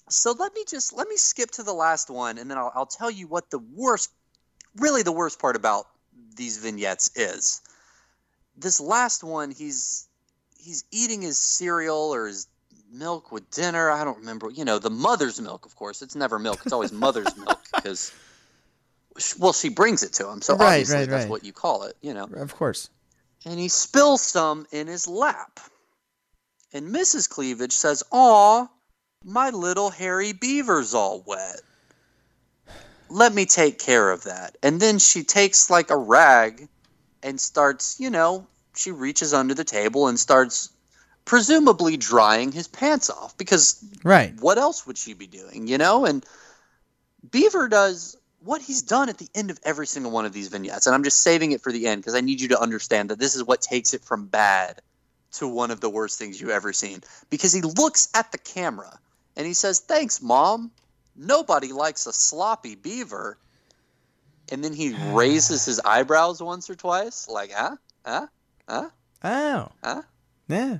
So 0.09 0.33
let 0.37 0.53
me 0.53 0.63
just 0.67 0.93
let 0.93 1.07
me 1.07 1.17
skip 1.17 1.51
to 1.51 1.63
the 1.63 1.73
last 1.73 2.09
one, 2.09 2.37
and 2.37 2.49
then 2.49 2.57
I'll, 2.57 2.71
I'll 2.75 2.85
tell 2.85 3.09
you 3.09 3.27
what 3.27 3.49
the 3.49 3.59
worst, 3.59 4.11
really 4.75 5.01
the 5.03 5.11
worst 5.11 5.39
part 5.39 5.55
about 5.55 5.87
these 6.35 6.57
vignettes 6.57 7.09
is. 7.15 7.61
This 8.57 8.79
last 8.79 9.23
one, 9.23 9.51
he's 9.51 10.07
he's 10.59 10.83
eating 10.91 11.21
his 11.21 11.39
cereal 11.39 12.13
or 12.13 12.27
his 12.27 12.47
milk 12.91 13.31
with 13.31 13.49
dinner. 13.49 13.89
I 13.89 14.03
don't 14.03 14.19
remember. 14.19 14.49
You 14.51 14.63
know, 14.63 14.77
the 14.79 14.91
mother's 14.91 15.41
milk, 15.41 15.65
of 15.65 15.75
course. 15.75 16.01
It's 16.03 16.15
never 16.15 16.37
milk. 16.37 16.61
It's 16.63 16.73
always 16.73 16.91
mother's 16.91 17.35
milk 17.45 17.59
because, 17.75 18.11
well, 19.39 19.53
she 19.53 19.69
brings 19.69 20.03
it 20.03 20.13
to 20.13 20.29
him, 20.29 20.41
so 20.41 20.55
Right, 20.55 20.67
obviously 20.81 20.97
right, 20.97 21.09
that's 21.09 21.23
right. 21.23 21.29
what 21.31 21.43
you 21.43 21.51
call 21.51 21.83
it. 21.83 21.97
You 22.01 22.13
know 22.13 22.25
Of 22.25 22.55
course. 22.55 22.89
and 23.43 23.59
he 23.59 23.69
spills 23.69 24.21
some 24.21 24.67
in 24.71 24.85
his 24.87 25.07
lap. 25.07 25.59
And 26.73 26.93
Mrs. 26.93 27.27
Cleavage 27.29 27.71
says, 27.73 28.03
Aw, 28.11 28.67
my 29.25 29.49
little 29.49 29.89
hairy 29.89 30.33
beaver's 30.33 30.93
all 30.93 31.23
wet. 31.25 31.59
Let 33.09 33.33
me 33.33 33.45
take 33.45 33.79
care 33.79 34.11
of 34.11 34.23
that. 34.23 34.55
And 34.61 34.79
then 34.79 34.99
she 34.99 35.23
takes 35.23 35.69
like 35.69 35.89
a 35.89 35.97
rag 35.97 36.67
and 37.23 37.41
starts, 37.41 37.99
you 37.99 38.09
know, 38.09 38.47
she 38.75 38.91
reaches 38.91 39.33
under 39.33 39.53
the 39.53 39.63
table 39.63 40.07
and 40.07 40.19
starts 40.19 40.69
presumably 41.25 41.97
drying 41.97 42.51
his 42.51 42.67
pants 42.67 43.09
off 43.09 43.35
because 43.37 43.83
Right. 44.03 44.35
what 44.39 44.59
else 44.59 44.85
would 44.85 44.97
she 44.97 45.13
be 45.13 45.27
doing, 45.27 45.67
you 45.67 45.79
know? 45.79 46.05
And 46.05 46.23
Beaver 47.31 47.67
does 47.67 48.15
what 48.39 48.61
he's 48.61 48.83
done 48.83 49.09
at 49.09 49.17
the 49.17 49.29
end 49.33 49.49
of 49.49 49.59
every 49.63 49.87
single 49.87 50.11
one 50.11 50.25
of 50.25 50.33
these 50.33 50.49
vignettes. 50.49 50.85
And 50.85 50.93
I'm 50.93 51.03
just 51.03 51.23
saving 51.23 51.51
it 51.51 51.61
for 51.61 51.71
the 51.71 51.87
end 51.87 52.01
because 52.01 52.13
I 52.13 52.21
need 52.21 52.41
you 52.41 52.49
to 52.49 52.61
understand 52.61 53.09
that 53.09 53.17
this 53.17 53.35
is 53.35 53.43
what 53.43 53.61
takes 53.61 53.95
it 53.95 54.03
from 54.03 54.27
bad 54.27 54.81
to 55.33 55.47
one 55.47 55.71
of 55.71 55.81
the 55.81 55.89
worst 55.89 56.19
things 56.19 56.39
you've 56.39 56.51
ever 56.51 56.71
seen. 56.71 57.01
Because 57.31 57.51
he 57.51 57.61
looks 57.61 58.07
at 58.13 58.31
the 58.31 58.37
camera 58.37 58.99
and 59.35 59.45
he 59.45 59.53
says, 59.53 59.79
Thanks, 59.79 60.21
Mom. 60.21 60.71
Nobody 61.15 61.71
likes 61.71 62.07
a 62.07 62.13
sloppy 62.13 62.75
beaver. 62.75 63.37
And 64.51 64.63
then 64.63 64.73
he 64.73 64.95
raises 65.11 65.65
his 65.65 65.79
eyebrows 65.79 66.41
once 66.41 66.69
or 66.69 66.75
twice, 66.75 67.27
like, 67.29 67.51
huh? 67.51 67.77
Huh? 68.05 68.27
Huh? 68.67 68.89
Oh. 69.23 69.71
Huh? 69.83 70.01
Yeah. 70.47 70.77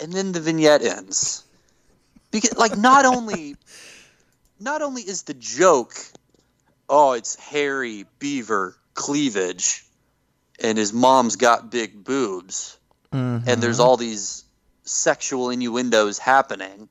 and 0.00 0.12
then 0.12 0.32
the 0.32 0.40
vignette 0.40 0.82
ends 0.82 1.44
because 2.30 2.56
like 2.56 2.76
not 2.76 3.04
only 3.04 3.56
not 4.58 4.82
only 4.82 5.02
is 5.02 5.24
the 5.24 5.34
joke 5.34 5.94
oh 6.88 7.12
it's 7.12 7.36
hairy 7.36 8.06
beaver 8.18 8.76
cleavage 8.94 9.84
and 10.60 10.78
his 10.78 10.92
mom's 10.92 11.36
got 11.36 11.70
big 11.70 12.04
boobs 12.04 12.78
and 13.12 13.44
there's 13.44 13.78
mm-hmm. 13.78 13.86
all 13.86 13.96
these 13.96 14.44
sexual 14.84 15.50
innuendos 15.50 16.18
happening 16.18 16.88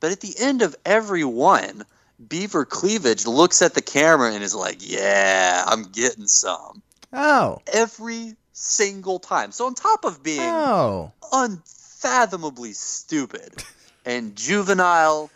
but 0.00 0.12
at 0.12 0.20
the 0.20 0.34
end 0.38 0.62
of 0.62 0.76
every 0.84 1.24
one 1.24 1.84
beaver 2.28 2.64
cleavage 2.64 3.26
looks 3.26 3.60
at 3.62 3.74
the 3.74 3.82
camera 3.82 4.32
and 4.32 4.42
is 4.42 4.54
like 4.54 4.78
yeah 4.80 5.64
i'm 5.66 5.82
getting 5.84 6.26
some 6.26 6.82
Oh. 7.12 7.60
every 7.72 8.34
single 8.52 9.18
time 9.18 9.52
so 9.52 9.66
on 9.66 9.74
top 9.74 10.04
of 10.04 10.22
being 10.22 10.40
Oh. 10.40 11.12
unfathomably 11.32 12.72
stupid 12.72 13.62
and 14.04 14.34
juvenile 14.36 15.30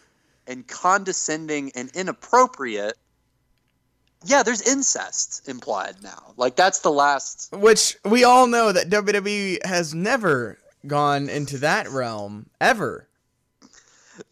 and 0.47 0.67
condescending 0.67 1.71
and 1.77 1.91
inappropriate, 1.95 2.97
yeah, 4.25 4.43
there's 4.43 4.63
incest 4.63 5.49
implied 5.49 5.97
now. 6.03 6.35
Like 6.37 6.57
that's 6.57 6.81
the 6.81 6.91
last. 6.91 7.51
Which 7.53 7.97
we 8.05 8.25
all 8.25 8.47
know 8.49 8.73
that 8.73 8.91
WWE 8.91 9.65
has 9.65 9.95
never 9.95 10.59
gone 10.87 11.29
into 11.29 11.59
that 11.59 11.89
realm 11.89 12.47
ever. 12.61 13.07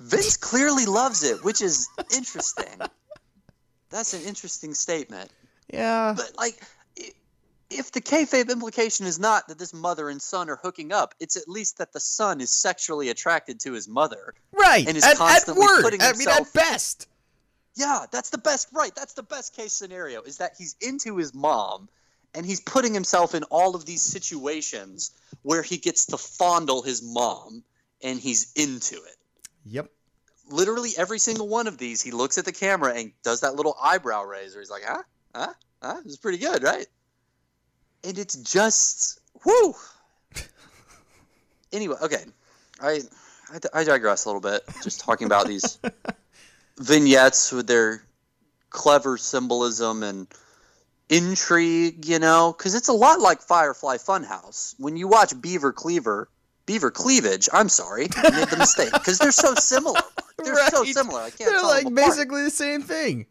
Vince 0.00 0.36
clearly 0.36 0.86
loves 0.86 1.22
it, 1.22 1.44
which 1.44 1.62
is 1.62 1.88
interesting. 2.14 2.80
That's 3.90 4.14
an 4.14 4.22
interesting 4.22 4.74
statement. 4.74 5.30
Yeah. 5.72 6.14
But 6.16 6.32
like, 6.36 6.60
if 7.70 7.92
the 7.92 8.00
kayfabe 8.00 8.50
implication 8.50 9.06
is 9.06 9.18
not 9.18 9.48
that 9.48 9.58
this 9.58 9.74
mother 9.74 10.08
and 10.08 10.20
son 10.20 10.48
are 10.48 10.56
hooking 10.56 10.92
up, 10.92 11.14
it's 11.20 11.36
at 11.36 11.48
least 11.48 11.78
that 11.78 11.92
the 11.92 12.00
son 12.00 12.40
is 12.40 12.50
sexually 12.50 13.10
attracted 13.10 13.60
to 13.60 13.72
his 13.72 13.88
mother. 13.88 14.34
Right. 14.52 14.86
and 14.86 14.96
is 14.96 15.04
at, 15.04 15.12
at 15.12 15.16
constantly 15.18 15.66
word. 15.66 15.82
putting 15.82 16.00
I 16.00 16.12
mean, 16.14 16.28
at 16.28 16.52
best. 16.52 17.08
Yeah, 17.76 18.06
that's 18.10 18.30
the 18.30 18.38
best. 18.38 18.68
Right, 18.72 18.94
that's 18.94 19.14
the 19.14 19.22
best 19.22 19.54
case 19.54 19.72
scenario. 19.72 20.22
Is 20.22 20.38
that 20.38 20.54
he's 20.58 20.74
into 20.80 21.16
his 21.16 21.32
mom, 21.34 21.88
and 22.34 22.44
he's 22.44 22.60
putting 22.60 22.92
himself 22.92 23.34
in 23.34 23.44
all 23.44 23.76
of 23.76 23.84
these 23.86 24.02
situations 24.02 25.12
where 25.42 25.62
he 25.62 25.76
gets 25.76 26.06
to 26.06 26.18
fondle 26.18 26.82
his 26.82 27.02
mom, 27.02 27.62
and 28.02 28.18
he's 28.18 28.52
into 28.56 28.96
it. 28.96 29.16
Yep. 29.70 29.90
literally 30.50 30.90
every 30.96 31.18
single 31.18 31.48
one 31.48 31.66
of 31.66 31.78
these, 31.78 32.00
he 32.00 32.10
looks 32.10 32.38
at 32.38 32.44
the 32.44 32.52
camera 32.52 32.94
and 32.94 33.12
does 33.22 33.40
that 33.40 33.54
little 33.54 33.76
eyebrow 33.80 34.24
raiser. 34.24 34.60
He's 34.60 34.70
like, 34.70 34.82
huh? 34.86 35.02
Huh? 35.34 35.52
Huh? 35.82 36.00
It's 36.04 36.16
pretty 36.16 36.38
good, 36.38 36.62
right? 36.62 36.86
And 38.04 38.18
it's 38.18 38.34
just, 38.36 39.20
whoo. 39.44 39.74
anyway, 41.72 41.96
okay. 42.02 42.24
I, 42.80 43.00
I, 43.52 43.80
I 43.80 43.84
digress 43.84 44.24
a 44.24 44.28
little 44.28 44.40
bit. 44.40 44.62
Just 44.82 45.00
talking 45.00 45.26
about 45.26 45.46
these 45.46 45.78
vignettes 46.78 47.52
with 47.52 47.66
their 47.66 48.02
clever 48.70 49.16
symbolism 49.18 50.02
and 50.02 50.26
intrigue, 51.08 52.06
you 52.06 52.18
know, 52.18 52.54
because 52.56 52.74
it's 52.74 52.88
a 52.88 52.92
lot 52.92 53.20
like 53.20 53.40
Firefly 53.42 53.96
Funhouse. 53.96 54.74
When 54.78 54.96
you 54.96 55.08
watch 55.08 55.38
Beaver 55.40 55.72
Cleaver, 55.72 56.28
Beaver 56.68 56.90
Cleavage, 56.90 57.48
I'm 57.50 57.70
sorry, 57.70 58.08
I 58.14 58.28
made 58.28 58.48
the 58.48 58.58
mistake 58.58 58.92
because 58.92 59.18
they're 59.18 59.32
so 59.32 59.54
similar. 59.54 59.98
They're 60.36 60.68
so 60.68 60.84
similar. 60.84 61.22
I 61.22 61.30
can't 61.30 61.50
They're 61.50 61.60
tell 61.60 61.66
like 61.66 61.94
basically 61.94 62.44
the 62.44 62.50
same 62.50 62.82
thing. 62.82 63.24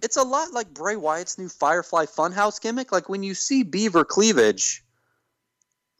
It's 0.00 0.16
a 0.16 0.22
lot 0.22 0.52
like 0.52 0.72
Bray 0.72 0.94
Wyatt's 0.94 1.36
new 1.36 1.48
Firefly 1.48 2.06
Funhouse 2.06 2.60
gimmick. 2.60 2.92
Like 2.92 3.08
when 3.08 3.24
you 3.24 3.34
see 3.34 3.64
Beaver 3.64 4.04
Cleavage 4.04 4.84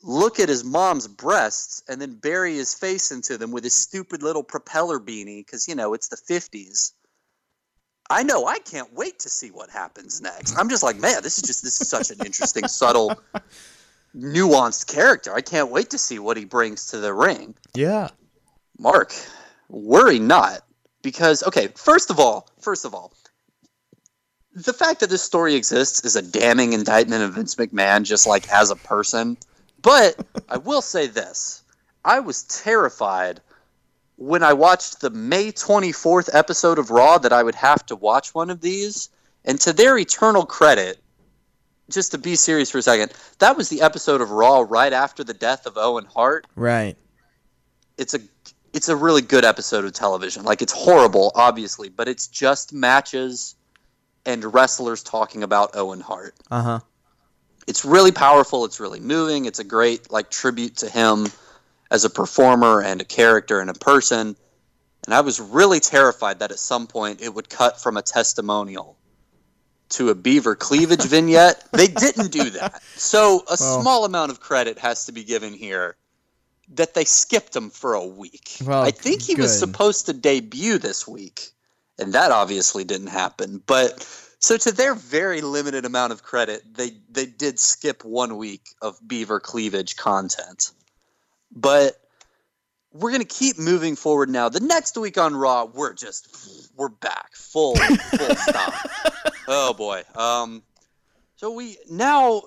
look 0.04 0.38
at 0.38 0.48
his 0.48 0.62
mom's 0.62 1.08
breasts 1.08 1.82
and 1.88 2.00
then 2.00 2.14
bury 2.14 2.54
his 2.54 2.74
face 2.74 3.10
into 3.10 3.38
them 3.38 3.50
with 3.50 3.64
his 3.64 3.74
stupid 3.74 4.22
little 4.22 4.44
propeller 4.44 5.00
beanie 5.00 5.44
because, 5.44 5.66
you 5.66 5.74
know, 5.74 5.94
it's 5.94 6.08
the 6.08 6.16
50s. 6.16 6.92
I 8.08 8.22
know 8.22 8.46
I 8.46 8.60
can't 8.60 8.92
wait 8.94 9.18
to 9.20 9.28
see 9.28 9.50
what 9.50 9.68
happens 9.68 10.20
next. 10.20 10.56
I'm 10.56 10.68
just 10.68 10.84
like, 10.84 11.00
man, 11.00 11.24
this 11.24 11.38
is 11.38 11.44
just 11.44 11.64
this 11.64 11.80
is 11.80 11.88
such 11.88 12.10
an 12.10 12.24
interesting, 12.24 12.68
subtle, 12.68 13.16
nuanced 14.16 14.86
character. 14.86 15.34
I 15.34 15.40
can't 15.40 15.70
wait 15.70 15.90
to 15.90 15.98
see 15.98 16.18
what 16.18 16.36
he 16.36 16.44
brings 16.44 16.88
to 16.88 16.98
the 16.98 17.12
ring. 17.12 17.54
Yeah. 17.74 18.08
Mark, 18.78 19.14
worry 19.68 20.18
not. 20.18 20.60
Because, 21.02 21.42
okay, 21.42 21.68
first 21.74 22.10
of 22.10 22.18
all, 22.18 22.48
first 22.60 22.84
of 22.84 22.94
all, 22.94 23.12
the 24.54 24.72
fact 24.72 25.00
that 25.00 25.10
this 25.10 25.22
story 25.22 25.54
exists 25.54 26.04
is 26.04 26.16
a 26.16 26.22
damning 26.22 26.72
indictment 26.72 27.22
of 27.22 27.34
Vince 27.34 27.56
McMahon, 27.56 28.04
just 28.04 28.26
like 28.26 28.48
as 28.48 28.70
a 28.70 28.76
person. 28.76 29.36
But 29.82 30.24
I 30.48 30.58
will 30.58 30.82
say 30.82 31.08
this 31.08 31.62
I 32.04 32.20
was 32.20 32.44
terrified 32.44 33.40
when 34.16 34.42
I 34.42 34.52
watched 34.52 35.00
the 35.00 35.10
May 35.10 35.50
24th 35.52 36.30
episode 36.32 36.78
of 36.78 36.90
Raw 36.90 37.18
that 37.18 37.32
I 37.32 37.42
would 37.42 37.56
have 37.56 37.84
to 37.86 37.96
watch 37.96 38.34
one 38.34 38.50
of 38.50 38.60
these. 38.60 39.10
And 39.44 39.60
to 39.62 39.72
their 39.72 39.98
eternal 39.98 40.46
credit, 40.46 41.02
just 41.90 42.12
to 42.12 42.18
be 42.18 42.34
serious 42.36 42.70
for 42.70 42.78
a 42.78 42.82
second, 42.82 43.12
that 43.38 43.56
was 43.56 43.68
the 43.68 43.82
episode 43.82 44.20
of 44.20 44.30
Raw 44.30 44.64
right 44.68 44.92
after 44.92 45.22
the 45.24 45.34
death 45.34 45.66
of 45.66 45.76
Owen 45.76 46.06
Hart 46.06 46.46
Right. 46.56 46.96
it's 47.98 48.14
a 48.14 48.18
it's 48.72 48.88
a 48.88 48.96
really 48.96 49.22
good 49.22 49.44
episode 49.44 49.84
of 49.84 49.92
television. 49.92 50.42
Like 50.42 50.60
it's 50.60 50.72
horrible, 50.72 51.30
obviously, 51.36 51.88
but 51.90 52.08
it's 52.08 52.26
just 52.26 52.72
matches 52.72 53.54
and 54.26 54.52
wrestlers 54.52 55.02
talking 55.04 55.44
about 55.44 55.76
Owen 55.76 56.00
Hart. 56.00 56.34
Uh 56.50 56.62
huh. 56.62 56.80
It's 57.68 57.84
really 57.84 58.10
powerful. 58.12 58.64
It's 58.64 58.80
really 58.80 58.98
moving. 59.00 59.44
It's 59.44 59.60
a 59.60 59.64
great 59.64 60.10
like 60.10 60.28
tribute 60.30 60.76
to 60.78 60.88
him 60.88 61.28
as 61.90 62.04
a 62.04 62.10
performer 62.10 62.82
and 62.82 63.00
a 63.00 63.04
character 63.04 63.60
and 63.60 63.70
a 63.70 63.74
person. 63.74 64.34
And 65.06 65.14
I 65.14 65.20
was 65.20 65.38
really 65.40 65.78
terrified 65.80 66.40
that 66.40 66.50
at 66.50 66.58
some 66.58 66.86
point 66.88 67.20
it 67.22 67.32
would 67.32 67.48
cut 67.48 67.80
from 67.80 67.96
a 67.96 68.02
testimonial 68.02 68.96
to 69.90 70.08
a 70.10 70.14
beaver 70.14 70.54
cleavage 70.56 71.04
vignette. 71.04 71.64
They 71.72 71.86
didn't 71.88 72.32
do 72.32 72.50
that. 72.50 72.82
So 72.96 73.40
a 73.48 73.56
Well- 73.58 73.82
small 73.82 74.04
amount 74.04 74.30
of 74.32 74.40
credit 74.40 74.78
has 74.78 75.06
to 75.06 75.12
be 75.12 75.24
given 75.24 75.52
here 75.52 75.96
that 76.74 76.94
they 76.94 77.04
skipped 77.04 77.54
him 77.54 77.70
for 77.70 77.94
a 77.94 78.04
week. 78.04 78.56
Well, 78.64 78.82
I 78.82 78.90
think 78.90 79.22
he 79.22 79.34
was 79.34 79.56
supposed 79.58 80.06
to 80.06 80.12
debut 80.12 80.78
this 80.78 81.06
week, 81.06 81.50
and 81.98 82.14
that 82.14 82.30
obviously 82.30 82.84
didn't 82.84 83.08
happen. 83.08 83.62
But 83.66 84.02
so 84.38 84.56
to 84.56 84.72
their 84.72 84.94
very 84.94 85.42
limited 85.42 85.84
amount 85.84 86.12
of 86.12 86.22
credit, 86.22 86.62
they 86.74 86.96
they 87.10 87.26
did 87.26 87.58
skip 87.60 88.04
one 88.04 88.36
week 88.38 88.62
of 88.80 88.98
beaver 89.06 89.40
cleavage 89.40 89.96
content. 89.96 90.70
But 91.54 92.00
we're 92.92 93.10
gonna 93.12 93.24
keep 93.24 93.58
moving 93.58 93.94
forward 93.96 94.30
now. 94.30 94.48
The 94.48 94.60
next 94.60 94.96
week 94.96 95.18
on 95.18 95.36
Raw, 95.36 95.66
we're 95.66 95.92
just 95.92 96.28
we're 96.76 96.88
back 96.88 97.34
full 97.34 97.76
full 97.76 98.36
stop. 98.36 98.74
Oh 99.48 99.74
boy. 99.74 100.02
Um. 100.14 100.62
So 101.36 101.52
we 101.52 101.76
now. 101.90 102.42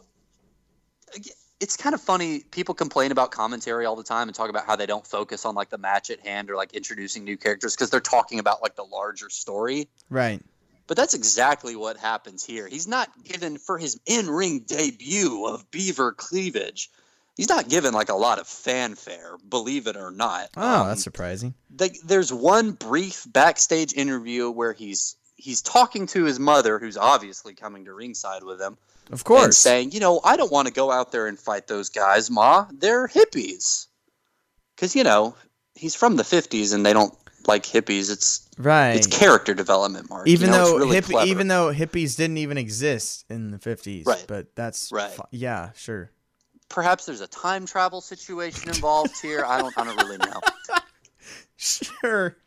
It's 1.59 1.75
kind 1.75 1.95
of 1.95 2.01
funny. 2.01 2.41
People 2.51 2.75
complain 2.75 3.11
about 3.11 3.31
commentary 3.31 3.85
all 3.85 3.95
the 3.95 4.03
time 4.03 4.27
and 4.27 4.35
talk 4.35 4.49
about 4.51 4.65
how 4.67 4.75
they 4.75 4.85
don't 4.85 5.05
focus 5.05 5.43
on 5.43 5.55
like 5.55 5.69
the 5.69 5.77
match 5.79 6.11
at 6.11 6.19
hand 6.19 6.51
or 6.51 6.55
like 6.55 6.73
introducing 6.73 7.23
new 7.23 7.35
characters 7.35 7.75
because 7.75 7.89
they're 7.89 7.99
talking 7.99 8.37
about 8.37 8.61
like 8.61 8.75
the 8.75 8.83
larger 8.83 9.29
story. 9.31 9.87
Right. 10.09 10.39
But 10.85 10.97
that's 10.97 11.15
exactly 11.15 11.75
what 11.75 11.97
happens 11.97 12.45
here. 12.45 12.67
He's 12.67 12.87
not 12.87 13.09
given 13.23 13.57
for 13.57 13.77
his 13.79 13.99
in-ring 14.05 14.59
debut 14.67 15.45
of 15.47 15.69
Beaver 15.71 16.13
Cleavage. 16.13 16.89
He's 17.35 17.49
not 17.49 17.67
given 17.69 17.93
like 17.93 18.09
a 18.09 18.15
lot 18.15 18.39
of 18.39 18.47
fanfare, 18.47 19.37
believe 19.49 19.87
it 19.87 19.97
or 19.97 20.11
not. 20.11 20.49
Oh, 20.55 20.81
Um, 20.81 20.87
that's 20.87 21.03
surprising. 21.03 21.55
they, 21.75 21.89
there's 22.05 22.31
one 22.31 22.71
brief 22.71 23.25
backstage 23.27 23.93
interview 23.95 24.49
where 24.49 24.73
he's 24.73 25.15
he's 25.37 25.61
talking 25.61 26.05
to 26.07 26.23
his 26.25 26.39
mother, 26.39 26.77
who's 26.79 26.97
obviously 26.97 27.53
coming 27.53 27.85
to 27.85 27.93
ringside 27.93 28.43
with 28.43 28.59
him, 28.59 28.77
Of 29.07 29.19
and 29.19 29.23
course. 29.23 29.57
saying, 29.57 29.91
you 29.91 29.99
know, 29.99 30.19
I 30.23 30.35
don't 30.35 30.51
want 30.51 30.67
to 30.67 30.73
go 30.73 30.91
out 30.91 31.11
there 31.11 31.27
and 31.27 31.39
fight 31.39 31.67
those 31.67 31.89
guys, 31.89 32.29
Ma. 32.29 32.67
They're 32.73 33.07
hippies. 33.07 33.87
Because 34.75 34.95
you 34.95 35.03
know 35.03 35.35
he's 35.75 35.95
from 35.95 36.15
the 36.17 36.23
'50s, 36.23 36.73
and 36.73 36.85
they 36.85 36.93
don't 36.93 37.13
like 37.47 37.63
hippies. 37.63 38.11
It's 38.11 38.47
right. 38.59 38.91
it's 38.91 39.07
character 39.07 39.53
development, 39.55 40.09
Mark. 40.09 40.27
even 40.27 40.47
you 40.49 40.51
know, 40.55 40.65
though 40.65 40.77
really 40.85 41.01
hippie, 41.01 41.25
even 41.27 41.47
though 41.47 41.73
hippies 41.73 42.15
didn't 42.17 42.37
even 42.37 42.57
exist 42.59 43.25
in 43.29 43.49
the 43.51 43.57
50s. 43.57 44.05
Right. 44.05 44.25
But 44.27 44.55
that's 44.55 44.91
Right. 44.91 45.09
fi- 45.11 45.23
yeah, 45.31 45.71
sure. 45.75 46.11
perhaps 46.69 47.05
there's 47.05 47.21
a 47.21 47.27
time 47.27 47.65
travel 47.65 48.01
situation 48.01 48.69
involved 48.69 49.19
here. 49.21 49.43
I 49.45 49.61
don't 49.61 49.75
I 49.77 49.85
don't 49.85 49.97
really 49.97 50.17
know. 50.17 50.41
Sure. 51.59 52.37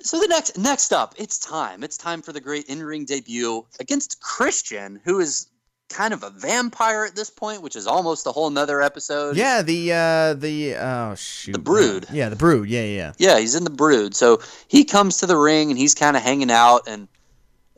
So 0.00 0.18
the 0.20 0.28
next 0.28 0.58
next 0.58 0.92
up, 0.92 1.14
it's 1.18 1.38
time. 1.38 1.82
It's 1.82 1.96
time 1.96 2.22
for 2.22 2.32
the 2.32 2.40
great 2.40 2.66
in-ring 2.66 3.04
debut 3.04 3.66
against 3.80 4.20
Christian, 4.20 5.00
who 5.04 5.20
is 5.20 5.48
kind 5.90 6.14
of 6.14 6.22
a 6.22 6.30
vampire 6.30 7.04
at 7.04 7.14
this 7.14 7.30
point, 7.30 7.62
which 7.62 7.76
is 7.76 7.86
almost 7.86 8.26
a 8.26 8.32
whole 8.32 8.50
nother 8.50 8.82
episode. 8.82 9.36
Yeah, 9.36 9.62
the 9.62 9.92
uh 9.92 10.34
the 10.34 10.74
oh 10.76 11.14
shoot. 11.16 11.52
The 11.52 11.58
Brood. 11.58 12.06
Yeah, 12.12 12.28
the 12.28 12.36
brood. 12.36 12.68
Yeah, 12.68 12.84
yeah. 12.84 13.12
Yeah, 13.18 13.38
he's 13.38 13.54
in 13.54 13.64
the 13.64 13.70
brood. 13.70 14.14
So 14.14 14.40
he 14.68 14.84
comes 14.84 15.18
to 15.18 15.26
the 15.26 15.36
ring 15.36 15.70
and 15.70 15.78
he's 15.78 15.94
kind 15.94 16.16
of 16.16 16.22
hanging 16.22 16.50
out 16.50 16.82
and 16.86 17.08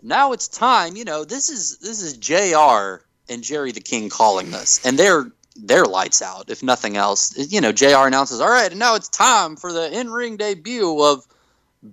now 0.02 0.32
it's 0.32 0.46
time, 0.46 0.96
you 0.96 1.04
know, 1.04 1.24
this 1.24 1.48
is 1.48 1.78
this 1.78 2.00
is 2.02 2.16
JR 2.16 3.04
and 3.28 3.42
Jerry 3.42 3.72
the 3.72 3.80
King 3.80 4.08
calling 4.08 4.50
this. 4.50 4.84
And 4.86 4.98
they're 4.98 5.26
they're 5.56 5.84
lights 5.84 6.22
out, 6.22 6.50
if 6.50 6.62
nothing 6.62 6.96
else. 6.96 7.34
You 7.50 7.60
know, 7.60 7.72
JR 7.72 8.06
announces, 8.06 8.40
"All 8.40 8.48
right, 8.48 8.70
and 8.70 8.78
now 8.78 8.94
it's 8.94 9.08
time 9.08 9.56
for 9.56 9.72
the 9.72 9.90
in-ring 9.98 10.36
debut 10.36 11.02
of 11.02 11.26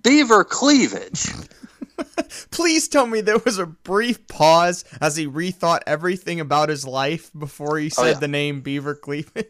Beaver 0.01 0.43
Cleavage." 0.43 1.27
Please 2.51 2.87
tell 2.87 3.05
me 3.05 3.21
there 3.21 3.37
was 3.37 3.59
a 3.59 3.65
brief 3.65 4.27
pause 4.27 4.83
as 4.99 5.15
he 5.15 5.27
rethought 5.27 5.81
everything 5.85 6.39
about 6.39 6.69
his 6.69 6.85
life 6.85 7.29
before 7.37 7.77
he 7.77 7.89
said 7.89 8.01
Oh, 8.03 8.07
yeah. 8.09 8.13
the 8.19 8.27
name 8.27 8.61
Beaver 8.61 8.95
Cleavage. 8.95 9.47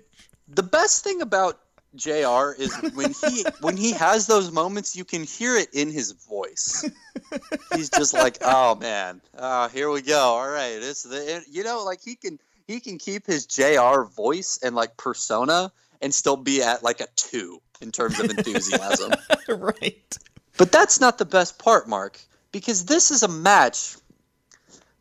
the 0.49 0.63
best 0.63 1.03
thing 1.03 1.21
about 1.21 1.59
JR 1.95 2.51
is 2.57 2.73
when 2.95 3.13
he 3.13 3.45
when 3.61 3.77
he 3.77 3.91
has 3.91 4.25
those 4.27 4.51
moments 4.51 4.95
you 4.95 5.05
can 5.05 5.23
hear 5.23 5.55
it 5.55 5.69
in 5.73 5.91
his 5.91 6.11
voice. 6.13 6.89
He's 7.75 7.89
just 7.91 8.13
like, 8.13 8.37
"Oh 8.41 8.75
man. 8.75 9.21
Uh, 9.37 9.69
here 9.69 9.89
we 9.91 10.01
go. 10.01 10.19
All 10.19 10.49
right. 10.49 10.79
It's 10.81 11.03
the 11.03 11.43
you 11.49 11.63
know 11.63 11.83
like 11.85 12.01
he 12.03 12.15
can 12.15 12.39
he 12.67 12.79
can 12.79 12.97
keep 12.97 13.25
his 13.27 13.45
JR 13.45 14.03
voice 14.15 14.59
and 14.63 14.75
like 14.75 14.97
persona 14.97 15.71
and 16.01 16.13
still 16.13 16.35
be 16.37 16.61
at 16.63 16.81
like 16.83 16.99
a 16.99 17.07
2 17.15 17.61
in 17.81 17.91
terms 17.91 18.19
of 18.19 18.29
enthusiasm. 18.37 19.13
right. 19.49 20.17
But 20.57 20.71
that's 20.71 20.99
not 20.99 21.17
the 21.17 21.25
best 21.25 21.57
part, 21.59 21.87
Mark, 21.87 22.19
because 22.51 22.85
this 22.85 23.11
is 23.11 23.23
a 23.23 23.27
match 23.27 23.95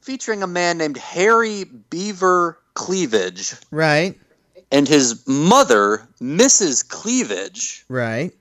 featuring 0.00 0.42
a 0.42 0.46
man 0.46 0.78
named 0.78 0.96
Harry 0.98 1.64
Beaver 1.64 2.58
Cleavage 2.74 3.54
Right. 3.70 4.18
and 4.70 4.88
his 4.88 5.26
mother, 5.26 6.06
Mrs. 6.20 6.88
Cleavage, 6.88 7.84
Right. 7.88 8.32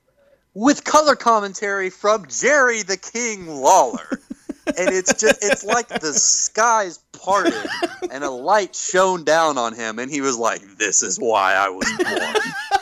with 0.54 0.84
color 0.84 1.16
commentary 1.16 1.90
from 1.90 2.28
Jerry 2.28 2.82
the 2.84 2.98
King 2.98 3.48
Lawler. 3.48 4.20
and 4.78 4.94
it's 4.94 5.20
just 5.20 5.44
it's 5.44 5.64
like 5.64 5.88
the 5.90 6.14
skies 6.14 7.00
parted 7.12 7.68
and 8.12 8.24
a 8.24 8.30
light 8.30 8.76
shone 8.76 9.24
down 9.24 9.58
on 9.58 9.74
him 9.74 10.00
and 10.00 10.10
he 10.10 10.22
was 10.22 10.38
like, 10.38 10.62
This 10.78 11.04
is 11.04 11.20
why 11.20 11.54
I 11.56 11.70
was 11.70 11.88
born. 11.98 12.80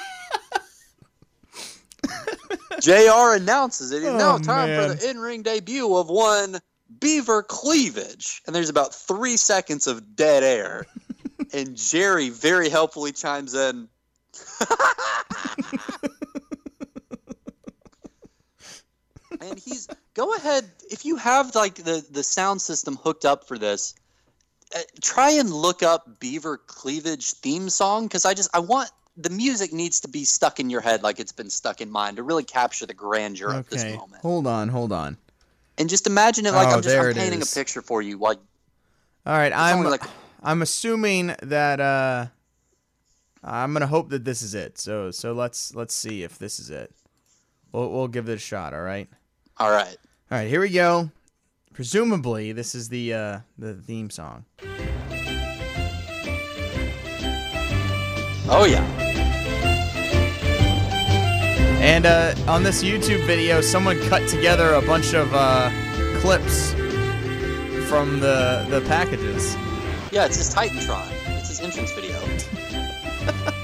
JR 2.81 3.35
announces 3.35 3.91
it. 3.91 4.03
Now 4.03 4.35
Oh, 4.35 4.37
time 4.39 4.69
man. 4.69 4.89
for 4.89 4.95
the 4.95 5.09
in-ring 5.09 5.43
debut 5.43 5.95
of 5.95 6.09
one 6.09 6.59
Beaver 6.99 7.43
Cleavage. 7.43 8.41
And 8.45 8.55
there's 8.55 8.69
about 8.69 8.93
three 8.93 9.37
seconds 9.37 9.87
of 9.87 10.15
dead 10.15 10.43
air. 10.43 10.85
and 11.53 11.75
Jerry 11.75 12.29
very 12.29 12.69
helpfully 12.69 13.11
chimes 13.11 13.53
in. 13.53 13.87
and 19.41 19.59
he's 19.59 19.87
go 20.13 20.35
ahead 20.35 20.65
if 20.89 21.05
you 21.05 21.15
have 21.15 21.55
like 21.55 21.75
the 21.75 22.05
the 22.11 22.23
sound 22.23 22.61
system 22.61 22.95
hooked 22.95 23.25
up 23.25 23.47
for 23.47 23.57
this 23.57 23.95
uh, 24.75 24.79
try 25.01 25.31
and 25.31 25.51
look 25.51 25.81
up 25.83 26.19
beaver 26.19 26.57
cleavage 26.57 27.31
theme 27.33 27.69
song 27.69 28.05
because 28.05 28.25
i 28.25 28.33
just 28.33 28.49
i 28.53 28.59
want 28.59 28.89
the 29.21 29.29
music 29.29 29.73
needs 29.73 29.99
to 29.99 30.07
be 30.07 30.23
stuck 30.23 30.59
in 30.59 30.69
your 30.69 30.81
head 30.81 31.03
like 31.03 31.19
it's 31.19 31.33
been 31.33 31.49
stuck 31.49 31.81
in 31.81 31.91
mine 31.91 32.15
to 32.15 32.23
really 32.23 32.43
capture 32.43 32.85
the 32.85 32.93
grandeur 32.93 33.51
of 33.53 33.69
this 33.69 33.83
moment 33.83 34.21
Hold 34.21 34.47
on. 34.47 34.69
Hold 34.69 34.91
on. 34.93 35.17
and 35.77 35.89
just 35.89 36.07
imagine 36.07 36.45
it 36.45 36.53
like 36.53 36.69
Oh, 36.69 36.77
i'm 36.77 36.81
just 36.81 36.95
I'm 36.95 37.13
painting 37.13 37.41
is. 37.41 37.51
a 37.51 37.55
picture 37.59 37.81
for 37.81 38.01
you 38.01 38.17
like 38.17 38.37
All 39.25 39.37
right. 39.37 39.51
I'm 39.53 39.83
like- 39.83 40.03
I'm 40.41 40.61
assuming 40.61 41.35
that 41.43 41.79
uh 41.81 42.27
I'm 43.43 43.73
gonna 43.73 43.87
hope 43.87 44.09
that 44.09 44.23
this 44.25 44.41
is 44.41 44.53
it. 44.55 44.77
So 44.77 45.11
so 45.11 45.33
let's 45.33 45.75
let's 45.75 45.93
see 45.93 46.23
if 46.23 46.37
this 46.39 46.59
is 46.59 46.69
it. 46.69 46.91
We'll 47.73 47.89
we'll 47.91 48.07
give 48.07 48.27
it 48.29 48.33
a 48.33 48.37
shot. 48.37 48.73
All 48.73 48.81
right. 48.81 49.09
all 49.57 49.69
right 49.71 49.97
All 50.31 50.37
right. 50.37 50.47
Here 50.47 50.61
we 50.61 50.69
go. 50.69 51.11
Presumably 51.73 52.51
this 52.53 52.73
is 52.75 52.87
the 52.89 53.13
uh 53.13 53.39
the 53.57 53.73
theme 53.75 54.09
song. 54.09 54.45
oh 58.51 58.65
yeah 58.65 59.08
And 61.79 62.05
uh, 62.05 62.35
on 62.47 62.63
this 62.63 62.83
YouTube 62.83 63.25
video, 63.25 63.61
someone 63.61 63.99
cut 64.09 64.27
together 64.27 64.73
a 64.73 64.81
bunch 64.81 65.13
of 65.13 65.33
uh, 65.33 65.69
clips 66.19 66.71
from 67.89 68.19
the 68.19 68.65
the 68.69 68.81
packages. 68.87 69.55
yeah 70.11 70.25
it's 70.25 70.35
his 70.37 70.53
titantron 70.53 71.07
it's 71.39 71.47
his 71.49 71.59
entrance 71.59 71.91
video 71.93 72.19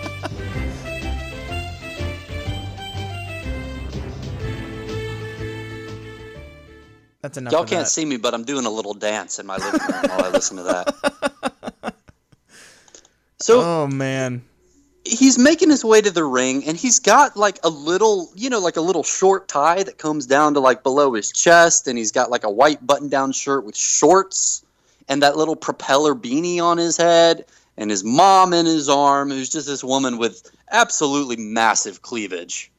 That's 7.21 7.37
enough. 7.39 7.53
y'all 7.53 7.65
can't 7.65 7.87
see 7.87 8.05
me 8.05 8.17
but 8.17 8.33
i'm 8.35 8.43
doing 8.43 8.65
a 8.65 8.69
little 8.69 8.93
dance 8.93 9.39
in 9.39 9.45
my 9.47 9.57
living 9.57 9.79
room 9.81 10.01
while 10.09 10.25
i 10.25 10.29
listen 10.29 10.57
to 10.57 10.63
that 10.63 11.95
so 13.39 13.61
Oh 13.61 13.87
man. 13.87 14.43
He's 15.05 15.37
making 15.37 15.69
his 15.69 15.85
way 15.85 16.01
to 16.01 16.11
the 16.11 16.23
ring 16.23 16.65
and 16.65 16.75
he's 16.75 16.99
got 16.99 17.37
like 17.37 17.59
a 17.63 17.69
little 17.69 18.31
you 18.35 18.49
know 18.49 18.59
like 18.59 18.75
a 18.75 18.81
little 18.81 19.03
short 19.03 19.47
tie 19.47 19.83
that 19.83 19.97
comes 19.97 20.25
down 20.25 20.53
to 20.55 20.59
like 20.59 20.83
below 20.83 21.13
his 21.13 21.31
chest 21.31 21.87
and 21.87 21.97
he's 21.97 22.11
got 22.11 22.31
like 22.31 22.43
a 22.43 22.49
white 22.49 22.85
button 22.85 23.07
down 23.07 23.31
shirt 23.31 23.63
with 23.63 23.77
shorts 23.77 24.65
and 25.07 25.21
that 25.21 25.37
little 25.37 25.55
propeller 25.55 26.15
beanie 26.15 26.59
on 26.61 26.77
his 26.77 26.97
head 26.97 27.45
and 27.77 27.89
his 27.89 28.03
mom 28.03 28.53
in 28.53 28.65
his 28.65 28.89
arm 28.89 29.29
who's 29.29 29.49
just 29.49 29.67
this 29.67 29.83
woman 29.83 30.17
with 30.17 30.49
absolutely 30.71 31.35
massive 31.35 32.01
cleavage. 32.01 32.71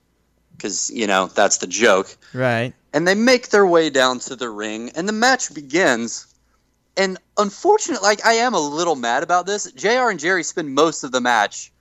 Because 0.57 0.91
you 0.91 1.07
know 1.07 1.27
that's 1.27 1.59
the 1.59 1.67
joke. 1.67 2.17
Right. 2.33 2.73
and 2.95 3.07
they 3.07 3.15
make 3.15 3.51
their 3.51 3.67
way 3.67 3.91
down 3.91 4.21
to 4.21 4.37
the 4.37 4.49
ring 4.49 4.91
and 4.97 5.07
the 5.07 5.13
match 5.13 5.53
begins. 5.53 6.35
And 6.97 7.19
unfortunately 7.37 8.03
like 8.03 8.25
i 8.25 8.35
am 8.35 8.55
a 8.55 8.61
little 8.61 8.97
mad 8.97 9.23
about 9.23 9.47
this. 9.47 9.71
Jr 9.73 10.09
and 10.11 10.19
jerry 10.19 10.43
spend 10.43 10.75
most 10.75 11.05
of 11.05 11.13
the 11.13 11.21
match 11.21 11.73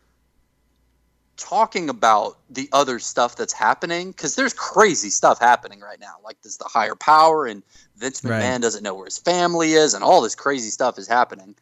talking 1.38 1.90
about 1.90 2.38
the 2.50 2.70
other 2.72 3.00
stuff 3.00 3.36
that's 3.36 3.54
happening 3.54 4.12
because 4.12 4.36
there's 4.36 4.54
crazy 4.54 5.10
stuff 5.10 5.40
happening 5.40 5.80
right 5.82 6.00
now 6.00 6.16
like 6.24 6.38
there's 6.42 6.58
the 6.58 6.66
higher 6.66 6.96
power 6.96 7.46
and 7.46 7.64
vince 7.98 8.22
mcmahon 8.22 8.32
Right. 8.32 8.62
doesn't 8.62 8.84
know 8.84 8.96
where 8.96 9.06
his 9.06 9.18
family 9.18 9.74
is 9.74 9.94
and 9.94 10.04
all 10.04 10.22
this 10.22 10.36
crazy 10.36 10.70
stuff 10.70 10.98
is 10.98 11.08
happening 11.08 11.56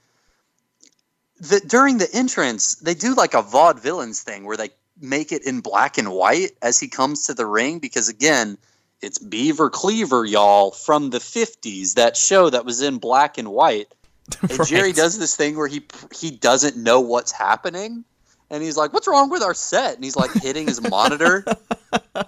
That 1.42 1.68
during 1.68 1.98
the 1.98 2.10
entrance 2.14 2.76
they 2.76 2.94
do 2.94 3.16
like 3.16 3.34
a 3.34 3.42
vaudevillains 3.42 4.22
thing 4.22 4.46
where 4.46 4.58
they 4.58 4.70
make 5.02 5.32
it 5.32 5.46
in 5.46 5.62
black 5.62 5.98
and 5.98 6.12
white 6.12 6.52
as 6.62 6.80
he 6.80 6.88
comes 6.88 7.28
to 7.28 7.34
the 7.34 7.46
ring 7.46 7.80
because 7.80 8.10
again 8.10 8.58
it's 9.02 9.20
Beaver 9.20 9.70
Cleaver, 9.70 10.24
y'all, 10.24 10.72
from 10.72 11.10
the 11.10 11.18
50s, 11.20 11.96
that 11.96 12.16
show 12.16 12.50
that 12.50 12.64
was 12.64 12.82
in 12.82 13.00
black 13.00 13.38
and 13.38 13.50
white. 13.50 13.94
And 14.50 14.66
Jerry 14.66 14.94
does 14.94 15.20
this 15.20 15.36
thing 15.36 15.58
where 15.58 15.68
he 15.68 15.86
he 16.16 16.32
doesn't 16.32 16.78
know 16.78 17.02
what's 17.02 17.32
happening. 17.34 18.06
And 18.54 18.62
he's 18.62 18.78
like, 18.78 18.94
What's 18.94 19.08
wrong 19.08 19.32
with 19.32 19.42
our 19.42 19.56
set? 19.56 19.96
And 19.96 20.04
he's 20.04 20.16
like 20.16 20.32
hitting 20.32 20.68
his 20.68 20.80
monitor. 20.88 21.44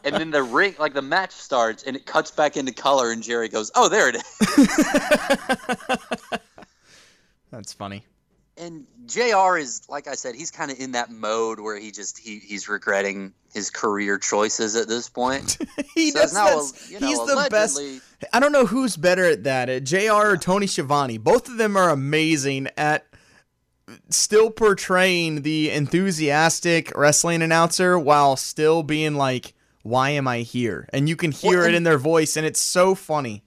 And 0.04 0.16
then 0.16 0.32
the 0.32 0.42
ring, 0.42 0.74
like 0.80 0.96
the 0.96 1.02
match 1.04 1.32
starts 1.32 1.84
and 1.84 1.96
it 1.96 2.08
cuts 2.08 2.32
back 2.32 2.58
into 2.58 2.74
color. 2.74 3.12
And 3.12 3.22
Jerry 3.22 3.48
goes, 3.48 3.72
Oh, 3.76 3.88
there 3.88 4.10
it 4.10 4.16
is. 4.16 4.24
That's 7.52 7.74
funny. 7.74 8.04
And 8.58 8.88
JR 9.06 9.58
is, 9.58 9.84
like 9.88 10.08
I 10.08 10.16
said, 10.16 10.34
he's 10.34 10.50
kind 10.50 10.72
of 10.72 10.80
in 10.80 10.94
that 10.94 11.12
mode 11.12 11.60
where 11.60 11.78
he 11.78 11.92
just 11.92 12.18
he, 12.18 12.40
he's 12.40 12.68
regretting 12.68 13.32
his 13.54 13.70
career 13.70 14.18
choices 14.18 14.76
at 14.76 14.88
this 14.88 15.08
point. 15.10 15.58
he 15.94 16.10
So 16.10 16.22
does. 16.22 16.34
now, 16.34 16.62
you 16.90 17.00
know, 17.02 17.08
he's 17.08 17.20
the 17.20 17.48
best. 17.52 17.80
I 18.34 18.40
don't 18.40 18.52
know 18.52 18.66
who's 18.66 18.98
better 18.98 19.26
at 19.26 19.44
that, 19.44 19.70
uh, 19.70 19.80
Jr. 19.80 20.14
or 20.14 20.38
Tony 20.38 20.66
Schiavone. 20.68 21.18
Both 21.20 21.50
of 21.50 21.58
them 21.58 21.78
are 21.78 21.90
amazing 21.92 22.70
at 22.78 23.06
still 24.10 24.50
portraying 24.50 25.42
the 25.44 25.70
enthusiastic 25.72 26.92
wrestling 26.98 27.42
announcer 27.42 27.98
while 28.00 28.36
still 28.36 28.84
being 28.84 29.16
like, 29.16 29.54
"Why 29.84 30.10
am 30.12 30.28
I 30.28 30.40
here?" 30.40 30.88
And 30.92 31.08
you 31.10 31.16
can 31.16 31.32
hear 31.32 31.60
Well, 31.60 31.68
it 31.70 31.76
in 31.76 31.84
their 31.84 31.98
voice, 31.98 32.36
and 32.36 32.46
it's 32.46 32.62
so 32.62 32.96
funny. 32.96 33.44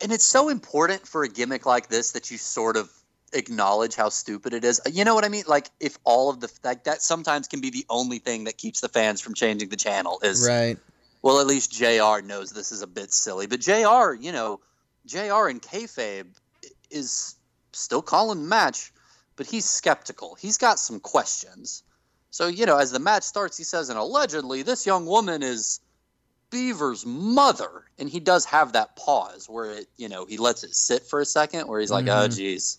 and 0.00 0.12
it's 0.12 0.24
so 0.24 0.48
important 0.50 1.06
for 1.06 1.22
a 1.22 1.28
gimmick 1.28 1.64
like 1.64 1.88
this 1.88 2.10
that 2.12 2.30
you 2.30 2.36
sort 2.36 2.76
of 2.76 2.90
acknowledge 3.32 3.94
how 3.94 4.08
stupid 4.10 4.52
it 4.52 4.64
is. 4.64 4.80
You 4.92 5.04
know 5.04 5.14
what 5.14 5.24
I 5.24 5.28
mean? 5.28 5.44
Like 5.46 5.70
if 5.80 5.98
all 6.04 6.28
of 6.30 6.40
the 6.40 6.50
like 6.62 6.84
that 6.84 7.00
sometimes 7.00 7.48
can 7.48 7.60
be 7.60 7.70
the 7.70 7.86
only 7.88 8.18
thing 8.18 8.44
that 8.44 8.58
keeps 8.58 8.80
the 8.80 8.88
fans 8.88 9.20
from 9.20 9.34
changing 9.34 9.68
the 9.70 9.76
channel 9.76 10.18
is 10.22 10.46
Right. 10.46 10.78
well 11.22 11.40
at 11.40 11.46
least 11.46 11.72
JR 11.72 12.20
knows 12.22 12.50
this 12.50 12.70
is 12.70 12.82
a 12.82 12.86
bit 12.86 13.12
silly. 13.14 13.46
But 13.46 13.60
JR, 13.60 14.12
you 14.14 14.30
know, 14.32 14.60
JR 15.06 15.48
in 15.48 15.58
kayfabe 15.60 16.26
is 16.90 17.36
still 17.72 18.02
calling 18.02 18.42
the 18.42 18.48
match, 18.48 18.92
but 19.36 19.46
he's 19.46 19.64
skeptical. 19.64 20.36
He's 20.36 20.58
got 20.58 20.78
some 20.78 21.00
questions. 21.00 21.82
So, 22.30 22.46
you 22.48 22.66
know, 22.66 22.78
as 22.78 22.90
the 22.90 22.98
match 22.98 23.22
starts, 23.22 23.56
he 23.56 23.64
says, 23.64 23.88
and 23.90 23.98
allegedly 23.98 24.62
this 24.62 24.86
young 24.86 25.06
woman 25.06 25.42
is 25.42 25.80
Beaver's 26.50 27.06
mother. 27.06 27.84
And 27.98 28.08
he 28.08 28.20
does 28.20 28.44
have 28.46 28.72
that 28.72 28.96
pause 28.96 29.48
where 29.48 29.70
it, 29.70 29.86
you 29.96 30.08
know, 30.08 30.26
he 30.26 30.36
lets 30.36 30.64
it 30.64 30.74
sit 30.74 31.04
for 31.04 31.20
a 31.20 31.24
second 31.24 31.68
where 31.68 31.80
he's 31.80 31.90
like, 31.90 32.06
oh, 32.08 32.28
Mhm. 32.28 32.36
geez, 32.36 32.78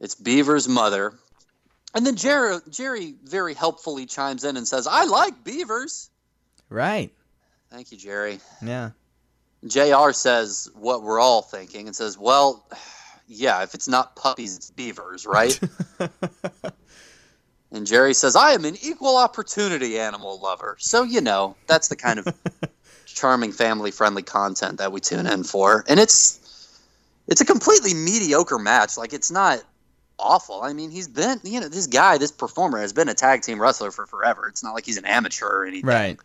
it's 0.00 0.14
Beaver's 0.14 0.68
mother. 0.68 1.14
And 1.94 2.06
then 2.06 2.16
Jerry, 2.16 2.58
Jerry 2.68 3.14
very 3.24 3.54
helpfully 3.54 4.06
chimes 4.06 4.44
in 4.44 4.56
and 4.56 4.66
says, 4.68 4.86
I 4.86 5.04
like 5.04 5.42
beavers. 5.44 6.10
Right. 6.68 7.12
Thank 7.70 7.92
you, 7.92 7.98
Jerry. 7.98 8.40
Yeah. 8.60 8.90
JR 9.66 10.12
says 10.12 10.68
what 10.74 11.02
we're 11.02 11.20
all 11.20 11.42
thinking 11.42 11.86
and 11.86 11.96
says, 11.96 12.16
well, 12.18 12.64
yeah, 13.28 13.62
if 13.62 13.74
it's 13.74 13.88
not 13.88 14.16
puppies, 14.16 14.56
it's 14.56 14.70
beavers, 14.70 15.26
right? 15.26 15.58
and 17.70 17.86
Jerry 17.86 18.14
says, 18.14 18.34
I 18.34 18.52
am 18.52 18.64
an 18.64 18.76
equal 18.82 19.16
opportunity 19.16 19.98
animal 19.98 20.40
lover. 20.40 20.76
So, 20.80 21.02
you 21.02 21.20
know, 21.20 21.54
that's 21.66 21.88
the 21.88 21.96
kind 21.96 22.18
of 22.18 22.34
charming 23.06 23.52
family 23.52 23.90
friendly 23.90 24.22
content 24.22 24.78
that 24.78 24.92
we 24.92 25.00
tune 25.00 25.26
in 25.26 25.44
for. 25.44 25.84
And 25.88 26.00
it's 26.00 26.40
it's 27.26 27.42
a 27.42 27.44
completely 27.44 27.92
mediocre 27.92 28.58
match. 28.58 28.96
Like 28.96 29.12
it's 29.12 29.30
not 29.30 29.62
awful. 30.18 30.62
I 30.62 30.72
mean, 30.72 30.90
he's 30.90 31.08
been, 31.08 31.38
you 31.44 31.60
know, 31.60 31.68
this 31.68 31.86
guy, 31.86 32.16
this 32.16 32.32
performer 32.32 32.80
has 32.80 32.94
been 32.94 33.08
a 33.08 33.14
tag 33.14 33.42
team 33.42 33.60
wrestler 33.60 33.90
for 33.90 34.06
forever. 34.06 34.48
It's 34.48 34.64
not 34.64 34.74
like 34.74 34.86
he's 34.86 34.96
an 34.96 35.04
amateur 35.04 35.46
or 35.46 35.66
anything. 35.66 35.88
Right. 35.88 36.18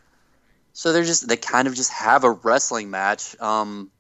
So 0.72 0.94
they're 0.94 1.04
just 1.04 1.28
they 1.28 1.38
kind 1.38 1.68
of 1.68 1.76
just 1.76 1.92
have 1.92 2.24
a 2.24 2.32
wrestling 2.32 2.90
match. 2.90 3.40
Um, 3.42 3.92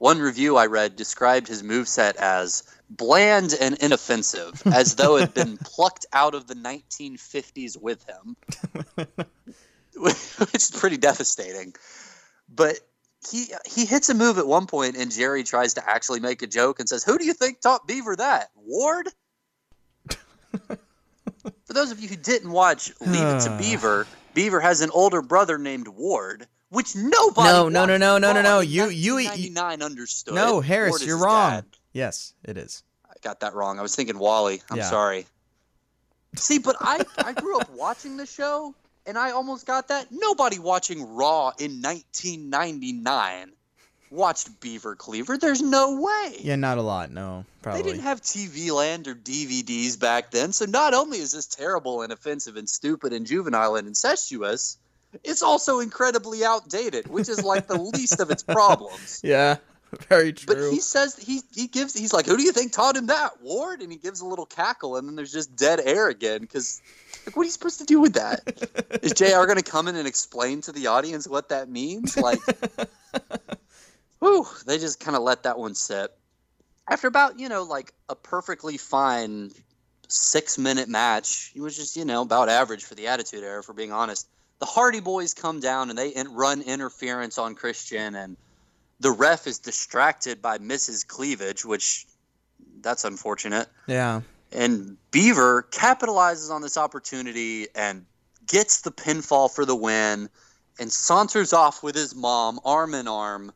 one 0.00 0.18
review 0.18 0.56
I 0.56 0.64
read 0.64 0.96
described 0.96 1.46
his 1.46 1.62
moveset 1.62 2.16
as 2.16 2.62
bland 2.88 3.54
and 3.60 3.76
inoffensive, 3.76 4.62
as 4.66 4.94
though 4.94 5.18
it 5.18 5.20
had 5.20 5.34
been 5.34 5.56
plucked 5.62 6.06
out 6.14 6.34
of 6.34 6.46
the 6.46 6.54
1950s 6.54 7.78
with 7.78 8.02
him, 8.08 8.34
which 9.96 10.54
is 10.54 10.70
pretty 10.70 10.96
devastating. 10.96 11.74
But 12.48 12.78
he 13.30 13.52
he 13.66 13.84
hits 13.84 14.08
a 14.08 14.14
move 14.14 14.38
at 14.38 14.46
one 14.46 14.66
point, 14.66 14.96
and 14.96 15.12
Jerry 15.12 15.44
tries 15.44 15.74
to 15.74 15.86
actually 15.88 16.20
make 16.20 16.40
a 16.40 16.46
joke 16.46 16.80
and 16.80 16.88
says, 16.88 17.04
"Who 17.04 17.18
do 17.18 17.26
you 17.26 17.34
think 17.34 17.60
taught 17.60 17.86
Beaver 17.86 18.16
that? 18.16 18.48
Ward?" 18.56 19.10
For 21.66 21.74
those 21.74 21.90
of 21.90 22.00
you 22.00 22.08
who 22.08 22.16
didn't 22.16 22.50
watch 22.50 22.90
Leave 23.02 23.22
It 23.22 23.40
to 23.40 23.50
Beaver, 23.60 24.06
Beaver 24.32 24.60
has 24.60 24.80
an 24.80 24.90
older 24.94 25.20
brother 25.20 25.58
named 25.58 25.88
Ward, 25.88 26.46
which 26.70 26.96
nobody. 26.96 27.48
No, 27.48 27.68
no, 27.68 27.84
no, 27.84 27.96
no, 27.96 28.18
no, 28.18 28.32
no, 28.32 28.42
no. 28.42 28.60
You- 28.60 28.84
you- 28.88 29.18
you- 29.18 29.28
1999 29.28 29.82
understood. 29.82 30.34
No, 30.34 30.60
Harris, 30.60 31.04
you're 31.04 31.18
wrong. 31.18 31.50
dad. 31.50 31.64
Yes, 31.92 32.32
it 32.44 32.56
is. 32.56 32.82
I 33.08 33.14
got 33.22 33.40
that 33.40 33.54
wrong. 33.54 33.78
I 33.78 33.82
was 33.82 33.94
thinking 33.94 34.18
Wally. 34.18 34.62
I'm 34.70 34.78
Yeah. 34.78 34.88
sorry. 34.90 35.26
See, 36.36 36.58
but 36.58 36.76
I 36.80 37.04
I 37.18 37.32
grew 37.32 37.58
up 37.60 37.68
watching 37.70 38.16
the 38.16 38.26
show, 38.26 38.74
and 39.06 39.18
I 39.18 39.32
almost 39.32 39.66
got 39.66 39.88
that. 39.88 40.06
Nobody 40.10 40.58
watching 40.58 41.14
Raw 41.14 41.52
in 41.58 41.82
1999 41.82 43.52
watched 44.10 44.60
Beaver 44.60 44.96
Cleaver. 44.96 45.38
There's 45.38 45.62
no 45.62 46.00
way. 46.00 46.36
Yeah, 46.40 46.56
not 46.56 46.78
a 46.78 46.82
lot. 46.82 47.10
No, 47.10 47.44
probably. 47.62 47.82
They 47.82 47.88
didn't 47.90 48.02
have 48.04 48.20
TV 48.22 48.70
Land 48.72 49.06
or 49.08 49.14
DVDs 49.14 49.98
back 49.98 50.30
then, 50.30 50.52
so 50.52 50.64
not 50.66 50.94
only 50.94 51.18
is 51.18 51.32
this 51.32 51.46
terrible 51.46 52.02
and 52.02 52.12
offensive 52.12 52.56
and 52.56 52.68
stupid 52.68 53.12
and 53.12 53.26
juvenile 53.26 53.76
and 53.76 53.86
incestuous, 53.88 54.78
it's 55.24 55.42
also 55.42 55.80
incredibly 55.80 56.44
outdated, 56.44 57.08
which 57.08 57.28
is 57.28 57.42
like 57.44 57.66
the 57.66 57.78
least 57.78 58.20
of 58.20 58.30
its 58.30 58.42
problems. 58.42 59.20
yeah, 59.24 59.56
very 60.08 60.32
true. 60.32 60.54
But 60.54 60.72
he 60.72 60.80
says 60.80 61.16
he 61.16 61.42
he 61.54 61.66
gives 61.66 61.94
he's 61.98 62.12
like, 62.12 62.26
who 62.26 62.36
do 62.36 62.42
you 62.42 62.52
think 62.52 62.72
taught 62.72 62.96
him 62.96 63.06
that, 63.06 63.42
Ward? 63.42 63.82
And 63.82 63.90
he 63.90 63.98
gives 63.98 64.20
a 64.20 64.26
little 64.26 64.46
cackle, 64.46 64.96
and 64.96 65.08
then 65.08 65.16
there's 65.16 65.32
just 65.32 65.56
dead 65.56 65.80
air 65.82 66.08
again 66.08 66.40
because. 66.40 66.80
Like, 67.26 67.36
what 67.36 67.42
are 67.42 67.44
you 67.44 67.50
supposed 67.50 67.80
to 67.80 67.84
do 67.84 68.00
with 68.00 68.14
that? 68.14 68.40
Is 69.02 69.12
JR 69.12 69.44
going 69.44 69.56
to 69.56 69.62
come 69.62 69.88
in 69.88 69.96
and 69.96 70.08
explain 70.08 70.62
to 70.62 70.72
the 70.72 70.86
audience 70.86 71.28
what 71.28 71.50
that 71.50 71.68
means? 71.68 72.16
Like, 72.16 72.40
whew, 74.20 74.46
they 74.66 74.78
just 74.78 75.00
kind 75.00 75.14
of 75.14 75.22
let 75.22 75.42
that 75.42 75.58
one 75.58 75.74
sit. 75.74 76.10
After 76.88 77.08
about, 77.08 77.38
you 77.38 77.48
know, 77.48 77.64
like 77.64 77.92
a 78.08 78.14
perfectly 78.14 78.78
fine 78.78 79.50
six 80.08 80.58
minute 80.58 80.88
match, 80.88 81.52
it 81.54 81.60
was 81.60 81.76
just, 81.76 81.96
you 81.96 82.04
know, 82.04 82.22
about 82.22 82.48
average 82.48 82.84
for 82.84 82.94
the 82.94 83.08
Attitude 83.08 83.44
Era, 83.44 83.62
for 83.62 83.72
being 83.72 83.92
honest. 83.92 84.26
The 84.60 84.66
Hardy 84.66 85.00
Boys 85.00 85.34
come 85.34 85.60
down 85.60 85.90
and 85.90 85.98
they 85.98 86.14
run 86.30 86.62
interference 86.62 87.38
on 87.38 87.54
Christian, 87.54 88.14
and 88.14 88.36
the 89.00 89.10
ref 89.10 89.46
is 89.46 89.58
distracted 89.58 90.40
by 90.42 90.58
Mrs. 90.58 91.06
Cleavage, 91.06 91.64
which 91.64 92.06
that's 92.82 93.04
unfortunate. 93.04 93.68
yeah, 93.86 94.20
And 94.52 94.96
Beaver 95.10 95.66
capitalizes 95.70 96.50
on 96.50 96.62
this 96.62 96.76
opportunity 96.76 97.68
and 97.74 98.04
gets 98.46 98.82
the 98.82 98.90
pinfall 98.90 99.50
for 99.50 99.64
the 99.64 99.76
win 99.76 100.28
and 100.78 100.92
saunters 100.92 101.52
off 101.52 101.82
with 101.82 101.94
his 101.94 102.14
mom, 102.14 102.60
arm 102.64 102.94
in 102.94 103.08
arm. 103.08 103.52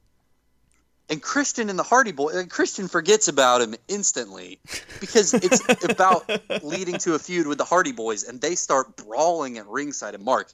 And 1.11 1.21
Christian 1.21 1.69
and 1.69 1.79
the 1.79 1.83
Hardy 1.83 2.13
Boy, 2.13 2.31
and 2.31 2.51
Christian 2.51 2.89
forgets 2.89 3.29
about 3.29 3.61
him 3.61 3.75
instantly 3.89 4.59
because 5.01 5.35
it's 5.35 5.85
about 5.85 6.31
leading 6.65 6.97
to 6.99 7.15
a 7.15 7.19
feud 7.19 7.47
with 7.47 7.59
the 7.59 7.65
Hardy 7.65 7.93
Boys, 7.93 8.25
and 8.25 8.41
they 8.41 8.55
start 8.55 8.97
brawling 8.97 9.59
at 9.59 9.67
ringside. 9.67 10.15
And 10.15 10.25
Mark, 10.25 10.51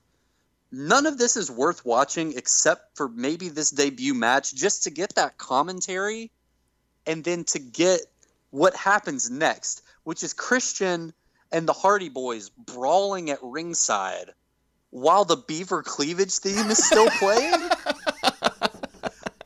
none 0.73 1.07
of 1.07 1.19
this 1.19 1.37
is 1.37 1.51
worth 1.51 1.85
watching 1.85 2.37
except 2.37 2.97
for 2.97 3.09
maybe 3.09 3.49
this 3.49 3.71
debut 3.71 4.15
match, 4.15 4.55
just 4.55 4.85
to 4.85 4.91
get 4.91 5.15
that 5.17 5.39
commentary, 5.39 6.31
and 7.07 7.25
then 7.25 7.45
to 7.45 7.59
get 7.59 8.01
what 8.51 8.75
happens 8.75 9.31
next, 9.31 9.83
which 10.05 10.23
is 10.23 10.33
Christian 10.33 11.13
and 11.53 11.67
the 11.67 11.73
Hardy 11.73 12.09
Boys 12.09 12.51
brawling 12.51 13.31
at 13.31 13.39
ringside 13.43 14.31
while 14.91 15.25
the 15.25 15.37
Beaver 15.37 15.83
Cleavage 15.83 16.39
theme 16.39 16.71
is 16.71 16.85
still 16.85 17.09
playing. 17.19 17.61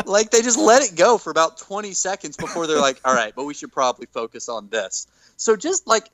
like 0.06 0.30
they 0.30 0.42
just 0.42 0.58
let 0.58 0.82
it 0.82 0.96
go 0.96 1.18
for 1.18 1.30
about 1.30 1.58
20 1.58 1.92
seconds 1.92 2.36
before 2.36 2.66
they're 2.66 2.80
like, 2.80 3.00
all 3.04 3.14
right, 3.14 3.34
but 3.34 3.44
we 3.44 3.54
should 3.54 3.72
probably 3.72 4.06
focus 4.06 4.48
on 4.48 4.68
this. 4.68 5.06
So 5.36 5.56
just 5.56 5.86
like 5.86 6.08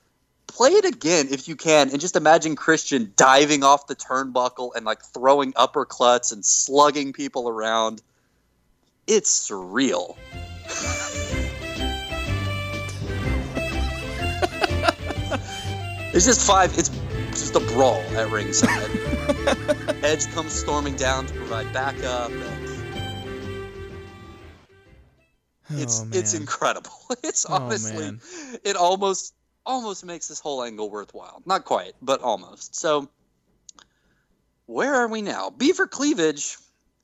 play 0.51 0.71
it 0.71 0.85
again 0.85 1.29
if 1.31 1.49
you 1.49 1.57
can 1.57 1.91
and 1.91 2.01
just 2.01 2.17
imagine 2.17 2.57
Christian 2.57 3.13
diving 3.17 3.63
off 3.65 3.87
the 3.87 3.97
turnbuckle 3.97 4.75
and 4.75 4.85
like 4.85 5.03
throwing 5.03 5.53
uppercuts 5.55 6.33
and 6.33 6.45
slugging 6.45 7.13
people 7.13 7.49
around. 7.49 8.03
It's 9.07 9.49
surreal. 9.51 10.17
It's 16.13 16.27
just 16.27 16.45
five. 16.45 16.77
It's 16.77 16.89
just 17.31 17.55
a 17.55 17.61
brawl 17.61 18.01
at 18.17 18.31
ringside. 18.31 18.91
Edge 20.05 20.27
comes 20.33 20.53
storming 20.53 20.97
down 20.97 21.27
to 21.27 21.35
provide 21.35 21.73
backup. 21.73 22.31
And 25.69 25.81
it's 25.81 26.01
oh, 26.01 26.09
it's 26.13 26.35
incredible. 26.35 26.91
It's 27.25 27.47
Oh, 27.49 27.55
honestly, 27.55 27.99
man. 27.99 28.21
it 28.65 28.77
almost 28.77 29.35
almost 29.71 30.05
makes 30.05 30.29
this 30.29 30.41
whole 30.41 30.63
angle 30.63 30.91
worthwhile. 30.91 31.43
Not 31.47 31.65
quite, 31.65 31.95
but 32.03 32.21
almost. 32.21 32.75
So, 32.75 33.09
where 34.67 34.95
are 34.95 35.09
we 35.09 35.23
now? 35.23 35.51
Beaver 35.51 35.87
Cleavage 35.87 36.57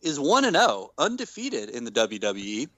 is 0.03 0.21
one 0.21 0.45
and 0.45 0.57
zero, 0.57 0.91
undefeated 0.99 1.71
in 1.71 1.85
the 1.85 1.91
WWE. 1.91 2.69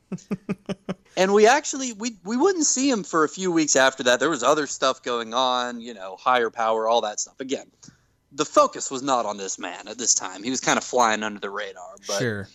and 1.17 1.33
we 1.33 1.47
actually 1.47 1.93
we 1.93 2.17
we 2.25 2.37
wouldn't 2.37 2.67
see 2.67 2.91
him 2.91 3.03
for 3.03 3.25
a 3.25 3.29
few 3.29 3.51
weeks 3.51 3.77
after 3.77 4.05
that. 4.05 4.21
There 4.21 4.31
was 4.31 4.43
other 4.43 4.67
stuff 4.67 5.03
going 5.03 5.35
on, 5.35 5.81
you 5.81 5.95
know, 5.95 6.17
higher 6.17 6.51
power, 6.51 6.87
all 6.87 7.01
that 7.01 7.19
stuff. 7.19 7.41
Again, 7.41 7.67
the 8.33 8.45
focus 8.45 8.91
was 8.91 9.03
not 9.03 9.27
on 9.27 9.37
this 9.37 9.59
man 9.59 9.89
at 9.89 9.99
this 9.99 10.15
time. 10.15 10.43
He 10.43 10.51
was 10.51 10.61
kind 10.61 10.77
of 10.77 10.85
flying 10.85 11.23
under 11.23 11.41
the 11.41 11.51
radar. 11.51 11.97
But 12.07 12.19
sure. 12.19 12.49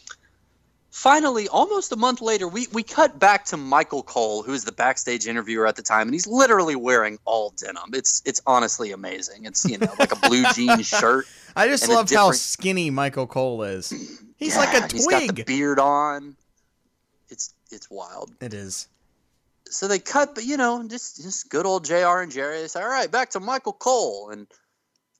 Finally, 0.94 1.48
almost 1.48 1.91
a 1.91 1.95
month 1.95 2.22
later, 2.22 2.48
we, 2.48 2.68
we 2.72 2.84
cut 2.84 3.18
back 3.18 3.45
to 3.45 3.57
Michael 3.57 4.03
Cole, 4.03 4.44
who 4.44 4.53
is 4.53 4.64
the 4.64 4.72
backstage 4.72 5.28
interviewer 5.28 5.65
at 5.65 5.76
the 5.76 5.82
time, 5.82 6.07
and 6.07 6.14
he's 6.14 6.28
literally 6.28 6.76
wearing 6.76 7.18
all 7.26 7.52
denim. 7.57 7.90
It's 7.94 8.22
it's 8.26 8.41
honestly 8.45 8.91
amazing. 8.91 9.45
It's 9.45 9.65
you 9.65 9.80
know 9.80 9.91
like 9.98 10.11
a 10.11 10.30
blue 10.30 10.44
jean 10.53 10.82
shirt. 10.84 11.26
I 11.56 11.68
just 11.68 11.84
and 11.84 11.91
a 11.91 11.95
love 11.95 12.11
how 12.11 12.32
skinny 12.32 12.91
Michael 12.91 13.28
Cole 13.28 13.64
is. 13.64 13.90
He's 14.38 14.56
Yeah, 14.56 14.60
like 14.60 14.74
a 14.76 14.88
twig. 14.88 14.94
He's 14.94 15.07
got 15.07 15.36
the 15.36 15.44
beard 15.44 15.80
on. 15.80 16.36
It's 17.30 17.53
it's 17.72 17.90
wild. 17.90 18.32
It 18.40 18.53
is. 18.53 18.88
So 19.70 19.88
they 19.88 19.98
cut, 19.98 20.36
but 20.36 20.45
you 20.45 20.57
know, 20.57 20.88
just 20.88 21.22
just 21.24 21.49
good 21.49 21.65
old 21.65 21.86
Jr. 21.86 22.20
and 22.22 22.32
Jerry. 22.32 22.61
They 22.61 22.68
say, 22.68 22.82
"All 22.82 22.88
right, 22.88 23.10
back 23.10 23.32
to 23.32 23.40
Michael 23.40 23.74
Cole," 23.74 24.30
and 24.30 24.48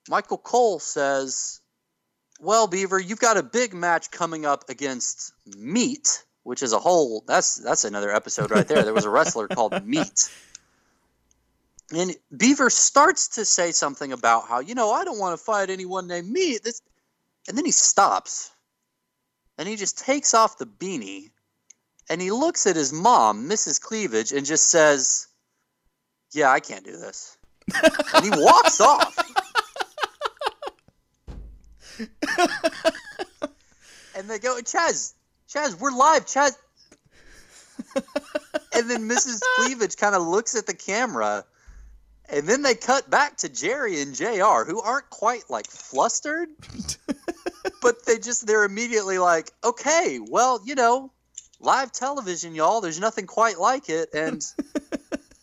Michael 0.08 0.38
Cole 0.38 0.78
says, 0.78 1.60
"Well, 2.44 2.66
Beaver, 2.66 3.00
you've 3.00 3.18
got 3.20 3.36
a 3.36 3.42
big 3.42 3.74
match 3.74 4.10
coming 4.10 4.44
up 4.46 4.68
against 4.68 5.32
Meat, 5.56 6.24
which 6.42 6.62
is 6.62 6.72
a 6.72 6.78
whole 6.78 7.24
that's 7.26 7.56
that's 7.56 7.84
another 7.84 8.14
episode 8.14 8.50
right 8.50 8.66
there. 8.66 8.82
There 8.82 8.94
was 8.94 9.04
a 9.06 9.10
wrestler 9.10 9.48
called 9.48 9.84
Meat." 9.86 10.30
And 11.92 12.14
Beaver 12.34 12.70
starts 12.70 13.28
to 13.36 13.44
say 13.44 13.70
something 13.72 14.12
about 14.12 14.48
how, 14.48 14.60
you 14.60 14.74
know, 14.74 14.90
I 14.90 15.04
don't 15.04 15.18
want 15.18 15.38
to 15.38 15.44
fight 15.44 15.68
anyone 15.68 16.06
named 16.06 16.30
Meat. 16.30 16.62
This, 16.64 16.80
and 17.46 17.58
then 17.58 17.64
he 17.64 17.70
stops. 17.70 18.50
And 19.58 19.68
he 19.68 19.76
just 19.76 19.98
takes 19.98 20.34
off 20.34 20.58
the 20.58 20.66
beanie 20.66 21.30
and 22.08 22.20
he 22.20 22.30
looks 22.30 22.66
at 22.66 22.76
his 22.76 22.92
mom, 22.92 23.48
Mrs. 23.48 23.80
Cleavage, 23.80 24.32
and 24.32 24.44
just 24.44 24.68
says, 24.68 25.28
Yeah, 26.32 26.50
I 26.50 26.60
can't 26.60 26.84
do 26.84 26.92
this. 26.96 27.36
and 28.14 28.24
he 28.24 28.30
walks 28.30 28.80
off. 28.80 29.16
And 31.98 32.08
they 34.28 34.38
go, 34.38 34.58
Chaz, 34.62 35.14
Chaz, 35.48 35.78
we're 35.78 35.92
live, 35.92 36.26
Chaz. 36.26 36.56
and 38.74 38.90
then 38.90 39.08
Mrs. 39.08 39.40
Cleavage 39.56 39.96
kind 39.96 40.14
of 40.14 40.22
looks 40.22 40.54
at 40.54 40.66
the 40.66 40.74
camera, 40.74 41.44
and 42.28 42.46
then 42.46 42.62
they 42.62 42.74
cut 42.74 43.10
back 43.10 43.38
to 43.38 43.48
Jerry 43.48 44.00
and 44.00 44.14
JR, 44.14 44.64
who 44.64 44.80
aren't 44.80 45.10
quite 45.10 45.50
like 45.50 45.66
flustered, 45.66 46.48
but 47.82 48.06
they 48.06 48.18
just, 48.18 48.46
they're 48.46 48.64
immediately 48.64 49.18
like, 49.18 49.50
okay, 49.62 50.18
well, 50.20 50.60
you 50.64 50.74
know, 50.74 51.12
live 51.60 51.92
television, 51.92 52.54
y'all. 52.54 52.80
There's 52.80 53.00
nothing 53.00 53.26
quite 53.26 53.58
like 53.58 53.88
it, 53.88 54.10
and 54.14 54.44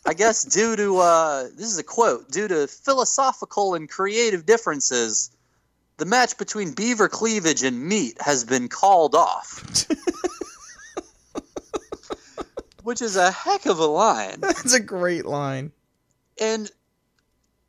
I 0.05 0.13
guess 0.13 0.43
due 0.43 0.75
to 0.75 0.97
uh, 0.97 1.43
this 1.55 1.71
is 1.71 1.77
a 1.77 1.83
quote, 1.83 2.31
due 2.31 2.47
to 2.47 2.67
philosophical 2.67 3.75
and 3.75 3.89
creative 3.89 4.45
differences, 4.45 5.31
the 6.01 6.05
match 6.07 6.35
between 6.39 6.71
Beaver 6.71 7.09
Cleavage 7.09 7.61
and 7.61 7.87
Meat 7.87 8.19
has 8.19 8.43
been 8.43 8.69
called 8.69 9.13
off. 9.13 9.85
Which 12.83 13.03
is 13.03 13.17
a 13.17 13.29
heck 13.29 13.67
of 13.67 13.77
a 13.77 13.85
line. 13.85 14.39
That's 14.39 14.73
a 14.73 14.79
great 14.79 15.27
line. 15.27 15.71
And 16.41 16.71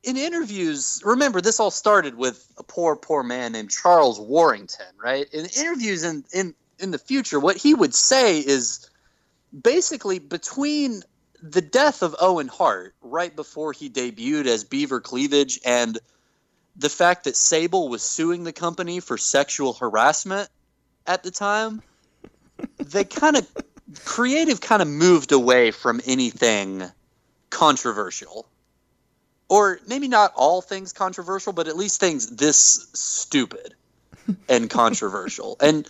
in 0.03 0.17
interviews, 0.17 1.03
remember 1.05 1.43
this 1.43 1.61
all 1.61 1.71
started 1.71 2.15
with 2.15 2.51
a 2.57 2.63
poor, 2.63 2.97
poor 2.97 3.23
man 3.23 3.53
named 3.53 3.71
Charles 3.71 4.19
Warrington, 4.19 4.87
right? 4.97 5.27
In 5.31 5.45
interviews 5.45 6.03
in 6.03 6.25
in 6.33 6.55
in 6.79 6.91
the 6.91 6.99
future, 6.99 7.39
what 7.39 7.59
he 7.59 7.75
would 7.75 7.95
say 7.95 8.39
is 8.39 8.89
basically 9.61 10.19
between 10.19 11.03
the 11.43 11.61
death 11.61 12.03
of 12.03 12.17
Owen 12.19 12.49
Hart 12.49 12.95
right 13.03 13.37
before 13.37 13.75
he 13.75 13.91
debuted 13.91 14.47
as 14.47 14.65
Beaver 14.65 15.03
Cleavage 15.03 15.61
and 15.67 15.99
the 16.77 16.89
fact 16.89 17.25
that 17.25 17.37
Sable 17.37 17.89
was 17.89 18.03
suing 18.03 18.45
the 18.45 18.53
company 18.53 19.01
for 19.01 19.19
sexual 19.19 19.73
harassment 19.73 20.49
at 21.07 21.23
the 21.23 21.31
time, 21.31 21.83
they 22.79 23.05
kind 23.05 23.37
of 23.37 23.47
creative 24.05 24.61
kind 24.61 24.81
of 24.81 24.89
moved 24.89 25.33
away 25.33 25.71
from 25.71 26.01
anything 26.07 26.83
controversial. 27.51 28.47
Or 29.49 29.81
maybe 29.87 30.09
not 30.09 30.33
all 30.35 30.63
things 30.63 30.93
controversial 30.93 31.53
but 31.53 31.69
at 31.69 31.77
least 31.77 32.01
things 32.01 32.27
this 32.37 32.89
stupid 32.95 33.75
and 34.49 34.71
controversial. 34.71 35.57
And 35.61 35.89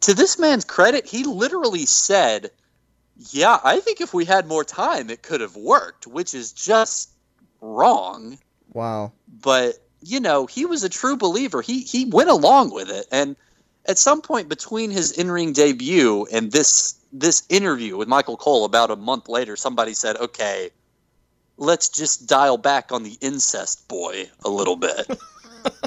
to 0.00 0.14
this 0.14 0.38
man's 0.38 0.64
credit 0.64 1.06
he 1.06 1.24
literally 1.24 1.86
said 1.86 2.50
yeah 3.32 3.58
i 3.62 3.80
think 3.80 4.00
if 4.00 4.14
we 4.14 4.24
had 4.24 4.46
more 4.46 4.64
time 4.64 5.10
it 5.10 5.22
could 5.22 5.42
have 5.42 5.56
worked 5.56 6.06
which 6.06 6.32
is 6.34 6.52
just 6.52 7.10
wrong. 7.60 8.38
Wow. 8.72 9.12
but 9.28 9.74
you 10.02 10.20
know 10.20 10.46
he 10.46 10.66
was 10.66 10.84
a 10.84 10.88
true 10.88 11.16
believer. 11.16 11.62
He 11.62 11.80
he 11.82 12.04
went 12.06 12.30
along 12.30 12.72
with 12.72 12.90
it. 12.90 13.06
And 13.10 13.36
at 13.86 13.98
some 13.98 14.22
point 14.22 14.48
between 14.48 14.90
his 14.90 15.12
in-ring 15.12 15.52
debut 15.52 16.26
and 16.32 16.52
this 16.52 16.94
this 17.12 17.44
interview 17.48 17.96
with 17.96 18.08
Michael 18.08 18.36
Cole 18.36 18.64
about 18.64 18.90
a 18.90 18.96
month 18.96 19.28
later 19.28 19.56
somebody 19.56 19.94
said 19.94 20.16
okay 20.16 20.70
let's 21.56 21.88
just 21.88 22.28
dial 22.28 22.56
back 22.56 22.92
on 22.92 23.02
the 23.02 23.16
incest 23.20 23.88
boy 23.88 24.28
a 24.44 24.48
little 24.48 24.76
bit. 24.76 25.06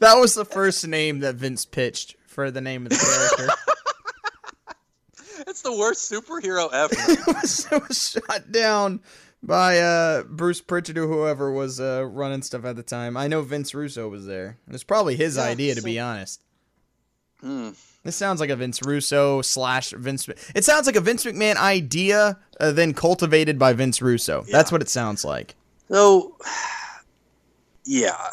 That 0.00 0.14
was 0.14 0.34
the 0.34 0.46
first 0.46 0.86
name 0.86 1.20
that 1.20 1.34
Vince 1.34 1.66
pitched 1.66 2.16
for 2.26 2.50
the 2.50 2.62
name 2.62 2.86
of 2.86 2.90
the 2.90 2.96
character. 2.96 4.74
it's 5.46 5.60
the 5.60 5.76
worst 5.76 6.10
superhero 6.10 6.72
ever. 6.72 6.94
It, 6.94 7.26
was, 7.26 7.68
it 7.70 7.82
was 7.86 8.10
shot 8.10 8.50
down 8.50 9.00
by 9.42 9.78
uh, 9.78 10.22
Bruce 10.24 10.60
Prichard 10.60 10.98
or 10.98 11.06
whoever 11.06 11.50
was 11.52 11.80
uh, 11.80 12.04
running 12.04 12.42
stuff 12.42 12.64
at 12.64 12.76
the 12.76 12.82
time. 12.82 13.16
I 13.16 13.26
know 13.26 13.42
Vince 13.42 13.74
Russo 13.74 14.08
was 14.08 14.26
there. 14.26 14.58
It 14.66 14.72
was 14.72 14.84
probably 14.84 15.16
his 15.16 15.36
Yeah, 15.36 15.44
idea, 15.44 15.74
to 15.74 15.82
be 15.82 15.98
honest. 15.98 16.42
Hmm. 17.40 17.70
This 18.02 18.16
sounds 18.16 18.40
like 18.40 18.50
a 18.50 18.56
Vince 18.56 18.80
Russo 18.82 19.42
slash 19.42 19.90
Vince. 19.90 20.28
It 20.54 20.64
sounds 20.64 20.86
like 20.86 20.96
a 20.96 21.00
Vince 21.00 21.24
McMahon 21.24 21.56
idea, 21.56 22.38
uh, 22.58 22.72
then 22.72 22.94
cultivated 22.94 23.58
by 23.58 23.72
Vince 23.72 24.00
Russo. 24.00 24.44
That's 24.50 24.72
what 24.72 24.80
it 24.82 24.88
sounds 24.88 25.24
like. 25.24 25.54
So, 25.88 26.36
yeah. 27.84 28.32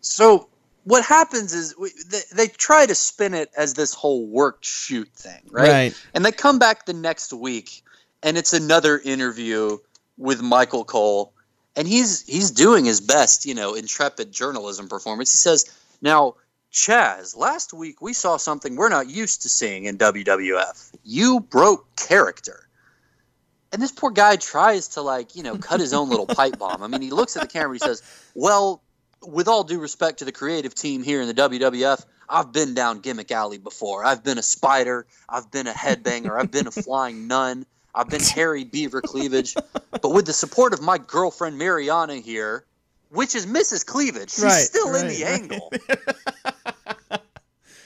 So 0.00 0.48
what 0.84 1.04
happens 1.04 1.52
is 1.52 1.76
we, 1.78 1.90
they, 2.08 2.20
they 2.34 2.46
try 2.48 2.86
to 2.86 2.94
spin 2.94 3.34
it 3.34 3.50
as 3.56 3.74
this 3.74 3.94
whole 3.94 4.26
work 4.26 4.58
shoot 4.62 5.08
thing, 5.14 5.42
right? 5.50 5.70
Right. 5.70 6.04
And 6.14 6.24
they 6.24 6.32
come 6.32 6.58
back 6.58 6.86
the 6.86 6.92
next 6.92 7.32
week, 7.32 7.82
and 8.22 8.36
it's 8.38 8.52
another 8.52 8.98
interview 8.98 9.78
with 10.20 10.42
Michael 10.42 10.84
Cole, 10.84 11.32
and 11.74 11.88
he's 11.88 12.26
he's 12.26 12.50
doing 12.50 12.84
his 12.84 13.00
best, 13.00 13.46
you 13.46 13.54
know, 13.54 13.74
intrepid 13.74 14.30
journalism 14.30 14.88
performance. 14.88 15.32
He 15.32 15.38
says, 15.38 15.64
"Now, 16.02 16.34
Chaz, 16.72 17.36
last 17.36 17.72
week 17.72 18.02
we 18.02 18.12
saw 18.12 18.36
something 18.36 18.76
we're 18.76 18.90
not 18.90 19.08
used 19.08 19.42
to 19.42 19.48
seeing 19.48 19.86
in 19.86 19.96
WWF. 19.96 20.94
You 21.02 21.40
broke 21.40 21.96
character." 21.96 22.68
And 23.72 23.80
this 23.80 23.92
poor 23.92 24.10
guy 24.10 24.36
tries 24.36 24.88
to 24.88 25.00
like, 25.00 25.36
you 25.36 25.42
know, 25.42 25.56
cut 25.56 25.80
his 25.80 25.92
own 25.92 26.10
little 26.10 26.26
pipe 26.26 26.58
bomb. 26.58 26.82
I 26.82 26.88
mean, 26.88 27.02
he 27.02 27.10
looks 27.10 27.36
at 27.36 27.42
the 27.42 27.48
camera 27.48 27.70
and 27.70 27.82
he 27.82 27.86
says, 27.86 28.02
"Well, 28.34 28.82
with 29.26 29.48
all 29.48 29.64
due 29.64 29.78
respect 29.78 30.18
to 30.18 30.24
the 30.24 30.32
creative 30.32 30.74
team 30.74 31.02
here 31.02 31.22
in 31.22 31.28
the 31.28 31.34
WWF, 31.34 32.04
I've 32.28 32.52
been 32.52 32.74
down 32.74 33.00
gimmick 33.00 33.30
alley 33.30 33.58
before. 33.58 34.04
I've 34.04 34.22
been 34.22 34.38
a 34.38 34.42
spider, 34.42 35.06
I've 35.28 35.50
been 35.50 35.66
a 35.66 35.72
headbanger, 35.72 36.38
I've 36.38 36.50
been 36.50 36.66
a 36.66 36.70
flying 36.70 37.26
nun, 37.26 37.64
I've 37.94 38.08
been 38.08 38.22
hairy 38.22 38.64
beaver 38.64 39.00
cleavage. 39.00 39.54
But 39.90 40.10
with 40.12 40.26
the 40.26 40.32
support 40.32 40.72
of 40.72 40.80
my 40.80 40.98
girlfriend 40.98 41.58
Mariana 41.58 42.16
here, 42.16 42.64
which 43.10 43.34
is 43.34 43.46
Mrs. 43.46 43.84
Cleavage, 43.84 44.30
she's 44.30 44.44
Right, 44.44 44.64
still 44.64 44.94
in 44.94 45.08
the 45.08 45.22
right. 45.24 45.40
angle. 45.40 45.72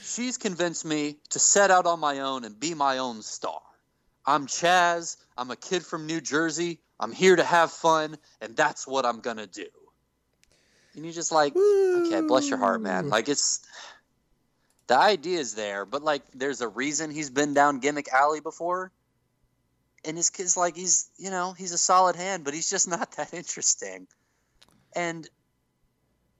She's 0.03 0.37
convinced 0.37 0.85
me 0.85 1.17
to 1.31 1.39
set 1.39 1.71
out 1.71 1.85
on 1.85 1.99
my 1.99 2.19
own 2.19 2.45
and 2.45 2.57
be 2.57 2.73
my 2.73 2.99
own 2.99 3.21
star. 3.21 3.59
I'm 4.25 4.47
Chaz. 4.47 5.17
I'm 5.37 5.51
a 5.51 5.57
kid 5.57 5.85
from 5.85 6.05
New 6.05 6.21
Jersey. 6.21 6.79
I'm 7.01 7.11
here 7.11 7.35
to 7.35 7.43
have 7.43 7.71
fun, 7.71 8.17
and 8.39 8.55
that's 8.55 8.87
what 8.87 9.05
I'm 9.05 9.19
gonna 9.19 9.45
do. 9.47 9.65
And 10.95 11.03
you're 11.03 11.13
just 11.13 11.33
like, 11.33 11.53
okay, 11.53 12.21
bless 12.21 12.47
your 12.47 12.57
heart, 12.59 12.81
man. 12.81 13.09
Like 13.09 13.27
it's 13.27 13.59
the 14.87 14.97
idea 14.97 15.39
is 15.39 15.53
there, 15.55 15.83
but 15.85 16.01
like 16.01 16.21
there's 16.33 16.61
a 16.61 16.67
reason 16.69 17.11
he's 17.11 17.29
been 17.29 17.53
down 17.53 17.79
gimmick 17.79 18.07
alley 18.13 18.39
before. 18.39 18.91
And 20.07 20.17
his 20.17 20.29
kid's 20.29 20.57
like 20.57 20.75
he's 20.75 21.09
you 21.17 21.29
know, 21.29 21.53
he's 21.53 21.71
a 21.71 21.77
solid 21.77 22.15
hand, 22.15 22.43
but 22.43 22.53
he's 22.53 22.69
just 22.69 22.87
not 22.95 23.11
that 23.13 23.33
interesting. 23.33 24.07
And 24.95 25.27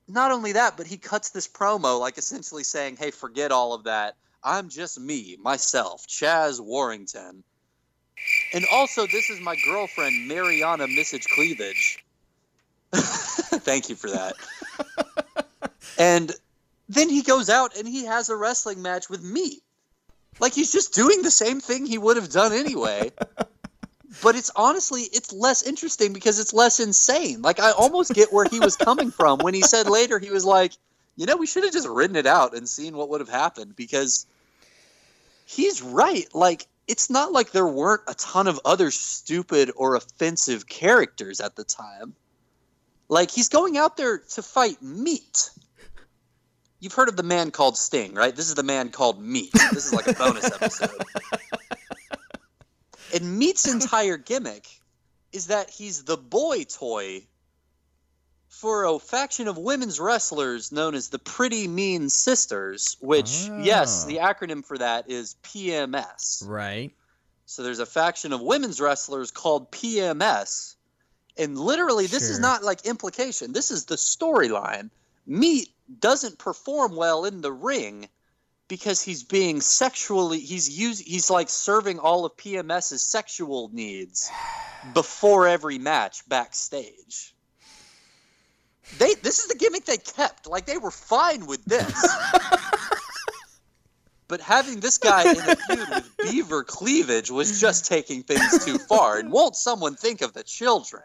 not 0.07 0.31
only 0.31 0.53
that, 0.53 0.77
but 0.77 0.87
he 0.87 0.97
cuts 0.97 1.31
this 1.31 1.47
promo 1.47 1.99
like 1.99 2.17
essentially 2.17 2.63
saying, 2.63 2.97
Hey, 2.97 3.11
forget 3.11 3.51
all 3.51 3.73
of 3.73 3.83
that. 3.85 4.15
I'm 4.43 4.69
just 4.69 4.99
me, 4.99 5.37
myself, 5.41 6.05
Chaz 6.07 6.59
Warrington. 6.59 7.43
And 8.53 8.65
also, 8.71 9.07
this 9.07 9.29
is 9.29 9.41
my 9.41 9.55
girlfriend, 9.65 10.27
Mariana 10.27 10.87
Message 10.87 11.25
Cleavage. 11.35 12.05
Thank 12.93 13.89
you 13.89 13.95
for 13.95 14.09
that. 14.11 14.35
and 15.99 16.31
then 16.87 17.09
he 17.09 17.23
goes 17.23 17.49
out 17.49 17.75
and 17.75 17.87
he 17.87 18.05
has 18.05 18.29
a 18.29 18.35
wrestling 18.35 18.81
match 18.81 19.09
with 19.09 19.23
me. 19.23 19.61
Like 20.39 20.53
he's 20.53 20.71
just 20.71 20.93
doing 20.93 21.21
the 21.21 21.31
same 21.31 21.59
thing 21.59 21.85
he 21.85 21.97
would 21.97 22.17
have 22.17 22.29
done 22.29 22.53
anyway. 22.53 23.11
But 24.21 24.35
it's 24.35 24.51
honestly 24.55 25.01
it's 25.01 25.33
less 25.33 25.63
interesting 25.63 26.13
because 26.13 26.39
it's 26.39 26.53
less 26.53 26.79
insane. 26.79 27.41
Like 27.41 27.59
I 27.59 27.71
almost 27.71 28.13
get 28.13 28.31
where 28.31 28.45
he 28.49 28.59
was 28.59 28.75
coming 28.75 29.11
from 29.11 29.39
when 29.39 29.53
he 29.53 29.61
said 29.61 29.87
later 29.87 30.19
he 30.19 30.29
was 30.29 30.45
like, 30.45 30.73
"You 31.15 31.25
know, 31.25 31.37
we 31.37 31.47
should 31.47 31.63
have 31.63 31.73
just 31.73 31.87
written 31.87 32.15
it 32.15 32.25
out 32.25 32.55
and 32.55 32.67
seen 32.67 32.95
what 32.95 33.09
would 33.09 33.21
have 33.21 33.29
happened 33.29 33.75
because 33.75 34.25
he's 35.45 35.81
right. 35.81 36.27
Like 36.33 36.67
it's 36.87 37.09
not 37.09 37.31
like 37.31 37.51
there 37.51 37.67
weren't 37.67 38.03
a 38.07 38.13
ton 38.13 38.47
of 38.47 38.59
other 38.65 38.91
stupid 38.91 39.71
or 39.75 39.95
offensive 39.95 40.67
characters 40.67 41.39
at 41.41 41.55
the 41.55 41.63
time. 41.63 42.15
Like 43.07 43.31
he's 43.31 43.49
going 43.49 43.77
out 43.77 43.97
there 43.97 44.17
to 44.17 44.41
fight 44.41 44.81
meat. 44.81 45.51
You've 46.79 46.93
heard 46.93 47.09
of 47.09 47.15
the 47.15 47.23
man 47.23 47.51
called 47.51 47.77
Sting, 47.77 48.13
right? 48.13 48.35
This 48.35 48.49
is 48.49 48.55
the 48.55 48.63
man 48.63 48.89
called 48.89 49.21
Meat. 49.21 49.51
This 49.71 49.87
is 49.87 49.93
like 49.93 50.07
a 50.07 50.13
bonus 50.13 50.45
episode. 50.45 50.89
And 53.15 53.39
Meat's 53.39 53.67
entire 53.71 54.17
gimmick 54.17 54.67
is 55.31 55.47
that 55.47 55.69
he's 55.69 56.03
the 56.03 56.17
boy 56.17 56.65
toy 56.65 57.23
for 58.49 58.85
a 58.85 58.99
faction 58.99 59.47
of 59.47 59.57
women's 59.57 59.99
wrestlers 59.99 60.71
known 60.71 60.95
as 60.95 61.09
the 61.09 61.19
Pretty 61.19 61.67
Mean 61.67 62.09
Sisters, 62.09 62.95
which, 63.01 63.49
yes, 63.59 64.03
Ah. 64.03 64.07
the 64.07 64.17
acronym 64.17 64.63
for 64.63 64.77
that 64.77 65.09
is 65.09 65.35
PMS. 65.43 66.47
Right. 66.47 66.91
So 67.47 67.63
there's 67.63 67.79
a 67.79 67.85
faction 67.85 68.33
of 68.33 68.41
women's 68.41 68.79
wrestlers 68.79 69.31
called 69.31 69.71
PMS. 69.71 70.75
And 71.37 71.57
literally, 71.59 72.07
this 72.07 72.29
is 72.29 72.39
not 72.39 72.63
like 72.63 72.85
implication. 72.85 73.51
This 73.51 73.71
is 73.71 73.85
the 73.85 73.97
storyline. 73.97 74.89
Meat 75.27 75.69
doesn't 75.99 76.37
perform 76.37 76.95
well 76.95 77.25
in 77.25 77.41
the 77.41 77.51
ring 77.51 78.07
because 78.67 79.01
he's 79.01 79.23
being 79.23 79.61
sexually 79.61 80.39
he's 80.39 80.69
use 80.69 80.99
he's 80.99 81.29
like 81.29 81.49
serving 81.49 81.99
all 81.99 82.25
of 82.25 82.35
PMS's 82.35 83.01
sexual 83.01 83.69
needs 83.71 84.29
before 84.93 85.47
every 85.47 85.77
match 85.77 86.27
backstage. 86.27 87.35
They 88.97 89.13
this 89.15 89.39
is 89.39 89.47
the 89.47 89.55
gimmick 89.55 89.85
they 89.85 89.97
kept. 89.97 90.47
Like 90.47 90.65
they 90.65 90.77
were 90.77 90.91
fine 90.91 91.45
with 91.45 91.63
this. 91.65 92.15
But 94.27 94.41
having 94.41 94.79
this 94.79 94.97
guy 94.97 95.21
in 95.29 95.37
a 95.37 95.55
feud 95.55 95.89
with 95.89 96.17
Beaver 96.17 96.63
Cleavage 96.63 97.29
was 97.29 97.59
just 97.59 97.85
taking 97.85 98.23
things 98.23 98.65
too 98.65 98.79
far. 98.79 99.19
And 99.19 99.31
won't 99.31 99.55
someone 99.55 99.95
think 99.95 100.21
of 100.21 100.33
the 100.33 100.43
children? 100.43 101.03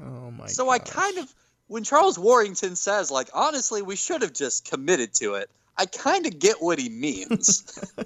Oh 0.00 0.30
my. 0.30 0.46
so 0.46 0.70
I 0.70 0.78
kind 0.78 1.18
of, 1.18 1.34
when 1.66 1.84
Charles 1.84 2.18
Warrington 2.18 2.76
says, 2.76 3.10
like, 3.10 3.28
honestly, 3.34 3.82
we 3.82 3.96
should 3.96 4.22
have 4.22 4.32
just 4.32 4.70
committed 4.70 5.12
to 5.14 5.34
it, 5.34 5.50
I 5.78 5.86
kind 5.86 6.26
of 6.26 6.38
get 6.38 6.60
what 6.60 6.78
he 6.78 6.88
means. 6.88 7.64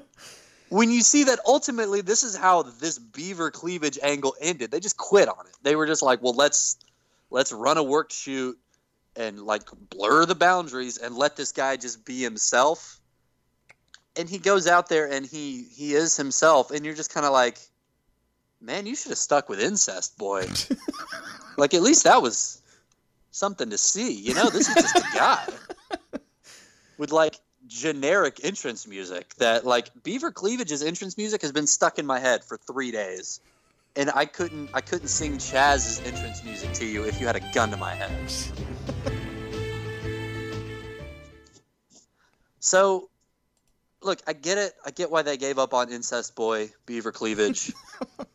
when 0.68 0.90
you 0.90 1.00
see 1.00 1.24
that 1.24 1.38
ultimately 1.46 2.02
this 2.02 2.22
is 2.22 2.36
how 2.36 2.62
this 2.62 2.98
Beaver 2.98 3.50
Cleavage 3.50 3.98
angle 4.02 4.34
ended, 4.40 4.70
they 4.70 4.80
just 4.80 4.96
quit 4.96 5.28
on 5.28 5.46
it. 5.46 5.56
They 5.62 5.74
were 5.74 5.86
just 5.86 6.02
like, 6.02 6.22
well, 6.22 6.34
let's 6.34 6.76
let's 7.30 7.52
run 7.52 7.78
a 7.78 7.82
work 7.82 8.12
shoot 8.12 8.58
and 9.16 9.40
like 9.40 9.62
blur 9.90 10.26
the 10.26 10.34
boundaries 10.34 10.98
and 10.98 11.16
let 11.16 11.36
this 11.36 11.52
guy 11.52 11.76
just 11.76 12.04
be 12.04 12.22
himself. 12.22 13.00
And 14.16 14.28
he 14.28 14.38
goes 14.38 14.66
out 14.66 14.88
there 14.88 15.10
and 15.10 15.24
he 15.24 15.62
he 15.62 15.94
is 15.94 16.16
himself, 16.16 16.70
and 16.70 16.84
you're 16.84 16.94
just 16.94 17.12
kind 17.12 17.24
of 17.24 17.32
like, 17.32 17.58
man, 18.60 18.84
you 18.84 18.94
should 18.94 19.10
have 19.10 19.18
stuck 19.18 19.48
with 19.48 19.60
incest, 19.60 20.18
boy. 20.18 20.46
like 21.56 21.72
at 21.72 21.82
least 21.82 22.04
that 22.04 22.20
was 22.20 22.60
something 23.30 23.70
to 23.70 23.78
see. 23.78 24.12
You 24.12 24.34
know, 24.34 24.50
this 24.50 24.68
is 24.68 24.74
just 24.74 24.96
a 24.96 25.02
guy 25.14 25.46
with 26.98 27.12
like 27.12 27.38
generic 27.66 28.40
entrance 28.42 28.86
music 28.86 29.34
that 29.36 29.64
like 29.64 29.90
Beaver 30.02 30.32
Cleavage's 30.32 30.82
entrance 30.82 31.16
music 31.16 31.42
has 31.42 31.52
been 31.52 31.66
stuck 31.66 31.98
in 31.98 32.06
my 32.06 32.18
head 32.18 32.44
for 32.44 32.56
three 32.56 32.90
days. 32.90 33.40
And 33.94 34.10
I 34.14 34.24
couldn't 34.24 34.70
I 34.72 34.80
couldn't 34.80 35.08
sing 35.08 35.38
Chaz's 35.38 36.00
entrance 36.00 36.42
music 36.44 36.72
to 36.74 36.86
you 36.86 37.04
if 37.04 37.20
you 37.20 37.26
had 37.26 37.36
a 37.36 37.52
gun 37.52 37.70
to 37.70 37.76
my 37.76 37.94
head. 37.94 38.10
So 42.64 43.10
look, 44.02 44.20
I 44.26 44.32
get 44.32 44.56
it. 44.56 44.72
I 44.86 44.92
get 44.92 45.10
why 45.10 45.22
they 45.22 45.36
gave 45.36 45.58
up 45.58 45.74
on 45.74 45.90
incest 45.90 46.36
boy 46.36 46.70
beaver 46.86 47.12
cleavage. 47.12 47.72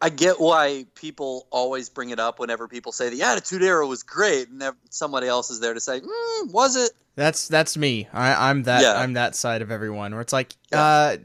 I 0.00 0.10
get 0.10 0.38
why 0.40 0.86
people 0.94 1.46
always 1.50 1.88
bring 1.88 2.10
it 2.10 2.20
up 2.20 2.38
whenever 2.38 2.68
people 2.68 2.92
say 2.92 3.10
the 3.10 3.22
Attitude 3.22 3.62
Era 3.62 3.86
was 3.86 4.02
great, 4.04 4.48
and 4.48 4.60
then 4.62 4.72
somebody 4.90 5.26
else 5.26 5.50
is 5.50 5.58
there 5.60 5.74
to 5.74 5.80
say, 5.80 6.00
mm, 6.00 6.52
"Was 6.52 6.76
it?" 6.76 6.92
That's 7.16 7.48
that's 7.48 7.76
me. 7.76 8.06
I, 8.12 8.50
I'm 8.50 8.62
that 8.64 8.82
Yeah. 8.82 9.00
I'm 9.00 9.14
that 9.14 9.34
side 9.34 9.60
of 9.62 9.70
everyone 9.72 10.12
where 10.12 10.20
it's 10.20 10.32
like 10.32 10.54
uh 10.72 11.16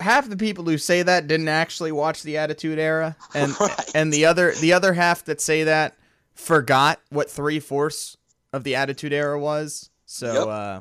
half 0.00 0.28
the 0.28 0.36
people 0.36 0.64
who 0.64 0.78
say 0.78 1.02
that 1.02 1.26
didn't 1.26 1.48
actually 1.48 1.92
watch 1.92 2.22
the 2.22 2.36
Attitude 2.38 2.78
Era, 2.78 3.16
and 3.34 3.56
Right. 3.60 3.90
and 3.94 4.12
the 4.12 4.26
other 4.26 4.52
the 4.60 4.72
other 4.72 4.92
half 4.92 5.24
that 5.24 5.40
say 5.40 5.64
that 5.64 5.96
forgot 6.34 7.00
what 7.10 7.30
three 7.30 7.58
fourths 7.60 8.16
of 8.52 8.62
the 8.64 8.76
Attitude 8.76 9.12
Era 9.12 9.38
was. 9.40 9.90
So 10.06 10.32
Yep. 10.32 10.46
uh 10.46 10.80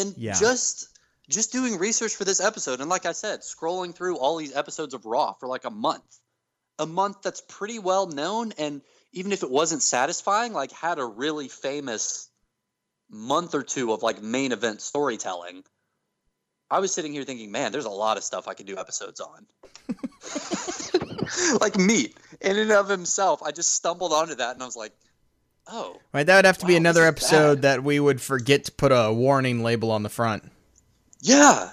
And 0.00 0.14
Yeah. 0.16 0.38
just 0.38 0.88
just 1.28 1.52
doing 1.52 1.78
research 1.78 2.16
for 2.16 2.24
this 2.24 2.40
episode, 2.40 2.80
and 2.80 2.88
like 2.90 3.04
I 3.06 3.12
said, 3.12 3.40
scrolling 3.40 3.94
through 3.94 4.16
all 4.18 4.36
these 4.38 4.54
episodes 4.56 4.92
of 4.94 5.04
Raw 5.06 5.32
for 5.34 5.46
like 5.46 5.64
a 5.64 5.70
month, 5.70 6.18
a 6.82 6.86
month 6.86 7.22
that's 7.22 7.40
pretty 7.40 7.78
well 7.78 8.06
known, 8.06 8.52
and 8.58 8.82
even 9.12 9.32
if 9.32 9.42
it 9.42 9.50
wasn't 9.50 9.82
satisfying, 9.82 10.52
like 10.52 10.72
had 10.72 10.98
a 10.98 11.04
really 11.04 11.48
famous 11.48 12.28
month 13.08 13.54
or 13.54 13.62
two 13.62 13.92
of 13.92 14.02
like 14.02 14.20
main 14.20 14.52
event 14.52 14.80
storytelling. 14.80 15.62
I 16.70 16.80
was 16.80 16.92
sitting 16.92 17.12
here 17.12 17.22
thinking, 17.24 17.52
man, 17.52 17.70
there's 17.70 17.84
a 17.84 17.90
lot 17.90 18.16
of 18.16 18.24
stuff 18.24 18.48
I 18.48 18.54
could 18.54 18.66
do 18.66 18.78
episodes 18.78 19.20
on. 19.20 19.46
like 21.60 21.76
meat 21.76 22.16
in 22.40 22.58
and 22.58 22.72
of 22.72 22.88
himself. 22.88 23.42
I 23.42 23.52
just 23.52 23.74
stumbled 23.74 24.12
onto 24.12 24.34
that 24.36 24.54
and 24.54 24.62
I 24.62 24.66
was 24.66 24.76
like, 24.76 24.92
oh, 25.68 26.00
right, 26.12 26.24
that 26.24 26.36
would 26.36 26.46
have 26.46 26.58
to 26.58 26.66
be 26.66 26.76
another 26.76 27.06
episode 27.06 27.56
bad. 27.56 27.62
that 27.62 27.84
we 27.84 28.00
would 28.00 28.20
forget 28.20 28.64
to 28.64 28.72
put 28.72 28.90
a 28.90 29.12
warning 29.12 29.62
label 29.62 29.90
on 29.90 30.02
the 30.02 30.08
front. 30.08 30.50
Yeah. 31.20 31.70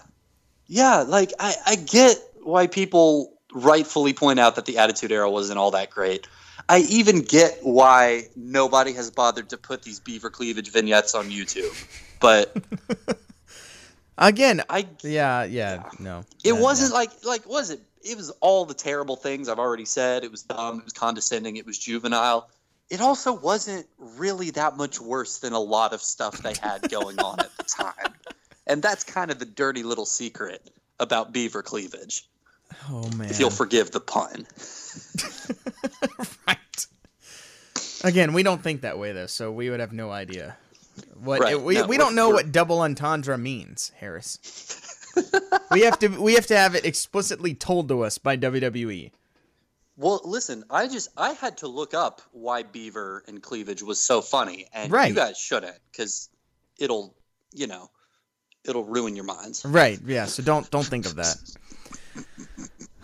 Yeah, 0.68 1.06
like 1.07 1.31
I, 1.40 1.56
I 1.65 1.76
get 1.77 2.18
why 2.44 2.68
people 2.68 3.38
rightfully 3.53 4.13
point 4.13 4.39
out 4.39 4.55
that 4.55 4.65
the 4.65 4.77
Attitude 4.77 5.11
Era 5.11 5.30
wasn't 5.30 5.59
all 5.59 5.71
that 5.71 5.89
great. 5.89 6.27
I 6.67 6.80
even 6.89 7.21
get 7.21 7.59
why 7.63 8.27
nobody 8.35 8.93
has 8.93 9.09
bothered 9.09 9.49
to 9.49 9.57
put 9.57 9.81
these 9.84 9.99
beaver 9.99 10.30
cleavage 10.30 10.71
vignettes 10.71 11.15
on 11.15 11.30
YouTube. 11.30 11.73
But 12.19 12.55
Again, 14.17 14.61
I 14.69 14.85
yeah, 15.01 15.45
yeah, 15.45 15.84
no. 15.97 16.26
it 16.43 16.53
Yeah, 16.53 16.59
wasn't 16.59 16.93
like 16.93 17.09
like 17.23 17.47
was 17.47 17.69
it 17.69 17.81
it 18.03 18.17
was 18.17 18.30
all 18.41 18.65
the 18.65 18.73
terrible 18.73 19.15
things 19.15 19.47
I've 19.47 19.59
already 19.59 19.85
said. 19.85 20.23
It 20.23 20.31
was 20.31 20.43
dumb, 20.43 20.80
it 20.80 20.84
was 20.84 20.93
condescending, 20.93 21.55
it 21.55 21.65
was 21.65 21.77
juvenile. 21.77 22.49
It 22.89 23.01
also 23.01 23.31
wasn't 23.34 23.88
really 23.97 24.49
that 24.51 24.76
much 24.76 24.99
worse 24.99 25.38
than 25.39 25.53
a 25.53 25.59
lot 25.59 25.93
of 25.93 26.01
stuff 26.01 26.38
they 26.39 26.53
had 26.61 26.89
going 26.89 27.19
on 27.19 27.39
at 27.39 27.55
the 27.55 27.63
time. 27.67 28.13
And 28.67 28.81
that's 28.81 29.03
kind 29.03 29.31
of 29.31 29.39
the 29.39 29.45
dirty 29.45 29.84
little 29.84 30.05
secret 30.05 30.69
about 30.99 31.31
beaver 31.31 31.61
cleavage. 31.63 32.27
Oh 32.89 33.09
man. 33.15 33.29
if 33.29 33.39
you'll 33.39 33.49
forgive 33.63 33.91
the 33.91 33.99
pun. 33.99 34.45
right. 36.47 36.85
Again, 38.03 38.33
we 38.33 38.43
don't 38.43 38.61
think 38.61 38.81
that 38.81 38.97
way 38.97 39.11
though, 39.11 39.27
so 39.27 39.51
we 39.51 39.69
would 39.69 39.79
have 39.79 39.93
no 39.93 40.11
idea. 40.11 40.55
What 41.21 41.41
Right, 41.41 41.59
we 41.59 41.75
no, 41.75 41.87
we 41.87 41.97
don't 41.97 42.15
know 42.15 42.29
what 42.29 42.51
double 42.51 42.81
entendre 42.81 43.37
means, 43.37 43.91
Harris. 43.97 44.39
we 45.71 45.81
have 45.81 45.99
to 45.99 46.07
we 46.09 46.33
have 46.35 46.47
to 46.47 46.57
have 46.57 46.75
it 46.75 46.85
explicitly 46.85 47.53
told 47.53 47.87
to 47.89 48.01
us 48.03 48.17
by. 48.17 48.37
WWE. 48.37 49.11
Well, 49.97 50.21
listen, 50.23 50.63
I 50.69 50.87
just 50.87 51.09
I 51.17 51.33
had 51.33 51.57
to 51.57 51.67
look 51.67 51.93
up 51.93 52.21
why 52.31 52.63
beaver 52.63 53.23
and 53.27 53.41
cleavage 53.41 53.83
was 53.83 53.99
so 54.01 54.21
funny, 54.21 54.67
and 54.73 54.91
Right. 54.91 55.09
you 55.09 55.15
guys 55.15 55.37
shouldn't 55.37 55.77
because 55.91 56.29
it'll 56.77 57.15
you 57.53 57.67
know 57.67 57.89
it'll 58.63 58.85
ruin 58.85 59.15
your 59.15 59.25
minds. 59.25 59.65
Right. 59.65 59.99
Yeah. 60.05 60.25
So 60.25 60.41
don't 60.43 60.69
don't 60.71 60.85
think 60.85 61.05
of 61.05 61.15
that. 61.15 61.35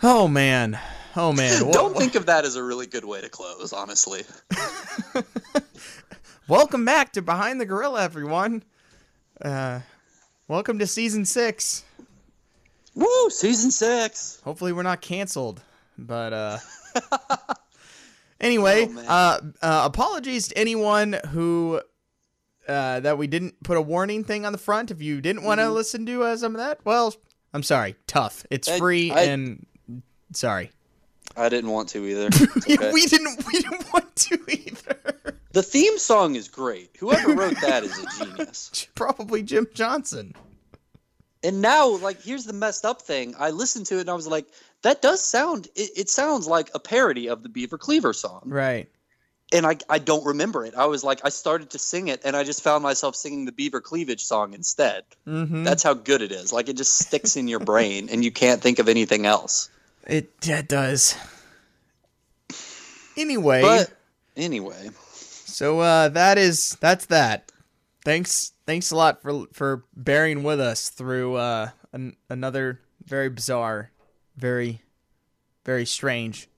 Oh 0.02 0.28
man. 0.28 0.78
Oh 1.16 1.32
man. 1.32 1.62
Don't 1.72 1.96
think 1.96 2.14
of 2.14 2.26
that 2.26 2.44
as 2.44 2.56
a 2.56 2.62
really 2.62 2.86
good 2.86 3.04
way 3.04 3.20
to 3.20 3.28
close, 3.28 3.72
honestly. 3.72 4.22
welcome 6.48 6.84
back 6.84 7.12
to 7.12 7.22
Behind 7.22 7.60
the 7.60 7.66
Gorilla, 7.66 8.02
everyone. 8.02 8.62
Uh, 9.40 9.80
welcome 10.48 10.78
to 10.78 10.86
season 10.86 11.24
six. 11.24 11.84
Woo! 12.94 13.30
Season 13.30 13.70
six. 13.70 14.40
Hopefully 14.44 14.72
we're 14.72 14.82
not 14.82 15.00
canceled. 15.00 15.62
But 15.98 16.32
uh 16.32 16.58
anyway, 18.40 18.86
Oh, 18.90 19.00
uh, 19.08 19.40
uh 19.62 19.82
apologies 19.86 20.48
to 20.48 20.58
anyone 20.58 21.16
who 21.30 21.80
uh 22.68 23.00
that 23.00 23.16
we 23.16 23.26
didn't 23.26 23.62
put 23.62 23.76
a 23.78 23.82
warning 23.82 24.24
thing 24.24 24.44
on 24.44 24.52
the 24.52 24.58
front. 24.58 24.90
If 24.90 25.00
you 25.00 25.20
didn't 25.22 25.42
want 25.42 25.60
to 25.60 25.66
Mhm. 25.66 25.74
listen 25.74 26.06
to 26.06 26.22
uh, 26.24 26.36
some 26.36 26.54
of 26.54 26.58
that, 26.60 26.80
well, 26.84 27.14
I'm 27.54 27.62
sorry. 27.62 27.96
Tough. 28.06 28.44
It's 28.50 28.68
I- 28.68 28.78
free 28.78 29.10
I- 29.10 29.22
and 29.22 29.66
sorry. 30.32 30.70
I 31.36 31.48
didn't 31.48 31.70
want 31.70 31.88
to 31.90 32.04
either. 32.06 32.28
Okay. 32.68 32.92
we 32.92 33.06
didn't 33.06 33.44
we 33.46 33.52
didn't 33.60 33.86
want 33.92 34.14
to 34.16 34.38
either. 34.48 35.14
the 35.52 35.62
theme 35.62 35.98
song 35.98 36.34
is 36.34 36.48
great. 36.48 36.90
Whoever 36.98 37.34
wrote 37.34 37.60
that 37.60 37.84
is 37.84 37.98
a 37.98 38.24
genius. 38.24 38.86
Probably 38.94 39.42
Jim 39.42 39.66
Johnston. 39.74 40.34
And 41.44 41.60
now, 41.62 41.96
like, 41.98 42.22
here's 42.22 42.44
the 42.44 42.52
messed 42.52 42.84
up 42.84 43.02
thing. 43.02 43.34
I 43.38 43.50
listened 43.50 43.86
to 43.86 43.98
it 43.98 44.00
and 44.02 44.10
I 44.10 44.14
was 44.14 44.26
like, 44.26 44.46
that 44.82 45.00
does 45.02 45.22
sound. 45.22 45.68
It, 45.76 45.90
it 45.96 46.10
sounds 46.10 46.46
like 46.48 46.70
a 46.74 46.80
parody 46.80 47.28
of 47.28 47.42
the 47.42 47.48
Beaver 47.48 47.78
Cleaver 47.78 48.12
song. 48.12 48.42
Right. 48.46 48.88
and 49.52 49.64
I, 49.66 49.76
I 49.88 49.98
don't 50.00 50.24
remember 50.24 50.64
it. 50.64 50.74
I 50.74 50.86
was 50.86 51.04
like, 51.04 51.20
I 51.24 51.28
started 51.28 51.70
to 51.70 51.78
sing 51.78 52.08
it, 52.08 52.22
and 52.24 52.34
I 52.34 52.42
just 52.42 52.62
found 52.62 52.82
myself 52.82 53.14
singing 53.14 53.44
the 53.44 53.52
Beaver 53.52 53.80
Cleavage 53.80 54.24
song 54.24 54.54
instead. 54.54 55.04
Mm-hmm. 55.26 55.62
That's 55.62 55.82
how 55.84 55.94
good 55.94 56.20
it 56.22 56.32
is. 56.32 56.52
Like 56.52 56.68
it 56.68 56.76
just 56.76 56.98
sticks 56.98 57.36
in 57.36 57.46
your 57.46 57.60
brain, 57.60 58.08
and 58.10 58.24
you 58.24 58.32
can't 58.32 58.60
think 58.60 58.78
of 58.80 58.88
anything 58.88 59.24
else. 59.26 59.70
It 60.06 60.32
yeah, 60.44 60.58
it 60.58 60.68
does. 60.68 61.16
Anyway, 63.16 63.62
But 63.62 63.92
anyway, 64.36 64.90
so 65.12 65.80
uh 65.80 66.08
that 66.10 66.38
is 66.38 66.76
that's 66.80 67.06
that. 67.06 67.50
Thanks 68.04 68.52
thanks 68.66 68.90
a 68.90 68.96
lot 68.96 69.22
for 69.22 69.46
for 69.52 69.84
bearing 69.96 70.42
with 70.42 70.60
us 70.60 70.90
through 70.90 71.36
uh 71.36 71.70
an, 71.92 72.16
another 72.28 72.80
very 73.04 73.28
bizarre, 73.28 73.90
very 74.36 74.82
very 75.64 75.86
strange. 75.86 76.48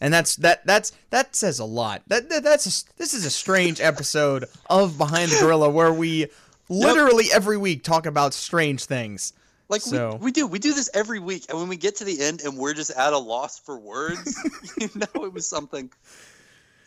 And 0.00 0.12
that's 0.12 0.36
that 0.36 0.66
that's 0.66 0.92
that 1.10 1.36
says 1.36 1.58
a 1.58 1.64
lot. 1.64 2.02
That, 2.08 2.28
that 2.30 2.42
that's 2.42 2.66
a, 2.66 2.96
this 2.96 3.12
is 3.12 3.24
a 3.24 3.30
strange 3.30 3.80
episode 3.80 4.46
of 4.68 4.96
Behind 4.96 5.30
the 5.30 5.38
Gorilla 5.40 5.68
where 5.68 5.92
we 5.92 6.28
literally 6.68 7.26
every 7.32 7.58
week 7.58 7.84
talk 7.84 8.06
about 8.06 8.32
strange 8.32 8.86
things. 8.86 9.34
Like 9.70 9.80
So- 9.80 10.16
we, 10.20 10.26
we 10.26 10.32
do 10.32 10.46
we 10.46 10.58
do 10.58 10.74
this 10.74 10.90
every 10.92 11.18
week, 11.20 11.46
and 11.48 11.58
when 11.58 11.68
we 11.68 11.76
get 11.76 11.96
to 11.96 12.04
the 12.04 12.20
end 12.20 12.42
and 12.42 12.58
we're 12.58 12.74
just 12.74 12.90
at 12.90 13.12
a 13.12 13.18
loss 13.18 13.58
for 13.58 13.78
words, 13.78 14.36
you 14.78 14.90
know, 14.94 15.24
it 15.24 15.32
was 15.32 15.46
something. 15.48 15.90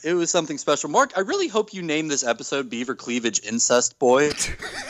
It 0.04 0.14
was 0.16 0.30
something 0.30 0.58
special. 0.58 0.90
Mark, 0.90 1.14
I 1.16 1.22
really 1.22 1.48
hope 1.48 1.74
you 1.74 1.82
name 1.82 2.10
this 2.10 2.26
episode 2.26 2.70
Beaver 2.70 2.94
Cleavage 2.94 3.40
Incest 3.46 3.98
Boy. 4.00 4.32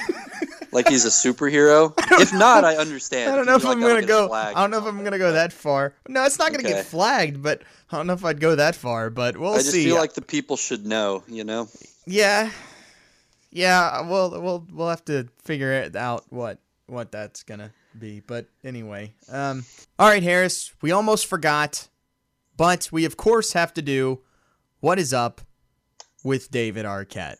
like 0.71 0.87
he's 0.89 1.05
a 1.05 1.09
superhero. 1.09 1.93
If 2.19 2.33
not, 2.33 2.65
I 2.65 2.77
understand. 2.77 3.31
I 3.31 3.35
don't 3.35 3.45
know 3.45 3.55
if 3.55 3.61
feel 3.61 3.71
I'm 3.71 3.79
gonna 3.79 4.05
go. 4.07 4.31
I 4.31 4.53
don't 4.55 4.71
know 4.71 4.79
if 4.79 4.85
I'm 4.85 5.03
gonna 5.03 5.19
go 5.19 5.33
that 5.33 5.53
far. 5.53 5.93
No, 6.07 6.23
it's 6.25 6.39
not 6.39 6.51
gonna 6.51 6.63
Okay. 6.63 6.73
get 6.77 6.85
flagged, 6.85 7.43
but 7.43 7.61
I 7.91 7.97
don't 7.97 8.07
know 8.07 8.13
if 8.13 8.25
I'd 8.25 8.39
go 8.39 8.55
that 8.55 8.75
far. 8.75 9.11
But 9.11 9.37
we'll 9.37 9.53
see. 9.53 9.59
I 9.59 9.61
just 9.61 9.71
see. 9.71 9.83
feel 9.85 9.97
like 9.97 10.13
the 10.13 10.23
people 10.23 10.57
should 10.57 10.83
know, 10.83 11.23
you 11.27 11.43
know? 11.43 11.67
yeah, 12.07 12.49
yeah. 13.51 14.01
We'll 14.09 14.31
we'll 14.41 14.65
we'll 14.71 14.89
have 14.89 15.05
to 15.05 15.27
figure 15.43 15.71
it 15.73 15.95
out 15.95 16.25
what 16.29 16.57
what 16.87 17.11
that's 17.11 17.43
gonna 17.43 17.71
be. 17.99 18.19
But 18.19 18.47
anyway, 18.63 19.13
um, 19.29 19.65
all 19.99 20.07
right, 20.09 20.23
Harris. 20.23 20.73
We 20.81 20.91
almost 20.91 21.25
forgot, 21.25 21.87
but 22.57 22.89
we 22.91 23.05
of 23.05 23.17
course 23.17 23.53
have 23.53 23.73
to 23.75 23.81
do 23.81 24.21
what 24.79 24.99
is 24.99 25.13
up 25.13 25.41
with 26.23 26.51
David 26.51 26.85
Arquette. 26.85 27.37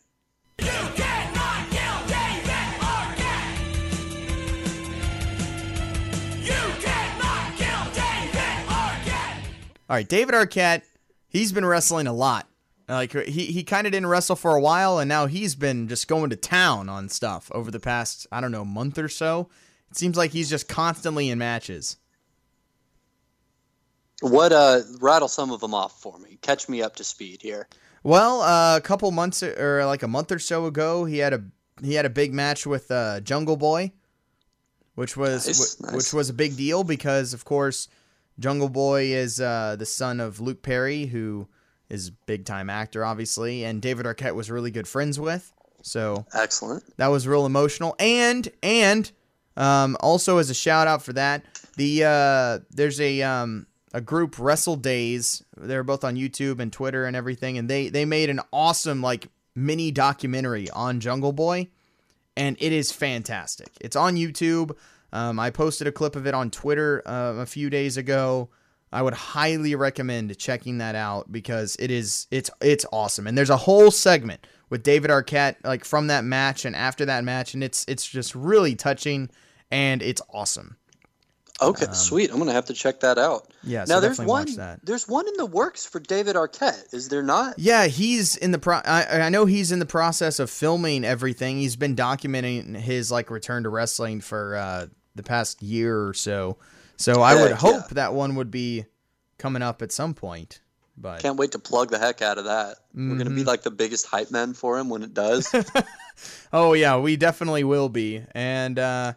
All 9.89 9.97
right, 9.97 10.07
David 10.07 10.33
Arquette, 10.33 10.81
he's 11.27 11.51
been 11.51 11.65
wrestling 11.65 12.07
a 12.07 12.13
lot. 12.13 12.47
Like 12.89 13.13
he 13.13 13.45
he 13.45 13.63
kind 13.63 13.87
of 13.87 13.93
didn't 13.93 14.07
wrestle 14.07 14.35
for 14.35 14.55
a 14.55 14.61
while, 14.61 14.99
and 14.99 15.07
now 15.07 15.25
he's 15.25 15.55
been 15.55 15.87
just 15.87 16.07
going 16.07 16.29
to 16.31 16.35
town 16.35 16.89
on 16.89 17.09
stuff 17.09 17.51
over 17.53 17.71
the 17.71 17.79
past 17.79 18.27
I 18.31 18.41
don't 18.41 18.51
know 18.51 18.65
month 18.65 18.97
or 18.97 19.07
so. 19.07 19.49
It 19.93 19.97
seems 19.99 20.17
like 20.17 20.31
he's 20.31 20.49
just 20.49 20.67
constantly 20.67 21.29
in 21.29 21.37
matches. 21.37 21.97
What 24.21 24.51
uh 24.51 24.79
rattle 24.99 25.27
some 25.27 25.51
of 25.51 25.59
them 25.59 25.75
off 25.75 26.01
for 26.01 26.17
me. 26.17 26.39
Catch 26.41 26.67
me 26.67 26.81
up 26.81 26.95
to 26.95 27.03
speed 27.03 27.43
here. 27.43 27.67
Well, 28.01 28.41
uh, 28.41 28.75
a 28.75 28.81
couple 28.81 29.11
months 29.11 29.43
or 29.43 29.85
like 29.85 30.01
a 30.01 30.07
month 30.07 30.31
or 30.31 30.39
so 30.39 30.65
ago, 30.65 31.05
he 31.05 31.19
had 31.19 31.31
a 31.33 31.43
he 31.83 31.93
had 31.93 32.07
a 32.07 32.09
big 32.09 32.33
match 32.33 32.65
with 32.65 32.89
uh, 32.89 33.19
Jungle 33.19 33.55
Boy, 33.55 33.91
which 34.95 35.15
was 35.15 35.45
Nice, 35.45 35.77
wh- 35.77 35.81
nice. 35.83 35.93
which 35.95 36.11
was 36.11 36.27
a 36.27 36.33
big 36.33 36.57
deal 36.57 36.83
because 36.83 37.35
of 37.35 37.45
course 37.45 37.87
Jungle 38.39 38.69
Boy 38.69 39.13
is 39.13 39.39
uh, 39.39 39.75
the 39.77 39.85
son 39.85 40.19
of 40.19 40.39
Luke 40.39 40.63
Perry, 40.63 41.05
who 41.05 41.47
is 41.87 42.07
a 42.07 42.11
big 42.25 42.45
time 42.45 42.67
actor, 42.67 43.05
obviously, 43.05 43.63
and 43.63 43.79
David 43.79 44.07
Arquette 44.07 44.33
was 44.33 44.49
really 44.49 44.71
good 44.71 44.87
friends 44.87 45.19
with. 45.19 45.53
So 45.83 46.25
Excellent. 46.33 46.83
that 46.97 47.09
was 47.09 47.27
real 47.27 47.45
emotional. 47.45 47.95
And 47.99 48.49
and 48.63 49.11
Um, 49.55 49.97
also, 49.99 50.37
as 50.37 50.49
a 50.49 50.53
shout 50.53 50.87
out 50.87 51.03
for 51.03 51.13
that, 51.13 51.43
the 51.77 52.03
uh, 52.03 52.59
there's 52.71 52.99
a 52.99 53.21
um, 53.21 53.67
a 53.93 54.01
group 54.01 54.37
Wrestle 54.39 54.75
Days. 54.75 55.43
They're 55.55 55.83
both 55.83 56.03
on 56.03 56.15
YouTube 56.15 56.59
and 56.59 56.71
Twitter 56.71 57.05
and 57.05 57.15
everything, 57.15 57.57
and 57.57 57.69
they 57.69 57.89
they 57.89 58.05
made 58.05 58.29
an 58.29 58.41
awesome 58.51 59.01
like 59.01 59.27
mini 59.55 59.91
documentary 59.91 60.69
on 60.71 60.99
Jungle 60.99 61.33
Boy, 61.33 61.69
and 62.35 62.57
it 62.59 62.71
is 62.71 62.91
fantastic. 62.91 63.69
It's 63.79 63.95
on 63.95 64.15
YouTube. 64.15 64.75
Um, 65.11 65.39
I 65.39 65.51
posted 65.51 65.85
a 65.85 65.91
clip 65.91 66.15
of 66.15 66.25
it 66.25 66.33
on 66.33 66.49
Twitter 66.49 67.03
uh, 67.05 67.35
a 67.37 67.45
few 67.45 67.69
days 67.69 67.97
ago. 67.97 68.49
I 68.91 69.01
would 69.01 69.13
highly 69.13 69.75
recommend 69.75 70.37
checking 70.37 70.77
that 70.77 70.95
out 70.95 71.31
because 71.31 71.75
it 71.79 71.91
is 71.91 72.27
it's 72.31 72.49
it's 72.61 72.85
awesome. 72.91 73.27
And 73.27 73.37
there's 73.37 73.49
a 73.49 73.57
whole 73.57 73.91
segment 73.91 74.45
with 74.69 74.83
David 74.83 75.11
Arquette 75.11 75.55
like 75.63 75.85
from 75.85 76.07
that 76.07 76.23
match 76.23 76.65
and 76.65 76.75
after 76.75 77.05
that 77.05 77.23
match, 77.23 77.53
and 77.53 77.63
it's 77.63 77.85
it's 77.87 78.07
just 78.07 78.33
really 78.35 78.75
touching 78.75 79.29
and 79.73 80.01
it's 80.01 80.21
awesome. 80.31 80.77
Okay, 81.61 81.85
sweet. 81.93 82.31
I'm 82.31 82.39
gonna 82.39 82.51
have 82.53 82.65
to 82.65 82.73
check 82.73 83.01
that 83.01 83.17
out. 83.17 83.41
Um, 83.43 83.47
Yeah, 83.63 83.85
so 83.85 83.93
now 83.93 83.99
there's 83.99 84.17
one. 84.17 84.27
watch 84.27 84.55
that. 84.55 84.79
There's 84.85 85.07
one 85.07 85.27
in 85.27 85.35
the 85.37 85.45
works 85.45 85.85
for 85.85 85.99
David 85.99 86.35
Arquette. 86.35 86.93
Is 86.93 87.09
there 87.09 87.23
not? 87.23 87.53
Yeah, 87.57 87.85
he's 87.85 88.35
in 88.35 88.51
the 88.51 88.59
pro. 88.59 88.77
I, 88.77 89.21
I 89.21 89.29
know 89.29 89.45
he's 89.45 89.71
in 89.71 89.79
the 89.79 89.85
process 89.85 90.39
of 90.39 90.49
filming 90.49 91.05
everything. 91.05 91.57
He's 91.59 91.75
been 91.75 91.95
documenting 91.95 92.75
his 92.75 93.11
like 93.11 93.29
return 93.29 93.63
to 93.63 93.69
wrestling 93.69 94.19
for 94.21 94.55
uh, 94.57 94.87
the 95.15 95.23
past 95.23 95.61
year 95.61 96.07
or 96.07 96.13
so. 96.13 96.57
So 96.97 97.21
I 97.21 97.35
would 97.35 97.51
hope 97.53 97.75
yeah. 97.75 97.87
that 97.93 98.13
one 98.13 98.35
would 98.35 98.51
be 98.51 98.85
coming 99.37 99.61
up 99.61 99.81
at 99.81 99.91
some 99.91 100.13
point. 100.15 100.59
But 100.97 101.21
Can't 101.21 101.37
wait 101.37 101.51
to 101.53 101.59
plug 101.59 101.89
the 101.91 101.97
heck 101.99 102.21
out 102.21 102.37
of 102.39 102.45
that. 102.45 102.77
We're 102.93 103.09
gonna 103.17 103.25
Mm-hmm. 103.25 103.35
be 103.35 103.43
like 103.43 103.61
the 103.63 103.71
biggest 103.71 104.05
hype 104.07 104.31
men 104.31 104.53
for 104.53 104.77
him 104.77 104.89
when 104.89 105.01
it 105.03 105.13
does. 105.13 105.53
oh 106.53 106.73
yeah, 106.73 106.97
we 106.99 107.15
definitely 107.15 107.63
will 107.63 107.89
be. 107.89 108.23
And 108.33 108.77
uh, 108.77 109.13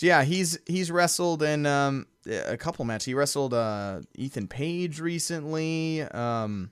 so 0.00 0.06
yeah, 0.06 0.24
he's 0.24 0.58
he's 0.66 0.90
wrestled 0.90 1.42
in 1.42 1.66
um, 1.66 2.06
a 2.26 2.56
couple 2.56 2.86
matches. 2.86 3.04
He 3.04 3.12
wrestled 3.12 3.52
uh, 3.52 4.00
Ethan 4.14 4.48
Page 4.48 4.98
recently. 4.98 6.00
Um, 6.00 6.70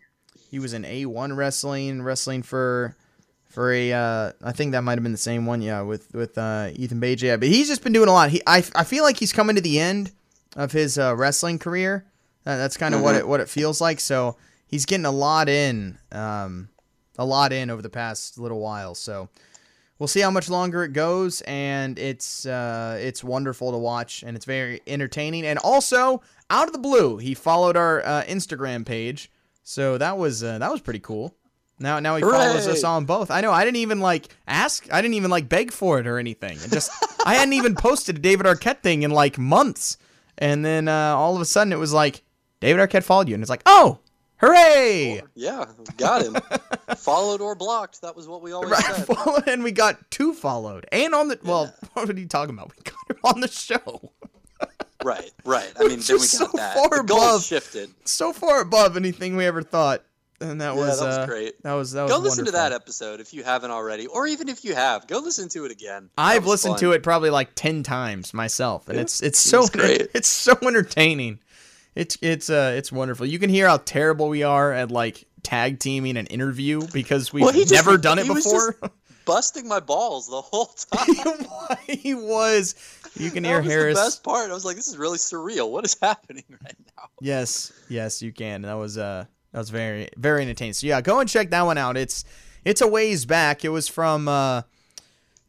he 0.50 0.58
was 0.58 0.72
in 0.72 0.84
A1 0.84 1.36
wrestling, 1.36 2.00
wrestling 2.00 2.42
for 2.42 2.96
for 3.44 3.70
a 3.70 3.92
uh, 3.92 4.32
I 4.42 4.52
think 4.52 4.72
that 4.72 4.80
might 4.80 4.94
have 4.94 5.02
been 5.02 5.12
the 5.12 5.18
same 5.18 5.44
one, 5.44 5.60
yeah, 5.60 5.82
with 5.82 6.10
with 6.14 6.38
uh, 6.38 6.70
Ethan 6.72 7.02
Page. 7.02 7.22
Yeah, 7.22 7.36
but 7.36 7.48
he's 7.48 7.68
just 7.68 7.82
been 7.82 7.92
doing 7.92 8.08
a 8.08 8.12
lot. 8.12 8.30
He 8.30 8.40
I, 8.46 8.64
I 8.74 8.84
feel 8.84 9.04
like 9.04 9.18
he's 9.18 9.34
coming 9.34 9.56
to 9.56 9.60
the 9.60 9.78
end 9.78 10.10
of 10.56 10.72
his 10.72 10.96
uh, 10.96 11.14
wrestling 11.14 11.58
career. 11.58 12.06
That's 12.44 12.78
kind 12.78 12.94
of 12.94 13.02
what 13.02 13.14
it 13.14 13.28
what 13.28 13.40
it 13.40 13.50
feels 13.50 13.78
like. 13.78 14.00
So 14.00 14.38
he's 14.68 14.86
getting 14.86 15.04
a 15.04 15.10
lot 15.10 15.50
in, 15.50 15.98
um, 16.12 16.70
a 17.18 17.26
lot 17.26 17.52
in 17.52 17.68
over 17.68 17.82
the 17.82 17.90
past 17.90 18.38
little 18.38 18.60
while. 18.60 18.94
So 18.94 19.28
we'll 19.98 20.08
see 20.08 20.20
how 20.20 20.30
much 20.30 20.48
longer 20.48 20.84
it 20.84 20.92
goes, 20.92 21.40
and 21.42 21.98
it's 21.98 22.46
uh, 22.46 22.98
it's 23.00 23.22
wonderful 23.22 23.72
to 23.72 23.78
watch, 23.78 24.22
and 24.22 24.36
it's 24.36 24.44
very 24.44 24.80
entertaining. 24.86 25.46
And 25.46 25.58
also, 25.58 26.22
out 26.50 26.66
of 26.66 26.72
the 26.72 26.78
blue, 26.78 27.18
he 27.18 27.34
followed 27.34 27.76
our 27.76 28.04
uh, 28.04 28.24
Instagram 28.24 28.84
page, 28.86 29.30
so 29.62 29.98
that 29.98 30.18
was 30.18 30.42
uh, 30.42 30.58
that 30.58 30.70
was 30.70 30.80
pretty 30.80 31.00
cool. 31.00 31.34
Now 31.80 32.00
now 32.00 32.16
he 32.16 32.22
follows 32.22 32.66
us 32.66 32.82
on 32.82 33.04
both. 33.04 33.30
I 33.30 33.40
know 33.40 33.52
I 33.52 33.64
didn't 33.64 33.76
even 33.76 34.00
like 34.00 34.28
ask, 34.46 34.92
I 34.92 35.00
didn't 35.00 35.14
even 35.14 35.30
like 35.30 35.48
beg 35.48 35.70
for 35.70 36.00
it 36.00 36.06
or 36.06 36.18
anything. 36.18 36.56
It 36.56 36.72
just 36.72 36.90
I 37.24 37.34
hadn't 37.34 37.52
even 37.54 37.74
posted 37.76 38.16
a 38.16 38.20
David 38.20 38.46
Arquette 38.46 38.80
thing 38.80 39.02
in 39.04 39.10
like 39.10 39.38
months, 39.38 39.96
and 40.38 40.64
then 40.64 40.88
uh, 40.88 41.14
all 41.16 41.36
of 41.36 41.42
a 41.42 41.44
sudden 41.44 41.72
it 41.72 41.78
was 41.78 41.92
like 41.92 42.22
David 42.60 42.88
Arquette 42.88 43.04
followed 43.04 43.28
you, 43.28 43.34
and 43.34 43.42
it's 43.42 43.50
like 43.50 43.62
oh. 43.66 44.00
Hooray! 44.40 45.22
yeah, 45.34 45.66
got 45.96 46.22
him. 46.22 46.36
Followed 46.96 47.40
or 47.40 47.54
blocked. 47.54 48.02
That 48.02 48.14
was 48.16 48.28
what 48.28 48.40
we 48.42 48.52
always 48.52 48.70
Right, 48.70 48.84
said. 48.84 49.06
followed, 49.16 49.48
and 49.48 49.62
we 49.64 49.72
got 49.72 50.10
two 50.10 50.32
followed, 50.32 50.86
and 50.92 51.14
on 51.14 51.28
the 51.28 51.38
well, 51.42 51.74
what 51.94 52.08
are 52.08 52.12
you 52.18 52.26
talking 52.28 52.54
about? 52.54 52.72
We 52.76 52.82
got 52.84 53.10
him 53.16 53.20
on 53.24 53.40
the 53.40 53.48
show. 53.48 54.12
Right, 55.02 55.30
right. 55.44 55.72
I 55.78 55.86
mean, 55.86 56.00
then 56.00 56.16
we 56.16 56.18
got 56.20 56.26
so 56.28 56.48
that. 56.56 56.74
far 56.74 57.00
above. 57.00 57.44
shifted. 57.44 57.90
So 58.04 58.32
far 58.32 58.60
above 58.60 58.96
anything 58.96 59.36
we 59.36 59.44
ever 59.46 59.62
thought, 59.62 60.02
and 60.40 60.60
that 60.60 60.74
Yeah, 60.74 60.80
was 60.80 60.98
that 60.98 61.06
was 61.06 61.18
uh, 61.18 61.26
great. 61.26 61.62
That 61.62 61.74
was 61.74 61.92
that 61.92 62.02
was 62.04 62.12
Go 62.12 62.18
listen 62.18 62.44
to 62.46 62.50
that 62.52 62.72
episode 62.72 63.20
if 63.20 63.32
you 63.32 63.44
haven't 63.44 63.70
already, 63.70 64.06
or 64.08 64.26
even 64.26 64.48
if 64.48 64.64
you 64.64 64.74
have, 64.74 65.06
go 65.06 65.18
listen 65.18 65.48
to 65.50 65.64
it 65.64 65.70
again. 65.72 66.10
That 66.16 66.22
I've 66.22 66.46
listened 66.46 66.74
fun. 66.74 66.80
to 66.80 66.92
it 66.92 67.02
probably 67.02 67.30
like 67.30 67.50
ten 67.54 67.82
times 67.84 68.34
myself, 68.34 68.88
and 68.88 68.96
Yeah, 68.96 69.02
it's 69.02 69.22
it's 69.22 69.38
so 69.38 69.60
it's 69.62 69.70
great. 69.70 70.08
it's 70.14 70.28
so 70.28 70.56
entertaining. 70.62 71.38
It's 71.94 72.16
it's 72.22 72.48
uh 72.50 72.74
it's 72.76 72.92
wonderful. 72.92 73.26
You 73.26 73.38
can 73.38 73.50
hear 73.50 73.66
how 73.68 73.78
terrible 73.78 74.28
we 74.28 74.42
are 74.42 74.72
at 74.72 74.90
like 74.90 75.26
tag 75.42 75.78
teaming 75.80 76.16
an 76.16 76.26
interview 76.26 76.80
because 76.92 77.32
we've 77.32 77.42
Well, 77.44 77.52
just- 77.52 77.72
never 77.72 77.96
done 77.98 78.18
it 78.18 78.24
he 78.24 78.30
was 78.30 78.44
before. 78.44 78.76
busting 79.24 79.68
my 79.68 79.80
balls 79.80 80.26
the 80.28 80.40
whole 80.40 80.66
time. 80.92 81.78
he 81.86 82.14
was. 82.14 82.74
You 83.16 83.30
can 83.30 83.42
that 83.42 83.48
hear 83.48 83.58
was 83.62 83.66
Harris. 83.68 83.98
the 83.98 84.04
best 84.04 84.22
part. 84.24 84.50
I 84.50 84.54
was 84.54 84.64
like, 84.64 84.76
this 84.76 84.86
is 84.88 84.96
really 84.96 85.18
surreal. 85.18 85.70
What 85.70 85.84
is 85.84 85.96
happening 86.00 86.44
right 86.48 86.76
now? 86.96 87.04
Yes, 87.20 87.72
yes, 87.88 88.22
you 88.22 88.32
can. 88.32 88.62
That 88.62 88.74
was 88.74 88.96
uh 88.96 89.24
that 89.52 89.58
was 89.58 89.70
very 89.70 90.08
very 90.16 90.42
entertaining. 90.42 90.74
So 90.74 90.86
yeah, 90.86 91.00
go 91.00 91.18
and 91.20 91.28
check 91.28 91.50
that 91.50 91.62
one 91.62 91.78
out. 91.78 91.96
It's 91.96 92.24
it's 92.64 92.80
a 92.80 92.86
ways 92.86 93.24
back. 93.26 93.64
It 93.64 93.70
was 93.70 93.88
from 93.88 94.28
uh 94.28 94.62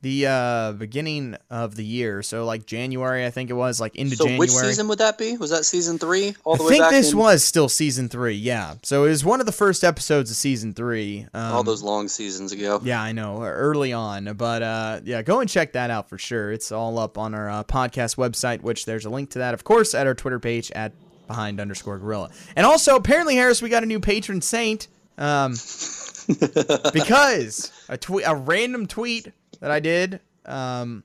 the 0.01 0.27
uh 0.27 0.71
beginning 0.73 1.35
of 1.49 1.75
the 1.75 1.83
year. 1.83 2.21
So 2.23 2.45
like 2.45 2.65
January, 2.65 3.25
I 3.25 3.29
think 3.29 3.49
it 3.49 3.53
was 3.53 3.79
like 3.79 3.95
into 3.95 4.15
so 4.15 4.25
January. 4.25 4.39
which 4.39 4.51
season 4.51 4.87
would 4.87 4.99
that 4.99 5.17
be? 5.17 5.37
Was 5.37 5.49
that 5.51 5.65
season 5.65 5.97
three? 5.97 6.35
All 6.43 6.55
the 6.55 6.63
I 6.63 6.67
way 6.67 6.73
think 6.73 6.89
this 6.89 7.11
in 7.11 7.17
was 7.17 7.43
still 7.43 7.69
season 7.69 8.09
3. 8.09 8.33
Yeah. 8.33 8.75
So 8.83 9.05
it 9.05 9.09
was 9.09 9.25
one 9.25 9.39
of 9.39 9.45
the 9.45 9.51
first 9.51 9.83
episodes 9.83 10.31
of 10.31 10.37
season 10.37 10.73
3. 10.73 11.27
Um, 11.33 11.53
all 11.53 11.63
those 11.63 11.83
long 11.83 12.07
seasons 12.07 12.51
ago. 12.51 12.79
yeah, 12.83 13.01
I 13.01 13.11
know, 13.11 13.41
early 13.43 13.93
on, 13.93 14.33
but 14.35 14.61
uh, 14.61 15.01
yeah, 15.03 15.21
go 15.21 15.39
and 15.39 15.49
check 15.49 15.73
that 15.73 15.89
out 15.89 16.09
for 16.09 16.17
sure. 16.17 16.51
It's 16.51 16.71
all 16.71 16.97
up 16.99 17.17
on 17.17 17.33
our 17.33 17.49
uh, 17.49 17.63
podcast 17.63 18.15
website, 18.17 18.61
which 18.61 18.85
there's 18.85 19.05
a 19.05 19.09
link 19.09 19.31
to 19.31 19.39
that, 19.39 19.53
of 19.53 19.63
course, 19.63 19.93
at 19.93 20.07
our 20.07 20.15
Twitter 20.15 20.39
page 20.39 20.71
at 20.71 20.93
behind 21.27 21.59
underscore 21.59 21.99
gorilla. 21.99 22.29
And 22.55 22.65
also, 22.65 22.95
apparently, 22.95 23.35
Harris, 23.35 23.61
we 23.61 23.69
got 23.69 23.83
a 23.83 23.85
new 23.85 23.99
patron 23.99 24.41
saint, 24.41 24.87
um, 25.17 25.51
because 26.93 27.71
a 27.87 27.97
tweet, 27.97 28.25
a 28.27 28.35
random 28.35 28.87
tweet 28.87 29.31
that 29.59 29.71
I 29.71 29.79
did, 29.79 30.19
um, 30.45 31.03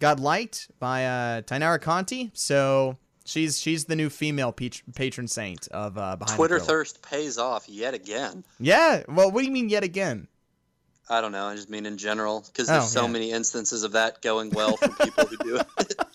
got 0.00 0.20
liked 0.20 0.68
by 0.78 1.06
uh, 1.06 1.42
Taynara 1.42 1.80
Conti. 1.80 2.30
So 2.34 2.98
she's 3.24 3.60
she's 3.60 3.84
the 3.86 3.96
new 3.96 4.10
female 4.10 4.52
peach, 4.52 4.82
patron 4.94 5.28
saint 5.28 5.68
of 5.68 5.96
uh, 5.98 6.16
behind 6.16 6.36
Twitter 6.36 6.58
thirst 6.60 7.02
pays 7.02 7.38
off 7.38 7.68
yet 7.68 7.94
again. 7.94 8.44
Yeah. 8.60 9.02
Well, 9.08 9.30
what 9.30 9.40
do 9.40 9.46
you 9.46 9.52
mean 9.52 9.68
yet 9.68 9.84
again? 9.84 10.28
I 11.08 11.20
don't 11.20 11.32
know. 11.32 11.46
I 11.46 11.54
just 11.54 11.68
mean 11.68 11.84
in 11.84 11.98
general 11.98 12.44
because 12.46 12.70
Oh, 12.70 12.74
there's 12.74 12.90
so 12.90 13.02
yeah. 13.02 13.08
many 13.12 13.30
instances 13.30 13.82
of 13.82 13.92
that 13.92 14.22
going 14.22 14.50
well 14.50 14.76
for 14.78 14.88
people 14.88 15.26
who 15.26 15.36
do 15.36 15.56
it. 15.78 15.94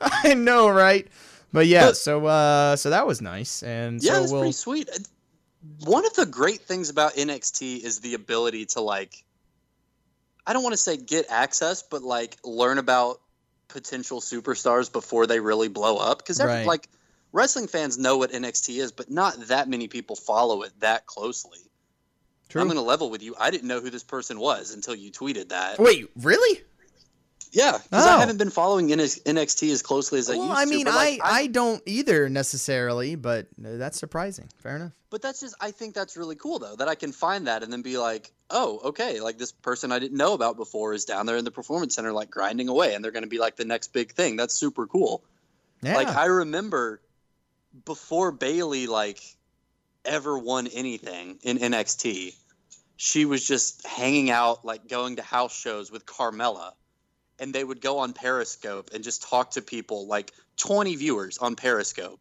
I 0.00 0.34
know, 0.34 0.68
right? 0.70 1.06
But 1.52 1.66
yeah, 1.66 1.92
so 1.92 2.26
uh 2.26 2.76
so 2.76 2.90
that 2.90 3.06
was 3.06 3.20
nice. 3.20 3.62
And 3.62 4.02
yeah, 4.02 4.14
so 4.14 4.22
it's 4.22 4.32
we'll 4.32 4.40
pretty 4.42 4.52
sweet. 4.52 4.90
One 5.84 6.06
of 6.06 6.14
the 6.14 6.24
great 6.24 6.60
things 6.60 6.88
about 6.88 7.14
NXT 7.14 7.82
is 7.82 8.00
the 8.00 8.14
ability 8.14 8.64
to 8.66 8.80
like 8.80 9.24
I 10.48 10.54
don't 10.54 10.62
want 10.62 10.72
to 10.72 10.78
say 10.78 10.96
get 10.96 11.26
access, 11.28 11.82
but 11.82 12.02
like 12.02 12.38
learn 12.42 12.78
about 12.78 13.20
potential 13.68 14.22
superstars 14.22 14.90
before 14.90 15.26
they 15.26 15.40
really 15.40 15.68
blow 15.68 15.98
up 15.98 16.18
because 16.18 16.40
Right. 16.40 16.66
like 16.66 16.88
wrestling 17.32 17.68
fans 17.68 17.98
know 17.98 18.16
what 18.16 18.32
NXT 18.32 18.78
is, 18.80 18.90
but 18.90 19.10
not 19.10 19.38
that 19.48 19.68
many 19.68 19.88
people 19.88 20.16
follow 20.16 20.62
it 20.62 20.72
that 20.80 21.04
closely. 21.04 21.58
True. 22.48 22.62
I'm 22.62 22.66
going 22.66 22.78
to 22.78 22.82
level 22.82 23.10
with 23.10 23.22
you. 23.22 23.36
I 23.38 23.50
didn't 23.50 23.68
know 23.68 23.80
who 23.80 23.90
this 23.90 24.02
person 24.02 24.40
was 24.40 24.72
until 24.72 24.94
you 24.94 25.12
tweeted 25.12 25.50
that. 25.50 25.78
Wait, 25.78 26.10
really? 26.16 26.62
Yeah, 27.52 27.72
because 27.78 28.06
Oh. 28.06 28.16
I 28.16 28.20
haven't 28.20 28.36
been 28.36 28.50
following 28.50 28.88
NX- 28.88 29.22
NXT 29.24 29.72
as 29.72 29.82
closely 29.82 30.18
as 30.18 30.28
I 30.28 30.36
well, 30.36 30.48
used 30.48 30.58
I 30.58 30.64
to. 30.64 30.70
mean, 30.70 30.84
but, 30.84 30.94
like, 30.94 31.20
I 31.22 31.40
I 31.40 31.46
don't 31.46 31.82
either 31.86 32.28
necessarily, 32.28 33.14
but 33.14 33.46
uh, 33.64 33.76
that's 33.76 33.98
surprising. 33.98 34.48
Fair 34.62 34.76
enough. 34.76 34.92
But 35.10 35.22
that's 35.22 35.40
just 35.40 35.54
I 35.60 35.70
think 35.70 35.94
that's 35.94 36.16
really 36.16 36.36
cool 36.36 36.58
though 36.58 36.76
that 36.76 36.88
I 36.88 36.94
can 36.94 37.12
find 37.12 37.46
that 37.46 37.62
and 37.62 37.72
then 37.72 37.80
be 37.82 37.96
like, 37.96 38.30
oh, 38.50 38.80
okay, 38.84 39.20
like 39.20 39.38
this 39.38 39.52
person 39.52 39.90
I 39.92 39.98
didn't 39.98 40.18
know 40.18 40.34
about 40.34 40.56
before 40.56 40.92
is 40.92 41.06
down 41.06 41.24
there 41.24 41.36
in 41.38 41.44
the 41.44 41.50
performance 41.50 41.94
center 41.94 42.12
like 42.12 42.30
grinding 42.30 42.68
away 42.68 42.94
and 42.94 43.02
they're 43.02 43.12
going 43.12 43.22
to 43.22 43.28
be 43.28 43.38
like 43.38 43.56
the 43.56 43.64
next 43.64 43.94
big 43.94 44.12
thing. 44.12 44.36
That's 44.36 44.52
super 44.54 44.86
cool. 44.86 45.22
Yeah. 45.82 45.94
Like 45.96 46.08
I 46.08 46.26
remember 46.26 47.00
before 47.86 48.32
Bayley 48.32 48.86
like 48.86 49.20
ever 50.04 50.38
won 50.38 50.66
anything 50.66 51.38
in 51.42 51.58
NXT, 51.58 52.34
she 52.96 53.24
was 53.24 53.46
just 53.46 53.86
hanging 53.86 54.30
out 54.30 54.64
like 54.64 54.88
going 54.88 55.16
to 55.16 55.22
house 55.22 55.56
shows 55.58 55.90
with 55.90 56.04
Carmella 56.04 56.72
and 57.38 57.52
they 57.52 57.62
would 57.62 57.80
go 57.80 57.98
on 57.98 58.12
Periscope 58.12 58.90
and 58.94 59.04
just 59.04 59.28
talk 59.28 59.52
to 59.52 59.62
people 59.62 60.06
like 60.06 60.32
20 60.56 60.96
viewers 60.96 61.38
on 61.38 61.56
Periscope 61.56 62.20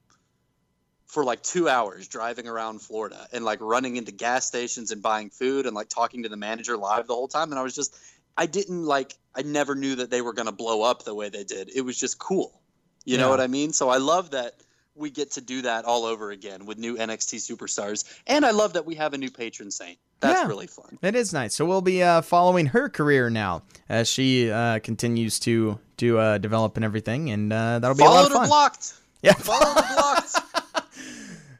for 1.06 1.24
like 1.24 1.42
2 1.42 1.70
hours 1.70 2.08
driving 2.08 2.48
around 2.48 2.82
Florida 2.82 3.28
and 3.32 3.46
like 3.46 3.60
running 3.62 3.96
into 3.96 4.12
gas 4.12 4.46
stations 4.46 4.92
and 4.92 5.02
buying 5.02 5.30
food 5.30 5.66
and 5.66 5.76
like 5.76 5.90
talking 5.90 6.24
to 6.24 6.30
the 6.30 6.38
manager 6.38 6.78
live 6.78 7.08
the 7.08 7.14
whole 7.14 7.28
time 7.28 7.52
and 7.52 7.60
I 7.60 7.64
was 7.64 7.76
just 7.76 7.96
I 8.38 8.46
didn't 8.46 8.86
like 8.86 9.16
I 9.34 9.42
never 9.42 9.74
knew 9.74 9.96
that 9.96 10.10
they 10.10 10.22
were 10.22 10.34
going 10.34 10.48
to 10.48 10.52
blow 10.52 10.84
up 10.84 11.04
the 11.04 11.16
way 11.16 11.30
they 11.30 11.44
did. 11.44 11.70
It 11.74 11.82
was 11.82 12.00
just 12.00 12.20
cool. 12.20 12.62
You 13.06 13.18
know 13.18 13.30
what 13.30 13.40
I 13.40 13.48
mean? 13.48 13.72
So 13.72 13.88
I 13.88 13.98
love 13.98 14.32
that 14.32 14.56
we 14.98 15.10
get 15.12 15.32
to 15.34 15.42
do 15.42 15.62
that 15.64 15.86
all 15.86 16.06
over 16.06 16.32
again 16.32 16.66
with 16.66 16.78
new 16.78 16.98
NXT 16.98 17.38
superstars. 17.38 18.04
And 18.26 18.46
I 18.46 18.52
love 18.52 18.74
that 18.74 18.86
we 18.86 18.96
have 18.96 19.14
a 19.14 19.18
new 19.18 19.30
patron 19.32 19.70
saint. 19.72 19.98
That's 20.20 20.42
Yeah. 20.42 20.48
really 20.48 20.68
fun. 20.68 20.98
It 21.02 21.16
is 21.16 21.32
nice. 21.34 21.54
So 21.56 21.66
we'll 21.66 21.82
be 21.82 22.02
uh, 22.02 22.22
following 22.22 22.66
her 22.68 22.90
career 22.90 23.30
now 23.30 23.64
as 23.88 24.08
she 24.10 24.50
uh, 24.52 24.80
continues 24.80 25.40
to 25.42 25.80
to 25.98 26.18
uh, 26.20 26.38
develop 26.38 26.76
and 26.78 26.86
everything, 26.86 27.30
and 27.32 27.52
uh, 27.52 27.80
that'll 27.80 27.96
be 27.98 28.04
a 28.04 28.06
lot 28.06 28.16
Followed 28.16 28.32
of 28.32 28.38
fun. 28.38 28.48
blocked. 28.48 28.94
Yeah, 29.24 29.34
Followed 29.34 29.78
or 29.78 29.84
blocked. 29.96 30.36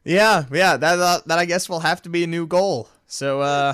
yeah, 0.04 0.46
yeah. 0.52 0.78
That 0.78 1.00
uh, 1.00 1.20
that 1.26 1.40
I 1.40 1.46
guess 1.46 1.68
will 1.70 1.80
have 1.82 2.02
to 2.04 2.10
be 2.10 2.24
a 2.24 2.28
new 2.28 2.46
goal. 2.48 2.90
So, 3.08 3.42
uh, 3.42 3.74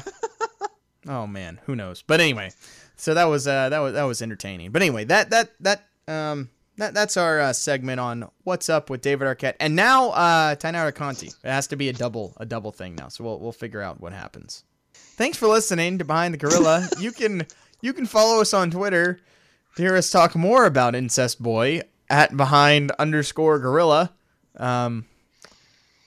oh 1.07 1.27
man, 1.27 1.59
who 1.65 1.75
knows? 1.75 2.01
But 2.01 2.21
anyway, 2.21 2.51
so 2.95 3.13
that 3.13 3.25
was 3.25 3.47
uh, 3.47 3.69
that 3.69 3.79
was 3.79 3.93
that 3.93 4.03
was 4.03 4.21
entertaining. 4.21 4.71
But 4.71 4.81
anyway, 4.81 5.03
that 5.05 5.29
that 5.31 5.49
that 5.61 5.85
um. 6.07 6.49
That, 6.77 6.93
that's 6.93 7.17
our 7.17 7.39
uh, 7.39 7.53
segment 7.53 7.99
on 7.99 8.29
what's 8.43 8.67
up 8.67 8.89
with 8.89 9.01
David 9.01 9.27
Arquette, 9.27 9.55
and 9.59 9.75
now 9.75 10.09
uh, 10.09 10.55
Taynara 10.55 10.93
Conti. 10.93 11.27
It 11.27 11.35
has 11.43 11.67
to 11.67 11.75
be 11.75 11.89
a 11.89 11.93
double 11.93 12.33
a 12.37 12.45
double 12.45 12.71
thing 12.71 12.95
now, 12.95 13.09
so 13.09 13.23
we'll 13.23 13.39
we'll 13.39 13.51
figure 13.51 13.81
out 13.81 14.01
what 14.01 14.11
happens. 14.11 14.63
Thanks 14.93 15.37
for 15.37 15.47
listening 15.47 15.99
to 15.99 16.05
Behind 16.05 16.33
the 16.33 16.39
Gorilla. 16.39 16.87
you 16.99 17.11
can 17.11 17.45
you 17.81 17.93
can 17.93 18.07
follow 18.07 18.41
us 18.41 18.53
on 18.53 18.71
Twitter 18.71 19.19
to 19.75 19.81
hear 19.81 19.95
us 19.95 20.09
talk 20.09 20.35
more 20.35 20.65
about 20.65 20.95
Incest 20.95 21.41
Boy 21.41 21.81
at 22.09 22.35
Behind 22.35 22.91
underscore 22.97 23.59
Gorilla. 23.59 24.11
Um, 24.57 25.05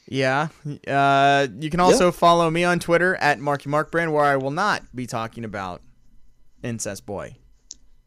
yeah. 0.08 0.48
Uh, 0.86 1.46
you 1.58 1.70
can 1.70 1.80
also 1.80 2.12
follow 2.12 2.50
me 2.50 2.64
on 2.64 2.78
Twitter 2.78 3.16
at 3.16 3.38
Marky 3.38 3.68
Mark 3.68 3.90
Brand, 3.90 4.12
where 4.12 4.24
I 4.24 4.36
will 4.36 4.50
not 4.50 4.82
be 4.94 5.06
talking 5.06 5.44
about 5.44 5.82
Incest 6.62 7.06
Boy. 7.06 7.36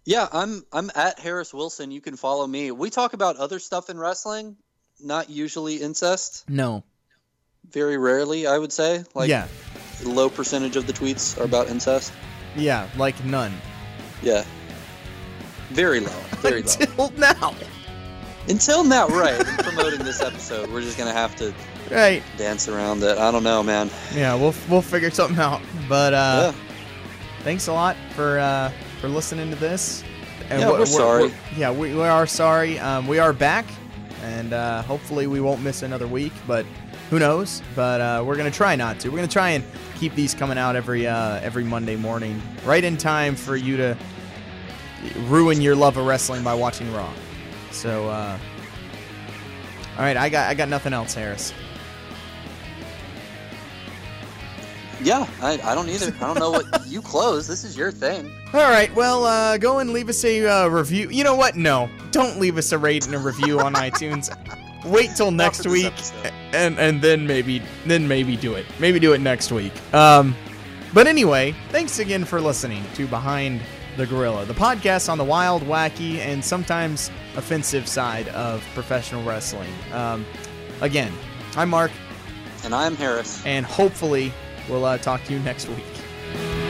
Yeah, 0.05 0.27
I'm 0.31 0.63
I'm 0.71 0.89
at 0.95 1.19
Harris 1.19 1.53
Wilson. 1.53 1.91
You 1.91 2.01
can 2.01 2.15
follow 2.15 2.47
me. 2.47 2.71
We 2.71 2.89
talk 2.89 3.13
about 3.13 3.37
other 3.37 3.59
stuff 3.59 3.89
in 3.89 3.99
wrestling, 3.99 4.57
not 4.99 5.29
usually 5.29 5.75
incest. 5.77 6.49
No. 6.49 6.83
Very 7.69 7.97
rarely, 7.97 8.47
I 8.47 8.57
would 8.57 8.71
say. 8.71 9.03
Like 9.13 9.29
yeah. 9.29 9.47
low 10.03 10.29
percentage 10.29 10.75
of 10.75 10.87
the 10.87 10.93
tweets 10.93 11.39
are 11.39 11.43
about 11.43 11.67
incest. 11.69 12.11
Yeah. 12.55 12.87
Like 12.97 13.23
none. 13.25 13.53
Yeah. 14.23 14.43
Very 15.69 15.99
low. 15.99 16.19
Very 16.37 16.63
low. 16.63 16.73
Until 16.79 17.09
now. 17.17 17.55
Until 18.47 18.83
now, 18.83 19.07
right. 19.09 19.39
In 19.39 19.45
promoting 19.57 19.99
this 19.99 20.21
episode, 20.21 20.71
we're 20.71 20.81
just 20.81 20.97
gonna 20.97 21.13
have 21.13 21.35
to 21.35 21.53
Right. 21.91 22.23
dance 22.37 22.67
around 22.67 23.03
it. 23.03 23.17
I 23.17 23.31
don't 23.31 23.43
know, 23.43 23.61
man. 23.61 23.91
Yeah. 24.15 24.33
We'll 24.35 24.55
we'll 24.69 24.81
figure 24.81 25.11
something 25.11 25.37
out. 25.37 25.61
But 25.87 26.13
uh, 26.13 26.53
yeah. 26.53 26.63
thanks 27.43 27.67
a 27.67 27.73
lot 27.73 27.95
for 28.15 28.39
uh, 28.39 28.71
for 28.99 29.07
listening 29.09 29.49
to 29.49 29.55
this. 29.55 30.03
And 30.49 30.61
Yeah, 30.61 30.69
we're 30.71 30.85
sorry. 30.85 31.31
yeah, 31.55 31.71
we, 31.71 31.93
we 31.93 32.01
are 32.01 32.25
sorry. 32.25 32.79
Um, 32.79 33.07
we 33.07 33.19
are 33.19 33.33
back, 33.33 33.65
and 34.23 34.53
uh, 34.53 34.81
hopefully 34.83 35.27
we 35.27 35.39
won't 35.41 35.61
miss 35.61 35.83
another 35.83 36.07
week. 36.07 36.33
But 36.47 36.65
who 37.09 37.19
knows? 37.19 37.61
But 37.75 38.01
uh, 38.01 38.23
we're 38.25 38.35
gonna 38.35 38.49
try 38.51 38.75
not 38.75 38.99
to. 39.01 39.09
We're 39.09 39.17
gonna 39.17 39.27
try 39.27 39.49
and 39.51 39.63
keep 39.97 40.15
these 40.15 40.33
coming 40.33 40.57
out 40.57 40.75
every 40.75 41.05
uh, 41.05 41.39
every 41.41 41.63
Monday 41.63 41.95
morning, 41.95 42.41
right 42.65 42.83
in 42.83 42.97
time 42.97 43.35
for 43.35 43.55
you 43.55 43.77
to 43.77 43.97
ruin 45.27 45.61
your 45.61 45.75
love 45.75 45.97
of 45.97 46.05
wrestling 46.05 46.43
by 46.43 46.53
watching 46.53 46.91
Raw. 46.93 47.11
So, 47.71 48.09
uh, 48.09 48.37
all 49.97 50.03
right, 50.03 50.17
I 50.17 50.29
got 50.29 50.49
I 50.49 50.55
got 50.55 50.67
nothing 50.69 50.93
else, 50.93 51.13
Harris. 51.13 51.53
Yeah, 55.01 55.27
I, 55.41 55.59
I 55.63 55.75
don't 55.75 55.87
either. 55.89 56.13
I 56.17 56.19
don't 56.27 56.39
know 56.39 56.51
what 56.51 56.65
you 56.87 57.01
close. 57.01 57.47
This 57.47 57.63
is 57.63 57.77
your 57.77 57.91
thing. 57.91 58.31
All 58.53 58.69
right, 58.69 58.93
well, 58.95 59.23
uh, 59.25 59.57
go 59.57 59.79
and 59.79 59.91
leave 59.91 60.09
us 60.09 60.23
a 60.25 60.45
uh, 60.45 60.67
review. 60.67 61.09
You 61.09 61.23
know 61.23 61.35
what? 61.35 61.55
No, 61.55 61.89
don't 62.11 62.39
leave 62.39 62.57
us 62.57 62.71
a 62.71 62.77
rate 62.77 63.05
and 63.05 63.15
a 63.15 63.19
review 63.19 63.59
on 63.59 63.73
iTunes. 63.87 64.29
Wait 64.85 65.09
till 65.15 65.31
next 65.31 65.65
week, 65.67 65.85
episode. 65.87 66.33
and 66.53 66.79
and 66.79 67.01
then 67.01 67.25
maybe 67.27 67.61
then 67.85 68.07
maybe 68.07 68.35
do 68.37 68.53
it. 68.55 68.65
Maybe 68.79 68.99
do 68.99 69.13
it 69.13 69.19
next 69.21 69.51
week. 69.51 69.73
Um, 69.93 70.35
but 70.93 71.05
anyway, 71.07 71.53
thanks 71.69 71.99
again 71.99 72.25
for 72.25 72.41
listening 72.41 72.83
to 72.95 73.05
Behind 73.07 73.61
the 73.97 74.05
Gorilla, 74.07 74.45
the 74.45 74.53
podcast 74.53 75.09
on 75.09 75.17
the 75.17 75.23
wild, 75.23 75.61
wacky, 75.63 76.17
and 76.19 76.43
sometimes 76.43 77.11
offensive 77.35 77.87
side 77.87 78.27
of 78.29 78.65
professional 78.73 79.23
wrestling. 79.23 79.71
Um, 79.93 80.25
again, 80.81 81.11
I'm 81.57 81.69
Mark, 81.69 81.91
And 82.63 82.73
I'm 82.73 82.95
Harris. 82.95 83.45
and 83.45 83.65
hopefully 83.65 84.31
We'll 84.69 84.85
uh, 84.85 84.97
talk 84.97 85.23
to 85.25 85.33
you 85.33 85.39
next 85.39 85.67
week. 85.67 86.68